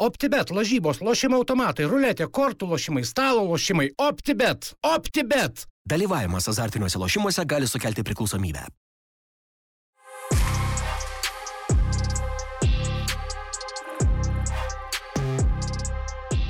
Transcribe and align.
OptiBet, 0.00 0.48
lažybos, 0.56 1.02
lošimo 1.04 1.36
automatai, 1.42 1.84
ruletė, 1.84 2.24
kortų 2.32 2.70
lošimai, 2.70 3.02
stalo 3.04 3.42
lošimai. 3.44 3.90
OptiBet. 4.00 4.70
OptiBet. 4.80 5.66
Dalyvavimas 5.84 6.48
azartiniuose 6.48 6.96
lošimuose 6.96 7.44
gali 7.44 7.68
sukelti 7.68 8.00
priklausomybę. 8.08 8.64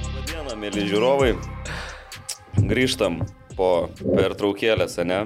Labadiena, 0.07 0.55
mėly 0.55 0.87
žiūrovai. 0.87 1.33
Grįžtam 2.71 3.25
po 3.59 3.91
pertraukėlės, 3.99 4.95
ne? 5.03 5.25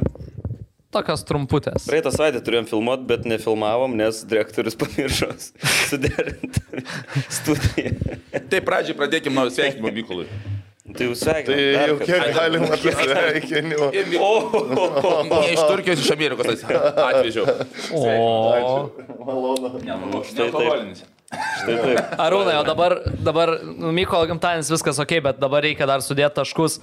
Tokios 0.94 1.24
trumputės. 1.26 1.88
Praeitą 1.90 2.12
savaitę 2.14 2.42
turėjom 2.44 2.68
filmuoti, 2.70 3.06
bet 3.08 3.24
nefilmavom, 3.26 3.96
nes 3.98 4.22
direktorius 4.30 4.78
pamiršo 4.82 5.32
suderinti 5.90 6.62
studiją. 7.40 8.18
Tai 8.50 8.60
pradžiai 8.66 8.98
pradėkime 8.98 9.40
nuo 9.40 9.50
sveikinimo 9.50 9.90
Mykolui. 9.94 10.28
Tai 10.94 11.06
jūs 11.08 11.22
sveikinate. 11.24 11.64
Tai 11.74 11.86
jau 11.88 11.96
kiek 12.02 12.26
galima 12.36 12.76
tų 12.76 12.92
sveikinimų. 12.92 13.86
Ne 15.30 15.40
iš 15.54 15.62
Turkijos, 15.64 16.02
iš 16.04 16.12
Amerikos 16.12 16.64
atvežiau. 16.68 17.48
O. 17.96 18.02
Malonu. 19.24 20.22
Štai 20.28 20.50
taip. 20.52 21.00
Štai 21.32 21.78
taip. 21.80 22.12
Arūnai, 22.20 22.58
o 22.60 22.66
dabar, 22.68 22.98
dabar 23.26 23.56
nu, 23.64 23.94
Mykolo 23.96 24.28
gimtadienis 24.30 24.70
viskas 24.70 25.00
ok, 25.02 25.16
bet 25.24 25.40
dabar 25.42 25.64
reikia 25.64 25.88
dar 25.88 26.04
sudėti 26.04 26.36
taškus. 26.42 26.78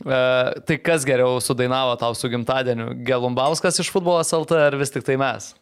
E, 0.00 0.18
tai 0.66 0.78
kas 0.80 1.04
geriau 1.08 1.40
sudainavo 1.44 1.96
tau 2.00 2.14
su 2.16 2.30
gimtadieniu? 2.32 2.92
Gelumbauskas 3.06 3.80
iš 3.82 3.90
futbolas 3.92 4.32
LT 4.36 4.60
ar 4.68 4.76
vis 4.80 4.92
tik 4.94 5.04
tai 5.06 5.18
mes? 5.20 5.52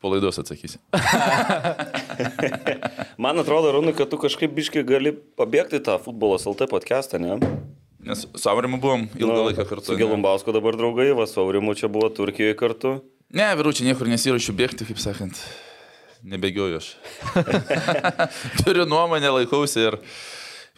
Po 0.00 0.08
laidos 0.08 0.38
atsakysi. 0.40 0.78
Man 3.20 3.40
atrodo, 3.42 3.74
Rūnai, 3.76 3.92
kad 3.96 4.08
tu 4.08 4.16
kažkaip 4.20 4.52
biškai 4.56 4.84
gali 4.88 5.12
pabėgti 5.12 5.80
tą 5.84 5.98
futbolas 6.00 6.46
LT 6.48 6.70
podcastą, 6.72 7.20
ne? 7.20 7.36
Nes 8.00 8.22
su 8.24 8.48
Aurimu 8.48 8.78
buvom 8.80 9.04
ilgą 9.12 9.34
Nu, 9.34 9.42
laiką 9.50 9.66
kartu. 9.68 9.90
Su 9.90 9.92
ne? 9.92 10.00
Gelumbausku 10.00 10.54
dabar 10.56 10.78
draugai, 10.80 11.10
va, 11.16 11.26
su 11.28 11.36
Aurimu 11.42 11.74
čia 11.76 11.90
buvo 11.92 12.08
Turkijoje 12.16 12.56
kartu. 12.56 12.94
Ne, 13.36 13.50
vyručiai, 13.60 13.90
niekur 13.90 14.08
nesiruošiu 14.08 14.56
bėgti, 14.56 14.88
kaip 14.88 15.02
sakant. 15.04 15.36
Nebėgioju 16.24 16.80
aš. 16.80 16.88
Turiu 18.64 18.88
nuomonę, 18.88 19.28
laikausi 19.36 19.84
ir 19.84 20.00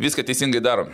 viską 0.02 0.26
teisingai 0.26 0.64
darom. 0.66 0.90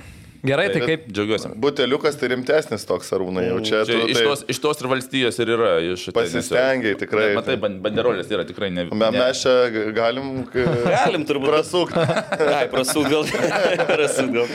Gerai, 0.47 0.69
tai 0.71 0.81
kaip 0.87 1.07
Džiaugiuosi. 1.11 1.49
Buteliukas 1.59 2.15
tai 2.21 2.29
rimtesnis 2.31 2.85
toks 2.87 3.11
arūnai, 3.17 3.49
jau 3.49 3.59
čia, 3.67 3.81
Čia 3.89 3.97
tu 3.99 4.09
iš, 4.13 4.19
tai 4.21 4.27
tos, 4.29 4.45
iš 4.55 4.61
tos 4.63 4.83
ir 4.85 4.89
valstijos 4.93 5.39
ir 5.43 5.51
yra. 5.57 5.71
Iš 5.95 6.05
pasistengiai 6.15 6.95
tikrai. 7.01 7.29
Bet 7.33 7.41
Matai, 7.41 7.57
ban- 7.65 7.79
banderolės 7.83 8.31
yra 8.31 8.45
tikrai 8.47 8.71
ne. 8.71 8.87
Me- 8.93 9.11
Mes 9.19 9.43
čia 9.43 9.57
galim, 9.97 10.45
Galim 10.55 11.27
turbūt. 11.27 11.51
prasukti. 11.51 12.07
Ai, 12.59 12.67
prasuk 12.71 13.09
gal. 13.11 13.27
prasuk 13.95 14.31
gal. 14.37 14.47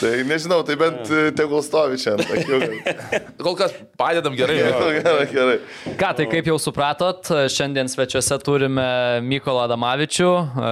Tai 0.00 0.12
nežinau, 0.24 0.62
tai 0.64 0.76
bent 0.80 1.10
e, 1.12 1.26
tegul 1.36 1.60
stovi 1.64 1.98
čia. 2.00 2.14
Kol 3.40 3.56
kas 3.58 3.74
padedam 4.00 4.36
gerai. 4.36 4.56
Gerai, 5.00 5.26
gerai. 5.28 5.56
Ką, 6.00 6.12
tai 6.16 6.24
kaip 6.30 6.48
jau 6.48 6.56
supratot, 6.60 7.20
šiandien 7.52 7.88
svečiuose 7.92 8.38
turime 8.44 8.86
Mykolą 9.24 9.66
Adamavičių, 9.68 10.30
e, 10.40 10.70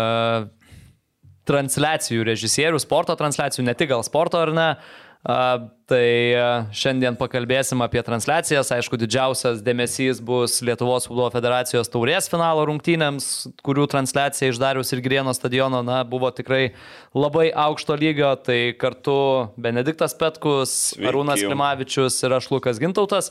transliacijų 1.49 2.27
režisierių, 2.29 2.81
sporto 2.83 3.17
transliacijų, 3.19 3.65
ne 3.67 3.75
tik 3.79 3.91
gal 3.95 4.05
sporto 4.07 4.41
ar 4.45 4.55
ne. 4.57 4.69
A, 4.69 5.08
Tai 5.29 6.01
e, 6.01 6.45
šiandien 6.73 7.17
pakalbėsim 7.21 7.83
apie 7.84 8.01
transliacijas. 8.05 8.71
Aišku, 8.73 8.97
didžiausias 9.01 9.61
dėmesys 9.65 10.23
bus 10.25 10.59
Lietuvos 10.65 11.05
futbolo 11.09 11.29
federacijos 11.33 11.89
taurės 11.93 12.31
finalo 12.33 12.65
rungtynėms, 12.69 13.27
kurių 13.65 13.84
transliacija 13.93 14.49
iš 14.49 14.61
Darius 14.61 14.93
ir 14.97 15.03
Grieno 15.05 15.34
stadiono 15.37 15.83
na, 15.84 16.01
buvo 16.09 16.31
tikrai 16.33 16.71
labai 17.12 17.51
aukšto 17.53 17.97
lygio. 18.01 18.31
Tai 18.41 18.56
kartu 18.81 19.19
Benediktas 19.61 20.17
Petkus, 20.17 20.73
Sveiki. 20.95 21.11
Arūnas 21.12 21.45
Klimavičius 21.45 22.17
ir 22.25 22.37
aš 22.39 22.49
Lukas 22.53 22.81
Gintautas. 22.81 23.29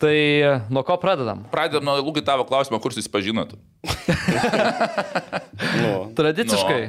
Tai 0.00 0.16
e, 0.16 0.52
nuo 0.68 0.84
ko 0.84 0.98
pradedam? 1.00 1.46
Pradedam 1.52 1.88
nuo 1.88 1.96
ilgai 2.02 2.24
tavo 2.28 2.44
klausimo, 2.48 2.80
kur 2.80 2.92
susipažinot. 2.92 3.56
Nu, 5.62 6.10
Tradiciškai, 6.16 6.80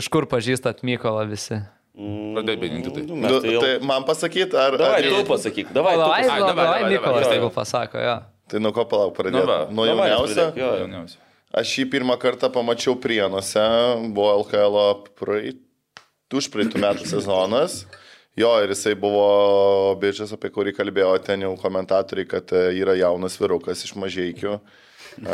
iš 0.00 0.08
kur 0.12 0.26
pažįstat 0.28 0.82
Mykolą 0.86 1.22
visi? 1.30 1.60
Pradėjai 1.96 2.60
bėginti 2.60 2.90
tai. 2.92 3.02
nu, 3.08 3.16
mes 3.22 3.36
tai 3.40 3.52
jau... 3.54 3.60
Tai 3.64 3.74
man 3.88 4.04
pasakyti, 4.04 4.56
ar... 4.60 4.74
Davai, 4.76 4.98
ar 5.00 5.06
tu 5.14 5.28
pasakyk. 5.30 5.70
Davai, 5.72 5.94
tu 5.96 6.02
Davai, 6.02 6.18
pasakyk. 6.20 6.40
davai, 6.42 6.56
davai, 6.56 6.80
davai, 6.82 6.90
Mykolas 6.92 7.30
tegul 7.32 7.52
pasako, 7.54 8.02
jo. 8.04 8.16
Tai 8.52 8.60
nuo 8.62 8.72
ko 8.76 8.84
palauk 8.90 9.14
pradėti? 9.16 9.40
Nu 9.40 9.78
nuo 9.78 9.86
jauniausio. 9.88 10.50
jo. 10.60 10.72
Jauniausia. 10.82 11.22
Aš 11.56 11.72
jį 11.80 11.86
pirmą 11.94 12.18
kartą 12.20 12.50
pamačiau 12.52 12.98
Prienuose, 13.00 13.62
buvo 14.12 14.34
LKL 14.42 14.76
praeit, 15.16 15.62
užpraeitų 16.36 16.82
metų 16.84 17.08
sezonas. 17.08 17.86
Jo, 18.36 18.50
ir 18.60 18.74
jisai 18.74 18.92
buvo 19.00 19.94
bičias, 19.96 20.34
apie 20.36 20.50
kurį 20.52 20.74
kalbėjo 20.76 21.14
ten 21.24 21.46
jau 21.46 21.54
komentatoriai, 21.56 22.28
kad 22.28 22.52
e, 22.52 22.66
yra 22.82 22.92
jaunas 22.98 23.38
virukas 23.40 23.86
iš 23.86 23.94
mažiekių. 23.96 24.58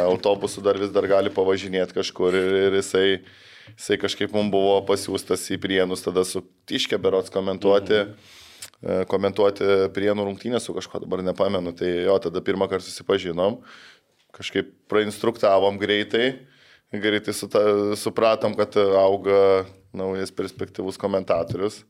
Autobusų 0.05 0.63
dar 0.63 0.79
vis 0.79 0.93
dar 0.95 1.09
gali 1.11 1.33
pavažinėti 1.35 1.97
kažkur 1.97 2.37
ir, 2.39 2.55
ir 2.69 2.77
jisai, 2.79 3.07
jisai 3.77 3.99
kažkaip 4.03 4.35
mums 4.35 4.53
buvo 4.53 4.79
pasiūstas 4.89 5.45
į 5.55 5.61
Prienus, 5.63 6.05
tada 6.05 6.25
su 6.29 6.45
Tiške 6.69 6.99
berots 7.03 7.33
komentuoti. 7.33 8.03
e, 8.83 9.03
komentuoti 9.11 9.69
prienų 9.95 10.27
rungtynės 10.27 10.67
su 10.67 10.75
kažkuo 10.75 11.03
dabar 11.05 11.23
nepamenu. 11.23 11.75
Tai 11.77 11.89
jo, 11.89 12.19
tada 12.23 12.43
pirmą 12.45 12.69
kartą 12.71 12.87
susipažinom, 12.89 13.61
kažkaip 14.35 14.73
prainstruktavom 14.91 15.79
greitai, 15.79 16.47
greitai 16.93 17.35
suta, 17.35 17.63
supratom, 17.99 18.57
kad 18.59 18.77
auga 18.77 19.65
naujas 19.93 20.33
perspektyvus 20.35 20.99
komentatorius. 21.01 21.83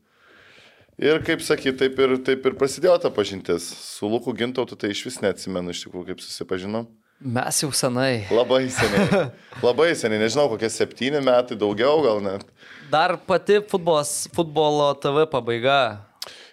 Ir 1.01 1.23
kaip 1.25 1.41
sakyt, 1.41 1.79
taip 1.81 1.97
ir, 2.03 2.19
taip 2.21 2.45
ir 2.45 2.57
prasidėjo 2.59 2.99
ta 3.01 3.09
pažintis. 3.13 3.65
Su 3.65 4.05
Luku 4.11 4.33
Gintautu 4.37 4.77
tai 4.77 4.91
iš 4.93 5.07
vis 5.07 5.17
neatsimenu 5.23 5.73
iš 5.73 5.87
tikrųjų, 5.87 6.11
kaip 6.11 6.21
susipažinom. 6.21 6.85
Mes 7.23 7.59
jau 7.63 7.71
senai. 7.71 8.25
Labai 8.33 8.65
seniai. 8.77 9.27
Labai 9.63 9.93
seniai, 9.95 10.19
nežinau, 10.25 10.49
kokie 10.51 10.67
septyni 10.71 11.21
metai, 11.23 11.55
daugiau 11.59 12.01
gal 12.03 12.19
net. 12.23 12.43
Dar 12.91 13.15
pati 13.27 13.61
futbolas, 13.69 14.25
futbolo 14.35 14.91
TV 15.01 15.23
pabaiga. 15.31 15.79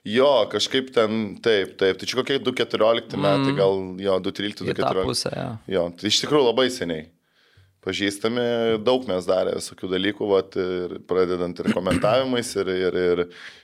Jo, 0.06 0.46
kažkaip 0.48 0.92
ten, 0.94 1.34
taip, 1.44 1.74
taip. 1.80 1.98
Tai 2.00 2.06
čia 2.08 2.16
kokie 2.22 2.38
2.14 2.40 3.18
metai, 3.20 3.54
gal 3.58 3.80
jo, 4.00 4.18
2.13, 4.30 4.70
Į 4.70 4.76
tą 4.78 4.92
2.14. 4.94 5.08
pusę. 5.10 5.32
Jo. 5.34 5.48
Jo, 5.74 5.88
tai 5.98 6.12
iš 6.12 6.22
tikrųjų 6.22 6.46
labai 6.52 6.68
seniai. 6.72 7.08
Pažįstami, 7.80 8.42
daug 8.84 9.06
mes 9.08 9.24
darė 9.24 9.54
visokių 9.56 9.88
dalykų, 9.88 10.26
vat, 10.28 10.56
ir 10.60 10.98
pradedant 11.08 11.62
ir 11.62 11.70
komentavimais, 11.72 12.50
ir, 12.60 12.68
ir, 12.76 12.98
ir, 13.00 13.22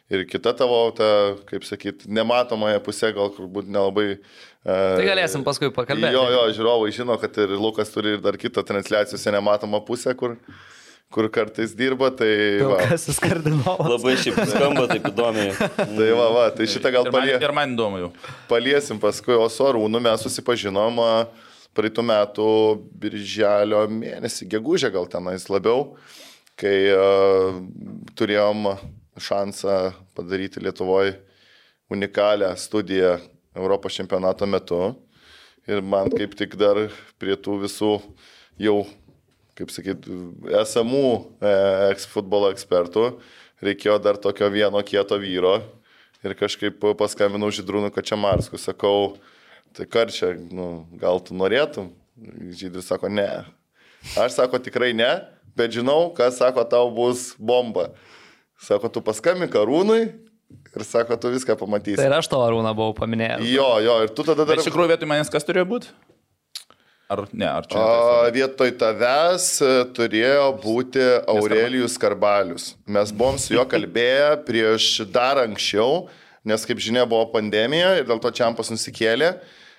ir 0.08 0.22
kita 0.30 0.54
tavo, 0.56 0.78
ta, 0.96 1.08
kaip 1.50 1.66
sakyt, 1.68 2.06
nematomąją 2.08 2.80
pusę, 2.84 3.10
gal 3.16 3.28
turbūt 3.36 3.68
nelabai. 3.68 4.14
Tai 4.66 5.04
galėsim 5.06 5.44
paskui 5.46 5.68
pakalbėti. 5.74 6.14
Jo, 6.16 6.24
jo, 6.32 6.46
žiūrovai 6.56 6.88
žino, 6.94 7.14
kad 7.22 7.36
ir 7.38 7.52
Lukas 7.54 7.92
turi 7.94 8.16
ir 8.16 8.22
dar 8.24 8.34
kitą 8.40 8.64
transliacijose 8.66 9.30
nematomą 9.30 9.78
pusę, 9.86 10.10
kur, 10.18 10.34
kur 11.14 11.28
kartais 11.30 11.70
dirba, 11.78 12.08
tai 12.10 12.30
va. 12.66 12.80
Pilkasis 12.80 13.20
kardinolas. 13.22 13.90
Labai 13.92 14.16
šiaip 14.18 14.40
skamba 14.50 14.88
taip 14.90 15.06
įdomiai. 15.12 15.52
Tai 15.98 16.08
va, 16.18 16.26
va, 16.34 16.46
tai 16.50 16.66
šitą 16.70 16.90
gal 16.96 17.06
Ir 17.06 17.12
man, 17.12 17.20
palie, 17.20 17.36
ir 17.46 17.54
man 17.54 17.76
įdomu 17.76 18.00
jau. 18.02 18.08
paliesim 18.50 18.98
paskui, 19.02 19.36
o 19.38 19.46
su 19.52 19.68
Arūnu 19.68 20.02
mes 20.02 20.26
susipažinom 20.26 20.98
praeitų 21.76 22.02
metų 22.08 22.48
birželio 23.04 23.84
mėnesį, 23.92 24.48
gegužę 24.56 24.90
gal 24.94 25.06
tenais 25.12 25.46
labiau, 25.52 25.92
kai 26.58 26.74
uh, 26.90 27.62
turėjom 28.18 28.72
šansą 29.20 29.78
padaryti 30.16 30.60
Lietuvoje 30.64 31.14
unikalią 31.92 32.50
studiją 32.58 33.14
Europos 33.56 33.96
čempionato 33.96 34.46
metu. 34.46 34.80
Ir 35.66 35.82
man 35.82 36.12
kaip 36.12 36.36
tik 36.38 36.54
dar 36.60 36.84
prie 37.18 37.34
tų 37.34 37.56
visų 37.64 37.96
jau, 38.62 38.76
kaip 39.58 39.72
sakyt, 39.74 40.06
esamų 40.60 41.08
e, 41.40 41.54
eks 41.90 42.06
futbolo 42.12 42.52
ekspertų 42.54 43.08
reikėjo 43.64 43.96
dar 44.02 44.18
tokio 44.20 44.48
vieno 44.52 44.82
kieto 44.86 45.18
vyro. 45.20 45.58
Ir 46.24 46.34
kažkaip 46.38 46.82
paskambinau 46.98 47.50
Židrūnų 47.54 47.92
Kačiamarskų, 47.94 48.58
sakau, 48.58 49.16
tai 49.76 49.86
karčia, 49.86 50.32
nu, 50.34 50.86
gal 50.98 51.20
tu 51.22 51.36
norėtum? 51.36 51.92
Žydris 52.56 52.88
sako, 52.90 53.10
ne. 53.12 53.28
Aš 54.18 54.38
sako, 54.38 54.58
tikrai 54.62 54.92
ne, 54.96 55.10
bet 55.58 55.74
žinau, 55.76 56.08
kas 56.16 56.38
sako, 56.40 56.64
tau 56.68 56.88
bus 56.94 57.34
bomba. 57.38 57.90
Sako, 58.62 58.88
tu 58.88 59.02
paskambink 59.04 59.54
Arūnui 59.58 60.08
ir 60.76 60.84
sako, 60.86 61.16
tu 61.20 61.32
viską 61.32 61.56
pamatysi. 61.58 61.98
Tai 62.00 62.10
ir 62.10 62.16
aš 62.18 62.28
to 62.32 62.40
arūną 62.44 62.74
buvau 62.76 62.94
paminėjęs. 62.98 63.46
Jo, 63.48 63.70
jo, 63.84 63.96
ir 64.04 64.12
tu 64.12 64.26
tada 64.26 64.44
dar... 64.44 64.54
Bet 64.54 64.64
iš 64.64 64.70
tikrųjų 64.70 64.92
vietoj 64.92 65.10
manęs 65.10 65.32
kas 65.32 65.46
turėjo 65.48 65.66
būti? 65.72 65.92
Ar 67.06 67.22
ne, 67.30 67.46
ar 67.46 67.66
čia? 67.70 67.78
A, 67.78 68.30
vietoj 68.34 68.72
tavęs 68.80 69.44
e, 69.62 69.68
turėjo 69.94 70.46
būti 70.58 71.04
Aurelijus 71.30 71.94
Karbalius. 72.02 72.72
Mes 72.90 73.12
buvom 73.14 73.38
su 73.38 73.54
juo 73.54 73.62
kalbėję 73.74 74.32
prieš 74.48 74.88
dar 75.14 75.38
anksčiau, 75.44 76.08
nes 76.46 76.66
kaip 76.66 76.82
žinia 76.82 77.06
buvo 77.06 77.28
pandemija 77.30 77.94
ir 78.00 78.08
dėl 78.08 78.18
to 78.22 78.34
Čiampas 78.34 78.72
nusikėlė. 78.74 79.36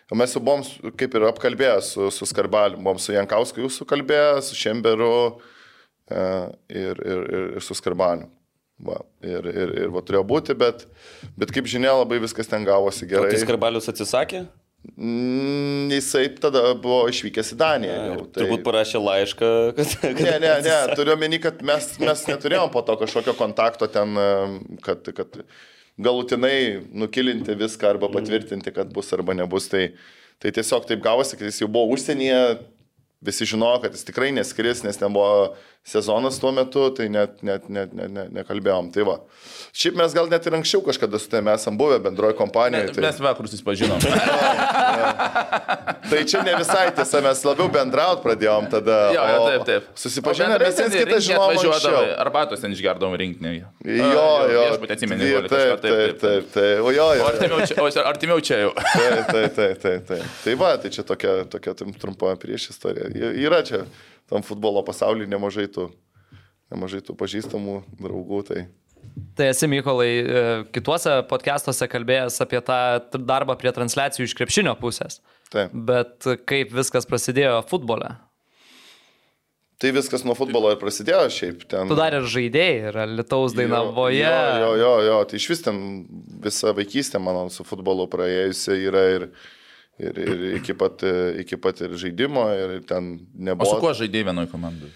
O 0.08 0.16
Mes 0.16 0.32
jau 0.32 0.40
buvom 0.40 0.64
kaip 0.96 1.20
ir 1.20 1.28
apkalbėję 1.28 1.82
su, 1.84 2.08
su 2.16 2.30
Skarbaliu, 2.30 2.80
buvom 2.80 3.02
su 3.04 3.12
Jankausku 3.12 3.60
jūsų 3.66 3.90
kalbėję, 3.90 4.40
su 4.48 4.56
Šemberu 4.56 5.12
e, 5.28 6.24
ir, 6.72 6.96
ir, 6.96 7.28
ir, 7.28 7.48
ir 7.60 7.66
su 7.66 7.76
skarbaniu. 7.76 8.32
Va, 8.78 9.00
ir, 9.26 9.46
ir, 9.50 9.72
ir 9.86 9.90
va 9.90 10.04
turėjo 10.06 10.22
būti, 10.30 10.54
bet, 10.58 10.84
bet 11.40 11.50
kaip 11.54 11.66
žinia, 11.70 11.96
labai 11.98 12.20
viskas 12.22 12.50
ten 12.50 12.66
gavosi 12.68 13.08
O 13.08 13.10
gerai. 13.10 13.32
tai 13.34 13.40
Skarbalius 13.42 13.90
atsisakė? 13.90 14.44
Mm, 14.96 15.90
Jisai 15.92 16.28
tada 16.38 16.62
buvo 16.80 17.08
išvykęs 17.10 17.50
į 17.56 17.58
Daniją. 17.60 17.96
Jau, 18.12 18.20
Tai... 18.30 18.44
Turbūt 18.44 18.64
parašė 18.68 19.02
laišką, 19.02 19.50
kad... 19.80 19.96
kad 20.04 20.22
Ne, 20.22 20.36
ne, 20.44 20.54
ne, 20.68 20.78
turiu 21.00 21.16
omeny, 21.16 21.40
kad 21.44 21.64
mes, 21.66 21.90
mes 22.00 22.24
neturėjom 22.30 22.70
po 22.74 22.86
to 22.86 22.96
kažkokio 23.02 23.34
kontakto 23.40 23.90
ten, 23.92 24.14
kad, 24.86 25.10
kad 25.18 25.42
galutinai 25.98 26.86
nukilinti 26.94 27.58
viską 27.58 27.96
arba 27.96 28.12
patvirtinti, 28.14 28.72
kad 28.76 28.94
bus 28.94 29.10
arba 29.18 29.36
nebus. 29.38 29.68
Tai, 29.74 29.88
tai 30.38 30.54
tiesiog 30.56 30.86
taip 30.88 31.02
gavosi, 31.04 31.38
kad 31.40 31.50
jis 31.50 31.64
jau 31.66 31.70
buvo 31.74 31.98
užsienyje, 31.98 32.42
visi 33.26 33.50
žinojo, 33.50 33.82
kad 33.84 33.98
jis 33.98 34.06
tikrai 34.08 34.30
neskris, 34.38 34.86
nes 34.86 35.02
nebuvo 35.02 35.56
sezonas 35.88 36.40
tuo 36.40 36.52
metu, 36.52 36.90
tai 36.96 37.08
net, 37.10 37.40
net, 37.48 37.70
net, 37.72 37.94
net, 37.96 38.12
net 38.12 38.34
nekalbėjom. 38.36 38.92
Tai 38.96 39.06
va. 39.08 39.18
Šiaip 39.78 39.96
mes 40.00 40.16
gal 40.16 40.28
net 40.32 40.48
ir 40.48 40.58
anksčiau 40.58 40.84
kažkada 40.86 41.20
su 41.22 41.30
tavimi 41.32 41.54
esam 41.54 41.78
buvę 41.80 42.02
bendroje 42.04 42.36
kompanijoje. 42.40 42.96
Tai... 42.98 43.06
Mes 43.08 43.22
vakar 43.24 43.48
susipažinom. 43.52 44.00
Tai 46.08 46.24
čia 46.24 46.42
ne 46.44 46.54
visai 46.56 46.86
tiesa, 46.96 47.20
mes 47.24 47.42
labiau 47.44 47.68
bendraut 47.72 48.22
pradėjom 48.24 48.70
tada. 48.72 48.98
Jo, 49.12 49.24
jo, 49.28 49.38
o 49.38 49.48
taip, 49.50 49.64
taip. 49.68 49.88
Susipažinę, 50.00 50.56
mes 50.62 50.80
viens 50.80 50.96
kitą 50.96 51.48
anksčiau. 51.50 51.98
Arbatos 52.24 52.64
ten 52.64 52.72
išgerdom 52.76 53.16
rinkinį. 53.20 53.54
Jo, 53.92 54.28
jo. 54.54 54.62
Aš 54.64 54.80
pat 54.84 54.94
atsimenu. 54.96 55.28
Taip, 55.28 55.50
taip, 55.52 55.84
taip, 55.84 56.22
taip, 56.24 56.52
taip. 56.56 56.84
O 56.88 56.94
jo, 56.96 57.08
jo. 57.20 57.28
Artimiau 58.08 58.40
čia, 58.40 58.62
jau. 58.64 58.72
Taip, 58.80 59.34
taip, 59.34 59.58
taip, 59.84 60.06
taip. 60.08 60.30
Tai 60.46 60.60
va, 60.64 60.76
tai 60.80 60.94
čia 60.96 61.04
tokia, 61.08 61.42
tokia 61.52 61.76
trumpa 61.76 62.38
prieš 62.40 62.72
istorija. 62.72 63.12
Yra 63.36 63.60
čia 63.68 63.84
tam 64.30 64.44
futbolo 64.46 64.84
pasaulyje 64.88 65.30
nemažai 65.32 65.68
tų, 65.72 65.90
nemažai 66.74 67.04
tų 67.06 67.16
pažįstamų 67.20 67.82
draugų. 68.02 68.44
Tai 68.52 68.68
Tai 69.38 69.48
esi 69.52 69.68
Mykolai 69.70 70.10
e, 70.10 70.46
kituose 70.74 71.12
podcastuose 71.30 71.88
kalbėjęs 71.90 72.40
apie 72.44 72.60
tą 72.66 72.78
darbą 73.18 73.56
prie 73.60 73.72
transliacijų 73.76 74.28
iš 74.28 74.34
krepšinio 74.38 74.74
pusės. 74.82 75.22
taip. 75.54 75.72
Bet 75.72 76.26
kaip 76.50 76.74
viskas 76.76 77.08
prasidėjo 77.10 77.62
futbole? 77.70 78.16
Tai 79.78 79.92
viskas 79.94 80.24
nuo 80.26 80.34
futbolo 80.34 80.72
ir 80.74 80.80
prasidėjo 80.82 81.28
šiaip 81.34 81.68
ten. 81.70 81.90
Tu 81.90 81.98
dar 81.98 82.16
ir 82.18 82.26
žaidėjai, 82.26 82.78
ir 82.90 82.96
Lietuvos 83.20 83.54
dainavoje. 83.54 84.24
Jo, 84.24 84.40
jo, 84.64 84.72
jo, 84.82 84.94
jo, 85.06 85.18
tai 85.30 85.38
iš 85.38 85.46
vis 85.52 85.62
ten 85.68 85.78
visa 86.42 86.74
vaikystė 86.78 87.22
mano 87.22 87.46
su 87.54 87.66
futbolu 87.68 88.08
praėjusi 88.10 88.80
yra 88.90 89.04
ir, 89.14 89.28
ir, 89.28 89.54
ir 90.00 90.46
iki, 90.60 90.76
pat, 90.78 91.04
iki 91.42 91.58
pat 91.62 91.82
ir 91.86 91.98
žaidimo, 91.98 92.46
ir 92.54 92.80
ten 92.88 93.18
O 93.18 93.50
nebuvo. 93.50 93.74
su 93.74 93.82
kuo 93.82 93.94
žaidėjai 93.98 94.30
vienoje 94.30 94.52
komandoje? 94.54 94.94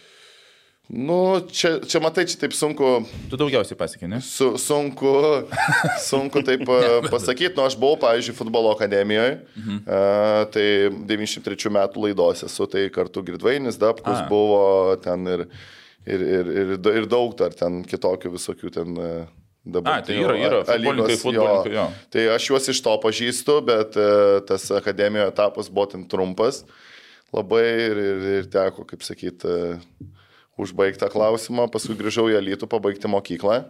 Nu, 0.91 1.39
čia, 1.47 1.77
čia 1.87 2.01
matai, 2.03 2.25
čia 2.27 2.35
taip 2.41 2.51
sunku, 2.51 2.87
Tu 3.31 3.37
daugiausiai 3.39 3.77
pasiekė, 3.79 4.09
ne? 4.11 4.17
su, 4.25 4.49
sunku, 4.59 5.11
sunku 6.09 6.41
taip 6.43 6.67
e, 6.67 6.79
pasakyti. 7.07 7.53
Nu, 7.55 7.63
aš 7.63 7.77
buvau, 7.79 7.95
pavyzdžiui, 8.01 8.35
futbolo 8.35 8.73
akademijoje, 8.75 9.37
mhm. 9.55 9.77
uh, 9.85 10.41
tai 10.51 10.65
93 11.07 11.71
metų 11.77 12.03
laidos 12.09 12.43
esu, 12.49 12.67
tai 12.67 12.89
kartu 12.91 13.23
Girdvainis 13.23 13.79
Dabkus 13.79 14.19
A. 14.19 14.27
buvo 14.27 14.59
ten 14.99 15.23
ir, 15.31 15.45
ir, 16.03 16.25
ir, 16.41 16.51
ir, 16.65 16.75
ir 16.75 17.07
daug 17.07 17.37
dar 17.39 17.55
ten 17.55 17.85
kitokių 17.87 18.35
visokių 18.35 18.75
ten. 18.75 18.99
E, 19.65 19.81
A, 19.85 19.99
tai 20.01 20.15
yra, 20.17 20.35
yra, 20.39 20.61
A- 20.61 20.65
A 20.65 20.77
futbolininkai, 20.77 21.17
futbolininkai, 21.21 21.73
jo. 21.75 21.85
Tai 22.13 22.23
aš 22.35 22.47
juos 22.49 22.69
iš 22.73 22.79
to 22.85 22.95
pažįstu, 23.03 23.57
bet 23.67 23.97
e, 23.99 24.07
tas 24.49 24.65
akademijoje 24.73 25.29
etapas 25.33 25.69
buvo 25.69 25.85
ten 25.93 26.07
trumpas 26.09 26.63
labai 27.31 27.63
ir, 27.87 27.99
ir, 28.01 28.23
ir 28.41 28.47
teko, 28.51 28.83
kaip 28.89 29.05
sakyti, 29.07 29.53
užbaigti 30.61 30.99
tą 30.99 31.07
klausimą, 31.13 31.69
paskui 31.71 31.95
grįžau 31.99 32.25
į 32.31 32.35
Alytų 32.41 32.67
pabaigti 32.69 33.07
mokyklą. 33.09 33.61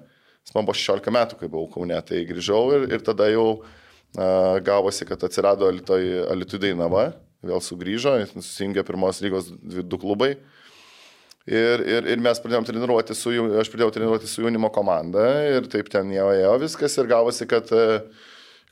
Jis 0.41 0.55
man 0.55 0.65
buvo 0.65 0.73
16 0.73 1.11
metų, 1.13 1.37
kai 1.37 1.49
buvau 1.51 1.67
Kaune, 1.69 1.99
tai 2.07 2.23
grįžau 2.25 2.63
ir, 2.73 2.87
ir 2.95 3.03
tada 3.05 3.27
jau 3.29 3.45
a, 4.17 4.57
gavosi, 4.65 5.05
kad 5.05 5.21
atsirado 5.27 5.69
Alytui 5.69 6.57
Dainava, 6.63 7.11
vėl 7.45 7.61
sugrįžo, 7.61 8.15
susijungė 8.33 8.81
pirmos 8.87 9.21
lygos 9.21 9.51
dvi, 9.53 9.85
du 9.85 9.99
klubai. 10.01 10.31
Ir, 11.49 11.81
ir, 11.81 12.05
ir 12.05 12.19
mes 12.21 12.37
pradėjome 12.37 12.67
treniruoti 12.67 13.15
su, 13.17 13.31
aš 13.57 13.69
pradėjau 13.73 13.93
treniruoti 13.95 14.27
su 14.29 14.43
jaunimo 14.43 14.69
komanda 14.73 15.23
ir 15.49 15.65
taip 15.73 15.87
ten 15.89 16.11
jau 16.13 16.27
ėjo 16.29 16.51
viskas 16.61 16.99
ir 17.01 17.09
gavosi, 17.09 17.47
kad 17.49 17.71
e, 17.73 18.03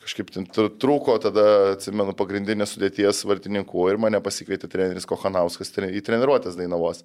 kažkaip 0.04 0.30
ten 0.36 0.46
tr- 0.46 0.70
trūko 0.78 1.16
tada, 1.24 1.46
atsimenu, 1.72 2.14
pagrindinės 2.18 2.76
sudėties 2.76 3.24
vartininkų 3.26 3.88
ir 3.90 3.98
mane 4.06 4.22
pasikvietė 4.22 4.70
treneris 4.70 5.10
Kohanauskas 5.10 5.74
į 5.90 6.04
treniruotės 6.06 6.60
Dainavos. 6.60 7.02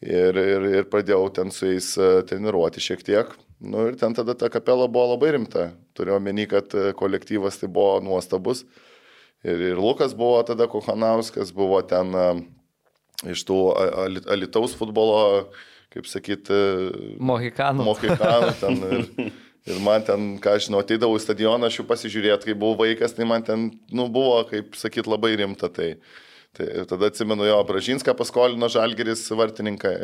Ir, 0.00 0.32
ir, 0.32 0.66
ir 0.80 0.88
pradėjau 0.88 1.28
ten 1.36 1.52
su 1.52 1.68
jais 1.68 1.92
e, 2.00 2.08
treniruoti 2.28 2.80
šiek 2.80 3.04
tiek. 3.04 3.36
Nu, 3.60 3.84
ir 3.90 4.00
ten 4.00 4.16
tada 4.16 4.32
ta 4.32 4.48
kapela 4.52 4.88
buvo 4.88 5.12
labai 5.12 5.36
rimta. 5.36 5.70
Turiu 5.96 6.16
omeny, 6.16 6.48
kad 6.48 6.72
e, 6.72 6.90
kolektyvas 6.96 7.60
tai 7.60 7.68
buvo 7.68 8.00
nuostabus. 8.04 8.64
Ir, 9.44 9.60
ir 9.60 9.76
Lukas 9.76 10.16
buvo 10.16 10.40
tada 10.48 10.72
Kohanauskas, 10.72 11.52
buvo 11.52 11.84
ten 11.84 12.16
iš 13.22 13.44
tų 13.46 13.58
Alitaus 14.32 14.74
futbolo, 14.78 15.48
kaip 15.94 16.08
sakyti, 16.10 16.58
Mohikanų. 17.22 17.86
Mohikanų 17.86 18.52
ten. 18.62 18.80
Ir, 18.88 19.32
ir 19.70 19.80
man 19.84 20.04
ten, 20.04 20.26
ką 20.42 20.56
žinau, 20.60 20.82
ateidavau 20.84 21.16
į 21.18 21.22
stadioną, 21.24 21.70
aš 21.70 21.80
jų 21.80 21.86
pasižiūrėti, 21.88 22.50
kai 22.50 22.58
buvau 22.58 22.82
vaikas, 22.82 23.14
tai 23.16 23.28
man 23.28 23.46
ten, 23.46 23.70
nu, 23.94 24.08
buvo, 24.12 24.42
kaip 24.50 24.76
sakyt, 24.78 25.08
labai 25.10 25.34
rimta. 25.40 25.70
Tai, 25.72 25.94
tai 26.56 26.68
tada 26.90 27.08
atsimenu 27.12 27.46
jo, 27.48 27.60
Bražinską 27.68 28.16
paskolino 28.18 28.68
Žalgeris 28.72 29.24
vartininką, 29.32 29.94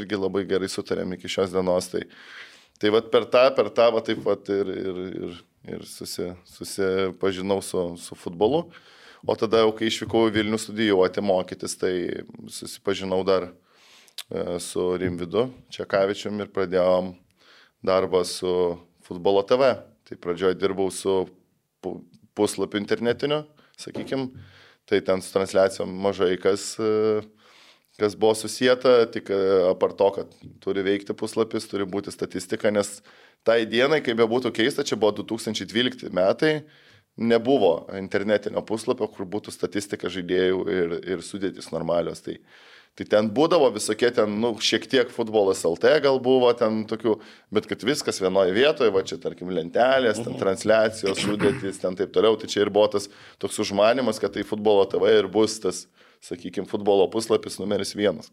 irgi 0.00 0.18
labai 0.18 0.46
gerai 0.48 0.70
sutarėm 0.72 1.14
iki 1.18 1.30
šios 1.30 1.54
dienos. 1.54 1.92
Tai, 1.92 2.02
tai 2.82 2.92
vad 2.96 3.12
per 3.12 3.28
tą, 3.30 3.46
per 3.56 3.70
tą, 3.76 3.92
va 3.94 4.02
taip 4.04 4.24
pat 4.26 4.50
ir, 4.56 4.74
ir, 4.74 5.00
ir, 5.28 5.38
ir 5.76 5.86
susi, 5.88 6.32
susipažinau 6.56 7.60
su, 7.64 7.88
su 8.00 8.18
futbolu. 8.18 8.66
O 9.24 9.36
tada 9.38 9.62
jau, 9.62 9.70
kai 9.76 9.88
išvykau 9.88 10.26
į 10.28 10.34
Vilnių 10.36 10.58
studijuoti, 10.60 11.24
mokytis, 11.24 11.76
tai 11.80 11.92
susipažinau 12.52 13.22
dar 13.26 13.48
e, 13.48 14.58
su 14.62 14.90
Rimvidu 15.00 15.48
Čekavičium 15.72 16.42
ir 16.44 16.52
pradėjom 16.52 17.14
darbą 17.86 18.24
su 18.28 18.52
futbolo 19.06 19.44
TV. 19.46 19.72
Tai 20.06 20.18
pradžioje 20.22 20.58
dirbau 20.60 20.90
su 20.94 21.24
pu- 21.82 22.00
puslapiu 22.36 22.78
internetiniu, 22.82 23.44
sakykime, 23.80 24.28
tai 24.86 25.00
ten 25.00 25.22
su 25.22 25.32
transliacijom 25.34 25.90
mažai 26.04 26.36
kas, 26.40 26.74
e, 26.78 27.22
kas 27.98 28.14
buvo 28.14 28.36
susijęta, 28.38 29.08
tik 29.14 29.30
e, 29.32 29.38
apart 29.70 29.96
to, 29.98 30.10
kad 30.18 30.34
turi 30.62 30.84
veikti 30.86 31.16
puslapis, 31.16 31.68
turi 31.70 31.88
būti 31.88 32.14
statistika, 32.14 32.70
nes 32.70 33.00
tai 33.46 33.64
dienai, 33.66 34.02
kaip 34.04 34.18
bebūtų 34.20 34.52
keista, 34.54 34.84
čia 34.86 34.98
buvo 35.00 35.16
2012 35.22 36.12
metai, 36.14 36.60
nebuvo 37.16 37.86
internetinio 37.96 38.62
puslapio, 38.66 39.08
kur 39.08 39.26
būtų 39.28 39.52
statistika 39.54 40.10
žaidėjų 40.12 40.64
ir, 40.72 40.96
ir 41.16 41.22
sudėtis 41.24 41.70
normalios. 41.72 42.20
Tai, 42.24 42.36
tai 42.96 43.06
ten 43.08 43.30
būdavo 43.32 43.70
visokie 43.72 44.10
ten, 44.14 44.36
nu, 44.42 44.52
šiek 44.60 44.84
tiek 44.92 45.12
futbolas 45.12 45.64
LT 45.64 45.96
gal 46.04 46.20
buvo 46.22 46.52
ten 46.56 46.82
tokių, 46.88 47.16
bet 47.56 47.68
kad 47.70 47.84
viskas 47.88 48.20
vienoje 48.20 48.52
vietoje, 48.56 48.92
va 48.92 49.04
čia 49.08 49.18
tarkim 49.22 49.52
lentelės, 49.56 50.20
ten 50.20 50.36
transliacijos, 50.40 51.24
sudėtis, 51.24 51.80
ten 51.80 51.96
taip 51.96 52.12
toliau. 52.12 52.36
Tai 52.40 52.50
čia 52.52 52.66
ir 52.66 52.72
buvo 52.72 52.90
tas 52.98 53.08
toks 53.42 53.64
užmanimas, 53.64 54.20
kad 54.20 54.36
tai 54.36 54.44
futbolo 54.44 54.84
TV 54.90 55.16
ir 55.16 55.30
bus 55.32 55.56
tas, 55.64 55.86
sakykime, 56.26 56.68
futbolo 56.68 57.08
puslapis 57.12 57.56
numeris 57.62 57.96
vienas. 57.96 58.28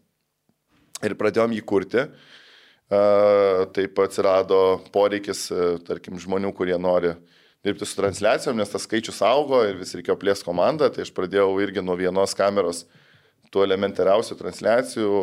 Ir 1.04 1.16
pradėjom 1.20 1.56
jį 1.56 1.68
kurti. 1.68 2.08
Uh, 2.94 3.64
taip 3.74 3.98
atsirado 4.04 4.58
poreikis, 4.94 5.48
uh, 5.56 5.80
tarkim, 5.88 6.20
žmonių, 6.22 6.52
kurie 6.54 6.76
nori 6.78 7.14
dirbti 7.64 7.86
su 7.86 7.96
transliacijom, 7.96 8.58
nes 8.60 8.72
tas 8.72 8.84
skaičius 8.84 9.22
augo 9.24 9.62
ir 9.64 9.80
vis 9.80 9.94
reikėjo 9.96 10.18
plės 10.20 10.44
komandą, 10.44 10.90
tai 10.92 11.06
aš 11.06 11.14
pradėjau 11.16 11.56
irgi 11.64 11.84
nuo 11.86 11.96
vienos 12.00 12.36
kameros 12.36 12.84
tų 13.54 13.64
elementariausių 13.68 14.38
transliacijų, 14.40 15.22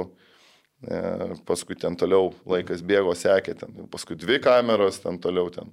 e, 0.89 1.01
paskui 1.49 1.77
ten 1.77 1.99
toliau 2.01 2.31
laikas 2.49 2.85
bėgo, 2.87 3.13
sekė, 3.19 3.57
ten, 3.61 3.77
paskui 3.93 4.17
dvi 4.17 4.39
kameros, 4.43 5.03
ten 5.05 5.21
toliau 5.21 5.51
ten 5.53 5.73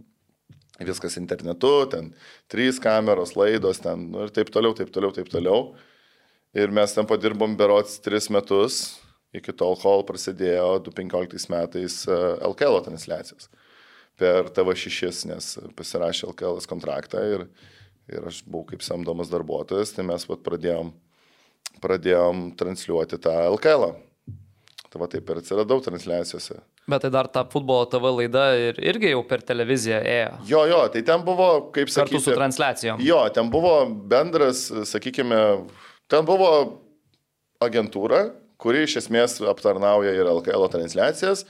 viskas 0.84 1.16
internetu, 1.18 1.72
ten 1.90 2.12
trys 2.52 2.82
kameros, 2.84 3.36
laidos, 3.40 3.80
ten 3.82 4.10
nu, 4.12 4.26
ir 4.28 4.34
taip 4.36 4.52
toliau, 4.54 4.76
taip 4.78 4.92
toliau, 4.94 5.14
taip 5.16 5.32
toliau. 5.32 5.72
Ir 6.58 6.74
mes 6.74 6.94
ten 6.94 7.08
padirbom 7.08 7.56
berots 7.60 8.00
tris 8.04 8.28
metus, 8.34 8.98
iki 9.36 9.54
tol, 9.56 9.78
kol 9.80 10.04
prasidėjo 10.08 10.82
2015 10.90 11.50
metais 11.54 12.02
e, 12.10 12.20
LKL 12.52 12.84
transliacijos 12.90 13.48
per 14.18 14.50
TV6, 14.54 15.26
nes 15.30 15.52
pasirašė 15.78 16.32
LKL 16.32 16.64
kontraktą 16.70 17.22
ir, 17.36 17.46
ir 18.10 18.30
aš 18.30 18.42
buvau 18.48 18.66
kaip 18.72 18.86
samdomas 18.86 19.32
darbuotojas, 19.32 19.94
tai 19.96 20.06
mes 20.08 20.26
vat, 20.30 20.42
pradėjom, 20.46 20.92
pradėjom 21.84 22.50
transliuoti 22.60 23.22
tą 23.22 23.36
LKL. 23.54 23.94
Tai 24.88 25.02
va 25.02 25.08
taip 25.12 25.28
ir 25.30 25.42
atsiradau 25.42 25.82
transliacijose. 25.84 26.62
Bet 26.88 27.04
tai 27.04 27.10
dar 27.12 27.28
ta 27.28 27.44
futbolo 27.52 27.84
TV 27.92 28.12
laida 28.22 28.46
ir, 28.56 28.78
irgi 28.80 29.10
jau 29.12 29.20
per 29.28 29.42
televiziją 29.44 29.98
ėjo. 30.00 30.38
Jo, 30.48 30.62
jo, 30.72 30.80
tai 30.94 31.02
ten 31.10 31.26
buvo, 31.28 31.50
kaip 31.76 31.90
Kartu 31.90 31.98
sakyti, 31.98 32.24
su 32.24 32.36
transliacijom. 32.38 33.02
Jo, 33.04 33.20
ten 33.36 33.52
buvo 33.52 33.74
bendras, 34.14 34.70
sakykime, 34.88 35.42
ten 36.08 36.24
buvo 36.28 36.52
agentūra, 37.64 38.30
kuri 38.62 38.86
iš 38.88 39.02
esmės 39.04 39.36
aptarnauja 39.52 40.16
ir 40.16 40.32
LKL 40.32 40.70
transliacijas, 40.72 41.44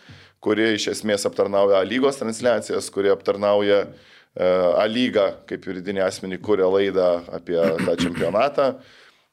kuri 0.44 0.74
iš 0.76 0.90
esmės 0.94 1.26
aptarnauja 1.28 1.82
A 1.82 1.88
lygos 1.88 2.20
transliacijas, 2.20 2.90
kuri 2.94 3.12
aptarnauja 3.14 3.84
uh, 3.88 4.72
A 4.78 4.86
lygą 4.90 5.28
kaip 5.50 5.68
juridinį 5.70 6.04
asmenį, 6.06 6.42
kuria 6.46 6.70
laidą 6.72 7.10
apie 7.34 7.60
tą 7.84 7.96
čempionatą. 8.00 8.72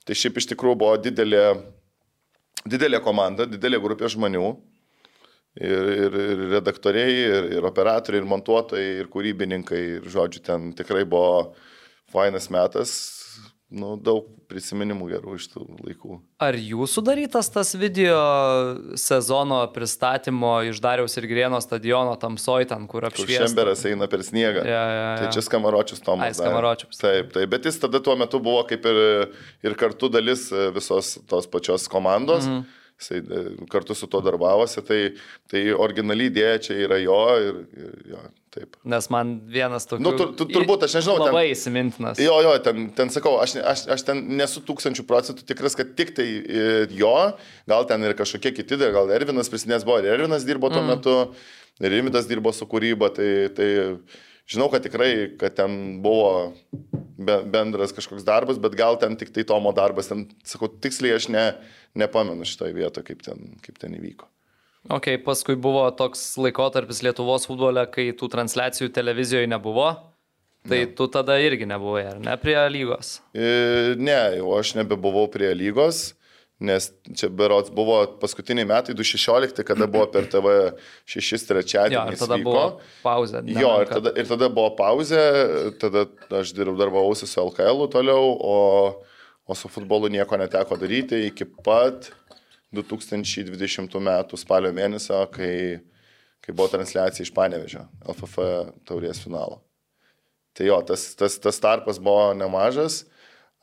Tai 0.05 0.17
šiaip 0.21 0.41
iš 0.41 0.51
tikrųjų 0.53 0.79
buvo 0.81 0.95
didelė, 1.01 1.45
didelė 2.69 3.01
komanda, 3.05 3.49
didelė 3.49 3.81
grupė 3.85 4.11
žmonių. 4.13 4.55
Ir, 5.55 5.91
ir, 5.95 6.17
ir 6.19 6.41
redaktoriai, 6.57 7.13
ir, 7.15 7.45
ir 7.61 7.67
operatoriai, 7.69 8.25
ir 8.25 8.27
montuotojai, 8.27 8.89
ir 9.01 9.11
kūrybininkai. 9.13 9.83
Ir 10.01 10.09
žodžiu, 10.11 10.43
ten 10.45 10.73
tikrai 10.77 11.05
buvo 11.07 11.55
fainas 12.11 12.51
metas 12.53 13.24
nu, 13.75 13.95
daug 14.01 14.29
prisiminimų 14.51 15.09
gerų 15.11 15.37
iš 15.39 15.49
tų 15.53 15.65
laikų. 15.83 16.19
Ar 16.45 16.57
jūsų 16.59 17.03
darytas 17.07 17.49
tas 17.53 17.73
video 17.79 18.19
sezono 19.01 19.61
pristatymo 19.75 20.53
iš 20.69 20.81
Dariaus 20.85 21.17
ir 21.19 21.27
Grieno 21.31 21.61
stadiono 21.65 22.15
tamsoj 22.21 22.69
ten, 22.71 22.87
kur 22.91 23.09
apšviesta? 23.09 23.49
Šemberas 23.49 23.85
eina 23.91 24.09
per 24.11 24.25
sniegą. 24.27 24.63
Ja, 24.63 24.85
ja, 24.85 25.01
ja. 25.01 25.11
Tai 25.23 25.33
čia 25.35 25.45
skamaročius 25.47 26.05
Tomas. 26.05 26.31
Ai. 26.31 26.39
Skamaročius. 26.39 27.01
Taip, 27.01 27.35
taip, 27.35 27.51
bet 27.57 27.69
jis 27.71 27.81
tada 27.83 28.03
tuo 28.05 28.17
metu 28.21 28.41
buvo 28.45 28.63
kaip 28.69 28.87
ir, 28.91 29.03
ir 29.65 29.77
kartu 29.81 30.13
dalis 30.13 30.47
visos 30.77 31.17
tos 31.31 31.51
pačios 31.51 31.89
komandos. 31.91 32.49
Mhm. 32.49 32.83
Jisai 33.01 33.19
e, 33.19 33.43
kartu 33.71 33.95
su 33.95 34.07
to 34.07 34.21
darbavosi, 34.23 34.83
tai, 34.87 35.01
tai 35.51 35.65
originali 35.75 36.29
idėja 36.31 36.61
čia 36.69 36.77
yra 36.87 36.99
jo 37.03 37.19
ir, 37.43 37.57
ir 37.75 38.13
jo, 38.13 38.21
taip. 38.55 38.77
Nes 38.87 39.09
man 39.11 39.33
vienas 39.51 39.89
toks. 39.91 40.03
Nu, 40.05 40.13
tu- 40.19 40.31
tu- 40.39 40.47
turbūt, 40.47 40.87
aš 40.87 40.95
nežinau, 41.01 41.17
ten- 41.19 41.35
Labai 41.35 41.49
įsimintinas. 41.51 42.23
Jo, 42.23 42.37
jo, 42.47 42.55
ten, 42.63 42.87
ten 42.95 43.11
sakau, 43.11 43.35
aš, 43.43 43.57
aš, 43.59 43.85
aš 43.97 44.07
ten 44.07 44.23
nesu 44.39 44.63
tūkstančių 44.69 45.07
procentų 45.11 45.47
tikras, 45.49 45.75
kad 45.79 45.91
tik 45.99 46.15
tai 46.15 46.29
e, 46.39 46.69
jo, 46.95 47.17
gal 47.71 47.89
ten 47.91 48.07
ir 48.07 48.15
kažkokie 48.19 48.55
kiti, 48.61 48.79
gal 48.79 49.11
Ervinas 49.11 49.51
prisidės 49.51 49.87
buvo, 49.87 49.99
ir 49.99 50.15
Ervinas 50.15 50.47
dirbo 50.47 50.71
tuo 50.71 50.85
mm. 50.85 50.95
metu, 50.95 51.17
ir 51.83 51.99
Rimidas 51.99 52.31
dirbo 52.31 52.55
su 52.55 52.69
kūryba, 52.71 53.11
tai, 53.17 53.33
tai 53.59 53.69
žinau, 54.51 54.69
kad 54.73 54.85
tikrai, 54.85 55.11
kad 55.41 55.57
ten 55.59 56.03
buvo 56.05 56.53
be, 57.17 57.41
bendras 57.51 57.95
kažkoks 57.97 58.27
darbas, 58.27 58.61
bet 58.63 58.77
gal 58.79 58.99
ten 59.01 59.19
tik 59.21 59.33
tai 59.35 59.47
Tomo 59.49 59.73
darbas, 59.77 60.11
ten, 60.11 60.27
sakau, 60.47 60.69
tiksliai 60.69 61.19
aš 61.19 61.29
ne, 61.33 61.45
nepamenu 61.99 62.47
šitoje 62.49 62.77
vietoje, 62.77 63.09
kaip 63.11 63.25
ten, 63.27 63.55
kaip 63.65 63.79
ten 63.81 63.97
įvyko. 63.99 64.29
Ok, 64.93 65.15
paskui 65.25 65.57
buvo 65.57 65.87
toks 65.97 66.35
laikotarpis 66.37 67.01
Lietuvos 67.07 67.47
futbole, 67.49 67.87
kai 67.89 68.11
tų 68.13 68.29
transliacijų 68.35 68.91
televizijoje 68.93 69.49
nebuvo. 69.49 69.95
Tai 70.65 70.79
ne. 70.81 70.89
tu 70.97 71.07
tada 71.13 71.37
irgi 71.45 71.67
nebuvai, 71.69 72.07
ar 72.09 72.21
ne, 72.25 72.35
prie 72.41 72.57
lygos? 72.73 73.19
E, 73.37 73.97
Ne, 74.01 74.17
jau 74.39 74.55
aš 74.57 74.75
nebebuvau 74.79 75.27
prie 75.33 75.51
lygos, 75.53 76.15
nes 76.67 76.89
čia 77.17 77.29
berots 77.29 77.71
buvo 77.75 78.01
paskutiniai 78.23 78.67
metai 78.69 78.95
2016, 78.97 79.63
kada 79.67 79.87
buvo 79.91 80.07
per 80.13 80.27
TV 80.33 80.55
6 81.11 81.35
Jo, 81.35 81.41
trečiadienį. 81.51 82.15
ir 82.15 82.21
tada 82.21 82.39
buvo 82.43 82.65
pauzė. 83.05 83.43
Jo, 83.53 83.73
ir 83.85 83.91
tada, 83.93 84.13
ir 84.19 84.29
tada 84.31 84.49
buvo 84.53 84.75
pauzė, 84.79 85.25
tada 85.83 86.07
aš 86.41 86.55
dirb, 86.57 86.77
darbavausi 86.81 87.29
su 87.31 87.41
LKL 87.45 87.87
toliau, 87.93 88.35
o, 88.35 88.59
o 89.47 89.57
su 89.59 89.71
futbolu 89.73 90.11
nieko 90.13 90.39
neteko 90.41 90.79
daryti 90.81 91.27
iki 91.29 91.47
pat 91.67 92.11
2020 92.75 94.01
m. 94.01 94.11
spalio 94.41 94.73
mėnesio, 94.75 95.21
kai, 95.33 95.79
kai 96.43 96.55
buvo 96.57 96.69
transliacija 96.73 97.25
iš 97.25 97.33
Panevežio, 97.35 97.87
LFF 98.09 98.49
taurės 98.89 99.23
finalo. 99.23 99.61
Tai 100.55 100.69
jo, 100.69 100.79
tas, 100.87 101.09
tas, 101.19 101.39
tas 101.43 101.59
tarpas 101.63 101.99
buvo 101.99 102.31
nemažas. 102.39 103.03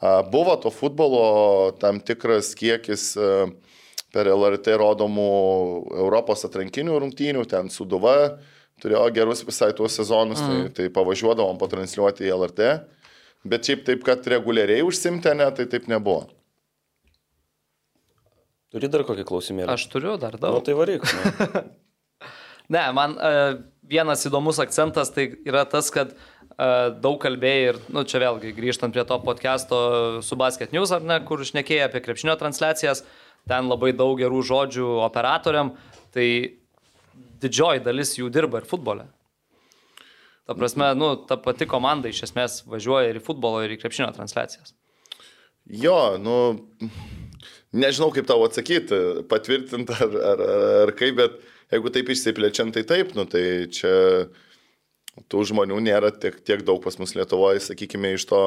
A, 0.02 0.22
Buvo 0.26 0.56
to 0.58 0.72
futbolo 0.74 1.72
tam 1.78 2.00
tikras 2.02 2.56
kiekis 2.58 3.14
a, 3.18 3.46
per 4.12 4.28
LRT 4.28 4.76
rodomų 4.82 5.28
Europos 6.02 6.44
atrankinių 6.48 6.98
rungtynių, 7.04 7.46
ten 7.48 7.70
Suduva 7.72 8.16
turėjo 8.82 9.06
gerus 9.14 9.46
visai 9.46 9.72
tuos 9.78 9.96
sezonus, 9.96 10.42
mm. 10.42 10.50
tai, 10.50 10.74
tai 10.78 10.94
pavažiuodavom 10.94 11.60
patransliuoti 11.62 12.26
į 12.26 12.34
LRT, 12.34 12.72
bet 13.48 13.70
šiaip 13.70 13.86
taip, 13.88 14.02
kad 14.08 14.26
reguliariai 14.34 14.82
užsimtė, 14.86 15.36
ne, 15.38 15.48
tai 15.56 15.68
taip 15.70 15.86
nebuvo. 15.92 16.26
Turi 18.72 18.90
dar 18.90 19.04
kokį 19.06 19.28
klausimėlį? 19.28 19.70
Aš 19.70 19.86
turiu 19.92 20.16
dar 20.18 20.40
Nu, 20.40 20.44
daug. 20.48 20.66
tai 20.66 20.78
varyk. 20.78 21.06
Nu. 21.06 21.64
Ne, 22.72 22.80
man 22.96 23.18
uh, 23.20 23.58
vienas 23.84 24.22
įdomus 24.24 24.56
akcentas 24.64 25.10
tai 25.12 25.26
yra 25.44 25.66
tas, 25.68 25.90
kad 25.92 26.14
uh, 26.14 26.41
daug 26.58 27.18
kalbėjai 27.22 27.68
ir, 27.70 27.80
nu, 27.94 28.04
čia 28.08 28.22
vėlgi 28.24 28.54
grįžtant 28.58 28.94
prie 28.94 29.06
to 29.08 29.18
podcast'o 29.24 29.82
su 30.26 30.38
Basket 30.40 30.74
News, 30.76 30.92
ar 30.96 31.06
ne, 31.06 31.20
kur 31.26 31.42
išnekėjai 31.44 31.88
apie 31.88 32.02
krepšinio 32.04 32.36
transliacijas, 32.40 33.04
ten 33.50 33.70
labai 33.72 33.94
daug 33.98 34.20
gerų 34.20 34.42
žodžių 34.50 34.90
operatoriam, 35.06 35.74
tai 36.14 36.28
didžioji 37.42 37.84
dalis 37.86 38.14
jų 38.20 38.30
dirba 38.34 38.62
ir 38.62 38.70
futbole. 38.70 39.08
Ta 40.50 40.58
prasme, 40.58 40.92
nu, 40.98 41.14
ta 41.30 41.38
pati 41.40 41.68
komanda 41.70 42.10
iš 42.12 42.26
esmės 42.28 42.62
važiuoja 42.68 43.12
ir 43.12 43.22
į 43.22 43.26
futbolo, 43.26 43.62
ir 43.64 43.76
į 43.76 43.80
krepšinio 43.82 44.10
transliacijas. 44.16 44.74
Jo, 45.70 46.18
nu, 46.20 46.58
nežinau 47.72 48.10
kaip 48.14 48.28
tau 48.28 48.42
atsakyti, 48.46 49.24
patvirtinti 49.32 49.96
ar, 49.96 50.16
ar, 50.34 50.46
ar, 50.84 50.94
kaip, 50.98 51.20
bet 51.22 51.38
jeigu 51.72 51.94
taip 51.94 52.10
išsiplečiant, 52.12 52.76
tai 52.76 52.84
taip, 52.90 53.14
nu, 53.16 53.28
tai 53.30 53.46
čia 53.72 53.94
tų 55.30 55.44
žmonių 55.52 55.82
nėra 55.84 56.12
tiek, 56.16 56.40
tiek 56.46 56.64
daug 56.66 56.82
pas 56.84 56.98
mus 57.02 57.14
Lietuvoje, 57.18 57.62
sakykime, 57.66 58.16
iš 58.16 58.26
to 58.30 58.42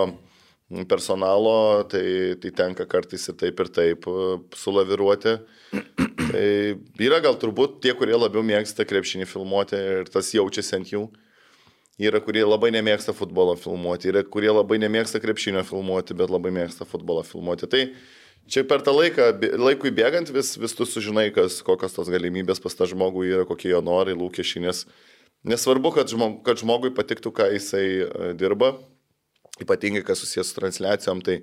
personalo, 0.88 1.85
tai, 1.85 2.35
tai 2.40 2.50
tenka 2.50 2.87
kartais 2.88 3.28
ir 3.28 3.37
taip 3.38 3.61
ir 3.61 3.69
taip 3.69 4.09
e, 4.09 4.38
sulaviruoti. 4.57 5.38
Tai 6.35 6.47
yra 6.99 7.21
gal 7.23 7.37
turbūt 7.38 7.76
tie, 7.85 7.93
kurie 7.95 8.16
labiau 8.16 8.43
mėgsta 8.43 8.83
krepšinį 8.88 9.26
filmuoti 9.28 9.78
ir 9.78 10.09
tas 10.11 10.33
jaučiasi 10.35 10.75
ant 10.78 10.90
jų. 10.90 11.02
Yra, 12.02 12.19
kurie 12.25 12.43
labai 12.43 12.73
nemėgsta 12.75 13.14
futbolo 13.14 13.54
filmuoti, 13.61 14.09
yra, 14.11 14.25
kurie 14.26 14.50
labai 14.50 14.81
nemėgsta 14.83 15.21
krepšinio 15.23 15.62
filmuoti, 15.69 16.16
bet 16.19 16.33
labai 16.33 16.50
mėgsta 16.57 16.88
futbolo 16.90 17.23
filmuoti. 17.23 17.69
Tai 17.71 17.83
čia 18.50 18.64
per 18.66 18.83
tą 18.83 18.97
laiką, 18.97 19.28
laikui 19.62 19.93
bėgant 19.95 20.33
vis, 20.35 20.57
vis 20.59 20.75
tu 20.75 20.88
sužinai, 20.88 21.28
kas, 21.37 21.61
kokios 21.62 21.95
tos 21.95 22.11
galimybės 22.11 22.59
pas 22.64 22.75
tą 22.75 22.88
žmogų 22.90 23.28
yra, 23.28 23.47
kokie 23.47 23.71
jo 23.71 23.85
norai, 23.85 24.16
lūkesčiai, 24.19 24.64
nes 24.66 24.83
nesvarbu, 25.44 25.92
kad, 25.94 26.10
žmog, 26.10 26.40
kad 26.46 26.60
žmogui 26.60 26.92
patiktų, 26.96 27.32
ką 27.36 27.48
jisai 27.52 27.86
e, 28.02 28.32
dirba, 28.38 28.74
ypatingai 29.62 30.04
kas 30.06 30.22
susijęs 30.24 30.50
su 30.50 30.58
transliacijom, 30.58 31.22
tai, 31.24 31.40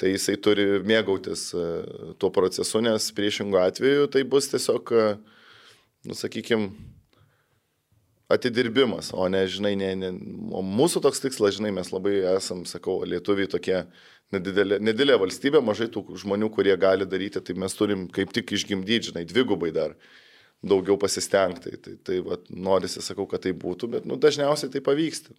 tai 0.00 0.14
jisai 0.14 0.36
turi 0.42 0.66
mėgautis 0.86 1.50
e, 1.54 1.66
tuo 2.20 2.32
procesu, 2.34 2.82
nes 2.84 3.10
priešingų 3.16 3.60
atveju 3.62 4.10
tai 4.12 4.24
bus 4.28 4.50
tiesiog, 4.52 4.92
e, 4.92 5.06
nu, 6.10 6.18
sakykime, 6.18 6.72
atidirbimas, 8.32 9.12
o 9.12 9.26
ne, 9.28 9.44
žinai, 9.50 9.74
ne, 9.76 9.92
ne, 9.98 10.10
mūsų 10.64 11.02
toks 11.04 11.20
tikslas, 11.20 11.58
žinai, 11.58 11.72
mes 11.76 11.92
labai 11.92 12.14
esam, 12.32 12.64
sakau, 12.68 13.02
lietuviai 13.08 13.50
tokie 13.50 13.82
nedidelė, 14.32 14.78
nedidelė 14.80 15.18
valstybė, 15.20 15.60
mažai 15.64 15.90
tų 15.92 16.06
žmonių, 16.22 16.48
kurie 16.54 16.74
gali 16.80 17.06
daryti, 17.08 17.42
tai 17.44 17.56
mes 17.60 17.76
turim 17.76 18.06
kaip 18.12 18.32
tik 18.32 18.54
išgimdyti, 18.56 19.10
žinai, 19.10 19.26
dvigubai 19.28 19.72
dar 19.76 19.96
daugiau 20.62 20.96
pasistengti. 21.00 21.74
Tai, 21.82 21.94
tai 22.06 22.20
va, 22.24 22.38
norisi, 22.54 23.02
sakau, 23.04 23.26
kad 23.30 23.42
tai 23.44 23.52
būtų, 23.58 23.88
bet 23.96 24.04
nu, 24.08 24.16
dažniausiai 24.20 24.70
tai 24.72 24.82
pavyksta. 24.84 25.34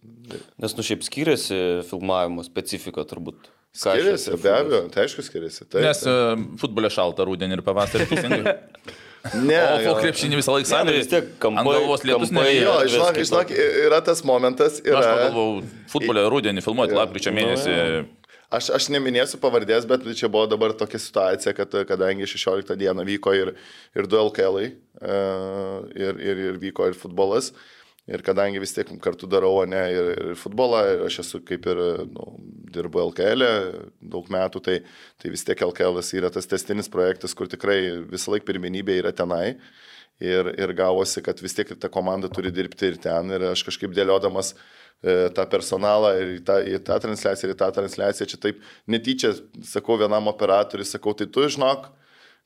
Nes 0.60 0.76
nu 0.76 0.84
šiaip 0.86 1.04
skiriasi 1.06 1.58
filmavimo 1.88 2.44
specifika 2.46 3.06
turbūt. 3.08 3.50
Aš 3.74 3.80
Skiriasi, 3.82 4.36
be 4.38 4.50
abejo, 4.54 4.82
tai 4.94 5.02
aišku 5.08 5.24
skiriasi. 5.26 5.64
Taip, 5.66 5.80
Nes 5.82 6.04
e, 6.06 6.12
futbole 6.62 6.86
šalta 6.94 7.24
rudenį 7.26 7.56
ir 7.58 7.62
pavasarį 7.66 8.06
ne, 9.48 9.56
O 9.58 9.78
po 9.88 9.94
krepšinį 9.98 10.38
visą 10.38 10.52
laiką 10.54 10.68
nu 10.68 10.70
sąnariai. 10.70 11.00
vis 11.00 11.08
tiek 11.10 11.30
galvos 11.40 12.04
lietus 12.06 12.30
kampai- 12.30 12.44
nevyja. 12.44 12.66
Jo, 12.68 12.74
Vis 12.84 12.92
žinok, 12.94 13.18
žinok, 13.24 13.50
yra 13.88 13.98
tas 14.04 14.22
momentas, 14.28 14.78
Aš 14.78 14.92
yra... 14.92 15.00
pagalvojau, 15.08 15.64
futbole 15.90 16.24
rudenį 16.36 16.62
filmuoti 16.62 16.94
lapkričio 17.00 17.32
Nu, 17.32 17.40
mėnesį. 17.40 17.74
Aš, 18.52 18.68
aš 18.76 18.88
neminėsiu 18.92 19.38
pavardės, 19.40 19.86
bet 19.88 20.04
čia 20.18 20.28
buvo 20.28 20.44
dabar 20.50 20.74
tokia 20.76 21.00
situacija, 21.00 21.54
kad 21.56 21.72
kadangi 21.88 22.28
16 22.28 22.76
dieną 22.80 23.06
vyko 23.08 23.32
ir, 23.36 23.54
ir 23.96 24.08
du 24.10 24.18
LKL, 24.20 24.60
e, 24.64 25.22
ir, 25.96 26.20
ir, 26.20 26.42
ir 26.50 26.60
vyko 26.60 26.90
ir 26.90 26.98
futbolas, 26.98 27.52
ir 28.10 28.22
kadangi 28.26 28.60
vis 28.60 28.76
tiek 28.76 28.90
kartu 29.02 29.28
darau, 29.30 29.62
ne, 29.68 29.80
ir, 29.92 30.10
ir 30.12 30.36
futbolą, 30.38 30.82
ir 30.92 31.06
aš 31.08 31.22
esu 31.24 31.40
kaip 31.46 31.66
ir 31.72 31.80
nu, 32.10 32.28
dirbu 32.74 33.06
LKL 33.08 33.46
e 33.48 33.54
daug 34.12 34.28
metų, 34.32 34.62
tai, 34.68 34.78
tai 35.22 35.32
vis 35.32 35.46
tiek 35.46 35.64
LKL 35.64 36.02
yra 36.20 36.30
tas 36.34 36.50
testinis 36.50 36.90
projektas, 36.92 37.34
kur 37.34 37.48
tikrai 37.48 37.80
visą 38.10 38.34
laiką 38.34 38.50
pirmenybė 38.52 39.00
yra 39.00 39.14
tenai. 39.16 39.56
Ir, 40.22 40.46
ir 40.62 40.70
gavosi, 40.78 41.18
kad 41.26 41.40
vis 41.42 41.56
tiek 41.56 41.72
ta 41.82 41.88
komanda 41.90 42.28
turi 42.30 42.52
dirbti 42.54 42.86
ir 42.86 43.00
ten. 43.02 43.32
Ir 43.34 43.48
aš 43.48 43.64
kažkaip 43.66 43.90
dėliodamas 43.96 44.52
e, 44.54 44.58
tą 45.36 45.44
personalą 45.50 46.14
ir 46.20 46.30
į 46.38 46.40
tą, 46.46 46.60
į 46.64 46.78
tą 46.86 46.96
transliaciją, 47.02 47.50
ir 47.50 47.56
į 47.56 47.58
tą 47.60 47.70
transliaciją, 47.76 48.28
čia 48.30 48.40
taip 48.40 48.62
netyčia 48.88 49.34
sakau 49.68 49.98
vienam 50.00 50.30
operatoriui, 50.32 50.86
sakau, 50.88 51.12
tai 51.16 51.26
tu 51.28 51.44
žinok, 51.44 51.90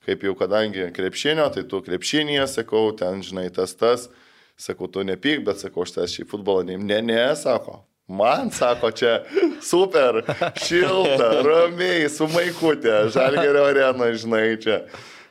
kaip 0.07 0.25
jau 0.27 0.35
kadangi 0.39 0.89
krepšinio, 0.97 1.47
tai 1.55 1.67
tu 1.69 1.83
krepšinėje, 1.85 2.47
sakau, 2.59 2.89
ten 2.99 3.23
žinai 3.23 3.47
tas 3.55 3.77
tas, 3.79 4.09
sakau, 4.59 4.89
tu 4.91 5.05
nepyk, 5.07 5.45
bet 5.47 5.63
sakau, 5.63 5.87
aš 5.87 5.95
tas 5.99 6.17
šį 6.17 6.27
futbolą 6.33 6.67
neim. 6.67 6.87
Ne, 6.89 6.99
ne, 7.05 7.23
sako. 7.39 7.83
Man 8.09 8.49
sako, 8.51 8.89
čia 8.97 9.19
super, 9.61 10.23
šilta, 10.65 11.29
ramiai, 11.45 12.09
su 12.09 12.25
maikutė, 12.33 13.03
žalgerio 13.13 13.67
arena, 13.69 14.09
žinai, 14.17 14.57
čia. 14.63 14.83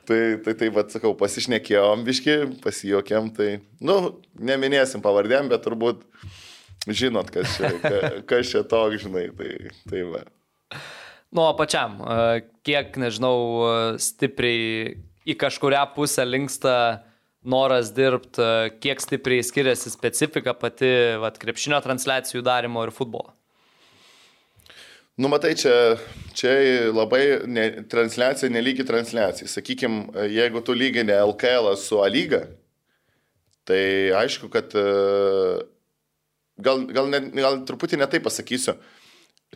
Tai, 0.08 0.20
tai, 0.40 0.54
tai 0.56 0.70
vad 0.72 0.94
sakau, 0.94 1.12
pasišnekėjom 1.20 2.06
biški, 2.08 2.36
pasijokėm, 2.64 3.26
tai, 3.36 3.48
nu, 3.84 3.98
neminėsim 4.40 5.02
pavardėm, 5.04 5.50
bet 5.52 5.66
turbūt 5.66 6.06
žinot, 6.88 7.32
kas 7.34 7.58
čia, 7.58 7.72
ka- 7.82 8.14
kas 8.30 8.52
čia 8.54 8.64
toks, 8.68 9.04
žinai, 9.06 9.28
tai, 9.38 9.52
tai 9.90 10.04
va. 10.08 10.24
Nu, 11.28 11.44
o 11.44 11.52
pačiam, 11.60 11.98
kiek, 12.64 12.96
nežinau, 13.02 13.98
stipriai 14.00 14.96
į 15.28 15.36
kažkuria 15.40 15.84
pusę 15.96 16.24
linksta 16.24 17.04
noras 17.48 17.92
dirbti, 17.96 18.44
kiek 18.84 19.02
stipriai 19.04 19.44
skiriasi 19.44 19.92
specifika 19.92 20.56
pati 20.56 20.90
vat, 21.20 21.40
krepšinio 21.40 21.80
transliacijų 21.84 22.44
darimo 22.48 22.84
ir 22.88 22.94
futbolo. 22.96 23.34
Nu, 25.18 25.30
matai, 25.34 25.56
čia, 25.58 25.98
čia 26.38 26.52
labai 26.94 27.22
ne, 27.50 27.64
transliacija 27.90 28.52
nelygi 28.54 28.86
transliacija. 28.86 29.50
Sakykime, 29.50 30.28
jeigu 30.30 30.62
tu 30.62 30.76
lygini 30.78 31.16
LKL 31.16 31.72
su 31.82 31.98
A 32.06 32.10
lyga, 32.14 32.44
tai 33.66 33.82
aišku, 34.14 34.52
kad 34.54 34.76
e, 34.78 34.84
gal, 36.58 36.86
gal, 36.94 37.10
ne, 37.12 37.22
gal 37.38 37.62
truputį 37.68 38.00
netai 38.02 38.22
pasakysiu. 38.24 38.78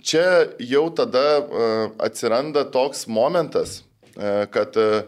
Čia 0.02 0.26
jau 0.64 0.86
tada 0.96 1.24
e, 1.42 1.72
atsiranda 2.08 2.64
toks 2.72 3.06
momentas, 3.12 3.82
e, 4.16 4.46
kad 4.54 4.78
e, 4.80 5.04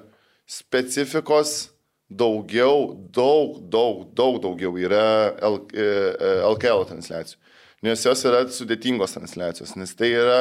specifikos 0.49 1.71
daugiau, 2.11 2.91
daug, 3.15 3.61
daug, 3.71 4.03
daug 4.13 4.41
daugiau 4.43 4.75
yra 4.77 5.05
L- 5.39 5.63
LKL 6.51 6.83
transliacijų. 6.91 7.39
Nes 7.83 7.99
jos 8.05 8.21
yra 8.23 8.45
sudėtingos 8.47 9.11
transliacijos, 9.11 9.73
nes 9.75 9.91
tai 9.99 10.13
yra 10.15 10.37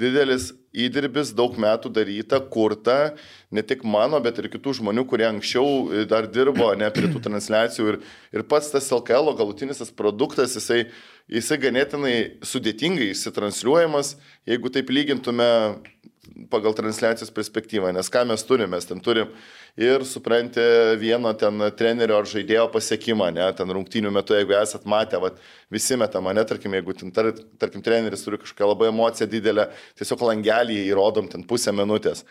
didelis 0.00 0.46
įdirbis, 0.72 1.34
daug 1.36 1.58
metų 1.60 1.90
daryta, 1.92 2.38
kurta, 2.52 3.12
ne 3.52 3.60
tik 3.60 3.84
mano, 3.84 4.16
bet 4.24 4.40
ir 4.40 4.48
kitų 4.52 4.78
žmonių, 4.78 5.04
kurie 5.08 5.26
anksčiau 5.28 6.06
dar 6.08 6.28
dirbo 6.32 6.70
ne 6.78 6.88
prie 6.92 7.10
tų 7.12 7.20
transliacijų. 7.28 7.90
Ir, 7.92 7.98
ir 8.32 8.46
pats 8.48 8.72
tas 8.72 8.88
LKL 8.96 9.34
galutinis 9.36 9.82
tas 9.82 9.92
produktas, 9.92 10.56
jisai, 10.56 10.86
jisai 11.28 11.60
ganėtinai 11.66 12.14
sudėtingai 12.40 13.10
įsitransliuojamas, 13.12 14.14
jeigu 14.48 14.72
taip 14.72 14.92
lygintume 14.96 15.50
pagal 16.50 16.74
transliacijos 16.76 17.32
perspektyvą, 17.34 17.92
nes 17.96 18.08
ką 18.12 18.24
mes 18.28 18.44
turime, 18.48 18.72
mes 18.72 18.88
ten 18.88 19.04
turim 19.04 19.30
ir 19.76 20.04
supranti 20.04 20.60
vieno 20.98 21.32
ten 21.36 21.60
trenerio 21.76 22.16
ar 22.22 22.28
žaidėjo 22.28 22.66
pasiekimą, 22.72 23.28
ne, 23.36 23.46
ten 23.56 23.70
rungtynių 23.76 24.10
metu, 24.14 24.34
jeigu 24.36 24.56
esat 24.56 24.88
matę, 24.88 25.20
vat, 25.20 25.38
visi 25.72 25.98
metama, 26.00 26.32
ne, 26.36 26.44
tarkim, 26.48 26.74
jeigu 26.78 26.96
ten, 26.96 27.12
tar, 27.12 27.30
tarkim, 27.60 27.84
treneris 27.84 28.24
turi 28.24 28.40
kažkokią 28.40 28.72
labai 28.72 28.90
emociją 28.90 29.28
didelę, 29.30 29.70
tiesiog 30.00 30.24
langelį 30.32 30.80
įrodom 30.88 31.28
ten 31.32 31.44
pusę 31.44 31.76
minutės. 31.76 32.24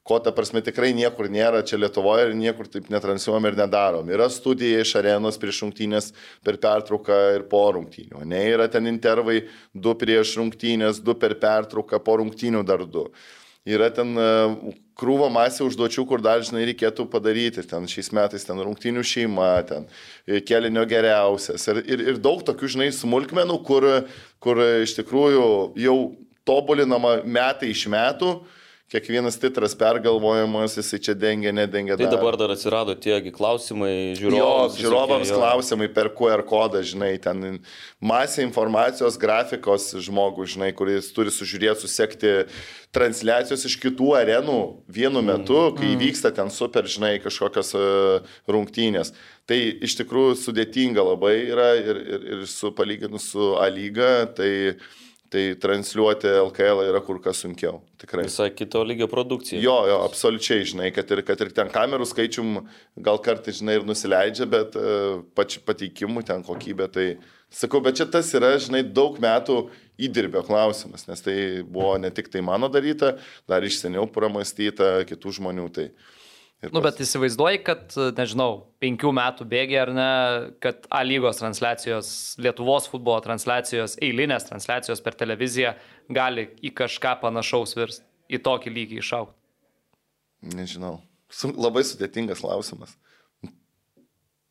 Ko 0.00 0.16
ta 0.16 0.32
prasme 0.32 0.62
tikrai 0.64 0.94
niekur 0.96 1.28
nėra 1.28 1.60
čia 1.60 1.76
Lietuvoje 1.76 2.30
ir 2.30 2.36
niekur 2.36 2.70
taip 2.72 2.86
netransliuojam 2.88 3.50
ir 3.50 3.58
nedarom. 3.58 4.08
Yra 4.08 4.30
studija 4.32 4.80
iš 4.80 4.94
arenos 4.96 5.36
prieš 5.38 5.58
rungtynės 5.66 6.08
per 6.44 6.56
pertrauką 6.62 7.18
ir 7.36 7.44
po 7.50 7.60
rungtynių. 7.76 8.22
Ne, 8.24 8.40
yra 8.48 8.64
ten 8.72 8.88
intervai 8.88 9.42
du 9.76 9.92
prieš 10.00 10.38
rungtynės, 10.40 11.02
du 11.04 11.12
per 11.20 11.36
pertrauką, 11.42 12.00
po 12.00 12.16
rungtynių 12.22 12.64
dar 12.64 12.86
du 12.88 13.10
yra 13.68 13.90
ten 13.92 14.14
e, 14.16 14.28
krūva 15.00 15.28
masė 15.32 15.66
užduočių, 15.66 16.04
kur 16.08 16.22
dar, 16.24 16.42
žinai, 16.46 16.64
reikėtų 16.70 17.06
padaryti. 17.12 17.64
Ten 17.68 17.88
šiais 17.90 18.10
metais 18.16 18.46
ten 18.46 18.60
rungtinių 18.60 19.04
šeima, 19.06 19.50
ten 19.68 19.88
e, 20.26 20.40
kelinio 20.44 20.86
geriausias. 20.88 21.66
Ir, 21.72 21.82
ir, 21.84 22.06
ir 22.14 22.22
daug 22.22 22.44
tokių, 22.46 22.72
žinai, 22.76 22.88
smulkmenų, 22.96 23.60
kur, 23.66 23.88
kur 24.42 24.62
iš 24.84 24.96
tikrųjų 25.00 25.44
jau 25.80 25.98
tobulinama 26.48 27.20
metai 27.24 27.74
iš 27.74 27.86
metų. 27.92 28.38
Kiekvienas 28.90 29.36
titras 29.38 29.76
pergalvojamas, 29.78 30.72
jisai 30.74 30.98
čia 30.98 31.12
dengia, 31.14 31.52
nedengia. 31.54 31.94
Tai 31.94 32.08
dar. 32.08 32.16
dabar 32.16 32.34
dar 32.40 32.50
atsirado 32.50 32.96
tiegi 32.98 33.30
klausimai 33.30 33.92
Jo, 33.92 34.16
žiūrovams. 34.18 34.78
žiūrovams 34.80 35.22
visokie, 35.22 35.36
jo. 35.36 35.38
klausimai 35.38 35.86
per 35.94 36.08
QR 36.18 36.42
kodą, 36.42 36.80
žinai, 36.82 37.12
ten 37.22 37.60
masė 38.02 38.42
informacijos, 38.42 39.14
grafikos 39.22 39.92
žmogų, 39.94 40.48
žinai, 40.56 40.72
kuris 40.74 41.12
turi 41.14 41.30
sužiūrėti, 41.30 41.84
susekti 41.84 42.32
transliacijos 42.90 43.62
iš 43.70 43.76
kitų 43.78 44.10
arenų 44.24 44.58
vienu 44.90 45.22
metu, 45.22 45.60
kai 45.78 45.92
vyksta 46.00 46.32
ten 46.34 46.50
super, 46.50 46.88
žinai, 46.90 47.20
kažkokios 47.22 47.70
e, 47.78 47.84
rungtynės. 48.50 49.14
Tai 49.46 49.60
iš 49.86 50.00
tikrųjų 50.02 50.34
sudėtinga 50.42 51.04
labai 51.12 51.36
yra 51.52 51.76
ir, 51.78 52.02
ir, 52.16 52.26
ir 52.34 52.42
su 52.50 52.74
palyginus 52.74 53.30
su 53.36 53.52
A 53.62 53.70
lyga, 53.70 54.26
tai, 54.34 54.50
tai 55.30 55.42
transliuoti 55.62 56.26
LKL 56.26 56.82
yra 56.88 57.00
kur 57.06 57.20
kas 57.22 57.42
sunkiau. 57.44 57.78
Tikrai. 58.02 58.24
Visai 58.26 58.48
kito 58.50 58.82
lygio 58.86 59.06
produkcija. 59.10 59.60
Jo, 59.62 59.76
jo, 59.86 59.98
absoliučiai, 60.02 60.64
žinai, 60.66 60.88
kad 60.94 61.10
ir, 61.14 61.22
kad 61.26 61.44
ir 61.44 61.52
ten 61.54 61.70
kamerų 61.70 62.08
skaičium 62.10 62.64
gal 62.98 63.20
kartais, 63.22 63.60
žinai, 63.60 63.78
ir 63.78 63.86
nusileidžia, 63.86 64.48
bet 64.50 64.74
uh, 64.80 65.20
pač 65.38 65.60
pateikimų 65.66 66.24
ten 66.26 66.42
kokybė, 66.46 66.90
tai 66.90 67.06
sakau, 67.46 67.78
bet 67.84 68.00
čia 68.00 68.08
tas 68.10 68.30
yra, 68.34 68.56
žinai, 68.62 68.82
daug 68.82 69.20
metų 69.22 69.60
įdirbio 70.02 70.42
klausimas, 70.46 71.06
nes 71.06 71.22
tai 71.22 71.36
buvo 71.62 71.94
ne 72.00 72.10
tik 72.14 72.32
tai 72.32 72.42
mano 72.42 72.70
daryta, 72.72 73.14
dar 73.50 73.62
iš 73.66 73.78
seniau 73.84 74.08
pramastyta 74.10 74.96
kitų 75.06 75.36
žmonių. 75.38 75.68
Tai, 75.76 75.90
ir 76.62 76.72
Nu, 76.76 76.82
bet 76.84 77.00
įsivaizduoji, 77.00 77.60
kad, 77.64 77.94
nežinau, 78.18 78.50
penkių 78.82 79.12
metų 79.16 79.46
bėgiai 79.48 79.80
ar 79.82 79.92
ne, 79.96 80.08
kad 80.60 80.84
A 80.92 81.02
lygos 81.06 81.40
transliacijos, 81.40 82.10
Lietuvos 82.42 82.88
futbolo 82.92 83.20
transliacijos, 83.24 83.96
eilinės 84.04 84.48
transliacijos 84.50 85.00
per 85.04 85.16
televiziją 85.20 85.74
gali 86.12 86.50
į 86.60 86.74
kažką 86.82 87.16
panašaus 87.22 87.76
virsti, 87.78 88.04
į 88.28 88.42
tokį 88.44 88.74
lygį 88.76 89.00
išaukti. 89.00 89.36
Nežinau. 90.56 90.98
Labai 91.56 91.84
sudėtingas 91.86 92.42
klausimas. 92.42 92.96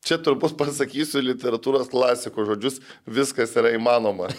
Čia 0.00 0.16
turbūt 0.24 0.54
pasakysiu 0.56 1.20
literatūros 1.20 1.90
klasikų 1.92 2.46
žodžius, 2.48 2.78
viskas 3.04 3.52
yra 3.60 3.74
įmanoma. 3.76 4.30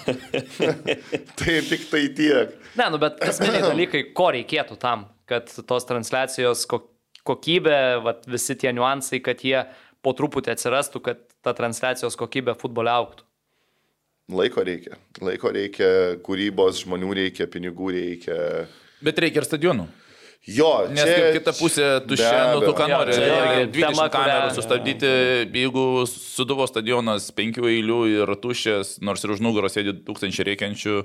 tai 1.38 1.60
tik 1.68 1.86
tai 1.92 2.08
tiek. 2.18 2.56
Ne, 2.80 2.88
nu, 2.90 2.98
bet 3.02 3.22
esminiai 3.28 3.62
dalykai, 3.70 4.08
ko 4.18 4.32
reikėtų 4.34 4.80
tam, 4.82 5.06
kad 5.30 5.54
tos 5.70 5.86
transliacijos 5.86 6.66
ko- 6.68 6.88
kokybė, 7.28 7.78
vat, 8.06 8.26
visi 8.30 8.56
tie 8.60 8.72
niuansai, 8.76 9.20
kad 9.24 9.42
jie 9.46 9.66
po 10.02 10.14
truputį 10.18 10.54
atsirastų, 10.56 11.02
kad 11.06 11.22
ta 11.46 11.54
transliacijos 11.58 12.18
kokybė 12.20 12.56
futbole 12.60 12.90
auktų. 12.94 13.26
Laiko 14.32 14.64
reikia. 14.64 14.96
Laiko 15.22 15.52
reikia, 15.52 15.88
kūrybos, 16.24 16.86
žmonių 16.86 17.10
reikia, 17.18 17.50
pinigų 17.52 17.90
reikia. 17.98 18.38
Bet 19.04 19.20
reikia 19.20 19.42
ir 19.44 19.48
stadionų. 19.50 19.88
Jo, 20.50 20.88
Nes 20.90 21.04
čia, 21.06 21.18
kaip 21.20 21.36
kita 21.36 21.52
pusė 21.54 21.88
tuščia, 22.10 22.38
nu 22.56 22.62
tu 22.66 22.72
ką 22.74 22.88
Jo, 22.90 22.96
nori, 22.98 23.14
čia 23.14 23.26
irgi 23.28 23.66
20 23.76 23.84
tema, 23.84 24.06
kurią- 24.08 24.14
kamerų 24.16 24.54
sustabdyti, 24.56 25.12
jeigu 25.54 25.84
suduvo 26.10 26.66
stadionas 26.66 27.28
penkių 27.38 27.68
eilių 27.70 28.00
ir 28.10 28.32
tuščias, 28.42 28.96
nors 29.06 29.22
ir 29.24 29.36
už 29.36 29.44
nugaros 29.46 29.76
sėdi 29.78 29.94
tūkstančiai 30.08 30.48
reikiančių, 30.50 30.96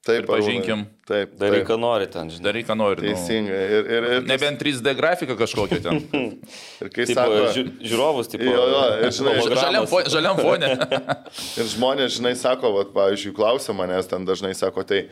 Taip, 0.00 0.22
pripažinkim. 0.24 0.86
Arūnai. 0.86 1.06
Taip, 1.10 1.32
Daryk, 1.36 1.58
taip. 1.60 1.66
ką 1.68 1.76
nori 1.76 2.06
ten, 2.08 2.30
žinai. 2.32 2.44
daryk 2.46 2.66
ką 2.70 2.76
nori. 2.80 3.02
Nu. 3.02 3.08
Teisingai. 3.10 3.56
Ir, 3.60 3.88
ir, 3.96 4.04
ir, 4.14 4.22
Nebent 4.24 4.62
3D 4.62 4.94
grafika 4.96 5.34
kažkokia 5.36 5.80
ten. 5.84 5.98
ir 6.86 6.92
kai 6.94 7.04
Tipo, 7.10 7.16
sako, 7.18 7.42
ži 7.52 7.64
žiūrovus, 7.90 8.30
tipo. 8.32 8.46
Jo, 8.48 8.62
jo, 8.72 8.84
ir 8.96 9.12
žinai. 9.18 9.34
Žaliam, 9.50 9.88
fo 9.90 10.00
žaliam 10.14 10.40
fone. 10.40 10.70
Ir 11.60 11.68
žmonės, 11.74 12.14
žinai, 12.16 12.32
sako, 12.40 12.72
vat, 12.78 12.94
pavyzdžiui, 12.96 13.34
klausia 13.36 13.76
manęs, 13.76 14.08
ten 14.08 14.24
dažnai 14.24 14.54
sako, 14.56 14.86
tai, 14.88 15.02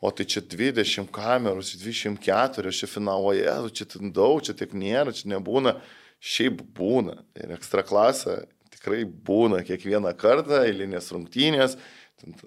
o 0.00 0.08
tai 0.08 0.24
čia 0.24 0.40
20 0.40 1.12
kamerų, 1.12 1.66
čia 1.66 1.82
24, 1.82 2.72
čia 2.80 2.88
finaloje, 2.88 3.58
čia 3.76 3.88
ten 3.92 4.14
daug, 4.16 4.40
čia 4.46 4.56
tiek 4.56 4.72
nėra, 4.72 5.12
čia 5.16 5.34
nebūna. 5.34 5.76
Šiaip 6.20 6.64
būna. 6.76 7.18
Ir 7.36 7.52
ekstra 7.56 7.84
klasė 7.84 8.40
tikrai 8.80 9.04
būna 9.04 9.60
kiekvieną 9.66 10.14
kartą, 10.16 10.62
eilinės 10.64 11.10
rungtynės. 11.12 11.76
Ten 11.76 11.90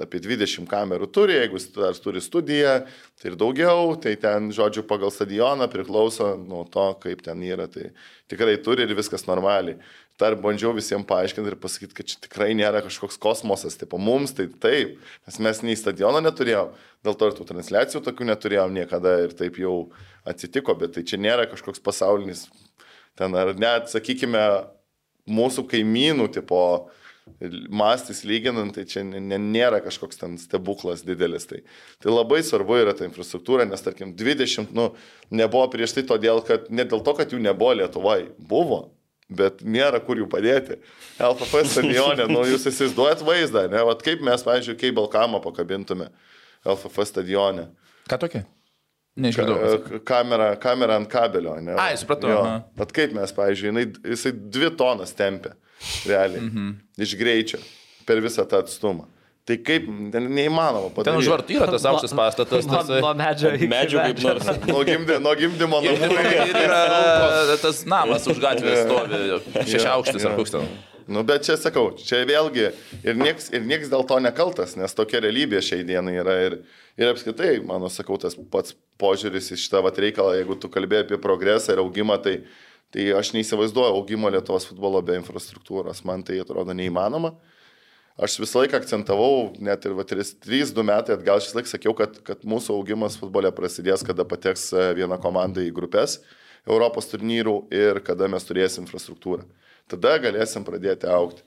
apie 0.01 0.21
20 0.21 0.67
kamerų 0.69 1.07
turi, 1.13 1.35
jeigu 1.37 1.59
dar 1.75 1.97
turi 2.01 2.21
studiją, 2.23 2.75
tai 3.19 3.31
ir 3.31 3.37
daugiau, 3.39 3.95
tai 4.01 4.13
ten, 4.21 4.51
žodžiu, 4.53 4.85
pagal 4.89 5.11
stadioną 5.13 5.67
priklauso 5.71 6.33
nuo 6.37 6.63
to, 6.69 6.85
kaip 7.03 7.23
ten 7.25 7.41
yra. 7.45 7.67
Tai 7.71 7.89
tikrai 8.31 8.57
turi 8.63 8.85
ir 8.85 8.95
viskas 8.97 9.25
normaliai. 9.29 9.79
Dar 10.21 10.35
bandžiau 10.37 10.75
visiems 10.77 11.07
paaiškinti 11.09 11.49
ir 11.49 11.57
pasakyti, 11.59 11.95
kad 11.97 12.09
čia 12.09 12.19
tikrai 12.27 12.51
nėra 12.57 12.83
kažkoks 12.85 13.17
kosmosas, 13.21 13.79
tipo 13.79 13.97
mums 13.97 14.35
tai 14.37 14.45
taip, 14.61 14.99
nes 15.25 15.39
mes 15.41 15.61
nei 15.65 15.77
stadiono 15.79 16.21
neturėjom, 16.21 16.69
dėl 17.03 17.17
to 17.17 17.29
ir 17.31 17.37
tų 17.39 17.47
transliacijų 17.49 18.03
tokių 18.05 18.29
neturėjom 18.29 18.75
niekada 18.77 19.15
ir 19.25 19.33
taip 19.39 19.57
jau 19.57 19.87
atsitiko, 20.29 20.77
bet 20.77 20.93
tai 20.95 21.05
čia 21.09 21.17
nėra 21.17 21.47
kažkoks 21.49 21.81
pasaulinis, 21.81 22.45
ten 23.17 23.33
ar 23.33 23.55
net, 23.57 23.89
sakykime, 23.89 24.43
mūsų 25.25 25.65
kaimynų 25.71 26.29
tipo 26.37 26.61
mastis 27.73 28.23
lyginant, 28.27 28.73
tai 28.75 28.83
čia 28.89 29.03
nėra 29.05 29.79
kažkoks 29.83 30.19
ten 30.19 30.37
stebuklas 30.41 31.03
didelis. 31.07 31.45
Tai, 31.49 31.61
tai 32.03 32.11
labai 32.13 32.41
svarbu 32.43 32.77
yra 32.81 32.93
ta 32.97 33.05
infrastruktūra, 33.07 33.65
nes 33.69 33.83
tarkim 33.83 34.13
20, 34.19 34.73
nu, 34.75 34.89
nebuvo 35.31 35.67
prieš 35.73 35.95
tai 35.97 36.03
todėl, 36.09 36.43
kad 36.47 36.69
ne 36.73 36.85
dėl 36.87 37.03
to, 37.05 37.13
kad 37.17 37.31
jų 37.33 37.39
nebuvo 37.43 37.75
Lietuvai, 37.79 38.19
buvo, 38.37 38.81
bet 39.33 39.63
nėra 39.63 40.01
kur 40.03 40.19
jų 40.19 40.27
padėti. 40.31 40.79
LFF 41.23 41.63
stadione, 41.71 42.27
nu, 42.31 42.43
jūs 42.49 42.67
įsivaizduojat 42.71 43.23
vaizdą, 43.25 43.67
ne, 43.71 43.83
Vat 43.87 44.03
kaip 44.05 44.21
mes, 44.25 44.43
pavyzdžiui, 44.45 44.79
kaip 44.81 44.97
Balkamą 44.99 45.39
pakabintume 45.43 46.09
LFF 46.67 47.07
stadione. 47.09 47.69
Ką 48.11 48.19
tokia? 48.19 48.43
Neišgirdau. 49.15 49.57
Ka- 49.85 49.99
Kamera, 50.09 50.47
kamera 50.57 50.95
ant 50.97 51.07
kabelio, 51.11 51.53
ne? 51.61 51.75
Ai, 51.77 51.93
supratau. 52.01 52.31
Bet 52.79 52.91
kaip 52.95 53.11
mes, 53.13 53.31
pavyzdžiui, 53.35 53.69
jinai, 53.69 53.83
jisai 54.09 54.31
dvi 54.33 54.71
tonas 54.79 55.13
tempia, 55.13 55.53
realiai, 56.07 56.41
Mhm. 56.41 56.69
iš 56.97 57.15
greičio, 57.19 57.59
per 58.05 58.21
visą 58.21 58.45
tą 58.47 58.61
atstumą. 58.63 59.05
Tai 59.43 59.57
kaip, 59.59 59.83
ten 60.13 60.29
neįmanoma 60.31 60.87
Ten 60.87 61.03
padaryti. 61.03 61.19
už 61.19 61.27
vartų 61.27 61.55
yra 61.57 61.65
tas 61.67 61.83
aukštas 61.91 62.13
pastatas. 62.15 62.65
Nuo, 62.65 62.77
Tas, 62.79 62.87
nuo 63.03 63.13
medžio 63.19 63.49
iki 63.57 63.67
Medžių 63.67 63.97
kaip 63.99 64.15
medžio. 64.15 64.29
nors. 64.29 64.67
Nuo, 64.69 64.83
gimdy, 64.87 65.17
nuo 65.19 65.33
gimdymo 65.35 65.81
ir, 65.83 65.97
namų. 65.99 66.21
ir 66.47 66.61
yra 66.67 67.57
tas 67.59 67.83
namas 67.85 68.23
už 68.31 68.39
gatvės 68.39 68.85
stovi, 68.87 69.67
šeši 69.67 69.89
aukštis 69.97 70.25
ar 70.29 70.37
koks 70.39 70.51
ten. 70.55 70.67
Nu, 71.11 71.19
bet 71.27 71.43
čia 71.43 71.57
sakau, 71.59 71.89
čia 71.99 72.21
vėlgi 72.23 72.69
ir 73.03 73.17
nieks, 73.19 73.49
ir 73.51 73.65
nieks 73.67 73.89
dėl 73.91 74.05
to 74.07 74.15
nekaltas, 74.23 74.77
nes 74.79 74.93
tokia 74.95 75.19
realybė 75.19 75.59
šiai 75.59 75.83
dienai 75.83 76.13
yra. 76.21 76.37
Ir, 76.47 76.55
ir 76.95 77.11
apskritai, 77.11 77.57
mano 77.67 77.89
sakau, 77.91 78.15
tas 78.17 78.37
pats 78.39 78.71
požiūris 79.03 79.51
į 79.51 79.59
šitą 79.59 79.81
vat 79.83 79.99
reikalą, 79.99 80.37
jeigu 80.39 80.55
tu 80.55 80.69
kalbėjai 80.71 81.03
apie 81.03 81.19
progresą 81.19 81.75
ir 81.75 81.83
augimą, 81.83 82.15
tai, 82.23 82.37
tai 82.93 83.09
aš 83.17 83.33
neįsivaizduoju 83.33 83.97
augimo 83.97 84.29
Lietuvos 84.29 84.67
futbolo 84.69 85.01
be 85.05 85.17
infrastruktūros. 85.17 86.03
Man 86.05 86.23
tai 86.25 86.39
atrodo 86.43 86.75
neįmanoma. 86.77 87.33
Aš 88.13 88.37
visą 88.43 88.61
laiką 88.61 88.77
akcentavau, 88.77 89.55
net 89.57 89.87
ir 89.89 89.95
3-2 89.97 90.83
metai 90.85 91.15
atgal 91.15 91.41
šis 91.41 91.55
laik 91.57 91.69
sakiau, 91.69 91.95
kad, 91.97 92.19
kad 92.27 92.43
mūsų 92.45 92.75
augimas 92.77 93.17
futbole 93.17 93.49
prasidės, 93.57 94.05
kada 94.05 94.21
pateks 94.29 94.67
e, 94.69 94.83
viena 94.99 95.17
komanda 95.17 95.63
į 95.65 95.71
grupės 95.73 96.19
Europos 96.69 97.09
turnyrų 97.09 97.55
ir 97.73 97.97
kada 98.05 98.29
mes 98.29 98.45
turėsim 98.45 98.85
infrastruktūrą. 98.85 99.47
Tada 99.89 100.13
galėsim 100.21 100.61
pradėti 100.67 101.09
aukti. 101.09 101.41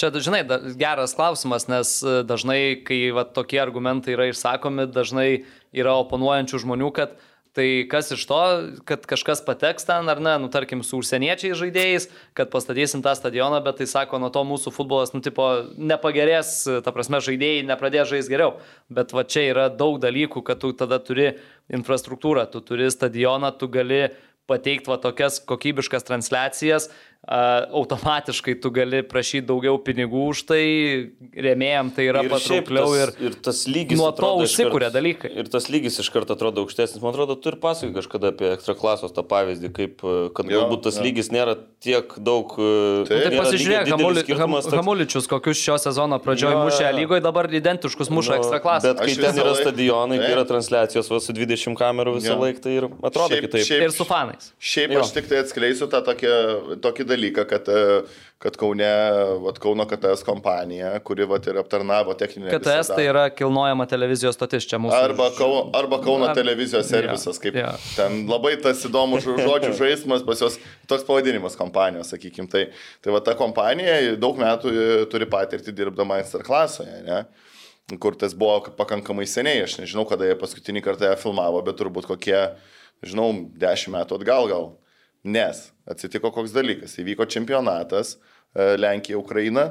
Čia, 0.00 0.08
žinai, 0.16 0.40
da, 0.48 0.56
geras 0.80 1.12
klausimas, 1.16 1.66
nes 1.68 1.98
e, 2.00 2.20
dažnai, 2.24 2.80
kai 2.86 3.02
va, 3.12 3.26
tokie 3.28 3.60
argumentai 3.60 4.16
yra 4.16 4.30
išsakomi, 4.30 4.88
dažnai 4.94 5.28
yra 5.76 5.98
oponuojančių 6.00 6.62
žmonių, 6.64 6.88
kad 6.96 7.18
tai 7.56 7.66
kas 7.90 8.12
iš 8.14 8.22
to, 8.30 8.40
kad 8.86 9.04
kažkas 9.10 9.42
pateks 9.46 9.86
ten 9.88 10.08
ar 10.08 10.20
ne, 10.22 10.36
nu 10.42 10.50
tarkim, 10.52 10.84
su 10.86 11.00
užsieniečiai 11.00 11.56
žaidėjais, 11.58 12.08
kad 12.38 12.52
pastatysim 12.52 13.02
tą 13.02 13.16
stadioną, 13.18 13.58
bet 13.64 13.80
tai 13.80 13.88
sako, 13.90 14.20
nuo 14.22 14.30
to 14.34 14.44
mūsų 14.46 14.72
futbolas, 14.74 15.14
nu 15.16 15.22
tipo, 15.24 15.48
nepagerės, 15.74 16.54
ta 16.86 16.94
prasme, 16.94 17.22
žaidėjai 17.24 17.66
nepradės 17.68 18.10
žaisti 18.12 18.36
geriau. 18.36 18.56
Bet 18.92 19.14
va 19.16 19.26
čia 19.26 19.48
yra 19.50 19.68
daug 19.72 19.98
dalykų, 20.02 20.44
kad 20.46 20.62
tu 20.62 20.72
tada 20.78 21.00
turi 21.02 21.32
infrastruktūrą, 21.74 22.46
tu 22.52 22.62
turi 22.62 22.90
stadioną, 22.92 23.50
tu 23.58 23.70
gali 23.70 24.08
pateikti 24.50 24.90
va 24.90 24.98
tokias 25.02 25.38
kokybiškas 25.46 26.06
transliacijas, 26.06 26.88
automatiškai 27.30 28.54
tu 28.62 28.70
gali 28.74 29.02
prašyti 29.06 29.44
daugiau 29.46 29.76
pinigų 29.84 30.22
už 30.32 30.40
tai, 30.48 30.62
rėmėjam 31.36 31.90
tai 31.94 32.06
yra 32.08 32.22
patraukliau 32.30 32.94
ir, 32.96 33.12
ir 33.20 33.34
tas 33.44 33.64
lygis. 33.68 33.98
nuo 34.00 34.08
to 34.16 34.30
užsikuria 34.40 34.88
dalykai. 34.92 35.30
Ir 35.38 35.50
tas 35.52 35.68
lygis 35.70 35.98
iš 36.00 36.08
karto 36.14 36.34
atrodo 36.36 36.64
aukštesnis. 36.64 37.00
Man 37.04 37.12
atrodo, 37.14 37.36
tu 37.36 37.52
ir 37.52 37.58
pasakai 37.60 37.92
kažkada 37.98 38.32
apie 38.32 38.48
ekstraklasos 38.56 39.12
tą 39.16 39.22
pavyzdį, 39.30 39.70
kaip, 39.76 40.00
e, 40.02 40.16
kad 40.36 40.48
Jo, 40.50 40.62
galbūt 40.64 40.82
tas 40.88 40.96
jo. 40.98 41.04
lygis 41.04 41.30
nėra 41.34 41.58
tiek 41.84 42.08
daug. 42.18 42.56
Taip. 42.56 43.12
Tai 43.12 43.20
nėra 43.20 43.42
pasižiūrėk, 43.44 43.92
Hamuli, 43.94 44.24
Ham. 44.40 44.56
Hamuličius, 44.80 45.28
kokius 45.30 45.60
šio 45.60 45.76
sezono 45.80 46.18
pradžioje 46.24 46.56
mušė 46.56 46.90
lygoje, 46.96 47.20
dabar 47.24 47.46
identiškus 47.52 48.10
muša 48.10 48.36
Nu, 48.36 48.40
ekstra 48.40 48.60
klasę. 48.64 48.94
Bet 48.94 49.04
kai 49.04 49.14
ten 49.14 49.38
yra 49.44 49.52
laik- 49.52 49.62
stadionai, 49.64 50.18
kai 50.18 50.26
Taip. 50.26 50.36
yra 50.38 50.44
transliacijos 50.48 51.10
va, 51.12 51.20
su 51.20 51.32
20 51.36 51.76
kamerų 51.76 52.16
visą 52.18 52.36
laiką, 52.40 52.60
tai 52.64 52.72
ir 52.80 52.88
atrodo 53.02 53.34
Šiaip- 53.36 53.44
kitaip. 53.46 53.64
šiaip- 53.68 53.84
Ir 53.84 53.90
su 53.92 54.04
fanais. 54.08 54.52
Šiaip 54.60 54.90
Jo. 54.96 55.00
aš 55.04 55.12
tik 55.12 55.28
tai 55.28 55.42
atskleisiu 55.44 55.86
tą 55.90 56.00
tokį, 56.04 56.80
tokį 56.80 57.09
dalyką, 57.10 57.44
kad, 57.50 57.66
e, 57.68 58.02
kad 58.40 58.56
Kaune, 58.60 58.88
vat, 59.44 59.58
Kauno 59.60 59.84
KTS 59.90 60.22
kompanija, 60.24 60.92
kuri 61.04 61.26
vat, 61.28 61.44
ir 61.50 61.58
aptarnavo 61.60 62.14
techninę 62.18 62.54
KTS 62.54 62.92
tai 62.94 63.04
yra 63.10 63.26
kilnojama 63.36 63.84
televizijos 63.90 64.38
stotis 64.38 64.64
čia 64.70 64.78
mūsų. 64.80 64.96
Arba, 65.10 65.28
Kau, 65.36 65.50
arba 65.76 65.98
Kauno 66.04 66.30
Ar- 66.30 66.38
televizijos 66.38 66.88
servisas, 66.88 67.38
kaip 67.42 67.58
Jo. 67.60 67.74
ten 67.98 68.22
labai 68.30 68.54
tas 68.62 68.80
įdomus 68.88 69.26
žo- 69.26 69.36
žodžių 69.42 69.74
žaidimas, 69.82 70.24
pas 70.26 70.40
jos 70.46 70.56
toks 70.88 71.04
pavadinimas 71.10 71.58
kompanijos, 71.60 72.14
sakykime. 72.14 72.48
Tai, 72.50 72.64
tai 73.04 73.12
va 73.14 73.20
ta 73.26 73.34
kompanija 73.38 74.16
daug 74.16 74.40
metų 74.40 74.72
e, 74.72 74.88
turi 75.12 75.28
patirtį 75.28 75.74
dirbdama 75.82 76.22
Inster 76.24 76.46
klasoje, 76.46 77.02
ne? 77.06 77.24
kur 77.98 78.14
tas 78.14 78.36
buvo 78.38 78.68
pakankamai 78.78 79.24
seniai, 79.26 79.64
aš 79.66 79.80
nežinau, 79.80 80.04
kada 80.06 80.28
jie 80.28 80.36
paskutinį 80.38 80.78
kartą 80.84 81.08
ją 81.10 81.16
filmavo, 81.18 81.58
bet 81.66 81.74
turbūt 81.80 82.06
kokie, 82.06 82.38
žinau, 83.02 83.32
dešimt 83.58 83.96
metų 83.96 84.20
atgal 84.20 84.46
gal. 84.46 84.68
Nes 85.24 85.66
atsitiko 85.90 86.30
koks 86.32 86.54
dalykas, 86.54 86.96
įvyko 87.02 87.26
čempionatas 87.28 88.16
e, 88.16 88.76
Lenkija, 88.80 89.18
Ukraina, 89.20 89.70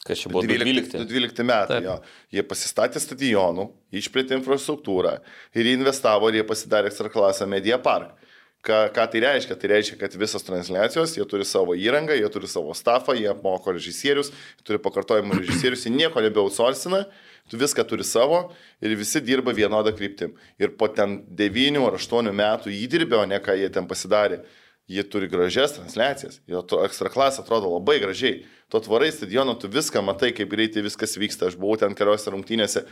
Kas 0.00 0.22
čia 0.22 0.30
buvo 0.32 0.46
12. 0.48 0.96
12 1.04 1.44
metai. 1.44 1.76
Taip. 1.76 1.84
Jo. 1.84 1.98
Jie 2.32 2.44
pasistatė 2.48 3.00
stadionų, 3.02 3.66
išplėtė 4.00 4.38
infrastruktūrą 4.38 5.18
ir 5.52 5.68
investavo 5.74 6.30
ir 6.30 6.40
jie 6.40 6.44
pasidarė 6.48 6.88
ekstra 6.88 7.10
klasę 7.12 7.48
Media 7.50 7.76
Park. 7.82 8.16
Ką, 8.64 8.78
ką 8.92 9.04
tai 9.12 9.20
reiškia? 9.24 9.56
Tai 9.56 9.68
reiškia, 9.72 9.96
kad 10.00 10.14
visos 10.20 10.44
transliacijos, 10.44 11.14
jie 11.16 11.24
turi 11.28 11.46
savo 11.48 11.72
įrangą, 11.76 12.16
jie 12.16 12.28
turi 12.32 12.48
savo 12.48 12.74
stafą, 12.76 13.14
jie 13.16 13.28
apmoko 13.32 13.72
režisierius, 13.72 14.28
turi 14.68 14.80
pakartojimų 14.84 15.38
režisierius, 15.38 15.86
jie 15.86 15.92
nieko 15.94 16.20
nebeutsorsina, 16.20 17.06
tu 17.48 17.60
viską 17.60 17.86
turi 17.88 18.04
savo 18.04 18.42
ir 18.84 18.92
visi 19.00 19.22
dirba 19.24 19.54
vienodą 19.56 19.94
kryptim. 19.96 20.34
Ir 20.60 20.74
po 20.76 20.90
ten 20.92 21.22
9 21.40 21.80
ar 21.88 21.96
8 21.96 22.28
metų 22.36 22.72
įdirbio, 22.82 23.22
ne 23.28 23.40
ką 23.40 23.56
jie 23.56 23.72
ten 23.72 23.88
pasidarė, 23.88 24.42
jie 24.90 25.04
turi 25.06 25.30
gražias 25.30 25.76
transliacijas, 25.76 26.40
jo 26.50 26.62
to 26.66 26.82
ekstra 26.86 27.12
klasė 27.12 27.44
atrodo 27.44 27.70
labai 27.76 28.00
gražiai. 28.02 28.42
Tu 28.70 28.78
atvarai 28.78 29.10
stadioną, 29.14 29.56
tu 29.58 29.70
viską 29.70 30.02
matai, 30.02 30.32
kaip 30.34 30.50
greitai 30.50 30.82
viskas 30.86 31.16
vyksta. 31.18 31.50
Aš 31.50 31.58
buvau 31.60 31.78
ten 31.78 31.94
keliose 31.98 32.32
rungtynėse, 32.34 32.84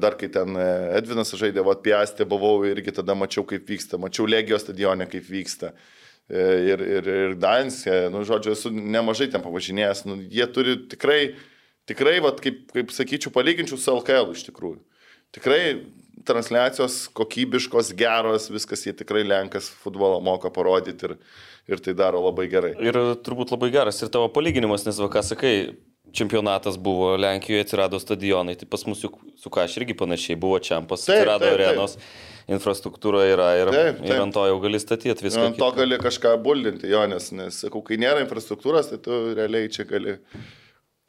dar 0.00 0.16
kai 0.20 0.28
ten 0.32 0.56
e, 0.56 0.68
Edvinas 0.98 1.32
žaidė, 1.36 1.64
va, 1.66 1.76
piastė 1.80 2.28
buvau 2.28 2.62
irgi 2.68 2.94
tada 3.00 3.16
mačiau, 3.18 3.44
kaip 3.48 3.68
vyksta, 3.68 4.00
mačiau 4.00 4.28
Legijos 4.28 4.64
stadione, 4.66 5.08
kaip 5.10 5.28
vyksta. 5.28 5.72
E, 5.72 6.00
Ir, 6.32 6.80
ir, 6.80 7.08
ir 7.10 7.32
Danskė, 7.36 8.06
nu, 8.12 8.22
žodžiu, 8.24 8.54
esu 8.54 8.70
nemažai 8.72 9.26
ten 9.32 9.42
pavažinėjęs, 9.44 10.04
nu, 10.06 10.14
jie 10.32 10.46
turi 10.54 10.76
tikrai, 10.88 11.34
tikrai, 11.90 12.20
va, 12.24 12.30
kaip, 12.38 12.62
kaip 12.72 12.94
sakyčiau, 12.94 13.32
palyginčiau 13.34 13.76
su 13.76 13.90
LKL 13.92 14.30
iš 14.32 14.46
tikrųjų. 14.46 14.78
Tikrai 15.34 15.60
transliacijos 16.28 17.06
kokybiškos, 17.16 17.92
geros, 17.98 18.50
viskas 18.52 18.84
jie 18.86 18.94
tikrai 18.96 19.24
Lenkas 19.26 19.70
futbolą 19.82 20.20
moka 20.24 20.50
parodyti 20.54 21.08
ir, 21.08 21.16
ir 21.70 21.82
tai 21.82 21.94
daro 21.98 22.22
labai 22.24 22.48
gerai. 22.52 22.74
Ir 22.82 22.98
turbūt 23.24 23.54
labai 23.54 23.72
geras 23.74 24.02
ir 24.02 24.12
tavo 24.12 24.28
palyginimas, 24.32 24.86
nes 24.86 25.00
va 25.02 25.10
ką 25.12 25.24
sakai, 25.26 25.54
čempionatas 26.12 26.76
buvo 26.78 27.16
Lenkijoje, 27.16 27.64
atsirado 27.64 27.98
stadionai, 28.00 28.56
tai 28.60 28.68
pas 28.70 28.84
mus 28.86 29.00
juk 29.02 29.16
su 29.40 29.50
ką 29.52 29.64
aš 29.64 29.78
irgi 29.80 29.96
panašiai 29.98 30.38
buvo 30.38 30.60
čempas, 30.62 31.06
Taip, 31.06 31.22
atsirado 31.22 31.46
taip, 31.46 31.56
taip. 31.56 31.66
arenos, 31.68 31.96
infrastruktūra 32.52 33.24
yra 33.32 33.50
ir, 33.58 33.72
Taip, 33.72 34.00
taip. 34.02 34.10
ir 34.10 34.24
ant 34.26 34.36
to 34.36 34.46
jau 34.50 34.58
gali 34.62 34.80
statyti 34.82 35.26
viską. 35.26 35.46
Ant 35.52 35.60
to 35.60 35.70
gali 35.78 35.98
kažką 36.02 36.34
buldinti, 36.44 36.90
jo, 36.92 37.04
nes, 37.10 37.30
nes 37.36 37.62
sakau, 37.64 37.82
kai 37.86 37.98
nėra 38.02 38.24
infrastruktūros, 38.26 38.92
tai 38.92 39.00
tu 39.02 39.22
realiai 39.38 39.72
čia 39.72 39.88
gali 39.88 40.18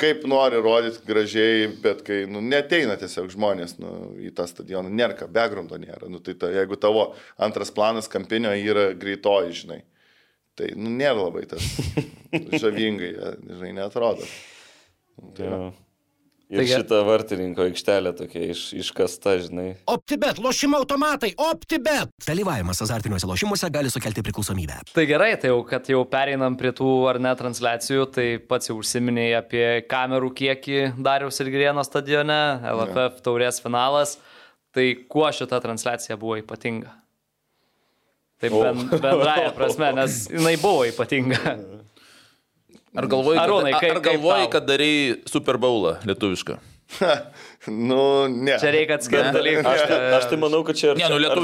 kaip 0.02 0.26
nori 0.30 0.60
rodyti 0.64 1.04
gražiai, 1.08 1.68
bet 1.84 2.02
kai 2.08 2.24
nu, 2.30 2.42
neteina 2.44 2.96
tiesiog 3.00 3.30
žmonės 3.34 3.78
nu, 3.82 3.94
į 4.24 4.34
tą 4.36 4.48
stadioną, 4.50 4.92
nėra 4.92 5.18
ką, 5.20 5.30
backgroundo 5.34 5.78
nėra. 5.82 6.10
Nu, 6.12 6.22
tai 6.24 6.36
ta, 6.40 6.50
jeigu 6.54 6.80
tavo 6.82 7.12
antras 7.38 7.72
planas 7.74 8.10
kampinio 8.12 8.54
yra 8.58 8.90
greitoji, 8.98 9.56
žinai, 9.64 9.80
tai 10.60 10.74
nu, 10.76 10.92
nėra 10.94 11.28
labai 11.28 11.46
tas 11.54 11.70
žavingai, 12.64 13.14
žinai, 13.48 13.74
netrodo. 13.80 14.28
Tai, 15.38 15.50
va. 15.50 15.72
Ir 16.54 16.62
Taigi- 16.62 16.76
šita 16.78 17.00
vartininko 17.08 17.66
aikštelė 17.66 18.14
tokia 18.18 18.44
iš, 18.54 18.62
iškasta, 18.78 19.34
žinai. 19.48 19.68
OptiBet, 19.90 20.38
lošimo 20.44 20.78
automatai, 20.84 21.32
OptiBet. 21.50 22.14
Dalyvavimas 22.28 22.82
azartiniuose 22.86 23.28
lošimuose 23.30 23.70
gali 23.74 23.90
sukelti 23.90 24.22
priklausomybę. 24.26 24.80
Tai 24.94 25.06
gerai, 25.10 25.34
tai 25.42 25.50
jau, 25.50 25.64
kad 25.68 25.90
jau 25.90 26.04
pereinam 26.06 26.56
prie 26.60 26.72
tų 26.78 26.92
ar 27.10 27.20
ne 27.24 27.34
transliacijų, 27.40 28.06
tai 28.14 28.28
pats 28.38 28.70
jau 28.70 28.78
užsiminėjai 28.80 29.38
apie 29.42 29.66
kamerų 29.90 30.30
kiekį 30.38 30.80
Dariaus 31.04 31.42
ir 31.42 31.50
Grieno 31.54 31.84
stadione, 31.88 32.40
LFF 32.74 33.24
taurės 33.26 33.62
finalas. 33.64 34.18
Tai 34.74 34.88
kuo 35.10 35.28
šita 35.30 35.60
transliacija 35.62 36.18
buvo 36.18 36.38
ypatinga? 36.42 36.94
Taip 38.44 38.52
ben, 38.60 38.88
bendraja 38.92 39.54
prasme, 39.56 39.94
nes 39.96 40.26
jinai 40.32 40.58
buvo 40.60 40.84
ypatinga. 40.90 41.40
Ar 42.96 43.08
galvoji, 43.10 43.38
kad, 43.40 43.50
Arūnai, 43.50 43.72
kaip- 43.74 43.92
ar 43.96 44.00
kaip 44.02 44.06
galvoji, 44.06 44.50
kad 44.54 44.68
darai 44.70 44.94
Super 45.30 45.58
Bowlą 45.58 45.96
lietuvišką? 46.06 46.58
nu, 47.90 48.28
ne. 48.28 48.58
Čia 48.62 48.72
reikia 48.76 48.98
atskirti 49.00 49.32
dalykus. 49.34 49.66
Aš, 49.66 49.84
tai- 49.90 50.12
aš 50.20 50.26
tai 50.30 50.38
manau, 50.38 50.60
kad 50.68 50.78
čia 50.78 50.92
Ne, 50.94 51.08
nu, 51.10 51.18
šito- 51.18 51.40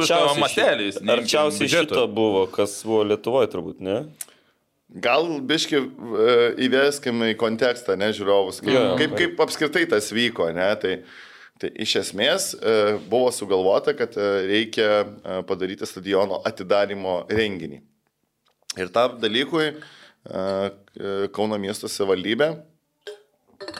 neimkim 0.45 1.09
Arčiausiai 1.15 1.69
šito 1.71 2.03
buvo, 2.13 2.43
kas 2.53 2.75
buvo 2.85 3.03
Lietuvoje 3.09 3.49
turbūt, 3.53 3.79
ne? 3.81 4.03
Gal 4.89 5.25
biški 5.45 5.77
e, 5.77 6.37
įveskim 6.65 7.21
į 7.31 7.35
kontekstą, 7.37 7.97
ne, 7.97 8.07
žiūrovus, 8.13 8.61
kaip, 8.61 8.73
Jo, 8.73 8.83
jo. 8.91 8.95
kaip, 8.97 9.11
kaip 9.19 9.41
apskritai 9.45 9.83
tas 9.89 10.07
vyko, 10.13 10.47
ne, 10.53 10.69
tai, 10.81 10.95
tai 11.61 11.69
iš 11.85 11.95
esmės 12.01 12.55
e, 12.57 12.97
buvo 13.09 13.29
sugalvota, 13.33 13.93
kad 13.97 14.17
e, 14.17 14.29
reikia 14.49 14.89
padaryti 15.49 15.85
stadiono 15.85 16.41
atidarimo 16.45 17.23
renginį. 17.29 17.81
Ir 18.81 18.89
tam 18.93 19.17
dalykui 19.21 19.67
e, 19.67 19.77
Kauno 21.33 21.57
miesto 21.61 21.89
savivaldybė 21.89 22.53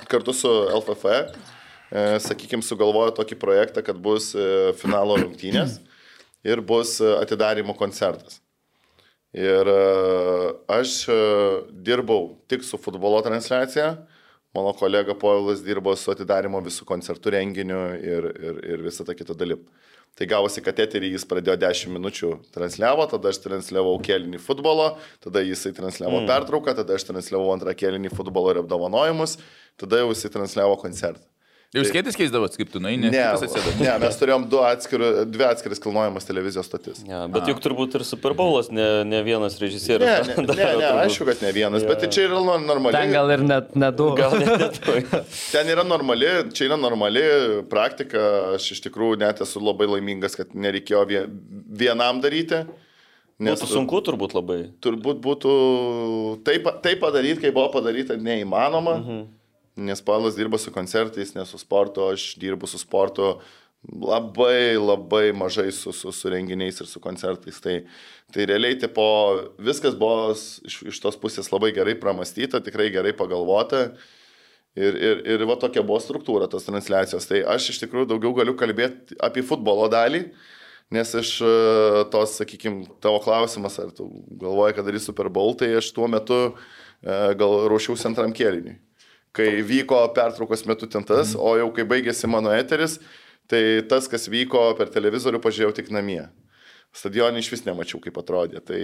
kartu 0.10 0.34
su 0.34 0.50
LFF, 0.50 1.06
e, 1.06 2.04
sakykime, 2.24 2.64
sugalvojo 2.66 3.14
tokį 3.20 3.38
projektą, 3.40 3.84
kad 3.86 3.98
bus 4.02 4.34
e, 4.36 4.74
finalo 4.80 5.18
rungtynės. 5.20 5.80
ir 6.48 6.62
bus 6.64 7.02
atidarimo 7.04 7.74
koncertas. 7.76 8.40
Ir 9.36 9.68
e, 9.70 9.82
aš 10.72 11.02
dirbau 11.86 12.38
tik 12.50 12.64
su 12.64 12.80
futbolo 12.82 13.20
transliacija, 13.26 13.90
mano 14.56 14.72
kolega 14.74 15.14
Povilas 15.20 15.62
dirbo 15.66 15.94
su 16.00 16.14
atidarimo 16.14 16.62
visų 16.64 16.88
koncertų 16.88 17.36
renginiu 17.36 17.82
ir, 18.00 18.30
ir, 18.40 18.64
ir 18.74 18.86
visą 18.88 19.06
tą 19.06 19.18
kitą 19.18 19.36
dalim. 19.38 19.68
Tai 20.18 20.28
gavosi, 20.28 20.62
kad 20.66 20.80
eterį 20.84 21.14
jis 21.14 21.24
pradėjo 21.30 21.56
10 21.62 21.94
minučių 21.96 22.32
transliavo, 22.56 23.06
tada 23.12 23.32
aš 23.32 23.40
transliavau 23.46 23.96
kėlinį 24.04 24.42
futbolo, 24.44 24.92
tada 25.24 25.44
jisai 25.46 25.72
transliavo 25.78 26.20
mm. 26.20 26.30
pertrauką, 26.32 26.76
tada 26.82 26.98
aš 26.98 27.08
transliavau 27.08 27.54
antrą 27.54 27.76
kėlinį 27.78 28.12
futbolo 28.12 28.52
ir 28.52 28.60
apdovanojimus, 28.64 29.38
tada 29.80 30.02
jau 30.02 30.12
jisai 30.12 30.34
transliavo 30.34 30.76
koncertą. 30.82 31.24
Jūs 31.70 31.92
skėtis 31.92 32.16
keisdavot, 32.18 32.50
kaip 32.58 32.72
tu, 32.74 32.80
na, 32.82 32.90
ne? 32.98 33.12
Ne, 33.14 33.20
Kitas 33.38 33.44
atsėdo. 33.46 33.76
ne, 33.78 33.92
mes 34.02 34.16
turėjom 34.18 34.46
du 34.50 34.58
atskirų, 34.66 35.10
dvi 35.30 35.44
atskiras 35.46 35.78
kilnojamas 35.84 36.26
televizijos 36.26 36.66
stotis. 36.66 37.04
Ja, 37.06 37.28
bet 37.30 37.46
juk 37.52 37.60
turbūt 37.62 37.94
ir 38.00 38.06
Super 38.10 38.34
Bowlas 38.34 38.72
ne, 38.74 38.88
ne 39.06 39.20
vienas 39.28 39.60
režisierius. 39.62 40.32
Ne, 40.32 40.34
ne, 40.40 40.48
ne, 40.48 40.56
ne 40.56 40.66
turbūt. 40.66 41.04
aišku, 41.04 41.28
kad 41.30 41.44
ne 41.46 41.52
vienas, 41.54 41.86
bet 41.86 42.02
tai 42.02 42.10
čia 42.10 42.26
yra 42.26 42.42
no- 42.42 42.58
normali. 42.64 42.98
Ten 42.98 43.14
gal 43.14 43.30
ir 43.38 43.46
net 43.46 43.76
ne 43.78 43.92
du. 43.94 44.10
Gal 44.18 44.34
net 44.42 44.82
ne 44.82 45.22
Ten 45.54 45.70
yra 45.76 45.86
normali, 45.86 46.32
čia 46.58 46.72
yra 46.72 46.80
normali 46.82 47.22
praktika, 47.70 48.26
aš 48.58 48.72
iš 48.74 48.82
tikrųjų 48.90 49.22
net 49.22 49.46
esu 49.46 49.62
labai 49.62 49.92
laimingas, 49.94 50.40
kad 50.42 50.58
nereikėjo 50.58 51.06
vie- 51.14 51.26
vienam 51.86 52.18
daryti. 52.26 52.64
Nes 53.40 53.62
Būtų 53.62 53.70
sunku 53.78 54.02
turbūt 54.10 54.34
labai. 54.36 54.64
turbūt 54.84 55.22
būtų 55.24 55.52
taip, 56.50 56.66
taip 56.84 56.98
padaryti, 57.06 57.46
kaip 57.46 57.54
buvo 57.62 57.70
padaryta, 57.78 58.18
neįmanoma. 58.18 58.98
Mhm. 59.06 59.28
Nes 59.80 60.04
Paulas 60.04 60.36
dirba 60.36 60.60
su 60.60 60.74
koncertais, 60.76 61.34
ne 61.38 61.46
su 61.48 61.58
sportu, 61.62 62.10
aš 62.12 62.34
dirbu 62.42 62.68
su 62.68 62.80
sportu 62.82 63.38
labai 63.88 64.76
labai 64.76 65.32
mažai 65.32 65.72
su, 65.72 65.94
su, 65.96 66.12
su 66.12 66.30
renginiais 66.30 66.82
ir 66.82 66.88
su 66.88 67.00
koncertais. 67.00 67.62
Tai, 67.64 67.80
tai 68.34 68.46
realiai 68.50 68.78
tipo, 68.80 69.04
viskas 69.58 69.96
buvo 70.00 70.34
iš, 70.68 70.82
iš 70.92 71.00
tos 71.04 71.18
pusės 71.20 71.52
labai 71.54 71.72
gerai 71.76 71.96
pramastyta, 72.00 72.62
tikrai 72.64 72.90
gerai 72.94 73.14
pagalvota. 73.16 73.90
Ir, 74.80 74.96
ir, 74.96 75.22
ir 75.28 75.44
va 75.50 75.58
tokia 75.60 75.82
buvo 75.84 76.00
struktūra 76.00 76.48
tos 76.52 76.68
transliacijos. 76.68 77.28
Tai 77.28 77.42
aš 77.56 77.72
iš 77.74 77.82
tikrųjų 77.84 78.12
daugiau 78.12 78.36
galiu 78.38 78.56
kalbėti 78.60 79.18
apie 79.26 79.44
futbolo 79.44 79.88
dalį, 79.92 80.28
nes 80.94 81.16
iš 81.18 81.32
e, 81.44 81.54
tos, 82.14 82.36
sakykime, 82.40 82.86
tavo 83.04 83.20
klausimas, 83.24 83.80
ar 83.82 83.90
tu 83.96 84.08
galvoji, 84.30 84.78
kad 84.78 84.88
darys 84.88 85.10
Super 85.10 85.32
Bowl, 85.34 85.56
tai 85.58 85.72
aš 85.80 85.90
tuo 85.96 86.08
metu 86.12 86.38
e, 86.46 86.54
gal 87.40 87.58
ruošiausi 87.72 88.08
antram 88.12 88.36
kėliniui. 88.36 88.78
Kai 89.36 89.62
vyko 89.66 90.02
pertraukos 90.16 90.66
metu 90.66 90.88
ten 90.90 91.06
tas, 91.06 91.36
o 91.38 91.56
jau 91.60 91.70
kai 91.76 91.86
baigėsi 91.88 92.28
mano 92.32 92.50
eteris, 92.56 92.98
tai 93.50 93.82
tas, 93.90 94.08
kas 94.10 94.26
vyko 94.32 94.72
per 94.80 94.90
televizorių, 94.94 95.42
pažiūrėjau 95.44 95.76
tik 95.82 95.92
namie. 95.94 96.24
Stadionį 96.90 97.44
iš 97.44 97.52
vis 97.54 97.62
nemačiau, 97.68 98.00
kaip 98.02 98.16
atrodė. 98.18 98.64
Tai 98.66 98.78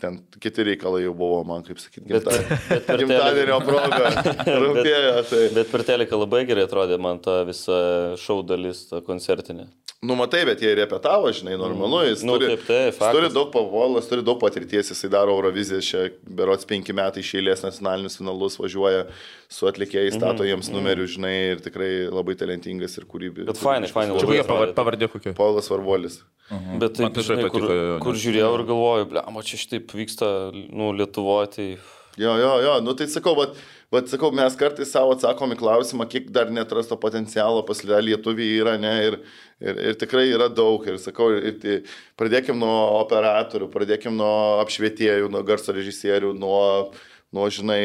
ten 0.00 0.14
kiti 0.40 0.64
reikalai 0.64 1.02
jau 1.02 1.12
buvo, 1.16 1.42
man 1.44 1.60
kaip 1.66 1.76
sakyti, 1.82 2.08
gimtadienio 2.08 3.58
proga. 3.66 4.12
Rūpėjo. 4.62 5.10
Tai. 5.28 5.42
Bet 5.58 5.68
per 5.68 5.84
teleką 5.90 6.22
labai 6.22 6.46
gerai 6.48 6.64
atrodė 6.64 6.96
man 7.04 7.20
ta 7.20 7.42
visa 7.48 7.76
šau 8.22 8.40
dalis, 8.48 8.86
ta 8.88 9.02
koncertinė. 9.04 9.68
Nu, 10.00 10.14
matai, 10.14 10.44
bet 10.46 10.60
jie 10.62 10.70
repetavo, 10.78 11.28
žinai, 11.34 11.56
normalu. 11.58 12.04
Jis 12.06 12.20
Nu, 12.24 12.36
turi, 12.38 12.54
taip, 12.54 12.92
jis 12.92 12.96
faktas. 13.00 13.16
turi 13.18 13.30
daug 13.34 13.48
pavolas, 13.52 14.06
turi 14.08 14.22
daug 14.24 14.38
patirties, 14.40 14.92
jisai 14.94 15.10
daro 15.10 15.34
Euroviziją, 15.34 15.80
čia 15.84 16.04
berots 16.38 16.68
penki 16.70 16.94
metai 16.94 17.24
iš 17.24 17.32
eilės 17.40 17.64
nacionalinius 17.66 18.16
finalus 18.20 18.56
važiuoja 18.62 19.08
su 19.48 19.68
atlikėjais, 19.68 20.16
stato 20.18 20.44
jiems 20.44 20.68
numerių, 20.72 21.06
žinai, 21.08 21.34
ir 21.54 21.62
tikrai 21.64 21.90
labai 22.12 22.36
talentingas 22.36 22.98
ir 23.00 23.06
kūrybinis. 23.08 23.48
Mhm, 23.48 23.52
Bet 23.54 23.62
fainai, 23.62 23.88
fainai, 23.92 24.16
Čia 24.18 24.26
labai 24.26 24.40
kokia 24.40 24.48
pavardė, 24.50 24.74
pavardė 24.76 25.08
kokia? 25.14 25.32
Paulas 25.38 25.70
Varvolis. 25.72 26.18
Bet 26.50 26.98
taip, 26.98 27.06
Man 27.06 27.16
tai 27.16 27.24
žinai, 27.24 27.46
kur, 27.48 27.64
patiko, 27.64 27.72
jo, 27.72 27.86
jo, 27.86 28.00
kur 28.04 28.18
žiūrėjau 28.24 28.50
ir 28.58 28.66
galvoju, 28.68 29.08
ble, 29.14 29.24
o 29.24 29.46
čia 29.48 29.60
šitaip 29.62 29.96
vyksta, 29.96 30.28
nu, 30.52 30.92
Lietuvoje, 30.96 31.54
tai... 31.56 31.70
Jo, 32.18 32.32
jo, 32.34 32.54
jo, 32.64 32.70
nu 32.82 32.92
tai 32.98 33.06
sakau, 33.06 33.36
bet, 33.38 33.58
bet 33.94 34.08
sakau, 34.10 34.32
mes 34.34 34.56
kartais 34.58 34.90
savo 34.90 35.12
atsakom 35.14 35.52
į 35.54 35.58
klausimą, 35.60 36.08
kiek 36.10 36.32
dar 36.34 36.50
netrasto 36.50 36.96
potencialo 36.98 37.62
pas 37.68 37.78
lietuviai 37.84 38.56
yra, 38.58 38.74
ne, 38.80 38.94
ir, 39.06 39.18
ir, 39.62 39.78
ir 39.92 39.98
tikrai 40.00 40.24
yra 40.32 40.48
daug. 40.50 40.82
Ir 40.90 40.98
sakau, 40.98 41.30
ir, 41.36 41.60
tai, 41.62 41.76
pradėkim 42.18 42.58
nuo 42.58 43.04
operatorių, 43.04 43.70
pradėkim 43.70 44.18
nuo 44.18 44.58
apšvietėjų, 44.64 45.30
nuo 45.30 45.44
garso 45.46 45.76
režisierių, 45.76 46.32
nuo, 46.34 46.90
nuo, 47.34 47.48
žinai, 47.52 47.82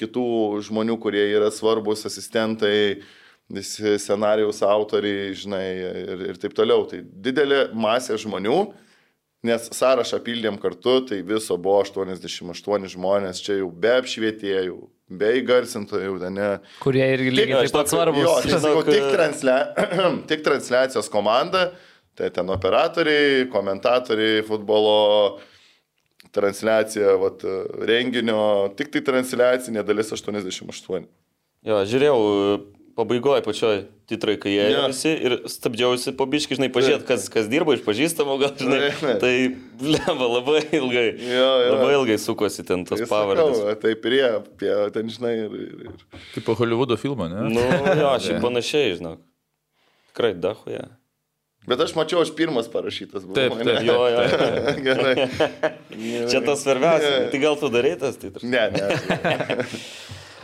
kitų 0.00 0.26
žmonių, 0.66 0.96
kurie 1.02 1.24
yra 1.34 1.50
svarbus 1.54 2.06
asistentai, 2.08 3.02
visi 3.52 3.94
scenarijaus 4.02 4.62
autoriai, 4.66 5.30
žinai, 5.38 5.66
ir, 6.02 6.26
ir 6.32 6.42
taip 6.42 6.56
toliau. 6.56 6.86
Tai 6.90 7.02
didelė 7.04 7.68
masė 7.76 8.18
žmonių. 8.22 8.58
Nes 9.46 9.68
sąrašą 9.76 10.18
pildėm 10.26 10.56
kartu, 10.58 10.96
tai 11.06 11.20
viso 11.22 11.54
buvo 11.60 11.84
88 11.84 12.88
žmonės, 12.96 13.42
čia 13.44 13.60
jau 13.60 13.68
be 13.70 13.92
apšvietėjų, 14.00 14.78
be 15.20 15.28
įgarsintojų, 15.38 16.16
ne. 16.34 16.48
Kurie 16.82 17.04
irgi 17.12 17.34
lygiai 17.34 17.60
taip 17.66 17.76
pat 17.76 17.92
svarbus. 17.92 18.24
Jo, 18.24 18.32
tai 18.42 18.58
sakau, 18.64 18.82
tik, 18.88 19.04
translia... 19.12 19.58
tik 20.32 20.42
transliacijos 20.46 21.12
komanda, 21.12 21.68
tai 22.18 22.32
ten 22.34 22.50
operatoriai, 22.50 23.44
komentatoriai, 23.52 24.42
futbolo 24.48 24.96
transliacija, 26.34 27.16
vat, 27.20 27.44
renginio, 27.88 28.40
tik 28.78 28.90
tai 28.94 29.02
transliacinė 29.06 29.84
dalis 29.86 30.10
88. 30.14 31.06
Jo, 31.66 31.82
žiūrėjau 31.88 32.18
pabaigoje 32.96 33.42
pačioj 33.44 33.78
titrai, 34.08 34.36
kai 34.40 34.52
jie 34.54 34.66
Jo. 34.72 34.84
visi 34.88 35.10
ir 35.28 35.34
stabdžiausi 35.50 36.14
po 36.16 36.24
biški, 36.30 36.56
žinai, 36.56 36.68
pažiūrėt, 36.72 37.02
kas, 37.08 37.26
kas 37.32 37.48
dirba 37.50 37.74
iš 37.76 37.82
pažįstamų, 37.84 38.36
gal, 38.40 38.52
žinai. 38.56 38.78
Taip. 39.02 39.18
Tai, 39.20 39.32
blemba, 39.82 40.28
labai 40.38 40.62
ilgai. 40.78 41.06
Jo, 41.20 41.48
jo. 41.66 41.72
Labai 41.74 41.90
ilgai 41.98 42.16
sukosi 42.22 42.64
ten 42.64 42.86
tos 42.88 43.02
Tai 43.02 43.08
pavardės. 43.10 43.58
sakau, 43.58 43.80
Taip 43.82 44.06
ir 44.08 44.16
jie, 44.16 44.28
apie, 44.38 44.70
ten 44.94 45.10
žinai, 45.12 45.34
ir, 45.44 45.56
ir, 45.66 45.90
ir. 45.90 46.22
Kaip 46.36 46.46
po 46.48 46.56
Hollywoodo 46.56 46.96
filmo, 47.00 47.28
ne? 47.28 47.50
Nu, 47.52 47.66
jo, 48.00 48.14
šiaip 48.28 48.40
panašiai, 48.46 48.94
žinok. 49.02 49.20
Tikrai, 50.14 50.32
dahoje. 50.40 50.86
Bet 51.66 51.80
aš 51.82 51.94
mačiau, 51.98 52.20
aš 52.22 52.30
pirmas 52.38 52.68
parašytas 52.70 53.24
buvau. 53.26 53.34
Taip, 53.34 53.56
taip. 53.58 53.80
Jo, 53.86 53.98
jo. 54.12 54.20
Gerai. 54.86 55.14
Čia 56.30 56.42
tas 56.46 56.62
svarbiausia. 56.62 57.26
Tai 57.32 57.40
gal 57.42 57.56
tu 57.58 57.70
darai 57.74 57.96
tas 57.98 58.16
titras? 58.22 58.46
Ne, 58.46 58.68
ne. 58.70 59.64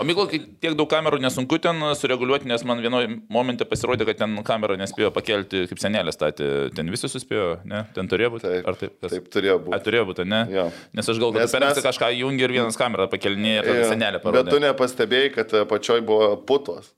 O 0.01 0.05
Myklo, 0.09 0.25
kai 0.27 0.39
tiek 0.41 0.73
daug 0.75 0.89
kamerų 0.89 1.19
nesunku 1.21 1.59
ten 1.63 1.77
sureguliuoti, 2.01 2.47
nes 2.49 2.63
man 2.67 2.81
vienoje 2.83 3.11
momente 3.31 3.67
pasirodė, 3.69 4.07
kad 4.09 4.23
ten 4.23 4.39
kamera 4.43 4.75
nespėjo 4.81 5.11
pakelti, 5.15 5.67
kaip 5.69 5.83
senelė 5.83 6.15
statė. 6.17 6.47
Ten 6.75 6.89
visi 6.91 7.11
suspėjo, 7.13 7.59
ne? 7.69 7.83
Ten 7.95 8.09
turėjo 8.11 8.31
būti. 8.35 8.49
Taip, 8.49 8.71
Ar 8.73 8.79
taip? 8.81 8.95
Kas? 9.05 9.13
taip 9.13 9.29
turėjo 9.37 9.59
būti. 9.67 9.83
turėjo 9.85 10.07
būti, 10.09 10.27
ne? 10.33 10.41
Jo. 10.51 10.65
Nes 10.97 11.13
aš 11.13 11.21
galvoju, 11.21 11.45
kad 11.45 11.67
mes- 11.69 11.83
kažką 11.85 12.09
jungi 12.17 12.49
ir 12.49 12.55
vienas 12.57 12.81
kamerą 12.81 13.07
pakelinėja, 13.13 13.67
tada 13.69 13.85
Jo. 13.85 13.91
senelė 13.93 14.19
Bet 14.19 14.25
tu 14.25 14.33
parodė. 14.33 14.63
nepastebėjai, 14.65 15.31
kad 15.37 15.55
apačioj 15.61 16.01
buvo 16.09 16.33
putos 16.51 16.89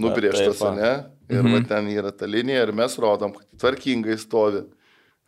nubrėžtos, 0.00 0.60
taip, 0.60 0.78
ne? 0.78 0.92
Ir 1.32 1.42
mhm. 1.42 1.56
va, 1.56 1.64
ten 1.68 1.90
yra 1.92 2.12
ta 2.14 2.28
linija 2.28 2.66
ir 2.66 2.72
mes 2.76 2.94
rodom, 3.00 3.34
kad 3.36 3.60
tvarkingai 3.62 4.18
stovi. 4.20 4.64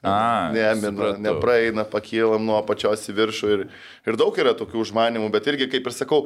A, 0.05 0.50
Nemina, 0.53 0.90
supratau. 0.90 1.20
nepraeina, 1.24 1.85
pakylam 1.88 2.42
nuo 2.44 2.59
apačios 2.59 3.07
į 3.09 3.14
viršų 3.16 3.53
ir, 3.55 3.62
ir 4.05 4.18
daug 4.20 4.37
yra 4.37 4.53
tokių 4.53 4.83
užmanimų, 4.83 5.31
bet 5.33 5.48
irgi, 5.48 5.70
kaip 5.72 5.88
ir 5.88 5.94
sakau, 5.96 6.18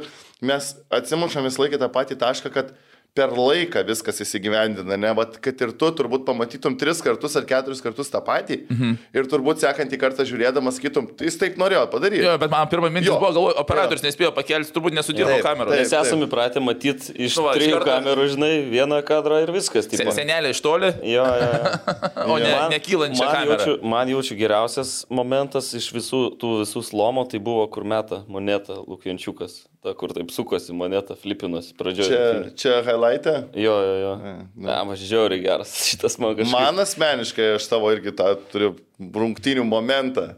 mes 0.43 0.73
atsimušam 0.91 1.47
vis 1.47 1.61
laiką 1.63 1.79
tą 1.79 1.87
patį 1.95 2.17
tašką, 2.19 2.51
kad 2.57 2.73
per 3.17 3.33
laiką 3.35 3.81
viskas 3.89 4.21
įsigyvendina, 4.23 4.95
ne, 5.01 5.09
bet 5.19 5.39
kad 5.43 5.63
ir 5.65 5.73
tu 5.81 5.89
turbūt 5.99 6.23
pamatytum 6.27 6.77
tris 6.79 7.01
kartus 7.03 7.35
ar 7.41 7.47
keturis 7.49 7.81
kartus 7.83 8.11
tą 8.13 8.21
patį 8.23 8.61
mhm. 8.71 8.93
ir 9.19 9.27
turbūt 9.31 9.59
sekantį 9.65 9.99
kartą 9.99 10.23
žiūrėdamas 10.29 10.77
sakytum, 10.79 11.09
"Tai 11.19 11.27
jis 11.27 11.39
taip 11.41 11.57
norėjo 11.59 11.83
padaryti. 11.91 12.23
Jo, 12.23 12.37
bet 12.39 12.51
man 12.53 12.69
pirmą 12.71 12.91
mintis 12.95 13.11
Jo. 13.11 13.19
buvo, 13.19 13.33
galvoju, 13.35 13.57
operatorius 13.59 14.05
nespėjo 14.07 14.31
pakelti, 14.37 14.71
turbūt 14.77 14.95
nesudirbo 14.95 15.39
kamerą. 15.43 15.71
Mes 15.75 15.91
esame 15.93 16.29
įpratę 16.29 16.63
matyti 16.63 17.17
iš 17.27 17.37
Nu 17.41 17.43
va, 17.49 17.55
trijų 17.59 17.81
karto- 17.81 17.91
kamerų, 17.91 18.29
žinai, 18.37 18.53
vieną 18.71 19.01
kadrą 19.03 19.43
ir 19.43 19.51
viskas. 19.57 19.89
Tipo. 19.91 20.13
Senelė 20.15 20.51
iš 20.55 20.61
toli, 20.63 20.93
Jo, 21.03 21.25
jo, 21.27 21.51
jo. 21.59 21.75
o 22.35 22.39
ne, 22.39 22.53
Man- 22.55 22.71
nekylančią 22.77 23.25
man 23.25 23.35
kamerą. 23.35 23.59
jaučiu, 23.59 23.83
man 23.83 24.09
jaučiu 24.15 24.39
geriausias 24.39 25.07
momentas 25.11 25.73
iš 25.75 25.91
visų 25.93 26.23
tų 26.39 26.63
visų 26.63 26.85
slomo, 26.87 27.27
tai 27.29 27.39
buvo, 27.43 27.67
kur 27.71 27.83
meta 27.83 28.23
monetą 28.29 28.79
Lukjančiukas. 28.87 29.65
Ta, 29.79 29.93
kur 29.95 30.11
taip 30.11 30.33
sukosi 30.35 30.75
monetą, 30.75 31.15
flipinosi 31.15 31.77
pradžioje. 31.79 32.11
Čia, 32.11 32.55
čia 32.59 32.79
highlight'e. 32.83 33.35
Jo, 33.55 33.77
jo, 33.79 33.95
jo. 34.03 34.15
nu. 34.25 34.65
Ne, 34.67 34.75
aš 34.75 35.05
žiauriai 35.07 35.45
geras. 35.45 35.75
Šitas 35.93 36.19
man 36.19 36.35
kažkaip. 36.35 36.51
Man 36.57 36.83
asmeniškai 36.83 37.53
aš 37.55 37.69
tavo 37.71 37.93
irgi 37.95 38.11
tą 38.19 38.33
turiu 38.51 38.73
rungtinių 38.99 39.63
momentą. 39.69 40.33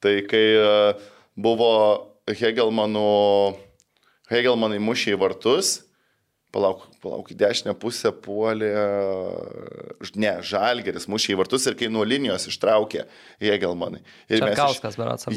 Tai 0.00 0.14
kai 0.30 0.44
e, 0.56 0.70
buvo 1.36 1.72
Hegelmanų, 2.40 3.04
Hegelmanai 4.32 4.80
mušė 4.80 5.12
į 5.12 5.20
vartus, 5.20 5.74
palauk, 6.54 6.82
palauk, 7.02 7.30
į 7.30 7.36
dešinę 7.38 7.74
pusę 7.78 8.10
puolė, 8.24 8.70
ne, 10.18 10.32
Žalgeris 10.46 11.06
mušė 11.10 11.34
į 11.34 11.38
vartus 11.40 11.66
ir 11.70 11.76
kai 11.78 11.90
nuo 11.92 12.02
linijos 12.06 12.48
ištraukė 12.50 13.04
Hegelmanai. 13.42 14.02
Ir 14.28 14.42
ar 14.42 14.50
ne? 14.50 14.56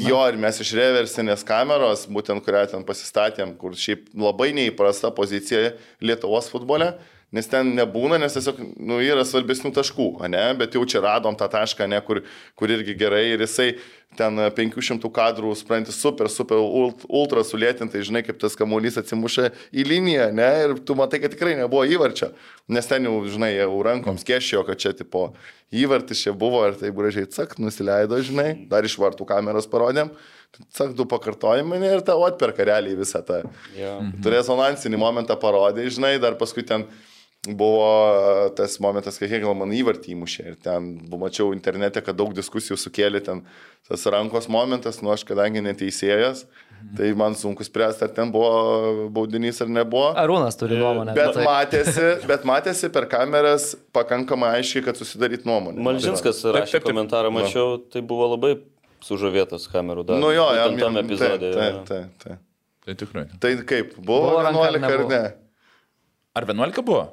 Jo, 0.02 0.20
ir 0.30 0.38
mes 0.42 0.60
iš 0.64 0.74
reversinės 0.78 1.46
kameros, 1.46 2.06
būtent 2.10 2.44
kurią 2.44 2.66
ten 2.74 2.86
pasistatėm, 2.86 3.54
kur 3.60 3.78
šiaip 3.78 4.10
labai 4.18 4.50
neįprasta 4.58 5.12
pozicija 5.14 5.74
Lietuvos 6.04 6.50
futbole, 6.52 6.94
nes 7.34 7.48
ten 7.50 7.74
nebūna, 7.74 8.18
nes 8.22 8.36
tiesiog 8.36 8.60
nu, 8.78 9.00
yra 9.02 9.24
svarbesnių 9.26 9.72
taškų, 9.74 10.08
ne, 10.30 10.44
bet 10.58 10.76
jau 10.78 10.84
čia 10.88 11.02
radom 11.04 11.36
tą 11.38 11.48
tašką, 11.50 11.88
ne, 11.90 11.98
kur, 12.06 12.22
kur 12.58 12.70
irgi 12.70 12.94
gerai 12.98 13.24
ir 13.32 13.42
jisai 13.42 13.72
ten 14.14 14.38
500 14.54 15.10
kadrų, 15.10 15.50
supranti, 15.58 15.90
super, 15.94 16.28
super, 16.30 16.60
ult, 16.62 17.02
ultra 17.10 17.42
sulėtintai, 17.46 18.04
žinai, 18.06 18.22
kaip 18.26 18.38
tas 18.42 18.54
kamuolys 18.58 19.00
atsimuša 19.00 19.48
į 19.74 19.86
liniją, 19.90 20.28
ne, 20.38 20.50
ir 20.66 20.76
tu 20.86 20.94
matai, 20.98 21.18
kad 21.24 21.34
tikrai 21.34 21.56
nebuvo 21.58 21.82
įvarčio, 21.96 22.30
nes 22.70 22.86
ten 22.90 23.08
jau, 23.08 23.16
žinai, 23.30 23.50
jau 23.56 23.82
rankoms 23.86 24.26
kešėjo, 24.26 24.62
kad 24.68 24.80
čia 24.84 24.94
tipo 24.94 25.32
įvartis 25.74 26.22
čia 26.22 26.34
buvo 26.38 26.62
ir 26.68 26.78
taip 26.78 26.94
gražiai, 26.94 27.26
cak, 27.34 27.56
nusileido, 27.62 28.20
žinai, 28.22 28.52
dar 28.70 28.86
iš 28.86 28.94
vartų 29.00 29.26
kameros 29.28 29.66
parodėm. 29.70 30.12
Sak, 30.70 30.92
du 30.94 31.02
pakartojimai 31.10 31.80
ir 31.82 32.04
tau 32.06 32.20
atperka 32.28 32.62
realiai 32.62 32.94
visą 32.94 33.18
tą. 33.26 33.40
Jo. 33.74 33.96
Tu 34.22 34.30
rezonansinį 34.30 35.00
momentą 35.02 35.34
parodai, 35.40 35.88
žinai, 35.90 36.12
dar 36.22 36.36
paskui 36.38 36.62
ten 36.62 36.86
buvo 37.48 37.84
e, 38.46 38.50
tas 38.56 38.78
momentas, 38.80 39.18
kai 39.20 39.28
Hegel 39.28 39.52
man 39.58 39.72
įvartį 39.76 40.14
įmušė 40.14 40.44
ir 40.52 40.54
ten, 40.64 40.94
buvo, 41.04 41.26
mačiau 41.26 41.50
internete, 41.52 42.00
kad 42.04 42.16
daug 42.16 42.32
diskusijų 42.36 42.78
sukėlė 42.80 43.20
ten 43.26 43.42
tas 43.88 44.04
rankos 44.08 44.48
momentas, 44.48 45.02
nu 45.04 45.12
aš 45.12 45.26
kadangi 45.28 45.60
neteisėjas, 45.64 46.46
tai 46.96 47.10
man 47.16 47.36
sunku 47.36 47.64
spręsti, 47.64 48.06
ar 48.06 48.12
ten 48.16 48.32
buvo 48.32 49.08
baudinys 49.12 49.60
ar 49.64 49.68
nebuvo. 49.72 50.10
Arūnas 50.20 50.56
turi 50.60 50.78
nuomonę. 50.80 51.12
Bet 51.16 51.32
apie 51.34 51.42
tai. 51.42 51.48
matėsi, 51.48 52.06
bet 52.28 52.46
matėsi 52.48 52.88
per 52.92 53.06
kameras 53.12 53.74
pakankamai 53.96 54.54
aiškiai, 54.60 54.84
kad 54.88 55.00
susidaryt 55.00 55.44
nuomonę. 55.48 55.84
Malžinskas 55.84 56.40
rašė 56.56 56.80
komentarą, 56.84 57.32
mačiau, 57.34 57.76
tai 57.92 58.00
buvo 58.04 58.30
labai 58.34 58.54
sužavėtas 59.04 59.68
kamerų 59.72 60.06
darbas. 60.08 60.24
Nu 60.24 60.32
jo, 60.32 60.46
jam 60.56 60.78
tam 60.80 60.96
jam- 60.96 61.02
epizodė. 61.04 61.52
Taip, 61.56 61.80
taip, 61.90 62.16
taip. 62.24 62.40
Tai 62.84 62.94
tikrai. 63.00 63.26
Tai 63.40 63.50
kaip, 63.68 63.94
buvo, 63.96 64.30
Buvo 64.30 64.40
ranka 64.44 64.64
ar 64.64 64.74
11 64.76 64.96
ar 64.96 65.04
ne? 65.08 65.22
Ar 66.36 66.44
11 66.48 66.82
buvo? 66.84 67.04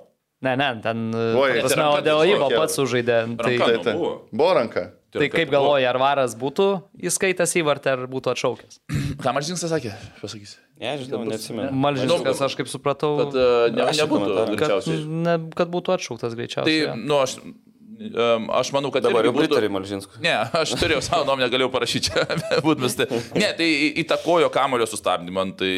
Ne, 0.41 0.56
ne, 0.58 0.67
ten... 0.82 1.04
Oi, 1.13 1.51
ta 1.60 1.67
prasme, 1.67 1.84
o 1.86 1.99
dėl 2.01 2.23
kėlė. 2.49 2.58
pats 2.63 2.77
sužaidė. 2.80 3.17
Tai. 3.38 3.54
Tai, 3.62 3.75
tai. 3.86 3.93
buvo. 3.93 4.47
Ranka. 4.58 4.88
tai 5.13 5.27
kaip 5.30 5.49
galvoji, 5.51 5.86
ar 5.86 5.97
varas 6.01 6.34
būtų 6.39 6.65
įskaitęs 7.10 7.54
įvartį, 7.62 7.89
ar 7.93 8.06
būtų 8.10 8.32
atšaukęs? 8.32 8.80
Ką 9.21 9.34
Maržinskas 9.36 9.69
sakė? 9.75 9.91
Pasakysiu. 10.21 10.58
Ne, 10.82 10.93
žinau, 11.01 11.19
neatsimenu. 11.27 11.67
Malžinskas, 11.84 12.39
Nu, 12.39 12.45
aš 12.47 12.56
kaip 12.58 12.69
supratau, 12.71 13.12
Kad, 13.19 13.36
uh, 13.38 13.67
ne, 13.75 13.89
nebūtų 13.99 14.56
kad, 14.58 14.88
ne, 15.27 15.36
kad 15.60 15.69
būtų 15.75 15.93
atšauktas 15.99 16.32
Tai, 16.32 16.39
greičiausiai. 16.39 16.80
jo. 16.88 16.95
nu, 16.95 17.19
aš, 17.21 17.36
um, 17.43 18.47
aš 18.58 18.71
manau, 18.73 18.89
kad 18.95 19.06
Dabar 19.06 19.27
jau 19.27 19.34
būtų- 19.36 19.51
pritarė 19.51 19.69
Malžinskui. 19.75 20.23
Ne, 20.25 20.34
aš 20.58 20.73
turėjau 20.80 21.04
savo 21.06 21.27
nuomonę, 21.27 21.51
galėjau 21.54 21.69
parašyti 21.75 22.08
čia, 22.10 22.25
būt 22.65 22.82
mes 22.82 22.97
tai. 22.97 23.06
Ne, 23.38 23.51
tai 23.60 23.67
į- 23.67 23.91
įtakojo 24.06 24.49
kamulio 24.56 24.88
sustabdymą, 24.89 25.45
tai, 25.60 25.75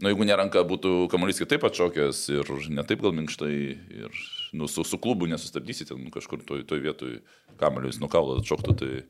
nu, 0.00 0.08
jeigu 0.10 0.24
neranka 0.28 0.62
būtų 0.66 1.08
kamuolys 1.12 1.40
kitaip 1.42 1.64
atšokęs 1.68 2.22
ir 2.32 2.50
ne 2.72 2.84
taip 2.88 3.02
gal 3.04 3.12
minkštai, 3.16 3.52
ir, 4.04 4.20
nu, 4.56 4.68
su, 4.70 4.84
su 4.88 4.98
klubu 4.98 5.28
nesustabdysite, 5.30 5.96
nu, 5.98 6.10
kažkur 6.14 6.42
toj, 6.48 6.64
toj 6.68 6.80
vietoj 6.86 7.18
kamuolio 7.60 7.92
jis 7.92 8.00
nukaulo 8.02 8.38
atšoktų, 8.40 8.76
tai, 8.80 9.04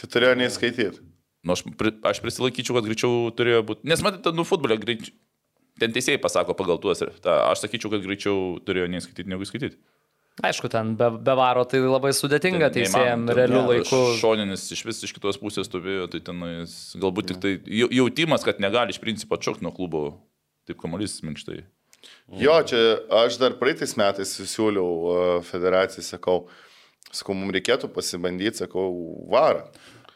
Tai 0.00 0.08
turėjo 0.08 0.36
neįskaityti. 0.40 1.02
nu, 1.44 1.52
aš, 1.52 1.64
pri, 1.76 1.92
aš 2.08 2.22
prisilaikyčiau, 2.24 2.78
kad 2.78 2.86
greičiau 2.88 3.28
turėjo 3.36 3.62
būti, 3.68 3.88
nes 3.90 4.00
matėte, 4.04 4.32
nu, 4.36 4.46
futbolė 4.48 4.78
greičiau. 4.80 5.12
Ten 5.80 5.92
teisėjai 5.94 6.20
pasako 6.20 6.52
pagal 6.58 6.76
tuos 6.82 7.00
ir 7.00 7.08
tą, 7.24 7.32
aš 7.48 7.62
sakyčiau, 7.62 7.88
kad 7.92 8.02
greičiau 8.04 8.58
turėjo 8.66 8.88
neįskaityti 8.92 9.30
negu 9.32 9.46
įskaityti. 9.46 9.78
Aišku, 10.44 10.68
ten 10.72 10.94
be, 10.96 11.08
be 11.20 11.34
varo 11.36 11.64
tai 11.68 11.80
labai 11.82 12.12
sudėtinga 12.16 12.68
Ten 12.72 12.86
ten, 12.88 13.24
realių 13.28 13.58
ne, 13.60 13.62
laikų. 13.74 13.98
Šoninis 14.20 14.62
iš 14.72 14.82
vis 14.88 15.00
iš 15.04 15.12
kitos 15.16 15.36
pusės 15.40 15.68
stovėjo, 15.68 16.06
tai 16.12 16.20
ten 16.24 16.40
galbūt 17.00 17.28
tik 17.32 17.40
tai 17.42 17.52
jau- 17.68 17.90
jautimas, 17.92 18.44
kad 18.46 18.60
negali 18.62 18.94
iš 18.94 19.00
principo 19.02 19.36
atšokti 19.36 19.64
nuo 19.66 19.72
klubo, 19.76 20.02
taip 20.68 20.80
kamuolys 20.80 21.20
minkštai. 21.26 21.62
Jo, 22.40 22.56
čia 22.64 22.80
aš 23.24 23.36
dar 23.40 23.56
praeitais 23.60 23.92
metais 23.98 24.32
siūliau 24.32 24.88
uh, 24.88 25.30
federacijai, 25.44 26.04
sakau, 26.06 26.44
sakau, 27.10 27.34
mums 27.36 27.52
reikėtų 27.56 27.90
pasibandyti, 27.92 28.62
sakau, 28.62 28.86
varą. 29.32 29.66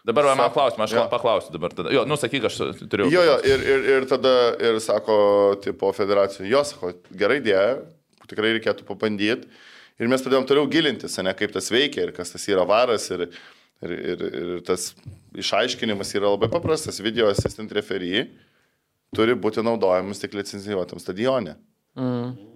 Dabar 0.04 0.26
man 0.28 0.36
Sako, 0.36 0.52
klausimą, 0.52 0.84
aš 0.84 0.92
jo. 0.92 1.02
paklausiu 1.08 1.52
dabar. 1.54 1.72
Tada. 1.72 1.92
Jo, 1.94 2.02
nu 2.04 2.18
sakyk, 2.20 2.44
aš 2.44 2.58
turėjau. 2.92 3.08
Jo, 3.08 3.22
jo, 3.24 3.36
ir, 3.48 3.62
ir, 3.72 3.86
ir 3.94 4.06
tada, 4.08 4.32
ir 4.60 4.76
sako, 4.84 5.16
tipo, 5.64 5.88
federacijų, 5.96 6.44
jo, 6.50 6.60
sako, 6.68 6.90
gerai 7.16 7.38
idėja, 7.40 7.78
tikrai 8.28 8.52
reikėtų 8.58 8.84
pabandyti. 8.88 9.48
Ir 9.96 10.10
mes 10.10 10.20
pradėjom 10.20 10.44
toliau 10.50 10.68
gilintis, 10.68 11.16
ne, 11.24 11.32
kaip 11.38 11.54
tas 11.54 11.70
veikia 11.72 12.04
ir 12.04 12.12
kas 12.12 12.34
tas 12.34 12.44
yra 12.52 12.66
varas. 12.68 13.06
Ir, 13.14 13.30
ir, 13.80 13.94
ir, 13.94 14.24
ir 14.42 14.62
tas 14.66 14.90
išaiškinimas 15.40 16.12
yra 16.18 16.34
labai 16.34 16.50
paprastas. 16.52 17.00
Video 17.00 17.30
assistant 17.32 17.72
referee 17.72 18.26
turi 19.16 19.34
būti 19.38 19.62
naudojamas 19.64 20.20
tik 20.22 20.34
licencijuotam 20.38 21.00
stadione. 21.02 21.56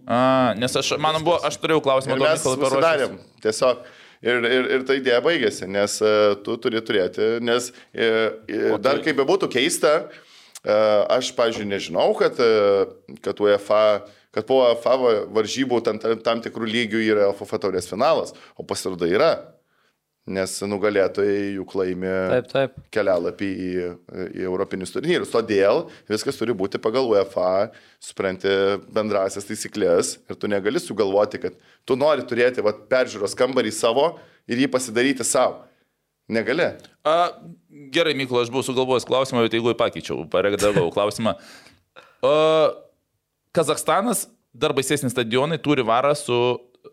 A, 0.08 0.54
nes 0.58 0.74
aš, 0.80 0.94
man 0.98 1.20
buvo, 1.22 1.38
aš 1.46 1.58
turėjau 1.62 1.82
klausimą, 1.84 2.16
mes 2.18 2.42
pasidarėm. 2.42 3.18
Tiesiog. 3.44 3.82
Ir, 4.18 4.42
ir, 4.50 4.64
ir 4.74 4.82
ta 4.88 4.96
idėja 4.98 5.20
baigėsi, 5.22 5.68
nes 5.70 5.92
uh, 6.02 6.32
tu 6.42 6.56
turi 6.58 6.80
turėti, 6.82 7.36
nes 7.46 7.68
uh, 7.70 8.32
uh, 8.50 8.72
dar 8.82 8.98
kaip 9.04 9.14
bebūtų 9.20 9.46
keista, 9.52 9.92
uh, 10.08 11.04
aš, 11.14 11.28
pažiūrėjau, 11.38 11.70
nežinau, 11.70 12.08
kad, 12.18 12.40
uh, 12.42 12.90
kad 13.22 13.38
UEFA, 13.44 13.82
kad 14.34 14.48
po 14.48 14.58
UEFA 14.64 14.96
va- 14.98 15.20
varžybų 15.38 15.78
tam, 15.86 16.00
tam, 16.02 16.18
tam 16.26 16.42
tikrų 16.42 16.66
lygių 16.66 17.04
yra 17.12 17.28
LFF 17.30 17.60
taurės 17.62 17.86
finalas, 17.86 18.34
o 18.58 18.66
pasirodo 18.66 19.06
yra. 19.06 19.36
Nes 20.28 20.52
nugalėtojai 20.68 21.54
juk 21.56 21.72
laimė 21.78 22.14
Taip, 22.32 22.48
taip. 22.52 22.74
kelialapį 22.92 23.48
į, 23.48 23.68
į 24.36 24.42
Europinius 24.44 24.92
turnyrus. 24.92 25.30
Todėl 25.32 25.86
viskas 26.10 26.36
turi 26.36 26.52
būti 26.56 26.80
pagal 26.82 27.08
UEFA, 27.08 27.70
supranti 28.02 28.52
bendrasias 28.92 29.48
taisyklės 29.48 30.18
ir 30.28 30.36
tu 30.36 30.50
negali 30.50 30.82
sugalvoti, 30.82 31.40
kad 31.40 31.56
tu 31.88 31.96
nori 31.96 32.26
turėti 32.28 32.64
vat, 32.64 32.84
peržiūros 32.92 33.36
kambarį 33.38 33.72
savo 33.72 34.10
ir 34.48 34.60
jį 34.60 34.68
pasidaryti 34.74 35.24
savo. 35.24 35.64
Negali. 36.28 36.66
A, 37.08 37.14
gerai, 37.88 38.12
Mykolo, 38.12 38.42
aš 38.44 38.50
buvau 38.52 38.66
sugalvojęs 38.66 39.06
klausimą, 39.08 39.46
bet 39.46 39.54
jeigu 39.56 39.72
pakeičiau, 39.80 40.26
paregdavau 40.28 40.90
klausimą. 40.96 41.38
A, 42.20 42.34
Kazakstanas 43.56 44.26
dar 44.52 44.74
baisesnį 44.76 45.08
stadionai 45.12 45.56
turi 45.62 45.84
varą 45.86 46.12
su, 46.18 46.36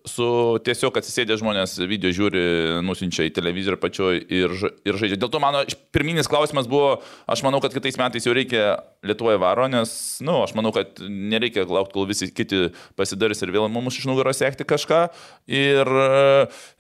su 0.10 0.26
tiesiog 0.66 0.96
atsisėdė 1.00 1.38
žmonės, 1.42 1.76
video 1.90 2.12
žiūri, 2.14 2.42
nusinčia 2.86 3.26
į 3.28 3.34
televizorių 3.36 3.80
pačioj 3.82 4.20
ir, 4.24 4.54
ir 4.86 5.00
žaidžia. 5.02 5.18
Dėl 5.22 5.32
to 5.34 5.42
mano 5.44 5.64
pirminis 5.96 6.30
klausimas 6.32 6.70
buvo, 6.70 7.00
aš 7.32 7.44
manau, 7.46 7.62
kad 7.64 7.74
kitais 7.76 7.98
metais 8.02 8.28
jau 8.28 8.36
reikia 8.36 8.76
Lietuvoje 9.06 9.38
varo, 9.38 9.68
nes, 9.70 9.92
na, 10.26 10.32
nu, 10.32 10.36
aš 10.42 10.56
manau, 10.58 10.72
kad 10.74 10.98
nereikia 11.06 11.62
laukti, 11.70 11.94
kol 11.94 12.08
visi 12.10 12.26
kiti 12.34 12.72
pasidarys 12.98 13.44
ir 13.46 13.52
vėl 13.54 13.68
mums 13.70 14.00
iš 14.00 14.08
nugaros 14.10 14.40
sekti 14.42 14.66
kažką. 14.66 15.04
Ir, 15.46 15.92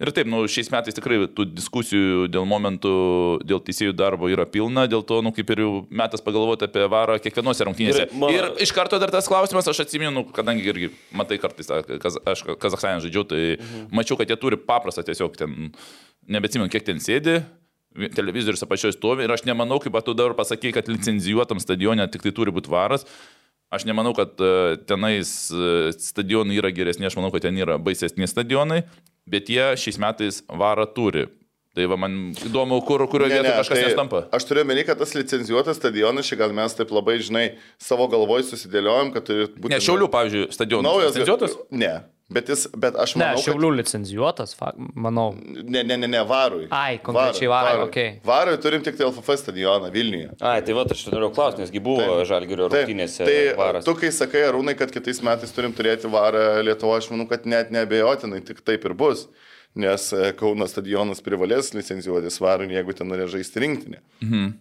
ir 0.01 0.11
taip, 0.15 0.25
nu, 0.31 0.39
šiais 0.49 0.71
metais 0.73 0.97
tikrai 0.97 1.19
tų 1.37 1.45
diskusijų 1.53 2.25
dėl 2.33 2.47
momentų, 2.49 2.93
dėl 3.45 3.61
teisėjų 3.67 3.93
darbo 3.97 4.29
yra 4.33 4.47
pilna, 4.49 4.87
dėl 4.89 5.05
to, 5.05 5.19
nu, 5.25 5.33
kaip 5.37 5.53
ir 5.53 5.61
jau 5.67 5.71
metas 5.93 6.23
pagalvoti 6.25 6.65
apie 6.65 6.87
varą 6.89 7.19
kiekvienose 7.21 7.67
rungtynėse. 7.69 8.07
Ir 8.09 8.17
mano- 8.17 8.33
Ir 8.35 8.49
iš 8.65 8.73
karto 8.73 8.97
dar 9.01 9.13
tas 9.13 9.29
klausimas, 9.29 9.69
aš 9.69 9.83
atsimenu, 9.85 10.25
kadangi 10.33 10.65
irgi, 10.65 10.89
matai, 11.13 11.37
kartais, 11.41 11.69
kaz, 12.01 12.17
aš 12.25 12.41
Kazakstane 12.57 13.05
žaidžiau, 13.15 13.27
tai 13.27 13.43
mhm. 13.57 13.87
mačiau, 13.95 14.17
kad 14.19 14.29
jie 14.29 14.37
turi 14.39 14.59
paprastą 14.59 15.05
tiesiog 15.05 15.37
ten, 15.39 15.71
nebetsimenu, 16.27 16.69
kiek 16.71 16.85
ten 16.85 16.99
sėdi. 16.99 17.39
Televizorius 17.95 18.65
apačioje 18.65 18.97
stovi 18.97 19.23
ir 19.23 19.31
aš 19.31 19.45
nemanau, 19.47 19.79
kaip 19.79 19.95
tu 20.03 20.13
dabar 20.13 20.35
pasakai, 20.35 20.73
kad 20.75 20.89
licenzijuotam 20.91 21.61
stadione 21.63 22.03
tik 22.11 22.25
tai 22.25 22.33
turi 22.35 22.51
būti 22.51 22.71
varas. 22.71 23.07
Aš 23.71 23.85
nemanau, 23.87 24.11
kad 24.13 24.35
e, 24.39 24.75
tenais 24.87 25.49
e, 25.49 25.93
stadionai 25.95 26.59
yra 26.59 26.69
geresni, 26.75 27.07
aš 27.07 27.15
manau, 27.17 27.31
kad 27.33 27.47
ten 27.47 27.55
yra 27.57 27.79
baisesni 27.81 28.27
stadionai, 28.29 28.83
bet 29.27 29.49
jie 29.49 29.71
šiais 29.79 29.97
metais 29.99 30.43
varą 30.51 30.85
turi. 30.91 31.25
Tai 31.75 31.89
va, 31.91 31.97
man 31.99 32.13
įdomu, 32.47 32.77
kur, 32.87 33.01
kurioje 33.11 33.33
Ne, 33.33 33.39
vietoje 33.41 33.55
kažkas 33.59 33.79
tai 33.79 33.87
nestampa. 33.89 34.21
Aš 34.37 34.45
turiu 34.47 34.63
meni, 34.67 34.85
kad 34.87 34.99
tas 35.01 35.11
licencijuotas 35.11 35.75
stadionas, 35.75 36.29
gal 36.39 36.53
mes 36.55 36.77
taip 36.77 36.93
labai, 36.95 37.17
žinai, 37.19 37.45
savo 37.81 38.07
galvoj 38.11 38.45
susidėliojom, 38.47 39.11
kad 39.15 39.27
turi 39.27 39.49
būti... 39.49 39.73
Ne, 39.73 39.81
Šiaulių, 39.83 40.07
pavyzdžiui, 40.13 40.45
stadionas. 40.55 40.87
Naujas. 40.87 41.17
Licencijuotas? 41.17 41.57
Ne, 41.75 41.91
bet, 42.29 42.49
jis, 42.49 42.65
bet 42.77 42.95
aš 42.99 43.15
Ne, 43.15 43.21
manau, 43.21 43.37
kad... 43.37 43.45
šiaulių 43.45 43.69
licenzijuotas, 43.79 44.55
fa- 44.57 44.73
manau. 44.77 45.27
Ne, 45.37 45.83
ne, 45.83 45.97
ne, 45.97 46.07
ne, 46.09 46.21
varui. 46.27 46.67
Ai, 46.73 46.97
konkrečiai 47.03 47.49
varui, 47.51 47.83
okei. 47.87 48.09
Varui 48.25 48.57
turim 48.63 48.83
tik 48.85 48.97
tai 48.99 49.07
LFF 49.07 49.37
stadioną 49.43 49.91
Vilniuje. 49.93 50.31
Ai, 50.41 50.59
tai 50.65 50.75
va, 50.77 50.85
aš 50.89 51.05
norėjau 51.11 51.31
klausti, 51.37 51.63
nesgi 51.65 51.81
buvo 51.85 52.21
Žalgirio 52.27 52.69
rungtynėse 52.71 53.25
tai 53.27 53.39
varas. 53.59 53.85
tu, 53.87 53.95
kai 53.99 54.11
sakai, 54.15 54.45
Arūnai, 54.49 54.77
kad 54.79 54.93
kitais 54.93 55.21
metais 55.25 55.53
turim 55.55 55.73
turėti 55.77 56.09
varą 56.11 56.61
Lietuvo, 56.65 56.95
aš 56.97 57.11
manau, 57.13 57.27
kad 57.29 57.45
net 57.49 57.71
nebejotinai 57.75 58.41
tik 58.45 58.61
taip 58.65 58.85
ir 58.89 58.97
bus. 58.97 59.27
Nes 59.75 60.05
e, 60.15 60.29
Kauno 60.39 60.63
stadionas 60.71 61.19
privalės 61.19 61.73
licencijuoti 61.75 62.29
svarų, 62.31 62.69
jeigu 62.71 62.93
ten 62.95 63.09
norės 63.11 63.33
žaisti 63.33 63.59
rinktinį. 63.59 63.97
Mhm. 64.23 64.53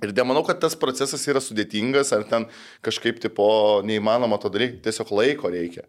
Ir 0.00 0.12
nemanau, 0.16 0.40
kad 0.46 0.60
tas 0.62 0.72
procesas 0.78 1.26
yra 1.28 1.42
sudėtingas, 1.44 2.12
ar 2.16 2.22
ten 2.24 2.46
kažkaip 2.86 3.18
tipo 3.20 3.44
neįmanoma 3.84 4.38
to 4.40 4.48
daryti, 4.48 4.78
tiesiog 4.86 5.10
laiko 5.12 5.50
reikia. 5.52 5.82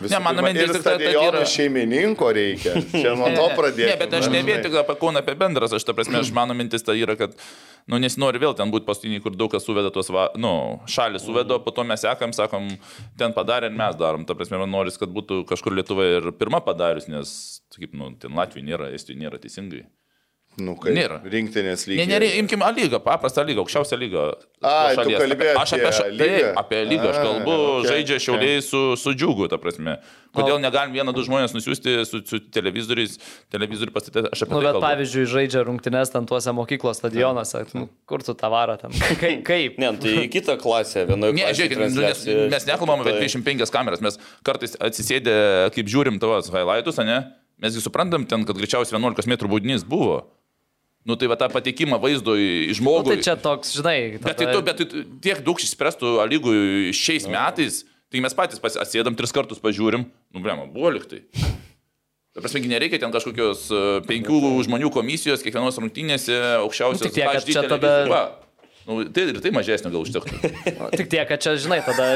Visų 0.00 0.14
Ne, 0.14 0.18
mano 0.24 0.44
mintis 0.46 0.70
tik 0.72 0.84
ta, 0.86 0.94
kad 0.96 1.16
yra- 1.20 1.42
šeimininko 1.44 2.30
reikia. 2.32 2.72
Čia 2.92 3.12
nuo 3.18 3.28
to 3.38 3.48
pradėti. 3.58 3.90
Ne, 3.90 3.98
bet 4.00 4.14
aš 4.16 4.30
ne 4.32 4.40
vien 4.46 4.62
tik 4.64 4.78
apie 4.80 4.96
Kauną, 5.00 5.20
apie 5.20 5.34
bendras, 5.40 5.74
aš 5.76 5.84
ta 5.84 5.92
prasme, 5.96 6.22
aš 6.22 6.30
mano 6.36 6.56
mintis 6.56 6.86
tai 6.86 6.96
yra, 7.02 7.18
kad, 7.20 7.34
nu, 7.90 8.00
nesinori 8.00 8.40
vėl 8.40 8.56
ten 8.56 8.72
būti 8.72 8.88
paskutiniai, 8.88 9.20
kur 9.24 9.36
daug 9.36 9.52
kas 9.52 9.66
suveda 9.68 9.92
tos, 9.92 10.08
va, 10.14 10.30
nu, 10.40 10.80
šalis 10.88 11.26
suveda, 11.28 11.60
po 11.60 11.74
to 11.76 11.84
mes 11.84 12.00
sekam, 12.06 12.32
sakom, 12.36 12.70
ten 13.20 13.36
padarė 13.36 13.68
ir 13.68 13.76
mes 13.76 13.98
darom. 14.00 14.24
Ta 14.24 14.38
prasme, 14.38 14.62
man 14.62 14.72
noris, 14.72 14.96
kad 15.00 15.12
būtų 15.12 15.42
kažkur 15.50 15.76
Lietuva 15.76 16.08
ir 16.16 16.30
pirma 16.40 16.62
padarius, 16.64 17.10
nes, 17.12 17.34
kaip, 17.76 17.92
nu, 17.92 18.14
ten 18.20 18.32
Latvijai 18.38 18.70
nėra, 18.72 18.88
Estijai 18.96 19.20
nėra 19.26 19.42
teisingai. 19.42 19.84
Nu, 20.58 20.74
kaip, 20.76 20.92
Nėra. 20.92 21.20
Rinktinės 21.30 21.86
Ne, 21.86 21.94
lygiai. 21.94 22.18
ne, 22.20 22.28
imkim 22.40 22.60
A 22.66 22.72
lygą, 22.74 22.98
paprastą 23.00 23.44
lygą, 23.46 23.62
aukščiausią 23.62 23.96
lygą. 23.96 24.22
Tos 24.60 24.96
tu 24.98 25.12
kalbi 25.14 25.46
aš 25.56 25.72
apie, 25.76 25.90
ša- 25.94 26.08
lygą? 26.10 26.18
taip, 26.26 26.58
apie 26.58 26.80
lygą, 26.90 27.06
aš 27.12 27.16
A, 27.16 27.22
kalbu, 27.22 27.54
okay, 27.54 27.86
žaidžia 27.88 28.16
okay. 28.18 28.24
šiauliai 28.26 28.62
su, 28.66 28.80
su 28.98 29.14
džiugu, 29.14 29.46
ta 29.48 29.56
prasme. 29.62 29.94
Kodėl 30.34 30.58
negalim 30.60 30.92
vieną, 30.92 31.14
du 31.14 31.22
žmonės 31.24 31.54
nusiųsti 31.54 31.94
su, 32.04 32.20
su 32.26 32.40
televizoriais, 32.50 33.14
televizorių 33.54 33.94
pastatyti, 33.94 34.26
aš 34.34 34.42
apie 34.44 34.52
Nu, 34.52 34.58
tai 34.60 34.66
bet 34.66 34.74
kalbu. 34.74 34.84
pavyzdžiui, 34.84 35.26
žaidžia 35.32 35.62
rungtynes 35.70 36.12
ten 36.12 36.26
tuose 36.28 36.52
mokyklos 36.52 36.98
stadionuose. 37.00 37.62
Nu, 37.78 37.86
kur 38.10 38.20
tu 38.26 38.34
tą 38.34 38.50
varą 38.52 38.76
tam? 38.82 38.90
Kaip? 39.22 39.44
kaip? 39.46 39.78
Ne, 39.78 39.92
tai 40.02 40.26
kitą 40.34 40.58
klasę, 40.60 41.06
vienoje 41.08 41.32
Ne, 41.38 41.46
klasėje. 41.46 41.56
žiūrėkit, 41.62 41.94
nu, 41.94 42.02
nes, 42.04 42.26
mes 42.58 42.66
nekalbam 42.68 43.00
apie 43.06 43.14
25 43.22 43.70
kameras, 43.70 44.02
mes 44.04 44.18
kartais 44.44 44.74
atsisėdę, 44.82 45.70
kaip 45.78 45.86
žiūrim 45.86 46.18
tavos 46.20 46.50
highlightus, 46.52 46.98
ne? 47.06 47.22
Mesgi 47.60 47.80
suprantam 47.84 48.26
ten, 48.26 48.44
kad 48.48 48.56
greičiausiai 48.56 48.96
11 48.98 49.26
m 49.28 49.36
baudinys 49.48 49.82
buvo. 49.84 50.22
Nu 51.08 51.16
tai 51.16 51.30
va 51.32 51.36
tą 51.40 51.48
patekimą 51.48 51.96
vaizdo 52.00 52.34
į 52.36 52.48
į 52.66 52.72
Nu, 52.74 52.76
žmogų. 52.80 53.14
tai 53.14 53.24
čia 53.24 53.36
toks, 53.40 53.72
žinai, 53.78 54.18
Bet 54.20 54.36
tai, 54.36 54.50
tu, 54.52 54.60
bet 54.66 54.82
tai 54.82 55.04
tiek 55.24 55.40
daug 55.46 55.56
išspręstų 55.56 56.18
lygų 56.28 56.52
šiais 56.96 57.24
metais, 57.30 57.84
tai 58.12 58.20
mes 58.20 58.36
patys 58.36 58.60
atsėdam 58.60 59.16
tris 59.16 59.32
kartus 59.32 59.62
pažiūrim, 59.62 60.04
nu 60.04 60.44
blema, 60.44 60.68
buvo 60.68 60.92
liktai. 60.92 61.24
Ta 62.30 62.44
prasme, 62.44 62.60
gi 62.62 62.68
nereikia 62.70 63.00
ten 63.02 63.10
kažkokios 63.10 63.64
e, 63.74 63.78
penkių 64.06 64.36
žmonių 64.68 64.92
komisijos, 64.94 65.42
kiekvienos 65.42 65.80
rungtynėse 65.82 66.36
aukščiausios. 66.60 67.00
Nu, 67.02 67.08
tik 67.08 67.16
tiek, 67.16 67.32
kad 67.32 67.48
čia 67.48 67.64
tada-. 67.66 67.96
Va. 68.06 68.20
Nu, 68.88 69.04
tai 69.12 69.26
ir 69.28 69.38
tai 69.44 69.50
mažesnio 69.54 69.90
gal 69.92 70.02
užtektų. 70.02 70.38
Tik 70.98 71.10
tiek, 71.12 71.26
kad 71.28 71.42
čia, 71.44 71.52
žinai, 71.60 71.78
tada 71.84 72.06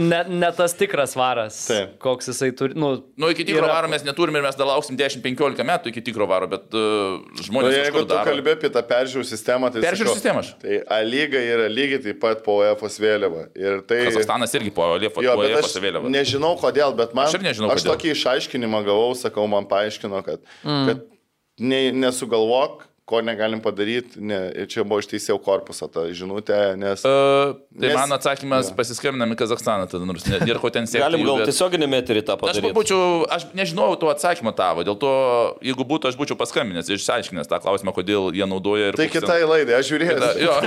ne, 0.00 0.20
ne 0.40 0.48
tas 0.56 0.72
tikras 0.74 1.12
varas, 1.18 1.58
Taip. 1.68 1.92
koks 2.02 2.30
jisai 2.32 2.48
turi. 2.56 2.74
Nu, 2.78 2.94
Nu, 3.20 3.28
iki 3.30 3.44
tikro 3.46 3.62
yra- 3.66 3.74
varo 3.76 3.90
mes 3.92 4.02
neturime 4.06 4.40
ir 4.40 4.46
mes 4.46 4.56
dar 4.58 4.66
lauksim 4.70 4.96
10-15 4.98 5.60
metų 5.68 5.92
iki 5.92 6.02
tikro 6.08 6.26
varo, 6.30 6.48
bet 6.50 6.72
uh, 6.72 7.20
Nu, 7.20 7.44
žmonės... 7.46 7.76
jeigu 7.76 7.84
kažkur 7.92 8.06
tu 8.08 8.12
daro. 8.14 8.30
kalbė 8.30 8.54
apie 8.56 8.70
tą 8.74 8.82
peržiūrų 8.88 9.26
sistemą, 9.28 9.70
tai... 9.74 9.84
Peržiūrų 9.84 10.16
sistemą 10.16 10.42
aš. 10.42 10.50
Tai 10.64 10.80
A 10.96 11.00
lyga 11.06 11.44
yra 11.52 11.68
lygiai 11.70 12.00
taip 12.08 12.20
pat 12.24 12.42
po 12.46 12.58
EFOS 12.64 12.98
vėliava. 13.04 13.44
Ir 13.58 13.84
tai... 13.86 14.00
Kazakstanas 14.08 14.56
irgi 14.58 14.72
po 14.74 14.88
aš 15.76 15.78
vėliavą. 15.84 16.10
nežinau 16.16 16.54
kodėl, 16.60 16.96
bet 16.98 17.14
man... 17.16 17.28
Aš 17.28 17.38
ir 17.38 17.46
nežinau, 17.46 17.70
Aš 17.76 17.84
kodėl. 17.84 17.92
tokį 17.94 18.12
išaiškinimą 18.16 18.82
gavau, 18.88 19.12
sakau, 19.18 19.46
man 19.52 19.68
paaiškino, 19.70 20.24
kad, 20.26 20.42
mm. 20.64 20.90
kad 20.90 21.06
ne, 21.60 21.80
nesugalvok, 21.92 22.86
ko 23.06 23.20
negalim 23.22 23.60
padaryti. 23.62 24.18
Ne, 24.18 24.38
ir 24.58 24.66
čia 24.66 24.82
buvo 24.82 24.98
iš 24.98 25.06
teisėjų 25.12 25.36
korpuso 25.44 25.86
ta 25.86 26.02
žinutė, 26.10 26.56
nes... 26.74 27.04
Uh, 27.06 27.52
tai 27.78 27.92
Nes- 27.92 27.94
man 27.94 28.14
atsakymas 28.16 28.72
pasiskambinam 28.74 29.30
į 29.30 29.36
Kazakstaną, 29.38 29.86
tada 29.92 30.08
nors 30.08 30.24
ne- 30.26 30.40
nėra 30.42 30.58
ko 30.58 30.72
ten 30.74 30.88
siekti. 30.90 31.04
Galim 31.04 31.22
gal 31.22 31.38
bet- 31.38 31.52
tiesioginį 31.52 31.86
meterį 31.92 32.24
tą 32.26 32.34
Aš 32.34 32.42
padaryti. 32.42 32.74
būčiau, 32.74 33.04
aš 33.30 33.46
nežinau 33.54 33.92
to 34.00 34.10
atsakymo 34.10 34.50
tavo, 34.58 34.82
dėl 34.88 34.98
to, 34.98 35.12
jeigu 35.62 35.86
būtų, 35.86 36.10
aš 36.10 36.18
būčiau 36.18 36.34
paskambinęs 36.40 36.90
ir 36.90 36.98
išsiaiškinęs 36.98 37.46
tą 37.52 37.60
klausimą, 37.62 37.94
kodėl 37.94 38.32
jie 38.34 38.50
naudoja 38.50 38.90
ir... 38.90 38.98
Tai 38.98 39.06
koks 39.06 39.20
kitai 39.22 39.38
laidai, 39.46 39.78
aš 39.78 39.92
žiūrėjau. 39.94 40.18
Kita- 40.18 40.34
Jo, 40.42 40.58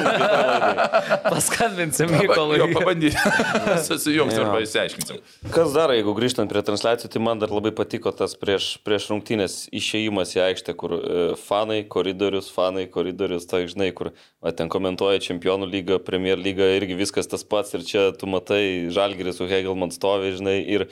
Paskambinsim 1.36 2.08
jo 2.14 2.22
Mykolui. 2.24 2.60
pabandysim. 2.74 3.20
Susijungsim 3.88 4.40
Jo. 4.42 4.46
arba 4.48 4.62
išsiaiškinsim. 4.64 5.20
Kas 5.54 5.74
dar, 5.76 5.92
jeigu 5.96 6.14
grįžtant 6.18 6.50
prie 6.52 6.64
transliacijų, 6.66 7.12
tai 7.14 7.22
man 7.24 7.40
dar 7.42 7.52
labai 7.54 7.72
patiko 7.76 8.12
tas 8.16 8.36
prieš, 8.40 8.78
prieš 8.86 9.10
rungtynės 9.12 9.60
išėjimas 9.76 10.34
į 10.38 10.42
aikštę, 10.50 10.76
kur 10.80 10.96
e, 10.98 11.28
fanai, 11.48 11.82
koridorius, 12.30 12.52
fanai, 12.54 12.88
koridorius, 12.88 13.48
tai 13.48 13.68
žinai, 13.68 13.92
kur 13.94 14.12
va, 14.42 14.52
ten 14.52 14.70
komentuoja 14.70 15.20
Čempionų 15.20 15.68
lygą, 15.70 16.00
Premier 16.06 16.38
lygą, 16.38 16.68
irgi 16.78 16.98
viskas 16.98 17.28
tas 17.28 17.44
pats 17.44 17.74
ir 17.74 17.84
čia 17.84 18.12
tu 18.14 18.28
matai 18.28 18.90
Žalgiris 18.92 19.38
su 19.38 19.48
Hegelman 19.50 19.92
stovi, 19.92 20.36
žinai, 20.38 20.60
ir, 20.62 20.88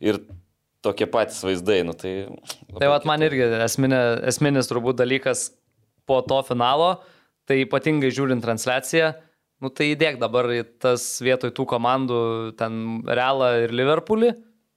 ir 0.00 0.20
tokie 0.82 1.06
patys 1.06 1.42
vaizdai. 1.44 1.82
Nu, 1.84 1.94
tai 1.94 2.28
Tai 2.78 2.88
vat 2.92 3.04
man 3.04 3.22
irgi 3.22 3.46
esminė, 3.64 4.20
esminis 4.28 4.68
turbūt 4.68 4.98
dalykas 5.00 5.52
po 6.06 6.20
to 6.20 6.42
finalo, 6.44 7.00
tai 7.48 7.62
ypatingai 7.64 8.12
žiūrint 8.12 8.44
transliaciją, 8.44 9.14
nu 9.64 9.70
tai 9.72 9.92
įdėk 9.94 10.20
dabar 10.20 10.50
tas 10.80 11.06
vietoj 11.24 11.54
tų 11.56 11.68
komandų, 11.70 12.20
ten 12.60 13.00
Realą 13.08 13.54
ir 13.64 13.72
Liverpoolį. 13.72 14.34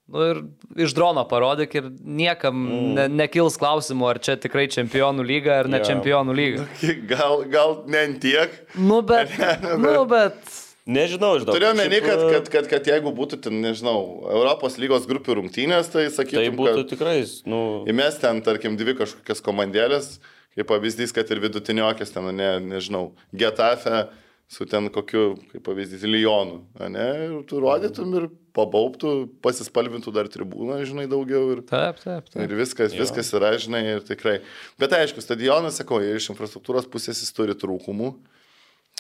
Nu 0.08 0.24
ir 0.24 0.38
iš 0.86 0.94
drono 0.96 1.26
parodyk 1.28 1.74
ir 1.76 1.90
niekam 2.00 2.56
mm. 2.56 2.94
ne, 2.96 3.08
nekils 3.26 3.58
klausimų, 3.60 4.06
ar 4.14 4.22
čia 4.24 4.38
tikrai 4.40 4.70
čempionų 4.72 5.26
lyga 5.28 5.58
ar 5.64 5.68
ne 5.68 5.82
yeah. 5.82 5.90
čempionų 5.90 6.36
lyga. 6.38 6.68
Gal, 7.12 7.44
gal 7.52 7.76
ne 7.92 8.06
tiek. 8.24 8.54
Nu 8.80 9.02
bet, 9.04 9.36
nu 9.84 10.06
bet, 10.08 10.40
Nežinau, 10.88 11.34
žinau. 11.36 11.52
Turiu 11.52 11.74
Šiaip, 11.76 12.06
kad, 12.06 12.22
e, 12.22 12.28
kad, 12.32 12.46
kad, 12.52 12.68
kad 12.72 12.86
jeigu 12.88 13.12
būtų, 13.12 13.42
ten, 13.44 13.58
nežinau, 13.60 13.98
Europos 14.32 14.78
lygos 14.80 15.04
grupių 15.10 15.36
rungtynės, 15.42 15.90
tai 15.92 16.06
Tai 16.08 16.14
sakytum, 16.22 16.56
būtų 16.62 16.76
kad 16.78 16.92
tikrai, 16.94 17.18
nu, 17.52 17.60
įmes 17.92 18.22
ten, 18.22 18.40
tarkim, 18.46 18.78
dvi 18.80 18.96
kažkokias 19.02 19.44
komandėlės, 19.44 20.14
kaip 20.56 20.70
pavyzdys, 20.72 21.12
kad 21.12 21.28
ir 21.36 21.44
vidutiniokės 21.44 22.16
ten, 22.16 22.32
ne, 22.40 22.54
nežinau, 22.64 23.10
Getafe 23.36 24.06
su 24.48 24.66
ten 24.70 24.88
kokiu, 24.94 25.36
kaip 25.52 25.64
pavyzdys, 25.66 26.06
Lyonu, 26.08 26.62
ne, 26.94 27.08
ir 27.26 27.34
tu 27.50 27.60
rodytum 27.60 28.14
ir 28.16 28.28
pabauptų, 28.56 29.12
pasispalvintų 29.44 30.14
dar 30.16 30.30
tribūną, 30.32 30.80
žinai, 30.88 31.06
daugiau 31.12 31.52
ir... 31.54 31.62
taip, 31.68 32.00
taip, 32.02 32.30
taip. 32.32 32.40
Ir 32.46 32.56
viskas, 32.58 32.96
Jo. 32.96 33.04
viskas 33.04 33.34
yra, 33.36 33.52
žinai, 33.60 33.84
ir 33.98 34.06
tikrai. 34.08 34.38
Bet 34.80 34.96
aišku, 34.96 35.22
stadionas, 35.22 35.82
sakau, 35.82 36.00
iš 36.00 36.32
infrastruktūros 36.32 36.88
pusės 36.90 37.20
jis 37.22 37.36
turi 37.36 37.58
trūkumų, 37.60 38.14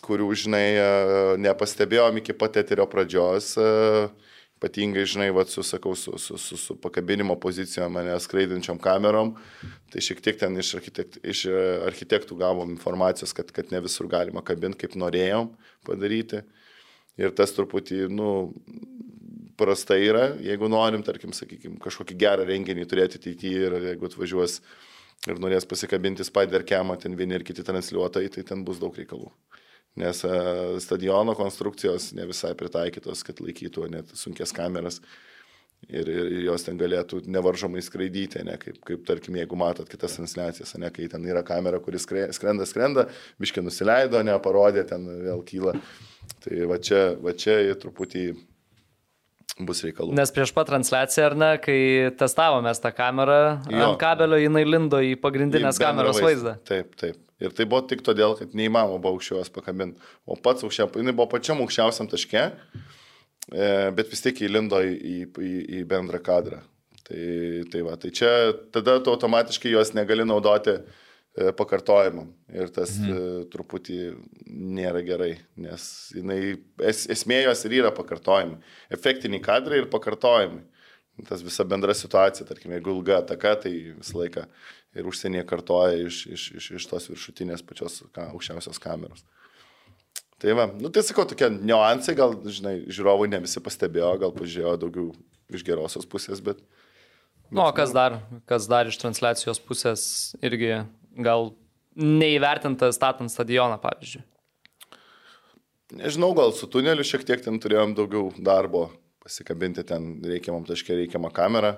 kurių, 0.05 0.27
žinai, 0.43 0.65
e, 0.77 0.89
nepastebėjom 1.47 2.19
iki 2.21 2.35
pat 2.37 2.59
eterio 2.61 2.85
pradžios. 2.91 3.55
e, 3.57 4.09
Ypatingai, 4.57 5.03
žinai, 5.05 5.27
va, 5.37 5.43
su, 5.45 5.61
sakau, 5.61 5.93
su, 5.95 6.15
su, 6.17 6.37
su, 6.41 6.57
su 6.57 6.75
pakabinimo 6.81 7.35
pozicijom, 7.37 7.93
mane 7.93 8.15
skraidinčiom 8.19 8.79
kamerom. 8.81 9.35
Tai 9.93 10.01
šiek 10.01 10.23
tiek 10.25 10.39
ten 10.41 10.57
iš, 10.57 10.73
architekt, 10.79 11.19
iš 11.21 11.43
e, 11.51 11.57
architektų 11.85 12.39
gavom 12.39 12.73
informacijos, 12.73 13.35
kad, 13.37 13.53
kad 13.53 13.69
ne 13.69 13.83
visur 13.85 14.09
galima 14.09 14.41
kabinti, 14.45 14.81
kaip 14.81 14.97
norėjom 14.97 15.51
padaryti. 15.85 16.41
Ir 17.21 17.37
tas 17.37 17.53
truputį, 17.53 18.07
nu, 18.13 18.31
prastai 19.57 20.01
yra, 20.05 20.25
jeigu 20.41 20.69
norim, 20.69 21.03
tarkim, 21.05 21.33
sakykime, 21.33 21.79
kažkokį 21.81 22.17
gerą 22.17 22.45
renginį 22.49 22.85
turėti 22.89 23.21
ateityje 23.21 23.69
ir 23.69 23.77
jeigu 23.91 24.09
atvažiuos 24.09 24.59
ir 25.27 25.41
norės 25.41 25.65
pasikabinti 25.69 26.25
Spider 26.25 26.65
Camą, 26.65 26.97
ten 27.01 27.17
vieni 27.17 27.37
ir 27.37 27.45
kiti 27.45 27.65
transliuotojai, 27.65 28.29
tai 28.33 28.45
ten 28.45 28.65
bus 28.65 28.81
daug 28.81 28.97
reikalų. 28.97 29.31
Nes 29.97 30.19
e, 30.27 30.33
stadiono 30.83 31.33
konstrukcijos 31.37 32.11
ne 32.17 32.27
visai 32.29 32.53
pritaikytos, 32.57 33.23
kad 33.25 33.39
laikytų 33.41 33.87
net 33.89 34.11
sunkės 34.17 34.53
kameras 34.53 34.99
ir, 35.89 36.09
ir, 36.09 36.27
jos 36.47 36.65
ten 36.67 36.77
galėtų 36.79 37.23
nevaržomai 37.33 37.81
skraidyti, 37.85 38.43
ne, 38.45 38.57
kaip, 38.61 38.77
kaip 38.85 39.05
tarkim, 39.07 39.39
jeigu 39.41 39.57
matot 39.59 39.89
kitas 39.89 40.17
transliacijas, 40.19 40.75
ne, 40.81 40.91
kai 40.93 41.07
ten 41.11 41.25
yra 41.25 41.41
kamera, 41.45 41.79
kuris 41.83 42.05
skre- 42.05 42.27
skrenda, 42.35 42.67
skrenda, 42.69 43.07
biški 43.41 43.63
nusileido, 43.65 44.21
ne, 44.25 44.37
parodė, 44.43 44.85
ten 44.89 45.07
vėl 45.25 45.41
kyla. 45.47 45.73
Tai 46.43 46.61
va 46.69 46.77
čia, 46.83 47.01
va 47.23 47.33
čia 47.37 47.57
truputį 47.81 48.27
bus 49.65 49.81
reikalų. 49.85 50.13
Nes 50.17 50.33
prieš 50.33 50.51
pat 50.53 50.69
transliaciją, 50.69 51.29
ar 51.31 51.35
ne, 51.39 51.51
kai 51.63 51.79
testavomės 52.19 52.81
tą 52.83 52.91
kamerą, 52.93 53.39
Jo. 53.71 53.87
ant 53.87 54.01
kabelio 54.01 54.37
jinai 54.41 54.65
lindo 54.67 54.99
į 55.01 55.15
Į 55.15 55.21
pagrindinės 55.23 55.79
bendrą 55.79 55.87
kameros 55.87 56.21
vaizdą. 56.21 56.57
Taip, 56.67 56.93
taip. 56.99 57.23
Ir 57.43 57.53
tai 57.53 57.67
buvo 57.69 57.83
tik 57.85 58.01
todėl, 58.05 58.33
kad 58.39 58.55
neįmanoma 58.57 58.97
buvo 59.01 59.17
aukščiau 59.17 59.41
jos 59.41 59.51
pakabinti. 59.53 60.01
O 60.25 60.37
pats 60.41 60.65
aukščiau, 60.65 60.89
jinai 60.97 61.13
buvo 61.13 61.29
pačiam 61.35 61.61
aukščiausiam 61.61 62.09
taške, 62.09 62.45
e, 63.53 63.67
bet 63.97 64.09
vis 64.09 64.23
tiek 64.25 64.41
įlindo 64.47 64.79
į, 64.81 64.95
į, 64.97 65.17
į, 65.45 65.51
į 65.77 65.83
bendrą 65.89 66.21
kadrą. 66.25 66.63
Tai, 67.07 67.25
tai, 67.71 67.83
va, 67.85 67.93
tai 67.95 68.09
čia 68.11 68.31
tada 68.73 68.97
tu 68.99 69.13
automatiškai 69.13 69.69
jos 69.71 69.93
negali 69.95 70.25
naudoti 70.27 70.73
e, 70.75 71.51
pakartojimam. 71.55 72.33
Ir 72.51 72.73
tas 72.73 72.97
mhm. 72.97 73.13
e, 73.13 73.45
truputį 73.53 73.99
nėra 74.49 75.03
gerai, 75.05 75.35
nes 75.61 75.85
jinai, 76.17 76.39
es, 76.89 77.05
esmė 77.13 77.43
jos 77.45 77.63
ir 77.69 77.77
yra 77.83 77.93
pakartojimai. 77.95 78.57
Efektiniai 78.97 79.45
kadrai 79.45 79.83
ir 79.83 79.91
pakartojimai. 79.93 80.65
Tas 81.25 81.41
visa 81.41 81.65
bendra 81.65 81.95
situacija, 81.97 82.45
tarkim, 82.45 82.75
jeigu 82.75 82.93
ilga 82.93 83.23
ataka, 83.23 83.55
tai 83.63 83.71
visą 83.97 84.19
laiką 84.19 84.43
ir 84.97 85.07
užsienyje 85.09 85.45
kartoja 85.49 85.97
iš, 86.05 86.19
iš, 86.29 86.43
iš, 86.59 86.67
iš 86.77 86.85
tos 86.91 87.09
viršutinės 87.09 87.65
pačios 87.65 88.03
ką, 88.13 88.27
aukščiausios 88.35 88.77
kameros. 88.81 89.25
Tai 90.37 90.53
va, 90.53 90.67
nu 90.77 90.91
tai 90.93 91.01
sakau, 91.01 91.25
tokie 91.25 91.49
niuansai, 91.55 92.13
gal, 92.17 92.35
žinai, 92.45 92.75
žiūrovai 92.93 93.31
ne 93.31 93.41
visi 93.41 93.63
pastebėjo, 93.65 94.11
gal 94.21 94.35
pažiūrėjo 94.35 94.75
daugiau 94.83 95.07
iš 95.49 95.65
gerosios 95.65 96.05
pusės, 96.05 96.43
bet 96.45 96.61
Nu, 97.47 97.61
o 97.63 97.71
kas 97.71 97.93
dar, 97.95 98.19
kas 98.45 98.67
dar 98.67 98.89
iš 98.89 98.97
transliacijos 98.99 99.59
pusės 99.63 100.01
irgi 100.43 100.81
gal 101.23 101.53
neįvertinta 101.95 102.89
statant 102.91 103.31
stadioną, 103.31 103.77
pavyzdžiui. 103.81 104.23
nežinau, 105.95 106.33
gal 106.35 106.51
su 106.51 106.67
tuneliu 106.67 107.05
šiek 107.07 107.23
tiek 107.23 107.43
ten 107.43 107.59
turėjom 107.63 107.95
daugiau 107.95 108.33
darbo 108.35 108.89
pasikabinti 109.27 109.83
ten 109.87 110.17
reikiamam 110.25 110.65
taškė 110.67 110.95
reikiamą 111.03 111.31
kamerą. 111.35 111.75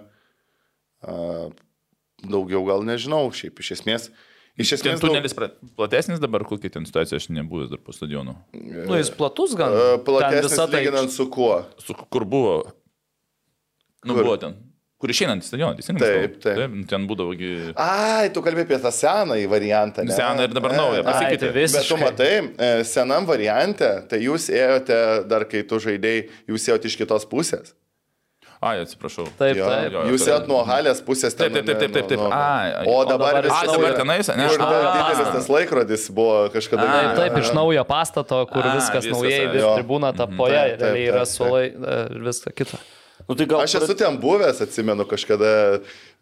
A, 1.02 1.50
daugiau 2.24 2.62
gal 2.68 2.84
nežinau, 2.88 3.26
šiaip 3.34 3.60
iš 3.64 3.74
esmės. 3.80 4.10
Iš 4.60 4.74
Ten 4.74 4.78
esmės 4.80 5.00
daug- 5.00 5.14
tunelis 5.14 5.34
pra- 5.38 5.54
platesnis 5.80 6.20
dabar, 6.20 6.44
kokia 6.44 6.68
ten 6.74 6.84
situacija, 6.86 7.16
aš 7.22 7.30
nebuvęs 7.32 7.70
dar 7.72 7.80
po 7.80 7.94
stadionu. 7.96 8.34
Nu, 8.54 8.98
jis 9.00 9.10
platus 9.16 9.54
gan. 9.56 9.72
A, 9.72 9.86
Ten 9.96 10.04
Platesnis 10.10 10.52
visa 10.52 10.66
tai- 10.68 10.82
lyginant 10.84 11.12
su 11.16 11.30
kuo. 11.32 11.64
Su, 11.80 11.94
kur 11.96 12.26
buvo? 12.26 12.58
Nu, 14.04 14.14
Kur? 14.16 14.24
buvo 14.24 14.38
ten. 14.40 14.56
Kur 15.00 15.14
išeinant 15.14 15.46
į 15.46 15.48
stadioną, 15.48 15.78
teisingai? 15.80 16.04
Taip, 16.04 16.34
taip. 16.44 16.58
taip. 16.60 16.72
nu, 16.76 16.84
Ten 16.92 17.06
būdavo. 17.08 17.32
Ai, 17.80 18.28
tu 18.36 18.42
kalbėjai 18.44 18.66
apie 18.68 18.80
tą 18.84 18.92
senąjį 18.92 19.46
variantą. 19.48 20.04
Ne? 20.04 20.12
Seną 20.12 20.44
ir 20.44 20.52
dabar 20.52 20.74
naują, 20.76 21.06
pasikeitė. 21.08 21.54
tai 21.56 21.68
Bet 21.72 21.88
tu 21.88 21.98
matai, 22.02 22.32
e, 22.60 22.72
senam 22.84 23.24
variante, 23.30 23.88
tai 24.12 24.20
jūs 24.26 24.50
ėjote, 24.52 24.98
dar 25.32 25.46
kai 25.48 25.64
tu 25.64 25.80
žaidėjai, 25.80 26.26
jūs 26.52 26.68
ėjote 26.68 26.92
iš 26.92 26.98
kitos 27.00 27.24
pusės. 27.32 27.72
Ai, 28.60 28.82
atsiprašau. 28.84 29.24
Taip, 29.40 29.56
Jo, 29.56 29.70
taip. 29.72 29.94
jo, 29.96 30.02
Jūs 30.12 30.20
taip. 30.26 30.34
ėjote 30.34 30.48
nuo 30.52 30.60
halės 30.68 31.00
pusės. 31.08 31.32
Taip, 31.32 31.54
taip, 31.56 31.64
taip, 31.64 31.80
taip, 31.80 31.94
taip, 31.96 32.08
taip. 32.12 32.20
nuo- 32.20 32.28
nuo- 32.28 32.36
Ai, 32.36 32.74
ai. 32.76 32.86
O 32.92 33.06
dabar 33.08 33.40
visi 33.42 33.56
A, 33.56 33.72
dabar 33.72 33.94
tenais, 33.96 34.28
ne? 34.36 34.48
Kur 34.52 34.58
dabar 34.60 34.84
A, 34.84 34.94
didelis 35.00 35.28
a. 35.30 35.32
tas 35.32 35.48
laikrodis 35.48 36.10
buvo 36.12 36.50
kažkada. 36.52 36.84
A, 36.84 37.16
Taip, 37.16 37.38
iš 37.40 37.54
naujo 37.56 37.86
pastato, 37.88 38.44
kur 38.52 38.68
A, 38.68 38.76
viskas 38.76 39.08
viskas, 39.08 39.16
naujai, 39.16 39.46
a, 39.48 39.52
vis 39.56 39.64
tribūna 39.80 40.12
tapoje, 40.12 40.60
Taip, 40.60 40.76
taip, 40.76 40.82
realiai 40.92 41.08
yra 41.08 41.24
taip, 41.24 41.32
suolai 41.40 41.66
ir 41.72 42.20
viską 42.28 42.52
kitą. 42.52 42.84
Nu, 43.30 43.36
tai 43.38 43.46
gal 43.46 43.62
Aš 43.62 43.76
esu 43.84 43.94
ten 43.94 44.16
buvęs, 44.18 44.58
atsimenu 44.66 45.06
kažkada 45.06 45.50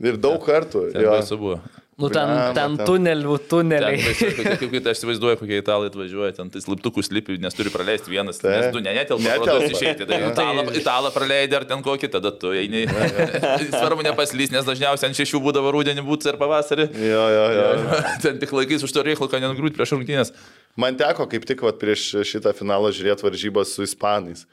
ir 0.04 0.18
daug 0.20 0.42
kartų. 0.44 0.90
Ten 0.92 1.06
jo. 1.06 1.14
baisu 1.16 1.38
buvo. 1.40 1.62
Nu, 1.98 2.12
ten, 2.14 2.28
Blemba, 2.30 2.50
ten 2.54 2.76
ten. 2.78 2.86
tunelių, 2.86 3.36
Ten, 3.40 3.48
tuneliai. 3.50 3.96
baisu, 4.04 4.28
kaip, 4.38 4.50
kaip, 4.60 4.70
kaip 4.76 4.90
aš 4.92 5.00
įsivaizduoju, 5.00 5.38
kokie 5.40 5.58
italai 5.64 5.88
atvažiuoja, 5.90 6.36
ten 6.38 6.52
tais 6.54 6.68
liptukus 6.70 7.08
lipi, 7.10 7.40
nes 7.42 7.56
turi 7.58 7.72
praleisti 7.74 8.12
vienas, 8.14 8.38
Taip. 8.38 8.52
nes 8.54 8.68
du 8.76 8.84
ne, 8.86 8.92
netelpa, 8.94 9.24
Netelpa. 9.24 9.56
netelpa. 9.64 9.80
išeiti. 9.80 10.06
Tai 10.12 10.20
italą, 10.28 10.66
italą 10.78 11.14
praleidai 11.16 11.58
ar 11.58 11.66
ten 11.72 11.82
kokį, 11.88 12.12
tada 12.14 12.30
tu 12.38 12.52
eini. 12.54 12.84
Svarbu 13.80 14.06
nepaslys, 14.06 14.54
nes 14.54 14.68
dažniausiai 14.68 15.10
ant 15.10 15.18
šešių 15.18 15.42
būdavo 15.48 15.74
rūdienį 15.74 16.06
būtų 16.06 16.36
ir 16.36 16.38
pavasarį. 16.44 16.86
Jo, 17.02 17.24
jo, 17.34 17.44
jo. 17.58 17.68
ten 18.28 18.38
tik 18.44 18.54
laikais 18.60 18.86
už 18.86 18.94
to 18.94 19.08
reikalą, 19.08 19.32
kad 19.34 19.48
nengrūt 19.48 19.80
prieš 19.80 19.96
rungtynės. 19.98 20.36
Man 20.78 21.00
teko 21.02 21.26
kaip 21.32 21.50
tik 21.50 21.66
vat, 21.66 21.80
prieš 21.82 22.12
šitą 22.30 22.54
finalą 22.54 22.94
žiūrėti 22.94 23.26
varžybas 23.26 23.74
su 23.74 23.88
ispanais. 23.90 24.46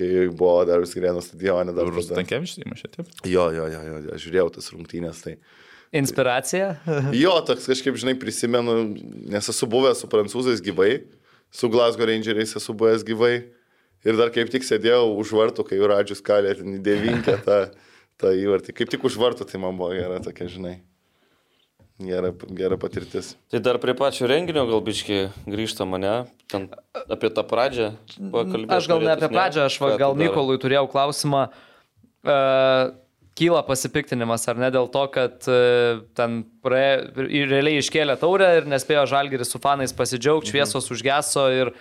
Kai 0.00 0.28
buvo 0.32 0.64
dar 0.68 0.80
Usgrėno 0.84 1.20
stadione. 1.24 1.74
dar 1.76 1.88
Rus 1.90 2.08
tada. 2.08 2.22
Tankievičius 2.22 2.62
įmušė, 2.64 2.90
taip. 2.94 3.10
Jo, 3.28 3.50
jo, 3.52 3.66
jo, 3.68 3.82
jo, 3.84 3.98
jo, 4.06 4.18
žiūrėjau 4.24 4.48
tas 4.56 4.70
rungtynės. 4.72 5.20
Tai. 5.26 5.36
Inspiracija. 6.00 6.74
Jo, 7.22 7.36
toks 7.46 7.68
kažkaip, 7.68 7.98
žinai, 8.00 8.16
prisimenu, 8.18 8.76
nes 9.30 9.52
esu 9.52 9.68
buvęs 9.70 10.00
su 10.04 10.10
prancūzais 10.10 10.62
gyvai, 10.64 11.02
su 11.52 11.68
Glasgow 11.72 12.08
Rangeriais 12.08 12.54
esu 12.56 12.76
buvęs 12.76 13.04
gyvai. 13.06 13.34
Ir 14.06 14.16
dar 14.16 14.30
kaip 14.32 14.48
tik 14.48 14.64
sėdėjau 14.64 15.10
už 15.20 15.34
vartų, 15.36 15.66
kai 15.68 15.80
Radžius 15.92 16.22
kalė 16.24 16.54
ten 16.56 16.78
į 16.78 16.80
devinkę 16.86 17.34
tą, 17.44 17.58
tą 18.22 18.30
įvartį. 18.32 18.72
Kaip 18.78 18.94
tik 18.94 19.04
už 19.04 19.18
vartų, 19.20 19.44
tai 19.50 19.60
man 19.60 19.76
buvo 19.76 19.92
gera 19.92 20.22
tokia, 20.24 20.48
žinai. 20.48 20.78
Gera, 22.00 22.30
gera 22.56 22.78
patirtis. 22.80 23.34
Tai 23.52 23.60
dar 23.60 23.76
prie 23.82 23.92
pačio 23.96 24.28
renginio 24.30 24.62
gal 24.70 24.80
biški 24.84 25.18
grįžta 25.44 25.84
mane, 25.84 26.14
ten 26.48 26.70
apie 27.12 27.28
tą 27.28 27.44
pradžią. 27.44 27.90
Aš 28.72 28.88
gal 28.88 29.04
ne 29.04 29.12
apie 29.12 29.28
pradžią, 29.28 29.66
aš 29.68 29.76
va, 29.82 29.92
gal 30.00 30.16
Nikolui 30.16 30.56
turėjau 30.62 30.86
klausimą. 30.88 31.50
Uh, 32.20 32.92
kyla 33.36 33.60
pasipiktinimas, 33.68 34.46
ar 34.48 34.58
ne 34.60 34.70
dėl 34.72 34.88
to, 34.92 35.04
kad 35.12 35.44
uh, 35.48 36.00
ten 36.16 36.40
ir 37.28 37.52
realiai 37.52 37.80
iškėlė 37.80 38.16
taurę 38.20 38.48
ir 38.58 38.68
nespėjo 38.68 39.04
žalgeris 39.12 39.52
su 39.52 39.60
fanais 39.60 39.92
pasidžiaugti, 39.96 40.54
šviesos 40.54 40.88
užgeso 40.92 41.46
ir 41.52 41.74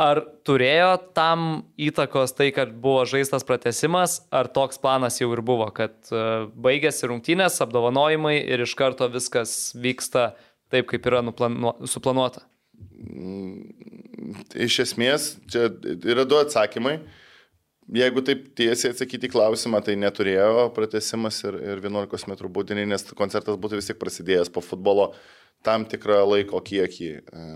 ar 0.00 0.22
turėjo 0.48 0.92
tam 1.16 1.62
įtakos 1.80 2.32
tai, 2.38 2.48
kad 2.56 2.72
buvo 2.82 3.04
žaistas 3.08 3.44
pratesimas, 3.46 4.20
ar 4.32 4.48
toks 4.52 4.80
planas 4.80 5.20
jau 5.20 5.28
ir 5.34 5.42
buvo, 5.44 5.68
kad 5.76 5.96
uh, 6.14 6.48
baigėsi 6.56 7.10
rungtynės, 7.10 7.60
apdovanojimai 7.64 8.38
ir 8.40 8.64
iš 8.64 8.74
karto 8.78 9.10
viskas 9.12 9.74
vyksta 9.76 10.30
taip, 10.72 10.88
kaip 10.90 11.08
yra 11.10 11.20
nuplanu, 11.26 11.74
suplanuota. 11.90 12.46
Iš 14.56 14.84
esmės, 14.86 15.34
čia 15.50 15.68
yra 16.08 16.24
du 16.28 16.38
atsakymai. 16.40 17.00
Jeigu 17.90 18.22
taip 18.22 18.44
tiesiai 18.54 18.92
atsakyti 18.94 19.28
klausimą, 19.32 19.80
tai 19.82 19.96
neturėjo 19.98 20.68
pratesimas 20.76 21.40
ir, 21.42 21.56
ir 21.58 21.80
11 21.82 22.28
m 22.30 22.36
būdinį, 22.54 22.84
nes 22.92 23.04
koncertas 23.18 23.58
būtų 23.58 23.80
vis 23.80 23.90
tiek 23.90 23.98
prasidėjęs 23.98 24.52
po 24.54 24.62
futbolo 24.62 25.10
tam 25.66 25.84
tikrą 25.88 26.22
laiko 26.24 26.60
kiekį, 26.64 27.08
e, 27.20 27.46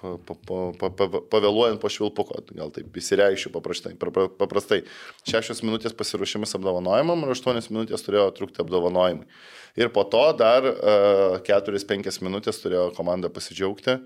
pa, 0.00 0.14
pa, 0.24 0.36
pa, 0.48 0.60
pa, 0.80 0.90
pa, 0.96 1.20
pavėluojant 1.34 1.82
po 1.82 1.90
švilpuko, 1.92 2.40
gal 2.56 2.72
taip 2.72 2.96
įsireišiu 2.96 3.52
paprastai. 3.52 3.92
paprastai. 3.98 4.82
Šešios 5.28 5.60
minutės 5.66 5.96
pasiruošimas 5.96 6.56
apdovanojimam 6.56 7.26
ir 7.26 7.34
aštuonios 7.34 7.68
minutės 7.72 8.04
turėjo 8.06 8.30
trukti 8.38 8.64
apdovanojimai. 8.64 9.28
Ir 9.76 9.92
po 9.92 10.04
to 10.08 10.24
dar 10.36 10.66
uh, 10.68 11.38
4-5 11.44 12.20
minutės 12.24 12.60
turėjo 12.64 12.90
komanda 12.96 13.28
pasidžiaugti, 13.32 14.00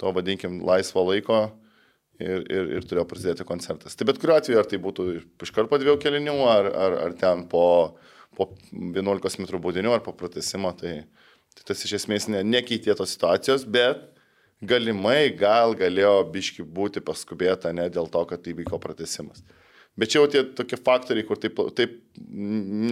to 0.00 0.12
vadinkim 0.16 0.60
laisvo 0.64 1.04
laiko 1.08 1.46
ir, 2.20 2.44
ir, 2.44 2.72
ir 2.78 2.88
turėjo 2.88 3.06
prasidėti 3.08 3.46
koncertas. 3.48 3.96
Tai 3.96 4.08
bet 4.08 4.20
kuriuo 4.20 4.40
atveju, 4.40 4.58
ar 4.60 4.68
tai 4.68 4.80
būtų 4.82 5.08
iškart 5.44 5.70
po 5.70 5.80
dviejų 5.80 6.00
kelinių, 6.02 6.36
ar, 6.48 6.72
ar, 6.72 6.98
ar 7.06 7.16
ten 7.20 7.46
po, 7.52 7.64
po 8.36 8.50
11 8.72 9.44
m 9.44 9.60
būdinių, 9.64 9.94
ar 9.96 10.04
po 10.04 10.16
pratesimo, 10.16 10.72
tai, 10.78 11.02
tai 11.58 11.72
tas 11.72 11.84
iš 11.84 11.98
esmės 12.00 12.28
ne, 12.30 12.44
nekeitė 12.46 12.94
tos 12.98 13.12
situacijos, 13.16 13.66
bet 13.68 14.06
galimai 14.64 15.28
gal 15.38 15.74
galėjo 15.78 16.22
biški 16.32 16.64
būti 16.64 17.02
paskubėta 17.04 17.72
ne 17.74 17.88
dėl 17.92 18.10
to, 18.10 18.24
kad 18.30 18.46
įvyko 18.46 18.80
pratesimas. 18.82 19.42
Bet 19.98 20.12
čia 20.12 20.20
jau 20.20 20.28
tie 20.30 20.44
tokie 20.54 20.78
faktoriai, 20.78 21.26
kur 21.26 21.38
taip, 21.42 21.58
taip 21.74 21.96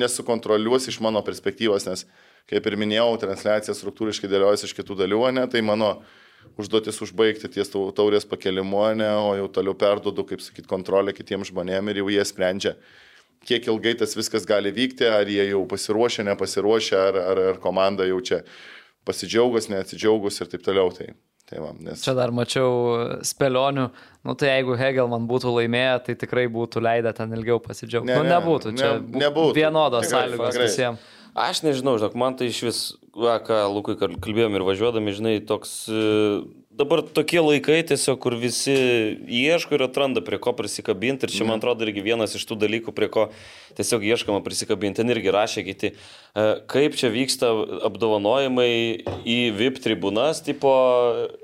nesukontroliuosi 0.02 0.90
iš 0.90 0.98
mano 1.04 1.22
perspektyvos, 1.26 1.86
nes, 1.86 2.02
kaip 2.50 2.66
ir 2.66 2.76
minėjau, 2.82 3.12
transliacija 3.22 3.74
struktūriškai 3.78 4.30
dėliojasi 4.30 4.66
iš 4.66 4.74
kitų 4.74 4.98
dalių, 5.04 5.20
ne, 5.36 5.44
tai 5.50 5.62
mano 5.62 6.00
užduotis 6.58 6.98
užbaigti 7.06 7.50
ties 7.54 7.70
tau- 7.70 7.92
taurės 7.94 8.26
pakelimu, 8.26 8.82
ne, 8.98 9.10
o 9.22 9.34
jau 9.38 9.46
toliau 9.58 9.74
perdodu, 9.78 10.26
kaip 10.26 10.42
sakyt, 10.42 10.66
kontrolę 10.70 11.14
kitiems 11.14 11.52
žmonėms 11.52 11.94
ir 11.94 12.02
jau 12.02 12.10
jie 12.10 12.26
sprendžia, 12.26 12.74
kiek 13.45 13.66
ilgai 13.68 13.95
tas 14.01 14.16
viskas 14.16 14.47
gali 14.49 14.72
vykti, 14.72 15.05
ar 15.11 15.26
jie 15.28 15.45
jau 15.51 15.64
pasiruošę, 15.68 16.24
nepasiruošę, 16.30 16.97
ar, 16.97 17.18
ar, 17.32 17.43
ar 17.53 17.61
komanda 17.62 18.07
jau 18.09 18.20
čia 18.24 18.41
pasidžiaugus, 19.07 19.68
neatsidžiaugus 19.70 20.41
ir 20.43 20.51
taip 20.51 20.64
toliau. 20.66 20.91
Tai, 20.95 21.12
tai 21.47 21.61
va, 21.62 21.70
nes... 21.78 22.03
Čia 22.03 22.14
dar 22.18 22.32
mačiau 22.34 23.20
spėlionių, 23.26 23.84
nu 24.26 24.34
tai 24.39 24.49
jeigu 24.57 24.74
Hegelman 24.80 25.28
būtų 25.30 25.53
laimėję, 25.61 25.93
tai 26.09 26.16
tikrai 26.18 26.47
būtų 26.51 26.82
leidę 26.82 27.12
ten 27.14 27.34
ilgiau 27.37 27.61
pasidžiaugti. 27.62 28.11
Ne, 28.11 28.16
Nu 28.18 28.26
ne, 28.26 28.32
nebūtų, 28.34 28.74
čia 28.78 28.97
ne- 28.99 29.26
nebūtų. 29.26 29.55
vienodos 29.61 30.09
Tikrai, 30.09 30.24
sąlygos 30.26 30.51
tikrai. 30.57 30.66
visiems. 30.70 31.12
Aš 31.37 31.59
nežinau, 31.66 31.99
žinok, 32.01 32.14
man 32.16 32.32
tai 32.41 32.47
iš 32.49 32.62
vis, 32.64 32.78
va, 33.12 33.34
ką 33.45 33.59
Lukui 33.68 33.93
kal- 34.01 34.14
kalbėjom 34.24 34.55
ir 34.57 34.62
važiuodami, 34.64 35.12
žinai, 35.12 35.34
toks, 35.45 35.74
e, 35.93 36.41
dabar 36.76 37.02
tokie 37.02 37.40
laikai 37.40 37.80
tiesiog, 37.88 38.18
kur 38.22 38.36
visi 38.40 38.74
ieško 39.26 39.76
ir 39.76 39.86
atranda 39.86 40.22
prie 40.24 40.38
ko 40.42 40.52
prisikabinti 40.56 41.26
ir 41.26 41.32
čia, 41.32 41.46
man 41.48 41.60
atrodo, 41.60 41.86
irgi 41.86 42.04
vienas 42.04 42.36
iš 42.36 42.44
tų 42.48 42.58
dalykų, 42.64 42.94
prie 42.96 43.08
ko 43.12 43.28
tiesiog 43.78 44.04
ieškoma 44.10 44.42
prisikabinti. 44.44 45.00
Ten 45.00 45.12
irgi 45.12 45.32
rašė 45.34 45.64
kiti, 45.66 45.92
e, 45.92 46.46
kaip 46.72 46.98
čia 46.98 47.12
vyksta 47.14 47.52
apdovanojimai 47.88 48.68
į 49.24 49.38
VIP 49.56 49.80
tribūnas, 49.84 50.44
tipo, 50.46 50.74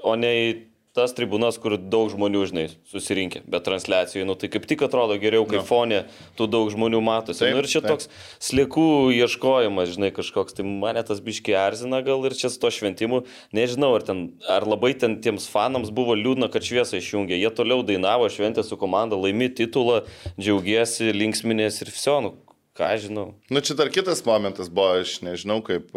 o 0.05 0.17
ne 0.21 0.35
į 0.43 0.53
tas 0.97 1.15
tribūnas, 1.17 1.57
kur 1.61 1.79
daug 1.81 2.11
žmonių, 2.13 2.43
žinai, 2.51 2.65
susirinkę, 2.91 3.41
bet 3.49 3.65
transliacijų, 3.65 4.27
nu 4.29 4.35
tai 4.37 4.51
kaip 4.53 4.67
tik 4.69 4.83
atrodo 4.85 5.17
geriau, 5.21 5.47
kai 5.49 5.63
fonė 5.65 6.03
tų 6.37 6.49
daug 6.53 6.69
žmonių 6.73 7.01
matosi. 7.05 7.41
Taip, 7.41 7.55
nu 7.57 7.63
ir 7.63 7.69
čia 7.71 7.81
taip. 7.81 7.95
toks 7.95 8.11
sliekų 8.45 8.85
ieškojimas, 9.17 9.95
žinai, 9.95 10.11
kažkoks, 10.13 10.59
tai 10.59 10.67
mane 10.69 11.01
tas 11.09 11.23
biški 11.25 11.55
erzina 11.57 12.03
gal 12.05 12.21
ir 12.29 12.37
čia 12.37 12.51
su 12.53 12.61
to 12.61 12.69
šventimu, 12.75 13.23
nežinau, 13.57 13.95
ar, 13.97 14.05
ten, 14.05 14.21
ar 14.45 14.67
labai 14.69 14.93
ten 15.01 15.17
tiems 15.25 15.49
fanams 15.49 15.93
buvo 15.95 16.17
liūdna, 16.19 16.51
kad 16.53 16.67
šviesą 16.67 17.01
išjungė, 17.01 17.39
jie 17.41 17.53
toliau 17.57 17.81
dainavo, 17.89 18.29
šventė 18.33 18.65
su 18.67 18.77
komanda, 18.81 19.17
laimi 19.17 19.49
titulą, 19.49 20.03
džiaugiesi, 20.37 21.09
linksminės 21.17 21.81
ir 21.87 21.93
visionų, 21.95 22.35
ką 22.77 22.91
aš 22.99 23.09
žinau. 23.09 23.27
Nu, 23.49 23.65
čia 23.65 23.79
dar 23.81 23.89
kitas 23.95 24.21
momentas 24.29 24.69
buvo, 24.69 25.01
aš 25.01 25.23
nežinau, 25.25 25.63
kaip, 25.65 25.89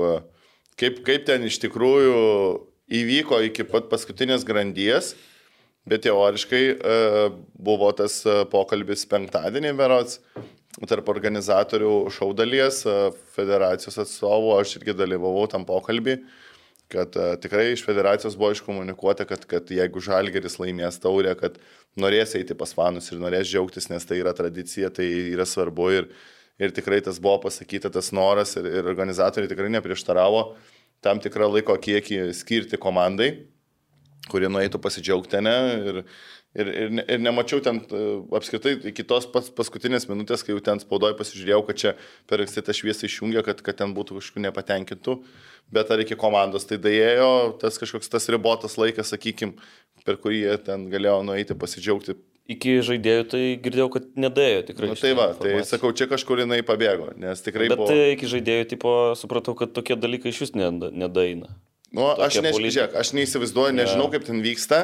kaip, 0.80 1.04
kaip 1.04 1.28
ten 1.28 1.44
iš 1.52 1.60
tikrųjų 1.68 2.16
įvyko 2.92 3.42
iki 3.48 3.66
pat 3.68 3.90
paskutinės 3.90 4.46
grandies, 4.46 5.14
bet 5.90 6.06
teoriškai 6.06 6.64
e, 6.74 6.98
buvo 7.54 7.92
tas 7.98 8.22
e, 8.26 8.44
pokalbis 8.50 9.06
penktadienį 9.10 9.76
berots 9.78 10.20
tarp 10.90 11.08
organizatorių 11.10 12.10
šaudalies, 12.14 12.82
e, 12.90 12.98
federacijos 13.36 14.02
atstovų, 14.06 14.58
aš 14.60 14.80
irgi 14.80 14.98
dalyvavau 14.98 15.46
tam 15.52 15.68
pokalbį 15.68 16.20
kad 16.86 17.16
tikrai 17.42 17.72
iš 17.74 17.82
federacijos 17.82 18.36
buvo 18.38 18.52
iškomunikuota, 18.54 19.26
kad, 19.26 19.48
kad 19.50 19.72
jeigu 19.74 20.04
Žalgeris 20.06 20.60
laimės 20.62 21.00
taurę, 21.02 21.32
kad 21.40 21.56
norės 21.98 22.36
eiti 22.38 22.54
pas 22.54 22.76
fanus 22.78 23.10
ir 23.10 23.18
norės 23.24 23.50
džiaugtis, 23.50 23.90
nes 23.90 24.06
tai 24.06 24.20
yra 24.22 24.36
tradicija, 24.38 24.92
tai 24.94 25.08
yra 25.32 25.48
svarbu. 25.50 25.88
Ir, 25.98 26.06
ir 26.62 26.76
tikrai 26.78 27.00
tas 27.02 27.18
buvo 27.18 27.40
pasakyta, 27.48 27.90
tas 27.90 28.12
noras 28.14 28.54
ir, 28.62 28.70
ir 28.70 28.92
organizatoriai 28.94 29.50
tikrai 29.50 29.72
neprieštaravo 29.74 30.44
tam 31.04 31.20
tikrą 31.24 31.50
laiko 31.52 31.76
kiekį 31.82 32.30
skirti 32.38 32.80
komandai. 32.82 33.34
kurie 34.32 34.50
nueitų 34.50 34.80
pasidžiaugti, 34.82 35.38
ne? 35.46 35.56
Ir, 35.86 36.00
ir, 36.58 36.70
ir, 36.70 36.94
ir 37.04 37.22
nemačiau 37.22 37.62
ten 37.64 37.82
e, 37.84 38.04
apskritai 38.38 38.76
iki 38.92 39.06
tos 39.08 39.28
pas, 39.30 39.52
paskutinės 39.54 40.08
minutės, 40.10 40.42
kai 40.46 40.56
jau 40.56 40.64
ten 40.66 40.82
spaudoje 40.82 41.18
pasižiūrėjau, 41.20 41.62
kad 41.68 41.82
čia 41.82 41.94
per 42.30 42.42
anksti 42.42 42.64
tą 42.66 42.74
šviesą 42.74 43.06
išjungė, 43.10 43.44
kad, 43.46 43.62
kad 43.66 43.78
ten 43.82 43.94
būtų 43.98 44.18
kažkokių 44.20 44.46
nepatenkintų, 44.48 45.18
bet 45.78 45.94
ar 45.94 46.02
iki 46.02 46.18
komandos 46.18 46.66
tai 46.70 46.80
dėjo 46.82 47.58
tas 47.62 47.78
kažkoks 47.82 48.10
tas 48.12 48.30
ribotas 48.34 48.80
laikas, 48.82 49.14
sakykim, 49.14 49.56
per 50.08 50.18
kurį 50.22 50.42
jie 50.42 50.58
ten 50.72 50.90
galėjo 50.94 51.22
nueiti 51.28 51.58
pasidžiaugti. 51.58 52.18
Iki 52.46 52.76
žaidėjų 52.86 53.24
tai 53.32 53.40
girdėjau, 53.58 53.88
kad 53.96 54.04
nedėjo 54.22 54.60
tikrai. 54.68 54.92
Na, 54.92 54.96
tai 55.00 55.10
šitą 55.10 55.18
va, 55.18 55.24
tai 55.34 55.50
informaciją. 55.50 55.66
sakau, 55.72 55.90
čia 55.98 56.06
kažkur 56.12 56.44
jinai 56.44 56.60
pabėgo, 56.68 57.08
nes 57.18 57.42
tikrai 57.42 57.72
Bet 57.72 57.80
buvo... 57.80 57.88
tai 57.90 58.12
iki 58.14 58.30
žaidėjų 58.30 58.68
tipo 58.76 58.92
supratau, 59.18 59.56
kad 59.58 59.72
tokie 59.74 59.98
dalykai 59.98 60.30
iš 60.30 60.44
vis 60.44 60.54
neda- 60.54 60.92
nedaina. 60.94 61.50
Nu, 61.90 62.06
aš, 62.14 62.36
tokia 62.38 62.44
ne, 62.46 62.52
politika. 62.54 62.76
žiūrėk, 62.76 62.96
aš 63.02 63.12
neįsivaizduoju, 63.18 63.74
nežinau, 63.80 64.12
kaip 64.14 64.28
ten 64.28 64.44
vyksta, 64.46 64.80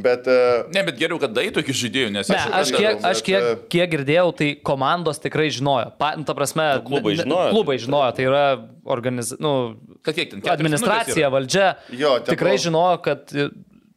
bet... 0.00 0.24
e, 0.32 0.38
Ne, 0.72 0.84
bet 0.88 0.96
geriau, 1.02 1.18
kad 1.20 1.34
daitų 1.36 1.60
iki 1.66 1.76
žaidėjų, 1.82 2.14
nes 2.16 2.32
Ne, 2.32 2.38
aš 2.40 2.72
suprantu, 2.72 2.80
kiek, 2.80 3.04
aš 3.10 3.20
bet, 3.20 3.26
kiek, 3.28 3.42
e, 3.50 3.60
kiek 3.76 3.92
girdėjau, 3.98 4.26
tai 4.40 4.48
komandos 4.72 5.20
tikrai 5.20 5.50
žinojo. 5.52 5.92
Pa, 6.00 6.14
nu, 6.16 6.24
ta 6.24 6.32
prasme, 6.38 6.70
Nu, 6.80 6.86
klubai 6.88 7.18
žinojo. 7.20 7.52
Klubai 7.52 7.76
žinojo, 7.84 8.08
tai 8.16 8.28
yra 8.30 8.44
organiz... 8.96 9.34
nu, 9.44 9.54
Kad 10.00 10.16
kiek 10.16 10.32
ten? 10.38 10.46
administracija, 10.56 11.28
valdžia 11.36 11.74
Jo, 11.92 12.16
tikrai 12.24 12.56
buvo- 12.56 12.64
žinojo, 12.64 12.96
kad 13.04 13.36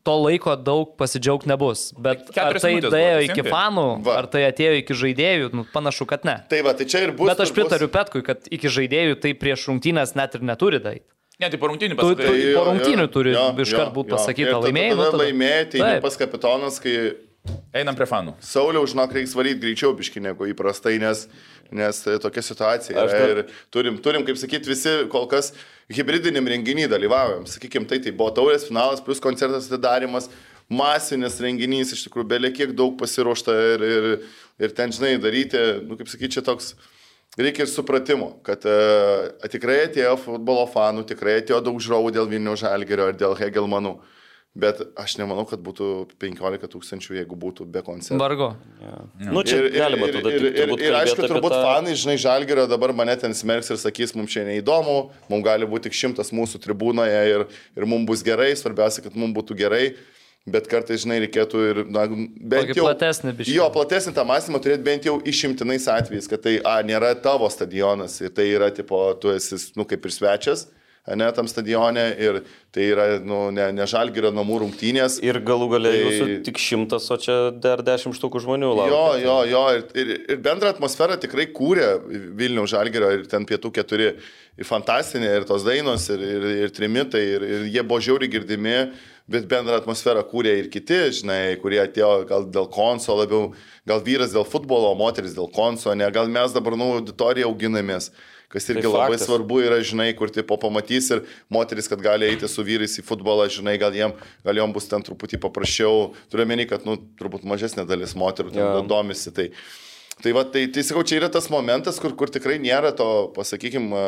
to 0.07 0.15
laiko 0.23 0.55
daug 0.55 0.95
pasidžiaugti 0.99 1.51
nebus. 1.51 1.89
Bet 1.99 2.31
ar 2.39 2.55
tai 2.63 2.73
dėjo 2.79 2.91
buvo, 2.93 3.25
iki 3.27 3.43
fanų, 3.47 3.85
Va. 4.07 4.15
ar 4.23 4.29
tai 4.31 4.45
atėjo 4.47 4.79
iki 4.81 4.97
žaidėjų, 5.03 5.51
nu, 5.59 5.67
panašu, 5.75 6.07
kad 6.09 6.23
ne. 6.27 6.37
Tai 6.49 6.63
va, 6.65 6.73
tai 6.79 6.87
čia 6.89 7.03
ir 7.09 7.13
bus... 7.19 7.27
Bet 7.29 7.43
aš 7.43 7.51
pritariu 7.55 7.91
Petkui, 7.91 8.23
kad 8.25 8.47
iki 8.47 8.71
žaidėjų 8.71 9.19
tai 9.27 9.35
prieš 9.37 9.67
rungtynės 9.71 10.15
net 10.17 10.39
ir 10.39 10.47
neturi 10.47 10.79
daryti. 10.83 11.05
Ne, 11.37 11.51
tai 11.53 11.59
po 11.61 11.67
rungtynių 11.69 11.93
tu- 11.99 12.15
Tai 12.17 12.31
po 12.57 12.63
rungtynių 12.71 13.03
jo, 13.05 13.09
turi 13.13 13.35
jo, 13.35 13.43
iškart 13.61 13.91
jo, 13.91 13.95
būt 13.99 14.07
jo. 14.09 14.15
pasakyta, 14.17 14.47
Ir 14.47 14.53
tada- 14.55 14.63
laimėjai, 14.71 14.93
nu, 14.95 15.03
tada 15.03 15.11
tada- 15.13 15.23
Laimėjai, 15.27 15.65
tai 15.69 15.79
ne 15.83 16.01
pas 16.01 16.17
kapitonas, 16.17 16.79
kai 16.81 16.95
Einam 17.77 17.95
prie 17.95 18.03
fanų. 18.09 18.33
Sauliau, 18.43 18.83
žinok, 18.89 19.13
reiks 19.15 19.31
varyti 19.37 19.61
greičiau 19.61 19.93
biški 19.95 20.19
negu 20.19 20.49
įprastai, 20.51 20.97
nes, 20.99 21.27
nes 21.71 22.01
e, 22.07 22.17
tokia 22.23 22.43
situacija 22.45 22.97
Aš 23.03 23.11
dar- 23.11 23.31
Ir 23.37 23.41
turim, 23.73 23.97
turim, 24.03 24.25
kaip 24.27 24.37
sakyti, 24.39 24.69
visi 24.71 24.93
kol 25.11 25.27
kas 25.31 25.53
hybridiniam 25.91 26.47
renginį 26.47 26.87
dalyvaujam. 26.91 27.45
Sakykime, 27.49 27.87
tai, 27.89 27.99
tai 28.03 28.11
buvo 28.11 28.31
taurės 28.35 28.67
finalas, 28.67 29.01
plus 29.03 29.19
koncertas 29.23 29.67
atidarimas, 29.71 30.29
masinis 30.69 31.39
renginys, 31.43 31.93
iš 31.95 32.05
tikrųjų, 32.07 32.27
belė 32.27 32.51
kiek 32.55 32.73
daug 32.75 32.97
pasiruošta 32.99 33.55
ir, 33.75 33.83
ir, 33.87 34.07
ir 34.67 34.75
ten, 34.75 34.91
žinai, 34.91 35.15
daryti, 35.23 35.61
nu, 35.87 35.95
kaip 35.99 36.09
sakyti, 36.11 36.37
čia 36.37 36.43
toks 36.43 36.73
reikia 37.37 37.63
ir 37.63 37.69
supratimo, 37.71 38.31
kad 38.43 38.63
uh, 38.67 39.27
tikrai 39.53 39.83
atėjo 39.85 40.15
futbolo 40.23 40.65
fanų, 40.73 41.05
tikrai 41.07 41.37
atėjo 41.43 41.61
daug 41.69 41.79
žiūrovų 41.83 42.11
dėl 42.15 42.27
Vilnių 42.31 42.55
Žalgerio 42.59 43.11
ir 43.13 43.19
dėl 43.19 43.35
Hegelmanų. 43.37 43.93
Bet 44.57 44.79
aš 44.97 45.19
nemanau, 45.19 45.43
kad 45.45 45.61
būtų 45.61 46.07
15 46.17 46.65
tūkstančių, 46.73 47.13
jeigu 47.19 47.35
būtų 47.37 47.67
be 47.69 47.83
koncertų. 47.85 48.17
Vargu. 48.17 48.47
Nu, 49.21 49.43
čia 49.45 49.59
Ir, 49.59 49.67
ir, 49.69 49.75
galima 49.77 50.07
ir, 50.09 50.15
tada 50.17 50.31
ir, 50.33 50.45
ir, 50.47 50.55
turbūt 50.57 50.81
ir 50.81 50.95
aišku, 50.97 51.27
turbūt 51.29 51.53
tą- 51.53 51.59
fanai, 51.61 51.93
žinai, 51.93 52.15
Žalgerio 52.17 52.65
dabar 52.71 52.93
mane 52.97 53.13
ten 53.21 53.35
smerks 53.37 53.69
ir 53.69 53.77
sakys, 53.77 54.15
mums 54.17 54.33
čia 54.33 54.47
neįdomu, 54.47 55.11
mums 55.29 55.45
gali 55.45 55.67
būti 55.69 55.91
tik 55.91 55.97
šimtas 55.99 56.33
mūsų 56.33 56.57
tribūnoje 56.63 57.19
ir, 57.35 57.45
ir 57.77 57.85
mums 57.85 58.07
bus 58.09 58.23
gerai, 58.25 58.55
svarbiausia, 58.57 59.03
kad 59.05 59.13
mums 59.13 59.35
būtų 59.37 59.57
gerai. 59.61 59.93
Bet 60.47 60.69
kartais, 60.71 61.03
žinai, 61.03 61.19
reikėtų 61.25 61.61
ir, 61.69 61.79
na, 61.91 62.05
bent 62.07 62.69
Tokį 62.71 62.79
jau... 62.79 62.85
platesnį 62.87 63.33
biškį. 63.35 63.55
Jo, 63.59 63.65
platesnį 63.75 64.13
tą 64.15 64.23
mąstymą 64.25 64.61
turėti 64.63 64.85
bent 64.85 65.05
jau 65.05 65.17
išimtinais 65.27 65.85
atvejais, 65.91 66.29
kad 66.31 66.41
tai, 66.45 66.53
a, 66.63 66.79
nėra 66.87 67.11
tavo 67.19 67.49
stadionas 67.51 68.15
ir 68.23 68.31
tai 68.31 68.45
yra, 68.55 68.71
tipo, 68.71 69.01
tu 69.19 69.29
esi, 69.35 69.59
nu, 69.75 69.83
kaip 69.85 70.07
ir 70.07 70.15
svečias, 70.15 70.69
ne, 71.15 71.27
tam 71.31 71.47
stadione 71.47 72.03
ir 72.19 72.41
tai 72.75 72.87
yra, 72.91 73.05
nu, 73.23 73.47
ne, 73.55 73.69
ne 73.75 73.85
žalgerio 73.87 74.31
namų 74.35 74.59
rungtynės. 74.65 75.19
Ir 75.23 75.39
galų 75.45 75.69
galę 75.75 75.93
Tai- 75.93 76.01
jūsų 76.03 76.39
tik 76.47 76.59
šimtas, 76.61 77.07
o 77.13 77.17
čia 77.21 77.37
dar 77.55 77.83
dešimt 77.85 78.17
štukų 78.17 78.41
žmonių 78.43 78.73
laukia. 78.75 78.91
Jo, 78.91 79.05
jo, 79.23 79.37
jo, 79.51 79.63
ir, 79.77 79.85
ir, 79.95 80.13
ir 80.35 80.41
bendrą 80.43 80.73
atmosferą 80.75 81.17
tikrai 81.21 81.47
kūrė 81.55 81.93
Vilniaus 82.37 82.73
Žalgerio 82.73 83.13
ir 83.15 83.27
ten 83.31 83.47
pietų 83.47 83.71
keturi. 83.79 84.11
Fantastinė, 84.65 85.35
ir 85.37 85.43
tos 85.45 85.61
dainos, 85.61 86.07
ir, 86.09 86.21
ir, 86.25 86.45
ir 86.65 86.71
trimitai, 86.73 87.21
ir, 87.35 87.43
ir 87.45 87.65
jie 87.69 87.83
buvo 87.85 87.99
žiauri 88.01 88.25
girdimi, 88.33 88.87
bet 89.29 89.45
bendrą 89.51 89.75
atmosferą 89.77 90.23
kūrė 90.25 90.55
ir 90.63 90.69
kiti, 90.73 90.97
žinai, 91.19 91.59
kurie 91.61 91.77
atėjo 91.83 92.23
gal 92.25 92.47
dėl 92.49 92.65
konso 92.73 93.13
labiau, 93.19 93.51
gal 93.85 94.01
vyras 94.01 94.33
dėl 94.33 94.47
futbolo, 94.49 94.95
moteris 94.97 95.35
dėl 95.37 95.51
konso, 95.53 95.93
ne, 95.93 96.09
gal 96.09 96.25
mes 96.33 96.55
dabar, 96.55 96.73
nu, 96.79 96.95
auditoriją 96.97 97.51
auginamės. 97.51 98.09
Kas 98.47 98.69
irgi 98.71 98.85
Tai 98.85 98.91
labai 98.93 99.17
faktas. 99.17 99.27
svarbu 99.27 99.57
yra, 99.59 99.77
žinai, 99.83 100.07
kur 100.15 100.31
tipo 100.31 100.55
pamatys 100.61 101.09
ir 101.11 101.23
moteris, 101.51 101.89
kad 101.91 101.99
gali 101.99 102.29
eiti 102.29 102.47
su 102.47 102.63
vyrais 102.63 102.95
į 102.95 103.03
futbolą, 103.03 103.49
žinai, 103.51 103.75
gal 103.81 103.91
jiem, 103.95 104.13
gal 104.45 104.61
jom 104.61 104.75
bus 104.75 104.87
ten 104.87 105.03
truputį 105.03 105.41
paprasčiau. 105.43 106.13
Turiu 106.31 106.45
menį, 106.47 106.69
kad, 106.69 106.87
nu, 106.87 106.95
turbūt 107.19 107.43
mažesnė 107.43 107.83
dalis 107.89 108.15
moterų 108.15 108.53
ten 108.55 108.63
yeah. 108.63 108.79
domisi. 108.87 109.33
Tai, 109.35 109.49
tai, 110.23 110.31
va, 110.37 110.45
tai, 110.47 110.63
tai 110.71 110.85
sakau, 110.87 111.03
čia 111.03 111.19
yra 111.19 111.31
tas 111.33 111.51
momentas, 111.51 111.99
kur, 111.99 112.15
kur 112.15 112.31
tikrai 112.31 112.55
nėra 112.63 112.93
to, 112.95 113.09
pasakykime, 113.35 114.05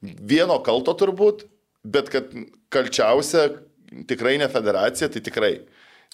vieno 0.00 0.56
kalto 0.64 0.96
turbūt, 1.04 1.44
bet 1.84 2.08
kad 2.12 2.32
kalčiausia 2.72 3.50
tikrai 4.08 4.38
ne 4.40 4.48
federacija, 4.48 5.12
tai 5.12 5.20
tikrai. 5.20 5.54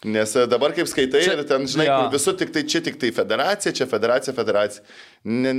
Nes 0.05 0.33
e, 0.35 0.47
dabar 0.51 0.73
kaip 0.75 0.89
skaitai 0.91 1.21
Čia- 1.23 1.37
ir 1.39 1.45
ten, 1.47 1.63
žinai, 1.71 1.87
kur 1.87 2.09
visur 2.11 2.35
tik 2.35 2.51
tai 2.51 2.65
čia 2.67 2.81
tik 2.83 2.97
tai 2.99 3.13
federacija, 3.15 3.71
čia 3.77 3.87
federacija, 3.87 4.35
federacija. 4.35 4.83
Ne, 5.31 5.53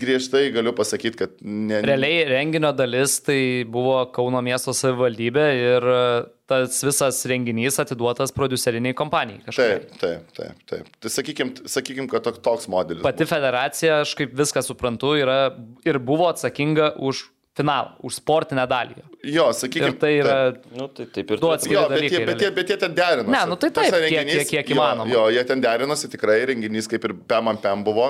griežtai 0.00 0.46
galiu 0.54 0.72
pasakyti, 0.72 1.18
kad 1.20 1.34
ne, 1.44 1.82
Realiai 1.84 2.24
renginio 2.30 2.70
dalis 2.72 3.18
tai 3.26 3.64
buvo 3.68 3.98
Kauno 4.14 4.40
miesto 4.44 4.72
savivaldybė 4.72 5.46
ir 5.60 5.88
e, 5.92 6.00
tas 6.48 6.80
visas 6.86 7.20
renginys 7.28 7.76
atiduotas 7.82 8.32
produceriniai 8.32 8.96
kompanijai. 8.96 9.42
kažkuriai. 9.44 9.80
Taip, 9.84 9.98
taip, 10.00 10.32
taip, 10.38 10.62
taip. 10.72 10.88
Tai 11.04 11.12
sakykim, 11.12 11.52
sakykim 11.68 12.08
kad 12.08 12.24
tok- 12.24 12.40
toks 12.40 12.68
modelis. 12.72 13.04
Pati 13.04 13.28
federacija, 13.28 14.00
aš 14.06 14.14
kaip 14.16 14.32
viską 14.38 14.64
suprantu, 14.64 15.12
yra 15.20 15.40
ir 15.84 15.98
buvo 16.00 16.30
atsakinga 16.32 16.94
už 17.04 17.26
finalą, 17.58 17.90
už 18.06 18.16
sportinę 18.22 18.64
dalį. 18.70 19.02
Jo, 19.34 19.48
sakykim. 19.58 19.90
Ir 19.92 19.98
tai 20.00 20.10
yra... 20.22 20.36
Nu, 20.78 20.86
tai 20.94 21.06
taip 21.12 21.30
ir 21.34 21.42
Du 21.42 21.50
atskiri 21.52 21.74
Jo, 21.76 21.84
būt. 21.84 21.94
bet, 21.94 22.02
jie, 22.06 22.08
dalykai 22.14 22.26
bet, 22.32 22.42
jie, 22.46 22.50
bet 22.60 22.72
jie 22.72 22.78
ten 22.84 22.94
derinosi. 22.96 23.34
Ne, 23.34 23.42
nu 23.50 23.58
tai 23.60 23.70
taip, 23.74 23.90
kiek- 23.90 24.02
renginys- 24.06 24.40
kiek- 24.46 24.50
kiek 24.62 24.72
jo, 24.72 24.78
įmanoma. 24.78 25.10
Jo, 25.12 25.26
jie 25.34 25.44
ten 25.50 25.62
derinosi 25.64 26.10
tikrai, 26.14 26.38
renginys 26.52 26.88
kaip 26.90 27.04
ir 27.10 27.16
PEM 27.34 27.50
ant 27.52 27.62
PEM 27.66 27.82
buvo 27.86 28.08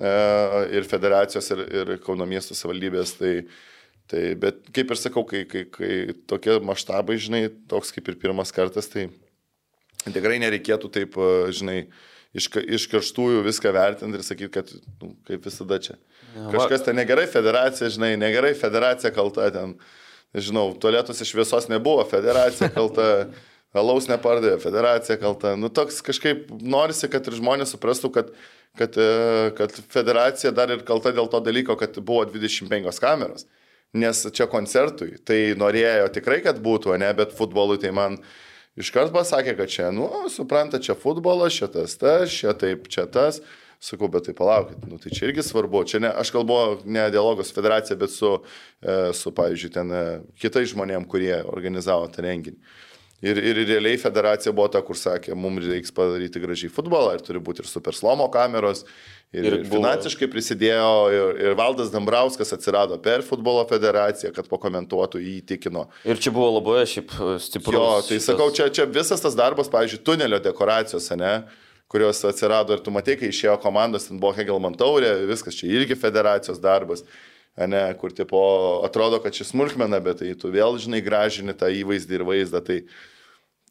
e, 0.00 0.12
ir 0.80 0.88
federacijos, 0.88 1.50
ir, 1.54 1.64
ir 1.82 1.94
Kauno 2.06 2.26
miesto 2.30 2.56
savivaldybės. 2.58 3.14
Tai, 3.20 3.32
tai, 4.08 4.24
bet 4.40 4.64
kaip 4.72 4.94
ir 4.96 5.00
sakau, 5.04 5.24
kai, 5.28 5.44
kai, 5.50 5.66
kai 5.74 5.92
tokie 6.30 6.58
maštabai, 6.64 7.18
žinai, 7.20 7.44
toks 7.68 7.92
kaip 7.96 8.08
ir 8.08 8.16
pirmas 8.24 8.54
kartas, 8.56 8.88
tai 8.88 9.08
tikrai 10.08 10.38
nereikėtų 10.42 10.90
taip, 10.94 11.18
e, 11.20 11.50
žinai, 11.58 11.78
iš, 12.38 12.48
iš 12.78 12.86
karštųjų 12.92 13.42
viską 13.46 13.72
vertinti 13.76 14.20
ir 14.20 14.24
sakyti, 14.26 14.52
kad 14.54 14.70
nu, 15.02 15.12
kaip 15.28 15.44
visada 15.48 15.78
čia. 15.82 15.96
Kažkas 16.52 16.84
ten 16.86 16.98
negerai, 16.98 17.26
federacija, 17.30 17.90
žinai, 17.92 18.14
negerai, 18.20 18.54
federacija 18.58 19.12
kalta 19.14 19.50
ten. 19.54 19.76
Nežinau, 20.36 20.74
tualetuose 20.76 21.24
šviesos 21.24 21.70
nebuvo, 21.70 22.02
federacija 22.04 22.68
kalta, 22.74 23.04
alaus 23.80 24.08
nepardavė, 24.10 24.58
federacija 24.60 25.16
kalta. 25.20 25.54
Nu, 25.56 25.70
toks 25.72 26.02
kažkaip 26.04 26.50
norisi, 26.60 27.08
kad 27.08 27.24
ir 27.28 27.38
žmonės 27.38 27.72
suprastų, 27.72 28.10
kad, 28.12 28.34
kad, 28.76 28.98
e, 29.00 29.52
kad 29.56 29.72
federacija 29.92 30.52
dar 30.52 30.74
ir 30.74 30.84
kalta 30.88 31.14
dėl 31.16 31.30
to 31.32 31.40
dalyko, 31.44 31.78
kad 31.80 31.96
buvo 32.00 32.26
25 32.28 33.00
kameros. 33.00 33.48
Nes 33.96 34.20
čia 34.36 34.44
koncertui, 34.52 35.14
tai 35.24 35.54
norėjo 35.56 36.10
tikrai, 36.18 36.42
kad 36.44 36.60
būtų, 36.60 36.92
ne, 37.00 37.08
bet 37.16 37.32
futbolui 37.36 37.78
tai 37.80 37.94
man 37.96 38.18
iškart 38.76 39.14
pasakė, 39.14 39.56
kad 39.56 39.72
čia, 39.72 39.88
nu, 39.96 40.10
supranta, 40.32 40.76
čia 40.76 40.92
futbolas, 40.98 41.56
čia 41.56 41.70
tas, 41.72 41.96
tas, 41.96 42.28
čia 42.28 42.52
taip, 42.52 42.84
čia 42.92 43.06
tas. 43.08 43.40
Sakau, 43.80 44.08
bet 44.10 44.24
tai 44.26 44.34
palaukit, 44.34 44.80
nu, 44.90 44.96
tai 44.98 45.12
čia 45.14 45.28
irgi 45.28 45.44
svarbu. 45.46 45.84
Čia 45.86 46.00
ne, 46.02 46.10
aš 46.10 46.32
kalbu 46.34 46.56
ne 46.84 47.04
dialogos 47.14 47.52
federacija, 47.54 47.94
bet 48.00 48.10
su, 48.10 48.32
e, 48.82 48.96
su 49.14 49.30
pavyzdžiui, 49.30 49.70
ten 49.76 49.92
e, 49.94 50.02
kitais 50.42 50.72
žmonėm, 50.72 51.06
kurie 51.06 51.36
organizavo 51.46 52.08
tą 52.10 52.24
renginį. 52.26 52.58
Ir, 53.22 53.34
ir 53.42 53.58
realiai 53.66 53.98
federacija 53.98 54.52
buvo 54.54 54.68
ta, 54.70 54.78
kur 54.86 54.94
sakė, 54.98 55.32
mums 55.34 55.64
reiks 55.66 55.90
padaryti 55.94 56.38
gražiai 56.42 56.70
futbolą 56.70 57.16
ir 57.16 57.22
turi 57.26 57.40
būti 57.42 57.64
ir 57.64 57.70
superslomo 57.70 58.28
kameros. 58.30 58.84
Ir, 59.34 59.42
Ir 59.44 59.56
ir 59.58 59.64
finansiškai 59.68 60.28
prisidėjo, 60.30 60.90
ir, 61.12 61.40
ir 61.48 61.56
Valdas 61.58 61.90
Dambrauskas 61.90 62.54
atsirado 62.54 62.94
per 63.02 63.22
futbolo 63.26 63.64
federaciją, 63.68 64.30
kad 64.36 64.46
pakomentuotų, 64.48 65.18
jį 65.20 65.34
įtikino. 65.42 65.88
Ir 66.06 66.22
čia 66.22 66.30
buvo 66.34 66.52
labai 66.60 66.84
šiaip 66.88 67.10
stiprus. 67.42 67.74
Jo, 67.74 67.88
tai 68.06 68.16
šitas- 68.20 68.28
sakau, 68.30 68.48
čia, 68.54 68.70
čia 68.70 68.86
visas 68.86 69.20
tas 69.22 69.34
darbas, 69.38 69.68
pavyzdžiui, 69.74 70.02
tunelio 70.06 70.38
dekoracijos, 70.46 71.10
ne, 71.18 71.34
kurios 71.88 72.20
atsirado 72.28 72.76
ir 72.76 72.82
tu 72.84 72.92
matai, 72.94 73.16
kai 73.20 73.30
išėjo 73.32 73.56
komandos, 73.62 74.08
ten 74.08 74.20
buvo 74.20 74.34
Hegelman 74.36 74.76
taurė, 74.78 75.14
viskas 75.28 75.56
čia 75.56 75.70
irgi 75.72 75.96
federacijos 75.98 76.60
darbas, 76.60 77.04
ne, 77.58 77.82
kur 78.00 78.12
tipo 78.14 78.40
atrodo, 78.86 79.22
kad 79.24 79.36
čia 79.36 79.46
smulkmena, 79.48 80.00
bet 80.04 80.20
tai 80.22 80.34
tu 80.38 80.52
vėl, 80.52 80.76
žinai, 80.80 81.00
gražini 81.04 81.56
tą 81.56 81.72
įvaizdį 81.80 82.18
ir 82.18 82.26
vaizdą. 82.28 82.62
Tai, 82.64 82.82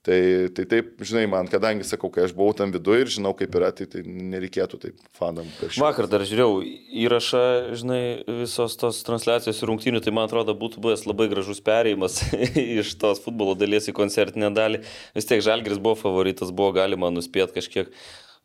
Tai, 0.06 0.48
tai 0.56 0.64
taip, 0.72 0.93
žinai, 1.04 1.26
man, 1.28 1.48
kadangi 1.52 1.84
sakau, 1.84 2.08
kai 2.14 2.24
aš 2.24 2.32
buvau 2.38 2.54
tam 2.56 2.72
viduje 2.72 3.02
ir 3.04 3.10
žinau, 3.12 3.34
kaip 3.36 3.56
yra, 3.60 3.74
tai, 3.76 3.88
tai 3.91 4.04
nereikėtų 4.08 4.78
taip 4.86 5.02
fanam. 5.18 5.48
prieš- 5.60 5.80
Vakar 5.84 6.08
dar 6.08 6.24
žiūrėjau 6.24 6.62
įrašą, 7.04 7.41
žinai, 7.82 8.00
visos 8.43 8.78
tos 8.80 9.02
transliacijos 9.08 9.60
ir 9.60 9.68
rungtynių, 9.68 10.00
tai 10.06 10.14
man 10.16 10.30
atrodo 10.30 10.56
būtų 10.56 10.80
buvęs 10.86 11.04
labai 11.10 11.28
gražus 11.34 11.60
perėjimas 11.60 12.22
iš 12.80 12.93
tos 13.02 13.20
futbolo 13.26 13.58
dalies 13.60 13.89
į 13.91 13.95
koncertinę 14.00 14.54
dalį. 14.56 14.80
Vis 15.18 15.28
tiek 15.28 15.43
Žalgris 15.43 15.82
buvo 15.84 15.98
favoritas, 16.00 16.56
buvo 16.56 16.72
galima 16.80 17.12
nuspėti 17.12 17.58
kažkiek. 17.60 17.91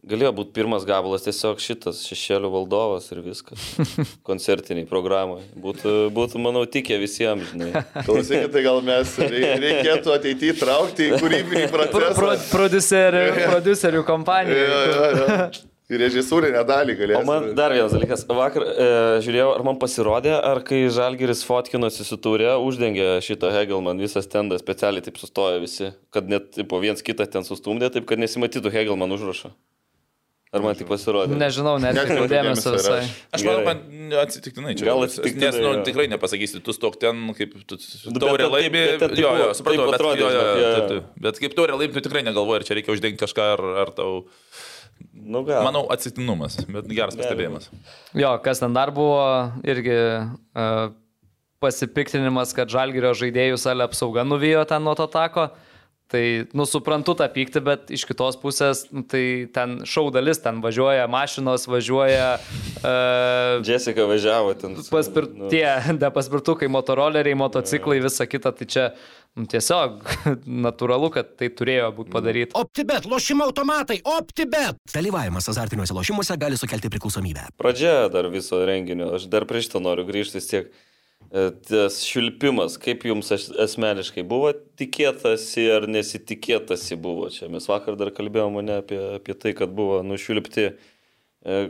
Galėjo 0.02 0.32
būti 0.34 0.50
pirmas 0.56 0.82
gabalas 0.82 1.22
tiesiog 1.22 1.60
šitas 1.62 2.00
šešėlių 2.08 2.48
valdovas 2.50 3.04
ir 3.14 3.20
viskas. 3.22 3.66
Koncertiniai 4.28 4.82
programai. 4.90 5.44
Būtų, 5.54 5.92
būtų 6.16 6.40
manau, 6.42 6.64
tikę 6.66 6.96
visiems, 6.98 7.52
žinai. 7.52 7.84
Klausykit, 8.08 8.48
tai 8.50 8.64
gal 8.66 8.80
mes 8.82 9.12
rei- 9.22 9.52
reikėtų 9.62 10.16
ateityje 10.16 10.56
traukti 10.58 11.06
į 11.12 11.20
kūrybinį 11.22 11.68
Pro, 11.70 11.86
procesą. 11.92 12.16
pro, 12.18 12.32
producerių, 12.50 13.22
producerių 13.46 14.02
kompanija. 14.08 14.64
Jo, 14.66 14.82
jo, 14.90 15.06
jo. 15.20 15.38
Į 15.92 15.98
režisūrinę 16.00 16.60
dalį 16.64 16.94
O 16.94 16.98
galėsime. 17.02 17.26
man 17.28 17.48
dar 17.58 17.74
vienas 17.76 17.92
dalykas. 17.92 18.22
Vakar 18.26 18.64
e, 18.64 18.84
žiūrėjau, 19.22 19.48
ar 19.58 19.64
man 19.66 19.76
pasirodė, 19.82 20.30
ar 20.50 20.62
kai 20.64 20.78
Žalgiris 20.94 21.42
fotkinosi 21.44 22.06
su 22.08 22.16
turė, 22.22 22.54
uždengė 22.64 23.18
šitą 23.26 23.50
Hegelman 23.52 24.00
visą 24.00 24.22
stendą 24.24 24.56
specialiai 24.62 25.04
taip 25.04 25.20
sustojo 25.20 25.58
visi, 25.62 25.90
kad 26.14 26.30
net 26.32 26.56
po 26.70 26.80
viens 26.82 27.04
kitą 27.04 27.26
ten 27.34 27.44
sustumdė, 27.44 27.90
taip 27.92 28.08
kad 28.08 28.22
nesimatytų 28.22 28.72
Hegelman 28.72 29.12
užrašo. 29.18 29.52
Ar 30.52 30.60
man 30.60 30.76
tik 30.76 30.84
pasirodė? 30.84 31.32
Nežinau, 31.40 31.78
net 31.80 31.96
Nekreipiau 31.96 32.28
dėmesio 32.28 32.74
visai. 32.74 33.06
aš. 33.32 33.44
Manau, 33.46 33.62
man 33.64 34.16
atsitiktinai 34.20 34.74
čia. 34.76 34.84
Gal 34.90 35.06
atsitiktinai, 35.06 35.48
Nes, 35.48 35.56
nu, 35.64 35.70
tikrai 35.86 36.04
nepasakysi, 36.12 36.60
tu 36.66 36.74
stok 36.76 36.98
ten, 37.00 37.22
kaip 37.38 37.54
tu 37.64 37.78
bet 37.80 38.20
taurė 38.20 38.50
laimė. 38.52 38.82
Jo, 39.16 39.32
jo, 39.40 39.46
supratau, 39.56 39.86
bet, 39.88 39.96
atrodė, 39.96 40.20
jo, 40.26 40.28
jo, 40.28 40.44
jo, 40.60 40.84
taip, 40.90 41.08
bet 41.24 41.40
kaip 41.40 41.56
taurė 41.56 41.80
laimė, 41.80 41.96
tu 41.96 42.04
tikrai 42.04 42.20
negalvoji, 42.28 42.60
ar 42.60 42.68
čia 42.68 42.76
reikia 42.76 42.92
uždengti 42.92 43.22
kažką, 43.24 43.48
ar, 43.56 43.64
ar 43.86 43.94
tau... 43.96 44.20
Nu, 45.16 45.40
gal. 45.48 45.64
Manau, 45.64 45.86
atsitiktinumas, 45.90 46.60
bet 46.68 46.92
geras 46.92 47.16
pastebėjimas. 47.16 47.72
Jo, 48.12 48.36
kas 48.44 48.60
ten 48.60 48.76
dar 48.76 48.92
buvo, 48.92 49.24
irgi 49.64 49.96
uh, 49.96 50.92
pasipiktinimas, 51.64 52.52
kad 52.56 52.70
žalgerio 52.72 53.16
žaidėjų 53.16 53.56
salė 53.60 53.88
apsauga 53.88 54.24
nuvijo 54.26 54.66
ten 54.68 54.84
nuo 54.84 54.92
to 54.98 55.08
tako. 55.10 55.48
Tai, 56.12 56.44
nu, 56.52 56.66
suprantu 56.68 57.14
tą 57.16 57.24
pyktį, 57.32 57.60
bet 57.64 57.90
iš 57.96 58.02
kitos 58.04 58.36
pusės, 58.40 58.82
nu, 58.92 59.00
tai 59.08 59.48
ten 59.54 59.78
šau 59.88 60.10
dalis, 60.12 60.42
ten 60.44 60.58
važiuoja 60.60 61.06
mašinos, 61.08 61.64
važiuoja 61.72 62.26
uh, 62.36 63.64
Jessica 63.68 64.04
važiavo 64.10 64.52
ten. 64.60 64.76
paspir, 64.92 65.30
nu, 65.32 65.48
tie 65.52 65.64
depaspirtukai, 66.02 66.68
motoroleriai, 66.72 67.38
motociklai, 67.40 68.02
visa 68.04 68.28
kita. 68.28 68.52
Tai 68.58 68.68
čia 68.68 68.86
nu, 69.38 69.46
tiesiog 69.48 70.04
natūralu, 70.68 71.08
kad 71.16 71.32
tai 71.40 71.48
turėjo 71.48 71.88
būti 71.96 72.12
padaryta. 72.12 72.60
OptiBet, 72.60 73.08
lošimo 73.08 73.48
automatai, 73.48 74.02
OptiBet. 74.18 74.82
Dalyvavimas 74.92 75.48
azartiniuose 75.48 75.96
lošimuose 75.96 76.36
gali 76.40 76.60
sukelti 76.60 76.92
priklausomybę. 76.92 77.48
Pradžia 77.60 78.10
dar 78.12 78.28
viso 78.32 78.60
renginio, 78.68 79.14
aš 79.16 79.30
dar 79.32 79.48
prieš 79.48 79.72
to 79.72 79.80
noriu 79.80 80.04
grįžti 80.08 80.42
vis 80.42 80.52
tiek. 80.52 80.72
E, 81.32 81.46
Tas 81.68 82.02
švilpimas, 82.04 82.74
kaip 82.80 83.06
jums 83.08 83.30
as- 83.32 83.50
asmeniškai 83.64 84.24
buvo 84.28 84.50
tikėtasi 84.76 85.64
ar 85.78 85.86
nesitikėtasi 85.88 86.98
buvo 87.00 87.30
čia? 87.32 87.48
Mes 87.48 87.64
vakar 87.70 87.96
dar 87.96 88.10
kalbėjome 88.12 88.60
ne 88.66 88.80
apie, 88.82 88.98
apie 89.16 89.34
tai, 89.40 89.54
kad 89.56 89.72
buvo 89.72 90.02
nušvilpti 90.04 90.66
e, 90.68 90.74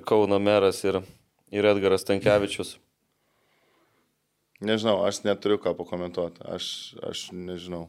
Kauno 0.06 0.40
meras 0.42 0.82
ir, 0.84 0.98
ir 1.54 1.68
Edgaras 1.70 2.02
Tankievičius. 2.08 2.74
Nežinau, 4.62 5.00
aš 5.06 5.22
neturiu 5.26 5.58
ką 5.62 5.72
pakomentuoti. 5.78 6.42
Aš, 6.46 6.66
aš 7.02 7.22
nežinau. 7.34 7.88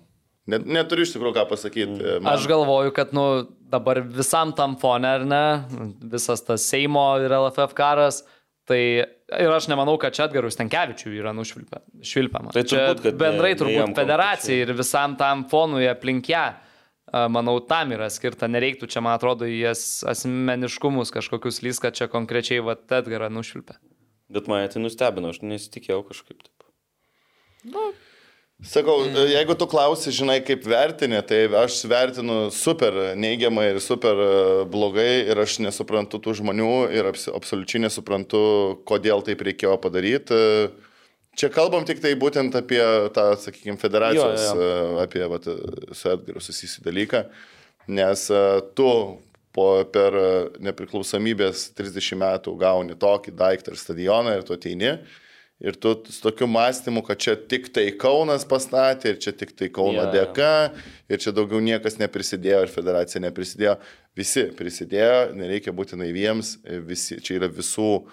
Net, 0.50 0.66
neturiu 0.68 1.06
iš 1.06 1.14
tikrųjų 1.16 1.36
ką 1.38 1.44
pasakyti. 1.52 1.98
Man- 2.20 2.34
Aš 2.34 2.48
galvoju, 2.50 2.92
kad 2.98 3.14
nu, 3.16 3.26
dabar 3.72 4.02
visam 4.02 4.52
tam 4.58 4.74
fone, 4.82 5.08
ar 5.20 5.26
ne, 5.26 5.44
visas 6.12 6.42
tas 6.44 6.66
Seimo 6.70 7.04
ir 7.24 7.32
LFF 7.38 7.74
karas, 7.78 8.24
tai 8.70 8.82
ir 9.04 9.54
aš 9.54 9.68
nemanau, 9.72 9.96
kad 10.02 10.16
čia 10.16 10.28
Edgarus 10.28 10.58
Tankievičių 10.60 11.14
yra 11.18 11.34
nušvilpiama. 11.36 12.54
Tai 12.54 12.64
čia 12.68 12.86
turbūt, 12.94 13.18
bendrai 13.20 13.54
turbūt 13.60 13.98
federacijai 13.98 14.62
ir 14.66 14.74
visam 14.78 15.18
tam 15.20 15.46
fonui 15.52 15.88
aplink 15.92 16.30
ją. 16.32 16.46
a, 17.14 17.26
Manau, 17.34 17.60
tam 17.70 17.92
yra 17.94 18.08
skirta, 18.14 18.48
nereiktų 18.50 18.90
čia, 18.90 19.04
man 19.06 19.18
atrodo, 19.18 19.46
į 19.50 19.60
jas 19.60 19.84
asmeniškumus 20.10 21.14
kažkokius 21.14 21.62
lys, 21.66 21.82
kad 21.84 21.98
čia 21.98 22.08
konkrečiai 22.12 22.64
va 22.64 22.78
Edgarą 22.78 23.30
nušvilpia. 23.34 23.78
Bet 24.34 24.48
mane 24.50 24.72
tai 24.72 24.82
nustebino, 24.82 25.34
aš 25.34 25.44
nesitikėjau 25.46 26.02
kažkaip 26.10 26.40
taip. 26.42 26.70
Sakau, 28.64 29.02
jeigu 29.28 29.56
tu 29.60 29.66
klausi, 29.68 30.12
žinai, 30.16 30.38
kaip 30.46 30.64
vertini, 30.70 31.18
tai 31.28 31.42
aš 31.60 31.82
vertinu 31.90 32.48
super 32.54 32.96
neigiamai 33.20 33.66
ir 33.74 33.80
super 33.84 34.20
e, 34.24 34.30
blogai 34.72 35.26
ir 35.34 35.42
aš 35.44 35.58
nesuprantu 35.66 36.22
tų 36.24 36.38
žmonių 36.40 36.70
ir 36.96 37.10
abs 37.10 37.28
absoliučiai 37.34 37.82
nesuprantu, 37.84 38.44
kodėl 38.88 39.26
taip 39.26 39.44
reikėjo 39.44 39.76
padaryti. 39.84 40.40
Čia 41.36 41.50
kalbam 41.52 41.84
tik 41.84 42.00
tai 42.00 42.14
būtent 42.20 42.56
apie 42.56 42.80
tą, 43.12 43.34
sakykime, 43.42 43.76
federacijos, 43.82 44.46
Jo, 44.46 44.56
jo, 44.56 44.96
apie 45.02 45.26
vat, 45.28 45.50
su 45.98 46.14
Edgaru 46.14 46.44
susijusių 46.46 46.86
dalyką, 46.86 47.24
nes 48.00 48.28
e, 48.32 48.44
tu 48.78 48.90
po, 49.54 49.68
per 49.92 50.18
e, 50.18 50.30
nepriklausomybės 50.70 51.72
30 51.78 52.22
metų 52.22 52.56
gauni 52.62 52.96
tokį 53.00 53.36
daiktą 53.44 53.74
ir 53.74 53.82
stadioną 53.82 54.38
ir 54.38 54.48
tu 54.48 54.56
ateini. 54.56 54.96
Ir 55.62 55.78
tu 55.80 55.94
su 56.10 56.22
tokiu 56.24 56.48
mąstymu, 56.50 57.04
kad 57.06 57.22
čia 57.22 57.36
tik 57.38 57.70
tai 57.72 57.86
Kaunas 57.96 58.44
pastatė, 58.50 59.14
ir 59.14 59.20
čia 59.22 59.32
tik 59.38 59.54
tai 59.56 59.70
Kauno 59.72 60.08
jo. 60.08 60.10
dėka, 60.12 60.50
ir 61.08 61.22
čia 61.22 61.32
daugiau 61.36 61.62
niekas 61.64 62.00
neprisidėjo, 62.02 62.66
ir 62.66 62.74
federacija 62.74 63.22
neprisidėjo. 63.24 63.78
Visi 64.18 64.48
prisidėjo, 64.58 65.32
nereikia 65.38 65.72
būti 65.76 66.00
naiviems, 66.00 66.58
visi, 66.90 67.20
čia 67.24 67.38
yra 67.38 67.52
visų, 67.54 68.04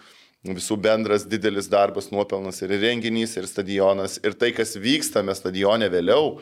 visų 0.47 0.79
bendras 0.85 1.27
didelis 1.27 1.67
darbas, 1.73 2.13
nuopelnas 2.15 2.63
ir 2.63 2.77
renginys, 2.77 3.35
ir 3.41 3.51
stadionas, 3.51 4.21
ir 4.23 4.37
tai, 4.39 4.53
kas 4.55 4.77
vykstame 4.79 5.35
stadione 5.35 5.91
vėliau. 5.91 6.39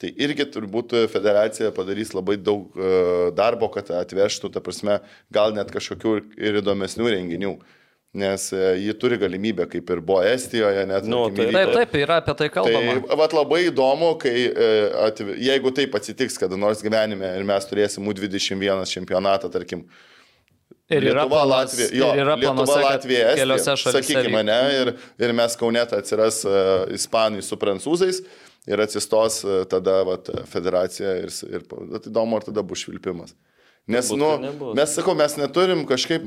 Tai 0.00 0.08
irgi 0.16 0.46
turbūt 0.48 0.94
federacija 1.12 1.72
padarys 1.76 2.14
labai 2.16 2.38
daug 2.40 2.72
e, 2.72 2.92
darbo, 3.36 3.68
kad 3.72 3.90
atvežtų, 3.92 4.48
ta 4.54 4.62
prasme, 4.64 5.02
gal 5.32 5.52
net 5.52 5.72
kažkokių 5.74 6.14
ir 6.40 6.60
įdomesnių 6.62 7.10
renginių. 7.16 7.58
Nes 8.12 8.48
e, 8.52 8.60
ji 8.82 8.92
turi 8.98 9.14
galimybę, 9.22 9.68
kaip 9.70 9.90
ir 9.94 10.00
buvo 10.02 10.22
Estijoje, 10.26 10.82
net 10.90 11.04
Nu, 11.06 11.28
tai- 11.30 11.46
Taip, 11.54 11.72
taip, 11.76 11.92
yra 11.94 12.16
apie 12.18 12.34
tai 12.40 12.48
kalbama. 12.50 12.96
Tai 13.06 13.16
vat 13.20 13.34
labai 13.36 13.60
įdomu, 13.68 14.16
kai, 14.18 14.32
e, 14.50 14.70
atve, 15.06 15.36
jeigu 15.38 15.70
taip 15.76 15.94
atsitiks 15.94 16.34
kada 16.42 16.58
nors 16.58 16.82
gyvenime 16.82 17.30
ir 17.38 17.44
mes 17.46 17.68
turėsim 17.70 18.08
U21 18.10 18.82
čempionatą, 18.90 19.50
tarkim, 19.54 19.84
Ir 20.90 21.04
yra 21.06 21.22
Lietuva, 21.22 21.44
planas, 21.46 21.70
Latvija, 21.70 21.88
jo, 21.94 22.08
ir 22.10 22.20
yra 22.24 22.34
Lietuva, 22.34 22.40
planuose, 22.42 22.74
kad 22.74 22.88
Latvija, 22.88 23.26
Estija, 23.30 23.44
keliose 23.44 23.74
šalyse. 23.78 24.02
sakykime, 24.02 24.40
ne, 24.48 24.58
ir, 24.80 24.90
ir 25.22 25.32
mes 25.38 25.54
kaunėta 25.60 26.00
atsiras 26.02 26.40
uh, 26.50 26.90
ispanai 26.90 27.44
su 27.46 27.54
prancūzais 27.62 28.18
ir 28.66 28.82
atsistos 28.82 29.44
uh, 29.46 29.60
tada 29.70 30.00
vat, 30.08 30.26
federacija 30.50 31.14
ir, 31.22 31.30
ir 31.46 31.62
įdomu, 32.10 32.40
ar 32.40 32.48
tada 32.50 32.66
bus 32.66 32.82
švilpimas. 32.82 33.36
Nes, 33.90 34.08
Turbūt, 34.10 34.44
nu, 34.60 34.70
mes 34.78 34.94
sakau, 34.94 35.16
mes 35.18 35.34
neturim 35.40 35.82
kažkaip, 35.88 36.24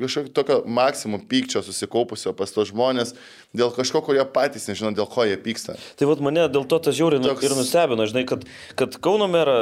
kažkokio 0.00 0.32
tokio 0.34 0.58
maksimum 0.64 1.22
pykčio 1.28 1.60
susikaupusio 1.66 2.32
pas 2.36 2.50
tos 2.54 2.70
žmonės 2.72 3.12
dėl 3.52 3.72
kažko, 3.76 4.00
ko 4.06 4.16
jie 4.16 4.24
patys 4.32 4.64
nežino, 4.70 4.94
dėl 4.96 5.06
ko 5.12 5.26
jie 5.28 5.36
pyksta. 5.40 5.76
Tai 6.00 6.08
vad 6.08 6.22
mane 6.24 6.46
dėl 6.52 6.64
to 6.68 6.78
tas 6.88 6.96
žiauriai 6.96 7.20
nu, 7.20 7.28
Toks- 7.28 7.44
ir 7.44 7.56
nustebino, 7.58 8.06
žinai, 8.08 8.24
kad, 8.28 8.46
kad 8.80 8.96
Kauno 9.04 9.28
merą 9.30 9.56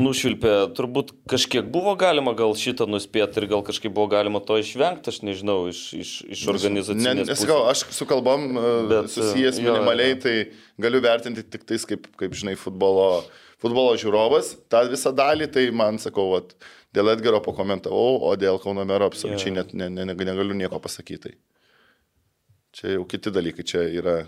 nušvilpė, 0.00 0.54
turbūt 0.76 1.12
kažkiek 1.28 1.68
buvo 1.72 1.92
galima 2.00 2.32
gal 2.38 2.56
šitą 2.56 2.88
nuspėti 2.88 3.42
ir 3.42 3.48
gal 3.52 3.64
kažkaip 3.66 3.92
buvo 3.92 4.08
galima 4.16 4.40
to 4.40 4.56
išvengti, 4.62 5.12
aš 5.12 5.20
nežinau, 5.26 5.58
iš, 5.68 5.82
iš, 6.00 6.12
iš 6.32 6.46
organizacinės. 6.52 7.04
Ne, 7.04 7.26
nesakau, 7.28 7.60
aš 7.70 7.86
su 7.92 8.08
kalbom 8.08 8.46
Bet, 8.56 8.88
Bet, 8.88 9.10
susijęs 9.12 9.58
jo, 9.60 9.72
minimaliai, 9.74 10.14
jo. 10.14 10.20
tai 10.24 10.34
galiu 10.82 11.02
vertinti 11.04 11.44
tik 11.44 11.66
tais, 11.68 11.84
kaip, 11.88 12.08
kaip 12.20 12.34
žinai, 12.36 12.56
futbolo, 12.60 13.24
futbolo 13.62 13.96
žiūrovas. 14.00 14.54
Ta 14.72 14.84
visą 14.88 15.12
dalį, 15.16 15.50
tai 15.52 15.66
man 15.74 16.00
sakau, 16.02 16.28
vat, 16.34 16.54
dėl 16.96 17.12
Edgaro 17.12 17.42
pakomentavau, 17.44 18.16
o 18.24 18.32
dėl 18.40 18.60
Kauno 18.62 18.86
mero 18.88 19.10
absoliučiai 19.10 19.52
Jo. 19.52 19.58
net 19.60 19.76
ne, 19.76 19.90
ne, 19.92 20.08
ne, 20.08 20.16
negaliu 20.16 20.56
nieko 20.56 20.80
pasakyti. 20.82 21.36
Čia 22.76 22.96
jau 22.96 23.06
kiti 23.08 23.32
dalykai, 23.32 23.64
čia 23.64 23.86
yra 23.88 24.18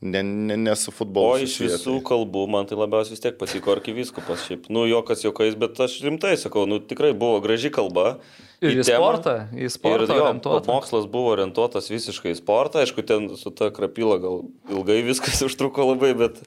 ne, 0.00 0.22
ne, 0.22 0.56
ne 0.56 0.74
su 0.76 0.92
futbolu. 0.92 1.34
O 1.36 1.44
iš 1.44 1.58
visų 1.60 1.98
tai. 1.98 2.04
kalbų 2.10 2.46
man 2.52 2.68
tai 2.68 2.78
labiausiai 2.80 3.14
vis 3.14 3.22
tiek 3.24 3.36
patiko 3.40 3.72
arkiviskupas. 3.74 4.46
Šiaip, 4.48 4.68
nu, 4.72 4.86
jokas 4.88 5.24
jokais, 5.24 5.56
bet 5.60 5.80
aš 5.80 5.98
rimtai 6.04 6.34
sakau, 6.40 6.66
nu, 6.68 6.80
tikrai 6.80 7.12
buvo 7.16 7.40
graži 7.44 7.72
kalba. 7.74 8.18
Ir 8.60 8.80
į 8.80 8.84
temą. 8.84 8.96
sportą, 8.96 9.34
į 9.56 9.70
sportą 9.72 10.16
ir 10.16 10.20
jo, 10.20 10.58
mokslas 10.68 11.08
buvo 11.08 11.32
orientuotas 11.36 11.88
visiškai 11.92 12.34
į 12.34 12.40
sportą. 12.40 12.84
Aišku, 12.84 13.04
ten 13.08 13.30
su 13.40 13.52
ta 13.56 13.70
krapila 13.72 14.18
gal 14.20 14.44
ilgai 14.72 15.00
viskas 15.06 15.40
užtruko 15.44 15.88
labai, 15.92 16.12
bet, 16.16 16.40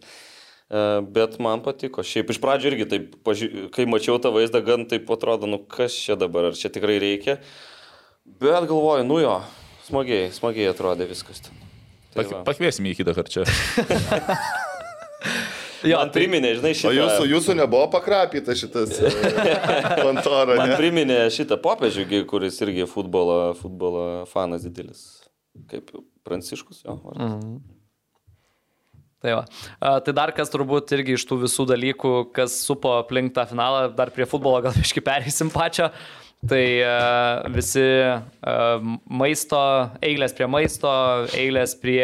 bet 1.13 1.39
man 1.43 1.61
patiko. 1.65 2.03
Šiaip 2.05 2.31
iš 2.33 2.39
pradžių 2.43 2.71
irgi 2.71 2.87
taip, 2.89 3.17
kai 3.75 3.85
mačiau 3.89 4.19
tą 4.23 4.31
vaizdą, 4.35 4.61
gan 4.65 4.85
taip 4.89 5.09
atrodo, 5.13 5.49
nu 5.49 5.59
kas 5.59 5.93
čia 5.93 6.15
dabar, 6.19 6.51
ar 6.51 6.57
čia 6.59 6.69
tikrai 6.73 6.99
reikia. 7.03 7.37
Bet 8.39 8.67
galvoju, 8.69 9.03
nu 9.05 9.19
jo, 9.21 9.35
smagiai, 9.89 10.29
smagiai 10.33 10.71
atrodė 10.71 11.09
viskas 11.09 11.43
ten. 11.43 11.59
Tai 12.13 12.21
Pak, 12.23 12.31
va. 12.31 12.43
pakviesime 12.47 12.91
į 12.93 12.99
kitą 13.01 13.15
kartą 13.17 13.41
čia. 13.41 13.47
Jo, 15.83 15.97
Man 15.99 16.11
tai- 16.13 16.21
priminė, 16.21 16.53
žinai, 16.55 16.69
O 16.71 16.77
šitą. 16.79 16.91
jūsų, 16.95 17.23
jūsų 17.27 17.53
nebuvo 17.59 17.89
pakrapyta 17.91 18.53
šitas 18.55 18.93
e, 19.03 19.09
kontora, 20.05 20.55
Man 20.55 20.69
ne? 20.71 20.77
priminė 20.79 21.17
šitą 21.35 21.57
popiežių, 21.59 22.21
kuris 22.29 22.55
irgi 22.63 22.85
futbolo, 22.87 23.51
futbolo 23.59 24.05
fanas 24.31 24.63
didelis. 24.63 25.01
Kaip 25.67 25.91
Pranciškus, 26.23 26.85
jo. 26.87 26.95
vardas. 27.03 27.33
Mhm. 27.35 27.57
Tai, 29.23 29.37
va. 29.39 29.43
Tai 30.03 30.13
dar 30.17 30.33
kas 30.35 30.49
turbūt 30.51 30.91
irgi 30.97 31.15
iš 31.15 31.23
tų 31.29 31.37
visų 31.45 31.63
dalykų, 31.69 32.09
kas 32.35 32.57
supo 32.65 32.97
aplink 32.99 33.31
tą 33.37 33.45
finalą, 33.47 33.85
dar 33.95 34.11
prie 34.11 34.27
futbolo 34.27 34.59
gal 34.65 34.75
iški 34.83 35.03
pereisim 35.05 35.51
pačio. 35.53 35.87
Tai 36.43 36.59
visi 37.55 37.83
maisto, 39.07 39.59
eilės 40.03 40.33
prie 40.35 40.47
maisto, 40.51 40.91
eilės 41.39 41.75
prie 41.79 42.03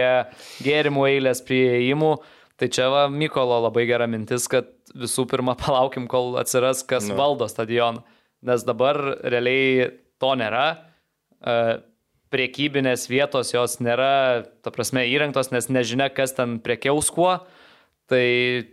gėrimų, 0.63 1.03
eilės 1.11 1.41
prie 1.43 1.63
įėjimų. 1.73 2.13
Tai 2.59 2.67
čia 2.75 2.87
va 2.91 3.05
Mykolo 3.11 3.57
labai 3.65 3.85
gera 3.87 4.07
mintis, 4.11 4.47
kad 4.51 4.71
visų 4.95 5.27
pirma 5.31 5.57
palaukim, 5.63 6.07
kol 6.11 6.37
atsiras 6.39 6.85
kas 6.87 7.07
Nu. 7.11 7.17
valdo 7.19 7.47
stadioną. 7.51 8.03
Nes 8.47 8.63
dabar 8.63 8.95
realiai 9.27 9.89
to 10.23 10.31
nėra. 10.39 10.65
Priekybinės 12.29 13.07
vietos 13.09 13.53
jos 13.55 13.79
nėra, 13.81 14.45
ta 14.61 14.73
prasme, 14.73 15.07
įrengtos, 15.09 15.49
nes 15.53 15.69
nežinia, 15.71 16.11
kas 16.13 16.35
ten 16.37 16.59
priekiaus 16.61 17.09
kuo. 17.13 17.39
Tai 18.09 18.25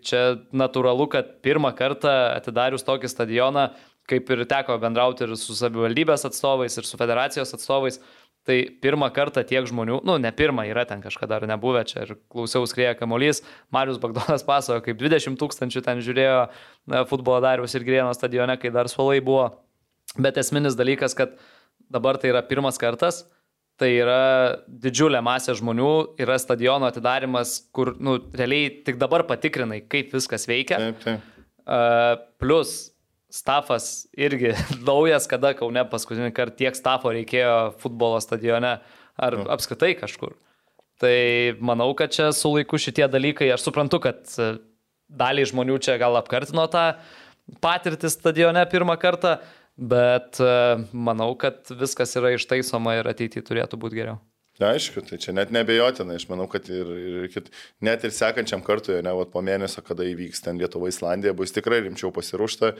čia 0.04 0.22
natūralu, 0.57 1.09
kad 1.12 1.38
pirmą 1.44 1.74
kartą 1.76 2.12
atidarius 2.36 2.84
tokį 2.84 3.09
stadioną, 3.12 3.66
kaip 4.09 4.30
ir 4.32 4.44
teko 4.48 4.78
bendrauti 4.80 5.26
ir 5.26 5.34
su 5.40 5.57
savivaldybės 5.57 6.24
atstovais, 6.28 6.76
ir 6.78 6.88
su 6.88 6.96
federacijos 7.00 7.52
atstovais, 7.57 8.00
tai 8.46 8.61
pirmą 8.82 9.09
kartą 9.11 9.42
tiek 9.46 9.66
žmonių, 9.66 9.98
nu 10.07 10.16
ne 10.22 10.30
pirmą, 10.32 10.64
yra 10.70 10.86
ten 10.86 11.02
kažkada 11.02 11.40
dar 11.40 11.48
nebuvę, 11.50 11.82
čia 11.90 12.04
ir 12.07 12.14
klausiau 12.30 12.68
skrieja 12.70 12.94
kamolys, 12.98 13.42
Marius 13.74 13.98
Bagdonas 14.02 14.46
pasakojo, 14.46 14.84
kaip 14.86 15.00
20 15.02 15.40
tūkstančių 15.40 15.82
ten 15.82 16.02
žiūrėjo 16.07 16.38
futbolo 17.11 17.40
darius 17.42 17.74
ir 17.74 17.86
Grieno 17.86 18.14
stadione, 18.14 18.54
kai 18.62 18.70
dar 18.74 18.88
suolai 18.92 19.18
buvo. 19.24 19.48
Bet 20.16 20.38
esminis 20.38 20.78
dalykas, 20.78 21.16
kad 21.18 21.34
dabar 21.92 22.20
tai 22.22 22.30
yra 22.30 22.44
pirmas 22.46 22.78
kartas, 22.78 23.24
tai 23.80 23.90
yra 24.00 24.20
didžiulė 24.66 25.20
masė 25.24 25.54
žmonių, 25.58 25.92
yra 26.22 26.38
stadiono 26.40 26.88
atidarimas, 26.88 27.58
kur, 27.76 27.94
nu, 28.00 28.16
realiai 28.36 28.70
tik 28.86 29.00
dabar 29.00 29.26
patikrinai, 29.28 29.82
kaip 29.84 30.14
viskas 30.16 30.48
veikia. 30.48 30.80
Taip, 30.80 31.02
taip. 31.04 31.32
Uh, 31.66 32.14
plus, 32.40 32.76
stafas 33.32 34.06
irgi 34.16 34.54
naujas, 34.88 35.28
kada 35.30 35.52
Kaune 35.58 35.84
paskutinį 35.90 36.32
kartą 36.36 36.62
tiek 36.62 36.78
stafo 36.78 37.12
reikėjo 37.14 37.76
futbolo 37.82 38.20
stadione 38.22 38.78
ar 39.16 39.38
apskritai 39.52 39.94
kažkur. 39.98 40.36
Tai 41.00 41.16
manau, 41.60 41.90
kad 41.96 42.14
čia 42.14 42.30
su 42.32 42.54
laiku 42.54 42.80
šitie 42.80 43.04
dalykai, 43.12 43.50
aš 43.52 43.66
suprantu, 43.66 44.00
kad 44.06 44.22
e, 44.40 44.54
daliai 45.12 45.48
žmonių 45.48 45.76
čia 45.84 45.98
gal 46.00 46.16
apkartino 46.16 46.64
tą 46.72 46.86
patirtį 47.62 48.08
stadione 48.10 48.62
pirmą 48.70 48.96
kartą, 49.00 49.36
bet 49.76 50.40
e, 50.40 50.54
manau, 50.92 51.34
kad 51.38 51.68
viskas 51.76 52.16
yra 52.18 52.32
ištaisoma 52.36 52.96
ir 52.98 53.12
ateityje 53.12 53.44
turėtų 53.46 53.80
būti 53.80 54.00
geriau. 54.00 54.18
Na, 54.56 54.70
aišku, 54.72 55.02
tai 55.04 55.18
čia 55.20 55.34
net 55.36 55.50
nebejotina, 55.52 56.14
aš 56.16 56.24
manau, 56.30 56.46
kad 56.48 56.64
ir, 56.72 56.88
ir 56.96 57.24
kit, 57.28 57.50
net 57.84 58.06
ir 58.08 58.12
sekančiam 58.16 58.62
kartui, 58.64 58.94
ne, 59.04 59.12
vat, 59.18 59.28
po 59.34 59.42
mėnesio, 59.44 59.82
kada 59.84 60.06
įvyks 60.08 60.40
ten 60.46 60.56
Lietuva, 60.56 60.88
Islandija, 60.88 61.34
bus 61.36 61.52
tikrai 61.52 61.82
rimčiau 61.84 62.08
pasiruošta 62.16 62.72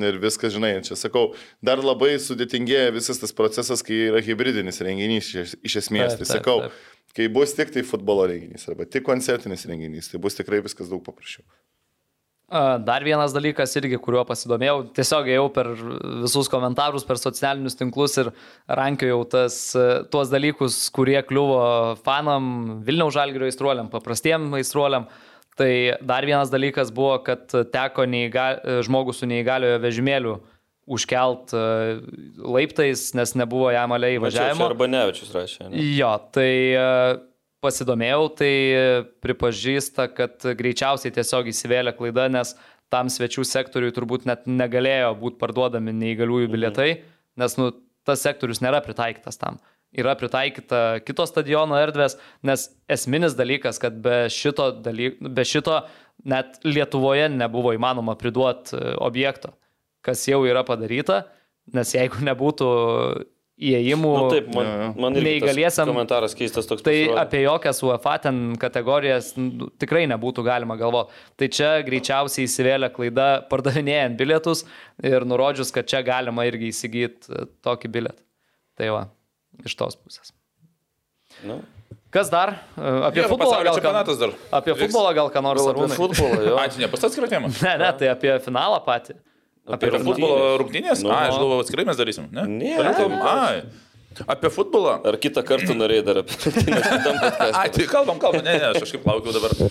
ir 0.00 0.20
viskas, 0.22 0.54
žinai, 0.54 0.72
čia 0.86 0.96
sakau, 0.96 1.34
dar 1.60 1.82
labai 1.84 2.14
sudėtingėja 2.22 2.94
visas 2.96 3.20
tas 3.20 3.36
procesas, 3.36 3.84
kai 3.84 4.06
yra 4.06 4.24
hybridinis 4.24 4.80
renginys 4.86 5.28
iš, 5.34 5.54
iš 5.60 5.76
esmės. 5.82 6.16
Taip, 6.16 6.22
Tai 6.22 6.24
taip, 6.24 6.32
sakau, 6.38 6.56
taip. 6.64 6.80
kai 7.18 7.28
bus 7.36 7.52
tik 7.58 7.74
tai 7.76 7.84
futbolo 7.84 8.24
renginys 8.30 8.64
arba 8.72 8.88
tik 8.88 9.04
koncertinis 9.04 9.68
renginys, 9.68 10.08
tai 10.08 10.22
bus 10.24 10.40
tikrai 10.40 10.62
viskas 10.64 10.88
daug 10.88 11.04
paprasčiau. 11.04 11.44
Dar 12.50 13.04
vienas 13.06 13.30
dalykas 13.30 13.76
irgi, 13.78 13.98
kuriuo 14.02 14.24
pasidomėjau, 14.26 14.80
tiesiog 14.96 15.28
ėjau 15.30 15.44
per 15.54 15.68
visus 16.24 16.50
komentarus, 16.50 17.04
per 17.06 17.20
socialinius 17.22 17.78
tinklus 17.78 18.18
ir 18.18 18.32
rankiojau 18.66 19.20
tas, 19.30 19.58
e, 19.78 19.84
tuos 20.10 20.32
dalykus, 20.32 20.80
kurie 20.90 21.20
kliuvo 21.28 21.60
fanam, 22.02 22.80
Vilniaus 22.86 23.14
žalgerio 23.14 23.46
aistruoliam, 23.46 23.90
paprastiem 23.92 24.48
aistruoliam. 24.58 25.06
Tai 25.60 25.70
dar 26.02 26.26
vienas 26.26 26.50
dalykas 26.50 26.90
buvo, 26.94 27.20
kad 27.22 27.46
teko 27.46 28.08
neįgal, 28.10 28.58
žmogus 28.86 29.22
su 29.22 29.30
neįgaliojo 29.30 29.78
vežimėliu 29.84 30.40
užkelt 30.90 31.54
e, 31.54 31.64
laiptais, 32.42 33.12
nes 33.14 33.34
nebuvo 33.38 33.70
jam 33.70 33.94
aliai 33.94 34.18
įvažiavimo. 34.18 34.66
Arba 34.72 34.88
nevečius 34.90 35.30
rašė. 35.36 35.68
Ne? 35.70 35.82
Jo, 35.94 36.16
tai 36.34 36.50
e, 36.74 36.86
pasidomėjau, 37.64 38.28
tai 38.40 38.52
pripažįsta, 39.24 40.08
kad 40.16 40.46
greičiausiai 40.58 41.12
tiesiog 41.14 41.50
įsivėlė 41.52 41.94
klaida, 41.98 42.28
nes 42.32 42.54
tam 42.90 43.10
svečių 43.12 43.44
sektoriui 43.46 43.94
turbūt 43.94 44.26
net 44.28 44.48
negalėjo 44.50 45.12
būti 45.20 45.38
parduodami 45.40 45.94
neįgaliųjų 45.94 46.50
bilietai, 46.50 46.90
nes 47.40 47.56
nu, 47.60 47.70
tas 48.06 48.24
sektorius 48.24 48.62
nėra 48.64 48.82
pritaikytas 48.84 49.38
tam. 49.40 49.60
Yra 49.90 50.14
pritaikyta 50.14 51.00
kito 51.02 51.24
stadiono 51.26 51.78
erdvės, 51.80 52.14
nes 52.46 52.68
esminis 52.90 53.34
dalykas, 53.38 53.80
kad 53.82 53.96
be 54.02 54.28
šito, 54.30 54.68
dalyk, 54.84 55.18
be 55.18 55.44
šito 55.46 55.80
net 56.30 56.60
Lietuvoje 56.66 57.26
nebuvo 57.32 57.72
įmanoma 57.74 58.14
priduoti 58.18 58.76
e, 58.76 58.94
objekto, 59.02 59.50
kas 60.06 60.22
jau 60.28 60.44
yra 60.46 60.62
padaryta, 60.66 61.24
nes 61.74 61.90
jeigu 61.96 62.22
nebūtų 62.28 62.70
įėjimų... 63.60 64.10
Nu, 64.16 64.28
taip, 64.32 64.46
man, 64.56 64.70
man 65.00 65.16
Neįgaliesiam- 65.20 65.90
komentaras 65.92 66.34
keistas 66.38 66.68
toks. 66.68 66.84
Tai 66.86 66.94
pasirodė. 66.94 67.18
apie 67.22 67.42
jokias 67.44 67.82
UEFA 67.84 68.14
ten 68.26 68.38
kategorijas 68.60 69.32
nu, 69.38 69.68
tikrai 69.80 70.06
nebūtų 70.10 70.44
galima 70.46 70.76
galvoti. 70.80 71.12
Tai 71.40 71.50
čia 71.52 71.70
greičiausiai 71.86 72.48
įsivėlė 72.48 72.88
klaida 72.96 73.28
pardavinėjant 73.52 74.16
bilietus 74.20 74.64
ir 75.04 75.26
nurodžius, 75.28 75.72
kad 75.76 75.88
čia 75.90 76.00
galima 76.06 76.46
irgi 76.48 76.72
įsigyti 76.72 77.44
tokį 77.66 77.92
bilietą. 77.98 78.24
Tai 78.80 78.88
va, 78.96 79.02
iš 79.66 79.76
tos 79.76 79.98
pusės. 80.00 80.32
Nu, 81.44 81.60
Kas 82.10 82.26
dar? 82.26 82.56
E, 82.74 82.82
Apie 83.06 83.22
Jo, 83.22 83.28
futbolą 83.30 83.60
gal 83.62 83.76
ką- 83.78 84.18
dar. 84.18 84.32
Apie 84.58 84.74
futbolą 84.74 85.12
gal 85.14 85.28
ką 85.30 85.42
nors 85.46 85.62
apie 85.62 85.86
futbolą. 85.94 86.56
Ačiū, 86.58 86.80
ne 86.82 86.88
pas 86.90 87.04
atskirą 87.06 87.28
temą. 87.30 87.50
Ne, 87.62 87.76
ne, 87.78 87.90
tai 88.00 88.08
apie 88.10 88.32
finalą 88.42 88.80
patį. 88.82 89.14
Apie 89.76 89.90
Apie 89.90 90.00
futbolo 90.04 90.56
rungtynės? 90.62 91.02
Nu, 91.04 91.12
A, 91.14 91.28
aš 91.28 91.36
nu. 91.36 91.44
galvoju, 91.44 91.64
atskirai 91.66 91.86
mes 91.88 92.00
darysim. 92.00 92.28
Ne, 92.34 92.46
Ne, 92.46 92.74
ne. 92.76 93.20
Ai. 93.30 93.62
Apie 94.26 94.50
futbolą. 94.50 94.96
Ar 95.06 95.16
kitą 95.22 95.42
kartą 95.46 95.74
norėjai 95.78 96.02
dar 96.02 96.18
apie 96.24 96.34
kitam 96.34 97.18
podcast'e? 97.22 97.50
Ai, 97.54 97.68
tai 97.70 97.84
kalbam, 97.86 98.18
kalbam, 98.18 98.42
ne, 98.42 98.56
ne, 98.58 98.70
aš 98.72 98.82
kažkaip 98.82 99.04
laukiu 99.06 99.34
dabar. 99.36 99.54
Uh, 99.54 99.68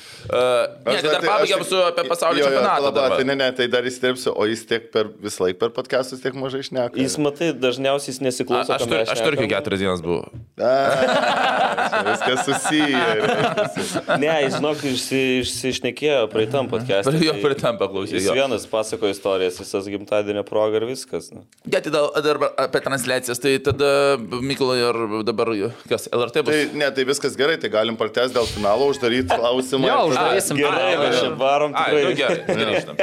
ne, 0.85 0.95
tai 1.01 1.11
dar 1.11 1.25
pabaigiam 1.25 1.63
su 1.67 1.79
apie 1.83 2.05
pasaulio 2.07 2.45
Jo, 2.45 2.51
jo, 2.53 2.61
čempionatą. 2.61 3.09
Tai 3.17 3.25
ne, 3.27 3.35
ne, 3.35 3.49
tai 3.57 3.67
dar 3.71 3.87
įsiterpsiu, 3.89 4.31
o 4.31 4.47
jis 4.47 4.63
tiek 4.69 4.87
per 4.93 5.09
visą 5.19 5.43
laiką 5.43 5.59
per 5.65 5.73
podcastus 5.75 6.23
tiek 6.23 6.37
mažai 6.39 6.61
šneka. 6.69 6.95
Jis, 6.95 7.17
matai, 7.19 7.49
dažniausiai 7.65 8.13
jis 8.13 8.21
A, 8.21 8.27
nesiklauso. 8.29 8.75
Aš, 8.77 8.85
ką 8.85 8.89
tur, 8.93 9.03
aš 9.03 9.23
turkiu 9.27 9.49
keturias 9.51 9.83
dienas 9.83 10.03
buvau. 10.05 10.31
A, 10.55 10.71
viskas 12.07 12.45
susiję. 12.47 13.03
Ne, 14.23 14.31
jis, 14.45 14.55
žinok, 14.55 14.85
išsi, 14.93 15.21
išsišnekėjo 15.43 16.23
praeitam 16.31 16.71
podcast'e. 16.71 17.15
Jo, 17.19 17.35
tai 17.35 17.43
prie 17.43 17.59
tam 17.59 17.81
paklausyti. 17.81 18.21
Jis 18.23 18.31
vienas 18.39 18.69
pasako 18.71 19.11
istorijas 19.11 19.59
visas 19.59 19.91
gimtadienio 19.91 20.47
proga 20.47 20.79
ir 20.79 20.87
viskas. 20.93 21.27
Nu. 21.35 21.43
Ja, 21.67 21.83
tai 21.83 21.91
dar, 21.91 22.09
dar 22.23 22.41
apie 22.55 22.83
transliacijas, 22.87 23.43
tai 23.43 23.57
tada 23.67 23.91
Mykolai 24.29 24.77
ir 24.81 24.99
dabar 25.27 25.51
kas, 25.89 26.09
LRT 26.13 26.43
bus. 26.45 26.53
Tai 26.53 26.79
ne, 26.81 26.89
tai 26.95 27.05
viskas 27.09 27.37
gerai, 27.39 27.57
tai 27.61 27.71
galim 27.73 27.97
pratęs 27.99 28.35
dėl 28.35 28.45
finalo, 28.49 28.89
uždaryti 28.93 29.29
klausimą. 29.33 29.89
Jo, 29.89 29.97
uždarysim. 30.11 30.59
Gerai, 30.61 30.93
mes 31.01 31.17
čia 31.21 31.33
varom 31.39 31.73
Ai, 31.73 31.89
tikrai. 31.89 32.05
nu 32.05 32.15
gerai, 32.21 32.37
grįžtam. 32.61 33.01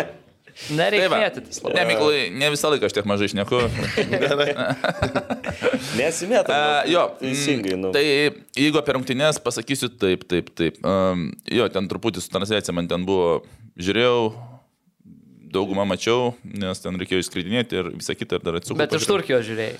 Nereikia 0.72 1.09
Tai 1.12 1.18
mėtytis. 1.20 1.59
Ne, 1.68 1.83
Mykolai, 1.85 2.20
ne 2.33 2.49
visą 2.55 2.70
laiką 2.72 2.89
aš 2.89 2.95
tiek 2.97 3.09
mažai 3.09 3.27
šneku. 3.29 3.59
Nesimėta. 6.01 6.57
Uh, 6.57 6.91
jo, 6.91 7.03
Teisingai. 7.20 7.74
mm, 7.77 7.83
Nu. 7.85 7.91
Tai 7.93 8.03
jeigu 8.57 8.81
apie 8.81 8.95
rungtynės 8.97 9.41
pasakysiu 9.45 9.91
taip, 10.01 10.24
taip, 10.31 10.49
taip. 10.57 10.79
Um, 10.81 11.29
jo, 11.53 11.68
ten 11.72 11.89
truputį 11.91 12.24
su 12.24 12.33
transliacija 12.33 12.72
man 12.77 12.89
ten 12.89 13.05
buvo, 13.05 13.43
žiūrėjau, 13.77 14.33
daugumą 15.53 15.85
mačiau, 15.89 16.33
nes 16.45 16.81
ten 16.83 16.97
reikėjo 17.01 17.20
išskridinėti 17.24 17.79
ir 17.81 17.93
visą 17.97 18.16
kitą 18.18 18.41
ir 18.41 18.47
dar 18.49 18.59
atsukti. 18.61 18.81
Bet 18.81 18.97
iš 18.97 19.07
Turkijos 19.09 19.45
žiūrėjai. 19.49 19.77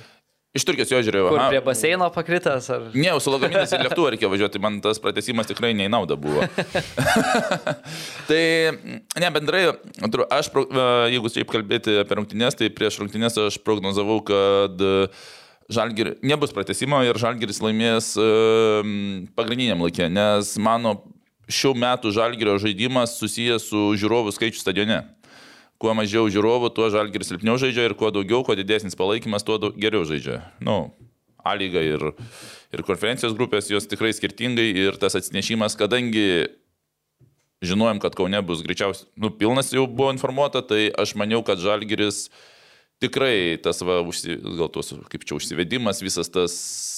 Iš 0.57 0.65
Turkijos 0.65 0.93
jo 0.93 1.01
žiūrėjau. 1.05 1.31
Kur 1.33 1.43
prie 1.51 1.61
baseino 1.65 2.09
pakritęs? 2.15 2.69
Ar... 2.73 2.85
Ne, 2.97 3.13
su 3.21 3.33
lagaminais 3.33 3.73
į 3.77 3.81
lėktuvą 3.85 4.13
reikėjo 4.15 4.33
važiuoti, 4.33 4.63
man 4.63 4.79
tas 4.85 5.01
pratesimas 5.03 5.49
tikrai 5.51 5.75
ne 5.77 5.89
į 5.89 5.93
naudą 5.93 6.17
buvo. 6.21 6.47
tai, 8.31 8.43
ne, 9.21 9.33
bendrai, 9.35 9.67
aš, 10.33 10.53
e, 10.63 10.87
jeigu 11.15 11.33
šiaip 11.35 11.53
kalbėti 11.53 11.99
apie 12.03 12.21
rungtynės, 12.21 12.57
tai 12.57 12.71
prieš 12.73 13.03
rungtynės 13.03 13.37
aš 13.49 13.61
prognozavau, 13.67 14.23
kad 14.27 14.87
Žalgir, 15.67 16.15
nebus 16.23 16.55
pratesimo 16.55 17.01
ir 17.03 17.19
Žalgiris 17.19 17.59
laimės 17.59 18.13
e, 18.15 18.27
pagrindiniam 19.37 19.83
laikė, 19.83 20.07
nes 20.13 20.55
mano 20.63 21.01
šių 21.51 21.75
metų 21.79 22.13
Žalgirio 22.15 22.57
žaidimas 22.63 23.19
susijęs 23.21 23.69
su 23.71 23.91
žiūrovų 23.99 24.35
skaičiu 24.35 24.63
stadione. 24.63 25.03
Kuo 25.83 25.93
mažiau 25.97 26.29
žiūrovų, 26.33 26.70
tuo 26.72 26.89
Žalgiris 26.93 27.29
silpniau 27.29 27.59
žaidžia 27.61 27.91
ir 27.91 27.95
kuo 27.99 28.09
daugiau, 28.14 28.41
kuo 28.47 28.57
didesnis 28.57 28.97
palaikymas, 28.97 29.45
tuo 29.45 29.59
daug, 29.61 29.77
geriau 29.77 30.07
žaidžia. 30.09 30.41
Nu, 30.64 30.95
A 31.47 31.53
lyga 31.55 31.79
ir, 31.79 32.03
ir 32.74 32.83
konferencijos 32.83 33.37
grupės, 33.37 33.68
jos 33.70 33.87
tikrai 33.87 34.11
skirtingai 34.16 34.66
ir 34.83 34.97
tas 34.99 35.14
atsinešimas, 35.14 35.77
kadangi 35.79 36.49
žinojom, 37.62 38.01
kad 38.03 38.16
Kaune 38.18 38.41
bus 38.43 38.64
greičiausiai, 38.66 39.09
nu, 39.22 39.31
pilnas 39.31 39.70
jau 39.70 39.87
buvo 39.87 40.11
informuota, 40.14 40.64
tai 40.66 40.89
aš 40.91 41.14
maniau, 41.18 41.45
kad 41.47 41.62
Žalgiris 41.62 42.27
tikrai 43.03 43.61
tas, 43.62 43.79
va, 43.87 44.01
užsi, 44.03 44.39
gal 44.59 44.70
tos, 44.72 44.91
kaip 45.12 45.27
čia 45.29 45.37
užsivedimas, 45.39 46.03
visas 46.05 46.33
tas, 46.33 46.57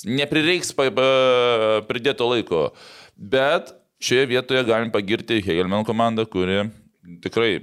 neprireiks 0.09 0.73
pa, 0.77 0.89
pa, 0.95 1.09
pridėto 1.91 2.31
laiko. 2.31 2.69
Bet 3.19 3.75
šioje 4.01 4.31
vietoje 4.33 4.65
galim 4.65 4.95
pagirti 4.95 5.43
Hegelman 5.45 5.87
komandą, 5.87 6.25
kuri 6.31 6.71
tikrai 7.25 7.59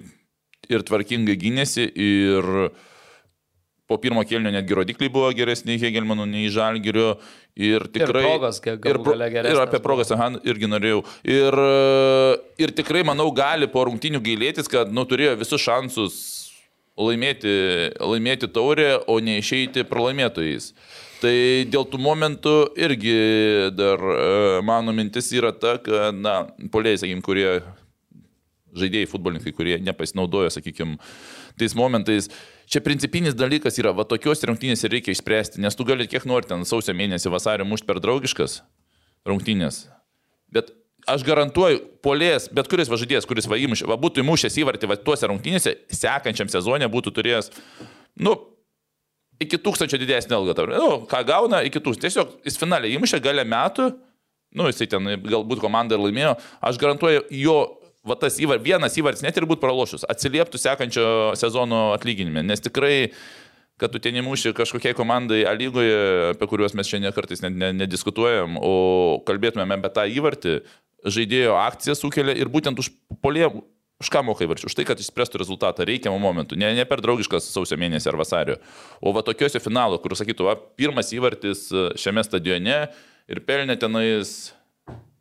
ir 0.70 0.84
tvarkingai 0.88 1.38
gynėsi, 1.40 1.86
ir 1.90 2.70
po 3.86 3.98
pirmo 4.02 4.24
kėlinio 4.26 4.50
netgi 4.56 4.78
rodikliai 4.80 5.12
buvo 5.14 5.30
geresni 5.38 5.78
Hegelmanų 5.82 6.26
nei 6.32 6.48
Žalgirio. 6.54 7.16
Ir 7.56 7.86
tikrai. 7.88 8.24
Ir 8.26 8.32
progas, 8.34 8.58
ir, 8.66 8.98
pro- 9.00 9.14
ir 9.16 9.60
apie 9.62 9.80
progas, 9.80 10.10
aha, 10.12 10.32
irgi 10.44 10.68
norėjau. 10.68 11.04
Ir, 11.24 11.60
ir 12.60 12.74
tikrai, 12.76 13.06
manau, 13.08 13.30
gali 13.32 13.70
po 13.72 13.86
rungtinių 13.88 14.20
gailėtis, 14.26 14.68
kad 14.72 14.92
nu, 14.92 15.06
turėjo 15.08 15.38
visus 15.40 15.64
šansus 15.64 16.18
laimėti, 17.00 17.54
laimėti 18.00 18.50
taurę, 18.52 18.98
o 19.08 19.20
ne 19.24 19.38
išeiti 19.40 19.86
pralaimėtojais. 19.88 20.72
Tai 21.22 21.36
dėl 21.72 21.86
tų 21.88 22.00
momentų 22.04 22.54
irgi 22.76 23.16
dar 23.76 24.02
e, 24.04 24.18
mano 24.68 24.92
mintis 24.96 25.32
yra 25.36 25.54
ta, 25.56 25.78
kad, 25.82 26.16
na, 26.16 26.42
poliai, 26.74 27.00
sakykim, 27.00 27.24
kurie 27.24 27.48
žaidėjai, 28.80 29.10
futbolininkai, 29.12 29.54
kurie 29.56 29.78
nepasinaudojo, 29.84 30.52
sakykime, 30.54 30.98
tais 31.60 31.76
momentais. 31.78 32.30
Čia 32.72 32.82
principinis 32.86 33.38
dalykas 33.38 33.78
yra, 33.82 33.94
va 33.96 34.08
tokios 34.10 34.42
rungtynės 34.48 34.88
reikia 34.90 35.14
išspręsti, 35.14 35.62
nes 35.64 35.78
tu 35.78 35.86
gali 35.88 36.08
kiek 36.10 36.26
nori 36.30 36.50
ten 36.50 36.66
sausio 36.66 36.96
mėnesį, 36.98 37.30
vasario 37.34 37.68
mušti 37.70 37.90
per 37.90 38.02
draugiškas 38.04 38.60
rungtynės. 39.30 39.86
Bet 40.54 40.74
aš 41.10 41.26
garantuoju, 41.28 41.84
polės, 42.06 42.50
bet 42.54 42.70
kuris 42.72 42.90
važadėjas, 42.90 43.28
kuris 43.30 43.48
va, 43.50 43.60
įmuš, 43.62 43.86
va 43.90 43.98
būtų 44.02 44.24
įmušęs 44.24 44.58
įvartį 44.64 44.90
va, 44.90 44.98
tuose 44.98 45.30
rungtynėse, 45.30 45.76
sekančiam 45.94 46.50
sezonė 46.50 46.90
būtų 46.92 47.14
turėjęs, 47.20 47.52
nu, 48.26 48.36
iki 49.42 49.60
tūkstančio 49.62 50.00
didesnį 50.02 50.38
algą. 50.38 50.68
Nu, 50.72 50.90
ką 51.10 51.22
gauna, 51.28 51.62
iki 51.68 51.82
tūkstančio. 51.84 52.06
Tiesiog 52.08 52.36
jis 52.48 52.60
finaliai 52.60 52.96
įmušė 52.98 53.22
galę 53.24 53.46
metų, 53.48 53.90
nu, 54.56 54.70
jisai 54.72 54.88
ten 54.92 55.16
galbūt 55.26 55.62
komanda 55.64 55.98
ir 55.98 56.06
laimėjo. 56.06 56.36
Aš 56.64 56.80
garantuoju, 56.82 57.26
jo 57.36 57.58
va 58.06 58.18
tas 58.20 58.38
įvar, 58.42 58.62
vienas 58.64 58.96
įvartis 59.00 59.24
net 59.26 59.38
ir 59.38 59.48
būtų 59.50 59.64
pralošus, 59.64 60.06
atsilieptų 60.10 60.62
sekančio 60.62 61.08
sezono 61.40 61.90
atlyginime. 61.96 62.44
Nes 62.46 62.64
tikrai, 62.64 63.12
kad 63.82 63.94
tu 63.94 64.02
ten 64.02 64.18
įmuši 64.22 64.54
kažkokiai 64.56 64.96
komandai 64.98 65.44
A 65.50 65.54
lygoje, 65.58 66.34
apie 66.34 66.50
kuriuos 66.52 66.78
mes 66.78 66.90
šiandien 66.90 67.16
kartais 67.16 67.44
net 67.44 67.56
ne, 67.58 67.72
nediskutuojam, 67.84 68.60
o 68.62 69.22
kalbėtumėm 69.28 69.78
apie 69.80 69.94
tą 69.96 70.06
įvartį, 70.12 70.60
žaidėjo 71.06 71.58
akciją 71.62 71.98
sukelia 71.98 72.36
ir 72.38 72.52
būtent 72.52 72.80
už 72.82 72.94
polė. 73.22 73.50
Už 73.96 74.10
ką 74.12 74.26
mokai 74.28 74.44
varčiu? 74.44 74.68
Už 74.68 74.74
tai, 74.76 74.84
kad 74.84 75.00
išspręstų 75.00 75.40
rezultatą 75.40 75.86
reikiamą 75.88 76.18
momentu. 76.20 76.58
Ne, 76.60 76.68
ne 76.76 76.84
per 76.84 77.00
draugiškas 77.00 77.48
sausio 77.48 77.78
mėnesį 77.80 78.10
ar 78.12 78.18
vasario. 78.20 78.58
O 79.00 79.14
va 79.16 79.24
tokiuose 79.24 79.62
finalo, 79.64 80.02
kur 80.04 80.18
sakytų, 80.20 80.50
va, 80.50 80.58
pirmas 80.76 81.14
įvartis 81.16 81.70
šiame 82.04 82.26
stadione 82.28 82.82
ir 83.32 83.42
pelnė 83.48 83.80
tenais 83.80 84.52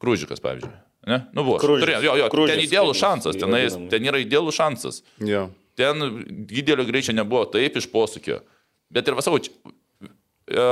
Krūžikas, 0.03 0.43
pavyzdžiui. 0.43 0.75
Ne? 1.07 1.21
Nu, 1.37 1.45
buvo. 1.45 1.59
Kružis. 1.61 1.85
Turėjo, 1.85 2.01
jo, 2.07 2.17
jo, 2.23 2.29
Kružis, 2.33 2.57
ten 2.57 2.71
kaip 2.73 2.99
šansas, 3.01 3.39
vadinam. 3.41 3.89
ten 3.93 4.09
yra 4.09 4.21
idealus 4.23 4.57
šansas. 4.57 5.03
Jo. 5.21 5.47
Ten 5.77 6.01
didelio 6.49 6.87
greičio 6.89 7.13
nebuvo, 7.17 7.45
taip 7.51 7.77
iš 7.77 7.89
posūkio. 7.93 8.39
Bet 8.95 9.09
ir 9.11 9.17
vasau, 9.19 9.37
e, 9.41 10.67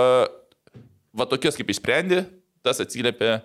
va 1.13 1.29
tokias 1.29 1.59
kaip 1.59 1.73
išsprendė, 1.75 2.25
tas 2.65 2.81
atsiliepia 2.81 3.41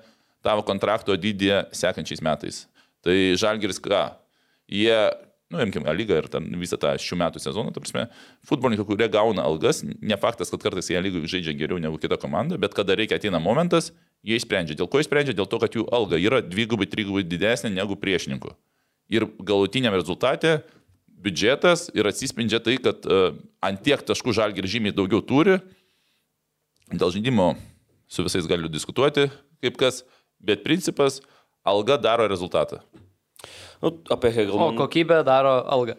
tavo 0.45 0.63
kontrakto 0.67 1.15
dydį 1.17 1.65
sekančiais 1.75 2.23
metais. 2.23 2.65
Tai 3.03 3.15
Žalgiris 3.39 3.81
ką? 3.83 4.03
Jie, 4.71 4.95
nu, 5.51 5.61
imkime, 5.63 5.91
lygą 5.95 6.21
ir 6.21 6.27
ten 6.31 6.47
visą 6.59 6.79
tą 6.79 6.93
šių 6.99 7.19
metų 7.23 7.41
sezoną, 7.41 7.71
ta 7.73 7.83
prasme, 7.83 8.07
futbolininkai, 8.47 8.87
kurie 8.87 9.07
gauna 9.11 9.45
algas, 9.47 9.81
ne 9.83 10.17
faktas, 10.19 10.51
kad 10.53 10.63
kartais 10.63 10.91
jie 10.91 11.01
lygiai 11.03 11.31
žaidžia 11.35 11.55
geriau 11.57 11.79
negu 11.81 11.99
kita 11.99 12.19
komanda, 12.21 12.59
bet 12.59 12.75
kada 12.77 12.95
reikia 12.99 13.19
ateina 13.19 13.41
momentas, 13.43 13.93
jie 14.25 14.37
išsprendžia. 14.39 14.77
Dėl 14.77 14.89
ko 14.89 15.01
išsprendžia? 15.01 15.35
Dėl 15.37 15.49
to, 15.49 15.59
kad 15.61 15.75
jų 15.75 15.85
alga 15.93 16.19
yra 16.21 16.41
dvigubai, 16.41 16.87
trigubai 16.89 17.23
didesnė 17.23 17.71
negu 17.73 17.97
priešininkų. 17.99 18.53
Ir 19.13 19.27
galutiniam 19.39 19.95
rezultate 19.95 20.61
biudžetas 21.07 21.87
ir 21.95 22.07
atsispindžia 22.09 22.59
tai, 22.63 22.77
kad 22.81 23.05
uh, 23.09 23.33
ant 23.63 23.81
tiek 23.83 24.01
taškų 24.05 24.35
žalgir 24.37 24.67
žymiai 24.69 24.95
daugiau 24.95 25.23
turi. 25.25 25.57
Dėl 26.91 27.11
žaidimo 27.15 27.55
su 28.07 28.23
visais 28.23 28.47
galiu 28.47 28.69
diskutuoti, 28.71 29.27
kaip 29.63 29.79
kas, 29.79 30.03
bet 30.39 30.63
principas- 30.63 31.21
alga 31.67 31.97
daro 31.99 32.27
rezultatą. 32.29 32.79
Nu, 33.81 33.91
apie 34.09 34.29
O 34.29 34.33
Hegelmaną. 34.33 34.77
kokybė 34.77 35.23
daro 35.25 35.61
algą. 35.67 35.97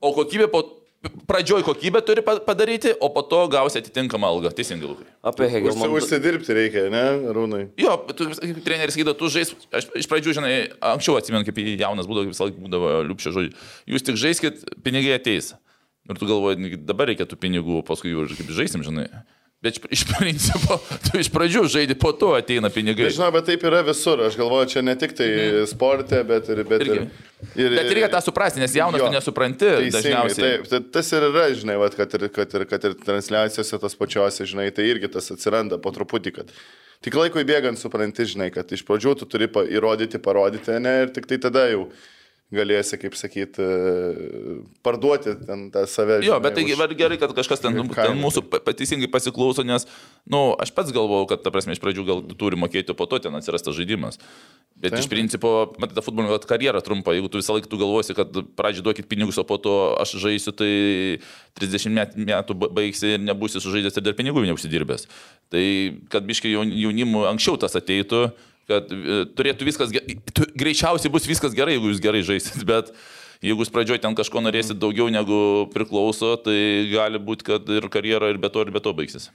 O 0.00 0.12
kokybė 0.16 0.48
po... 0.50 0.81
Pradžioj 1.02 1.64
kokybę 1.66 1.98
turi 2.06 2.22
pa- 2.22 2.38
padaryti, 2.38 2.92
o 3.00 3.08
po 3.10 3.22
to 3.26 3.48
gausi 3.50 3.78
atitinkamą 3.82 4.26
algą. 4.28 4.52
Teisingai, 4.54 4.86
Lukai. 4.86 5.06
Apie 5.22 5.48
Hegelmaną. 5.50 5.96
užsidirbti 5.98 6.54
reikia, 6.54 6.84
ne, 6.94 7.02
Rūnai? 7.34 7.62
Jo, 7.76 7.96
tu, 8.14 8.28
treneris 8.62 8.94
sakydavo, 8.94 9.16
tu 9.18 9.26
žais, 9.26 9.50
aš 9.74 9.88
iš 9.98 10.06
pradžių, 10.06 10.36
žinai, 10.38 10.52
anksčiau 10.78 11.18
atsimenu, 11.18 11.42
kaip 11.42 11.58
jaunas 11.58 12.06
būdavo, 12.06 12.28
kaip 12.28 12.34
visą 12.36 12.46
laiką 12.46 12.62
būdavo 12.68 12.92
liupšio 13.10 13.34
žodžiai, 13.34 13.54
jūs 13.90 14.06
tik 14.06 14.14
žaiskit, 14.22 14.62
pinigai 14.86 15.18
ateis. 15.18 15.54
Ir 16.06 16.14
tu 16.18 16.26
galvoji, 16.26 16.58
"Negi 16.62 16.76
dabar 16.86 17.06
reikia 17.10 17.26
tų 17.26 17.34
pinigų, 17.34 17.82
paskui 17.82 18.14
jau 18.14 18.22
kaip 18.30 18.46
žaisim, 18.54 18.82
žinai. 18.86 19.08
Bet 19.62 19.78
iš, 19.94 20.02
principo, 20.10 20.80
tu 21.06 21.20
iš 21.22 21.28
pradžių 21.30 21.60
žaidi, 21.70 21.94
po 21.94 22.10
to 22.18 22.32
ateina 22.34 22.66
pinigai. 22.72 23.12
Žinau, 23.14 23.28
bet 23.36 23.46
taip 23.46 23.62
yra 23.68 23.84
visur. 23.86 24.24
Aš 24.26 24.34
galvoju, 24.40 24.72
čia 24.74 24.82
ne 24.82 24.96
tik 24.98 25.14
tai 25.18 25.28
sporte, 25.70 26.24
bet 26.26 26.50
ir... 26.50 26.64
Bet, 26.66 26.82
ir, 26.88 27.04
Mhm. 27.42 27.58
Irgi. 27.58 27.74
Bet 27.74 27.88
reikia 27.90 28.08
tą 28.12 28.20
suprasti, 28.22 28.60
nes 28.62 28.74
jaunas 28.76 29.00
Jo. 29.02 29.08
tu 29.08 29.16
nesupranti 29.16 29.66
dažniausiai. 29.90 30.44
Taip, 30.44 30.68
tai 30.70 30.78
tas 30.94 31.08
ir 31.10 31.24
yra, 31.26 31.48
žinai, 31.58 31.74
vat, 31.80 31.96
kad, 31.98 32.14
ir, 32.14 32.28
kad, 32.30 32.54
ir, 32.54 32.64
kad 32.70 32.84
ir 32.86 32.94
transliacijose 33.02 33.80
tos 33.82 33.96
pačiose, 33.98 34.46
žinai, 34.46 34.68
tai 34.74 34.86
irgi 34.86 35.10
tas 35.10 35.26
atsiranda 35.34 35.78
po 35.82 35.90
truputį, 35.90 36.32
kad 36.38 36.52
tik 37.02 37.18
laikui 37.18 37.42
bėgant 37.48 37.80
supranti, 37.82 38.28
žinai, 38.30 38.52
kad 38.54 38.70
iš 38.70 38.84
pradžių 38.86 39.16
tu 39.18 39.26
turi 39.26 39.50
įrodyti, 39.50 40.22
parodyti, 40.22 40.78
ne, 40.78 40.94
ir 41.02 41.10
tik 41.16 41.26
tai 41.26 41.40
tada 41.42 41.66
jau 41.72 41.88
galėsi, 42.52 42.98
kaip 43.00 43.14
sakyti, 43.16 43.64
parduoti 44.84 45.34
ten 45.46 45.70
tą 45.72 45.84
save. 45.88 46.20
Jo, 46.22 46.36
žinai, 46.36 46.42
bet 46.44 46.54
tai 46.58 46.64
už- 46.64 46.96
gerai, 46.98 47.18
kad 47.20 47.32
kažkas 47.36 47.60
ten, 47.62 47.74
ten 47.88 48.18
mūsų 48.20 48.42
pa- 48.50 48.60
pateisingai 48.60 49.08
pasiklauso, 49.10 49.64
nes, 49.64 49.86
na, 50.26 50.36
nu, 50.36 50.40
aš 50.60 50.70
pats 50.76 50.92
galvojau, 50.92 51.28
kad, 51.28 51.42
ta 51.42 51.50
prasme, 51.50 51.72
iš 51.72 51.80
pradžių 51.80 52.04
gal 52.06 52.22
tu 52.22 52.34
turi 52.34 52.56
mokėti, 52.60 52.94
po 52.96 53.06
to 53.06 53.18
ten 53.18 53.32
atsiras 53.34 53.62
tas 53.64 53.74
žaidimas. 53.74 54.18
Bet 54.82 54.92
Taip. 54.92 55.00
iš 55.04 55.08
principo, 55.08 55.72
matai, 55.78 55.94
ta 55.94 56.02
futbolinio 56.02 56.38
karjera 56.48 56.80
trumpa, 56.82 57.12
jeigu 57.14 57.28
tu 57.30 57.38
visą 57.38 57.54
laiką 57.54 57.68
tu 57.70 57.78
galvosi, 57.78 58.14
kad 58.16 58.32
pradžioje 58.56 58.82
duokit 58.82 59.06
pinigus, 59.08 59.38
o 59.38 59.44
po 59.44 59.56
to 59.60 59.94
aš 60.00 60.16
žaisiu, 60.18 60.52
tai 60.56 61.20
30 61.60 61.92
met- 61.92 62.16
metų 62.16 62.56
ba- 62.58 62.68
baigsi 62.68 63.14
ir 63.14 63.20
nebūsi 63.20 63.60
sužaidęs 63.62 63.96
ir 63.96 64.02
dar 64.02 64.14
pinigų 64.14 64.42
neužsidirbęs. 64.48 65.06
Tai 65.52 65.64
kad 66.08 66.24
biškai 66.26 66.50
jaunimu 66.56 67.28
anksčiau 67.30 67.58
tas 67.60 67.76
ateitų, 67.76 68.32
kad 68.70 68.92
e, 68.92 69.24
turėtų 69.36 69.66
viskas, 69.68 69.90
greičiausiai 70.58 71.12
bus 71.12 71.26
viskas 71.28 71.54
gerai, 71.56 71.76
jeigu 71.78 71.90
jūs 71.92 72.02
gerai 72.04 72.22
žaisit, 72.26 72.62
bet 72.70 72.92
jeigu 73.42 73.64
jūs 73.64 73.72
pradžioje 73.74 74.02
ten 74.04 74.14
kažko 74.18 74.42
norėsit 74.44 74.78
daugiau 74.82 75.08
negu 75.12 75.68
priklauso, 75.74 76.36
tai 76.44 76.86
gali 76.92 77.18
būti, 77.22 77.48
kad 77.50 77.68
ir 77.74 77.88
karjera 77.92 78.30
ir 78.32 78.38
be 78.42 78.48
to, 78.52 78.62
ir 78.66 78.70
be 78.74 78.80
to 78.84 78.94
baigsis. 78.94 79.30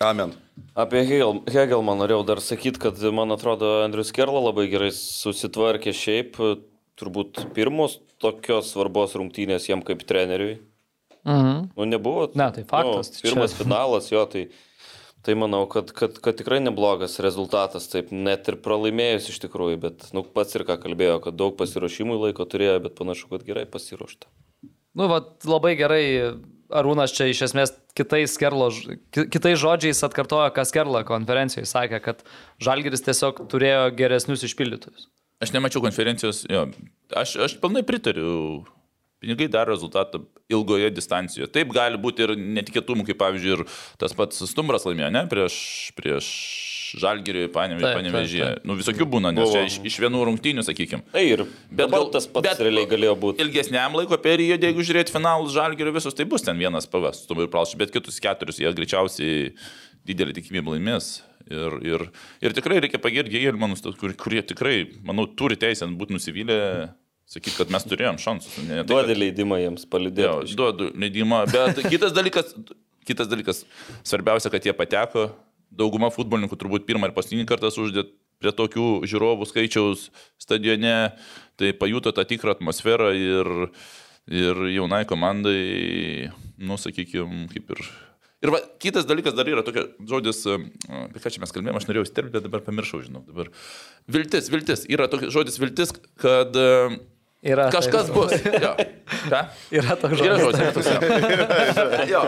Amen. 0.00 0.32
Apie 0.78 1.02
Hegel, 1.02 1.40
Hegelmaną 1.50 2.04
norėjau 2.04 2.22
dar 2.28 2.40
sakyti, 2.42 2.78
kad 2.84 3.00
man 3.14 3.34
atrodo 3.34 3.80
Andrius 3.82 4.12
Kerla 4.14 4.38
labai 4.44 4.68
gerai 4.70 4.92
susitvarkė 4.94 5.90
šiaip, 5.96 6.38
turbūt 6.98 7.40
pirmos 7.56 7.96
tokios 8.22 8.70
svarbos 8.74 9.16
rungtynės 9.18 9.66
jam 9.70 9.82
kaip 9.86 10.04
treneriui. 10.06 10.60
Mhm. 11.26 11.68
Nu, 11.74 11.86
nebuvo. 11.90 12.28
Ne, 12.38 12.46
tai 12.54 12.62
faktas, 12.66 13.10
Nu, 13.10 13.16
tai 13.18 13.24
pirmas 13.26 13.52
čia- 13.52 13.64
finalas 13.64 14.06
jo, 14.14 14.22
tai, 14.30 14.46
tai 15.26 15.34
manau, 15.38 15.64
kad, 15.70 15.90
kad, 15.96 16.18
kad 16.24 16.38
tikrai 16.38 16.60
neblogas 16.62 17.18
rezultatas, 17.24 17.88
taip 17.92 18.12
net 18.14 18.48
ir 18.50 18.58
pralaimėjus 18.64 19.30
iš 19.32 19.40
tikrųjų, 19.46 19.80
bet 19.82 20.06
nu, 20.16 20.22
pats 20.22 20.56
ir 20.58 20.66
ką 20.68 20.78
kalbėjo, 20.82 21.18
kad 21.24 21.38
daug 21.38 21.56
pasiruošimų 21.58 22.20
laiko 22.26 22.46
turėjo, 22.48 22.78
bet 22.86 22.96
panašu, 22.98 23.28
kad 23.32 23.46
gerai 23.46 23.66
pasiruošta. 23.70 24.30
Nu, 24.98 25.10
va, 25.10 25.22
labai 25.46 25.74
gerai 25.78 26.04
Arūnas 26.68 27.14
čia 27.16 27.30
iš 27.30 27.46
esmės 27.46 27.72
kitais, 27.96 28.34
Kerlo, 28.40 28.68
kitais 29.16 29.60
žodžiais 29.60 30.02
atkartojo, 30.04 30.50
kas 30.56 30.72
Kerla 30.74 31.00
konferencijoje 31.08 31.68
sakė, 31.70 32.00
kad 32.04 32.20
Žalgiris 32.60 33.06
tiesiog 33.06 33.46
turėjo 33.48 33.86
geresnius 33.96 34.44
išpildytojus. 34.44 35.08
Aš 35.40 35.54
nemačiau 35.54 35.80
konferencijos, 35.84 36.42
jo, 36.50 36.66
aš, 37.16 37.36
aš 37.46 37.56
pilnai 37.62 37.84
pritariu. 37.86 38.66
Pinigai 39.18 39.48
daro 39.50 39.74
rezultatą 39.74 40.20
ilgoje 40.52 40.92
distancijoje. 40.94 41.50
Taip 41.50 41.72
gali 41.74 41.98
būti 41.98 42.22
ir 42.22 42.36
netikėtumų, 42.38 43.06
kaip 43.08 43.18
pavyzdžiui, 43.18 43.56
ir 43.56 43.78
tas 43.98 44.14
pats 44.14 44.44
Stumbras 44.46 44.86
laimėjo, 44.86 45.08
ne, 45.14 45.24
prieš, 45.30 45.56
prieš 45.98 46.28
Žalgirį, 47.02 47.48
Panevežį. 47.52 48.44
Nu, 48.64 48.76
visokių 48.78 49.08
būna, 49.10 49.32
nes 49.34 49.50
čia 49.52 49.64
iš, 49.66 49.80
iš 49.90 49.98
vienų 50.04 50.22
rungtynių, 50.30 50.64
sakykime. 50.64 51.02
Na 51.12 51.24
ir 51.24 51.42
bet 51.68 51.90
gal 51.92 52.06
tas 52.14 52.28
pats 52.30 52.46
bet, 52.46 52.62
realiai 52.64 52.88
galėjo 52.88 53.16
būti. 53.20 53.42
Ilgesniam 53.44 53.98
laiko 53.98 54.16
periodui, 54.22 54.70
jeigu 54.70 54.86
žiūrėt 54.86 55.12
finalus 55.12 55.52
Žalgirio 55.56 55.92
visus, 55.98 56.16
tai 56.16 56.24
bus 56.30 56.46
ten 56.46 56.56
vienas 56.60 56.88
pavas, 56.88 57.24
Stumbras 57.26 57.48
ir 57.48 57.52
Pralšas, 57.52 57.80
bet 57.82 57.92
kitus 57.92 58.22
keturis 58.24 58.62
jie 58.62 58.72
greičiausiai 58.78 59.50
didelį 60.08 60.38
tikimybę 60.38 60.76
laimės. 60.76 61.18
Ir, 61.48 61.76
ir, 61.84 62.06
ir 62.44 62.54
tikrai 62.56 62.80
reikia 62.84 63.00
pagirti 63.00 63.32
Gėlmanus, 63.34 63.84
kur, 64.00 64.12
kurie 64.20 64.42
tikrai, 64.44 64.82
manau, 65.04 65.24
turi 65.28 65.56
teisę 65.60 65.88
būti 65.96 66.16
nusivylę, 66.16 66.58
sakyti, 67.28 67.56
kad 67.58 67.72
mes 67.74 67.84
turėjom 67.88 68.18
šansus. 68.22 68.54
Ne, 68.64 68.80
tai, 68.82 68.86
Duodi 68.88 69.12
kad- 69.14 69.20
leidimą 69.22 69.58
jiems 69.60 69.84
palidėti. 69.92 70.56
duodu 70.58 70.90
leidimą, 70.96 71.42
bet 71.52 71.82
kitas 71.92 72.14
dalykas, 72.16 72.54
kitas 73.08 73.28
dalykas, 73.30 73.64
svarbiausia, 74.06 74.50
kad 74.54 74.64
jie 74.64 74.74
pateko. 74.76 75.28
Dauguma 75.68 76.08
futbolininkų 76.08 76.56
turbūt 76.56 76.86
pirmą 76.88 77.10
ir 77.10 77.12
paskutinį 77.12 77.44
kartą 77.50 77.68
uždėt 77.68 78.14
prie 78.40 78.52
tokių 78.56 78.84
žiūrovų 79.10 79.44
skaičiaus 79.50 80.06
stadione, 80.40 80.94
tai 81.60 81.72
pajuto 81.76 82.12
tą 82.16 82.24
tikrą 82.30 82.54
atmosferą 82.56 83.10
ir, 83.18 83.50
ir 84.32 84.60
jaunai 84.72 85.02
komandai, 85.10 86.30
nu, 86.56 86.78
sakykime, 86.80 87.48
kaip 87.52 87.74
ir... 87.76 87.82
Ir 88.46 88.52
va, 88.54 88.60
kitas 88.78 89.04
dalykas 89.04 89.34
dar 89.34 89.48
yra 89.50 89.64
tokia 89.66 89.88
žodis, 90.06 90.44
e, 90.46 90.56
apie 91.10 91.20
ką 91.24 91.32
čia 91.34 91.42
mes 91.42 91.52
kalbėjome, 91.52 91.80
aš 91.82 91.88
norėjau 91.90 92.06
įsterpti, 92.06 92.32
bet 92.38 92.44
dabar 92.46 92.62
pamiršau, 92.62 93.00
žinau. 93.02 93.24
Dabar. 93.26 93.50
Viltis, 94.06 94.46
viltis. 94.54 94.84
Yra 94.94 95.08
tokia 95.10 95.28
žodis 95.34 95.58
viltis, 95.58 95.90
kad 96.22 96.54
e, 96.54 96.68
Yra, 97.46 97.68
kažkas 97.70 98.08
bus. 98.10 98.32
Jo. 98.64 98.72
Ką? 99.30 99.40
Yra 99.78 99.94
toks 100.00 100.18
Yra 100.24 100.38
žodis. 100.40 100.58
žodis. 100.58 100.74
toks, 100.74 100.88
jo. 100.90 102.10
jo. 102.10 102.22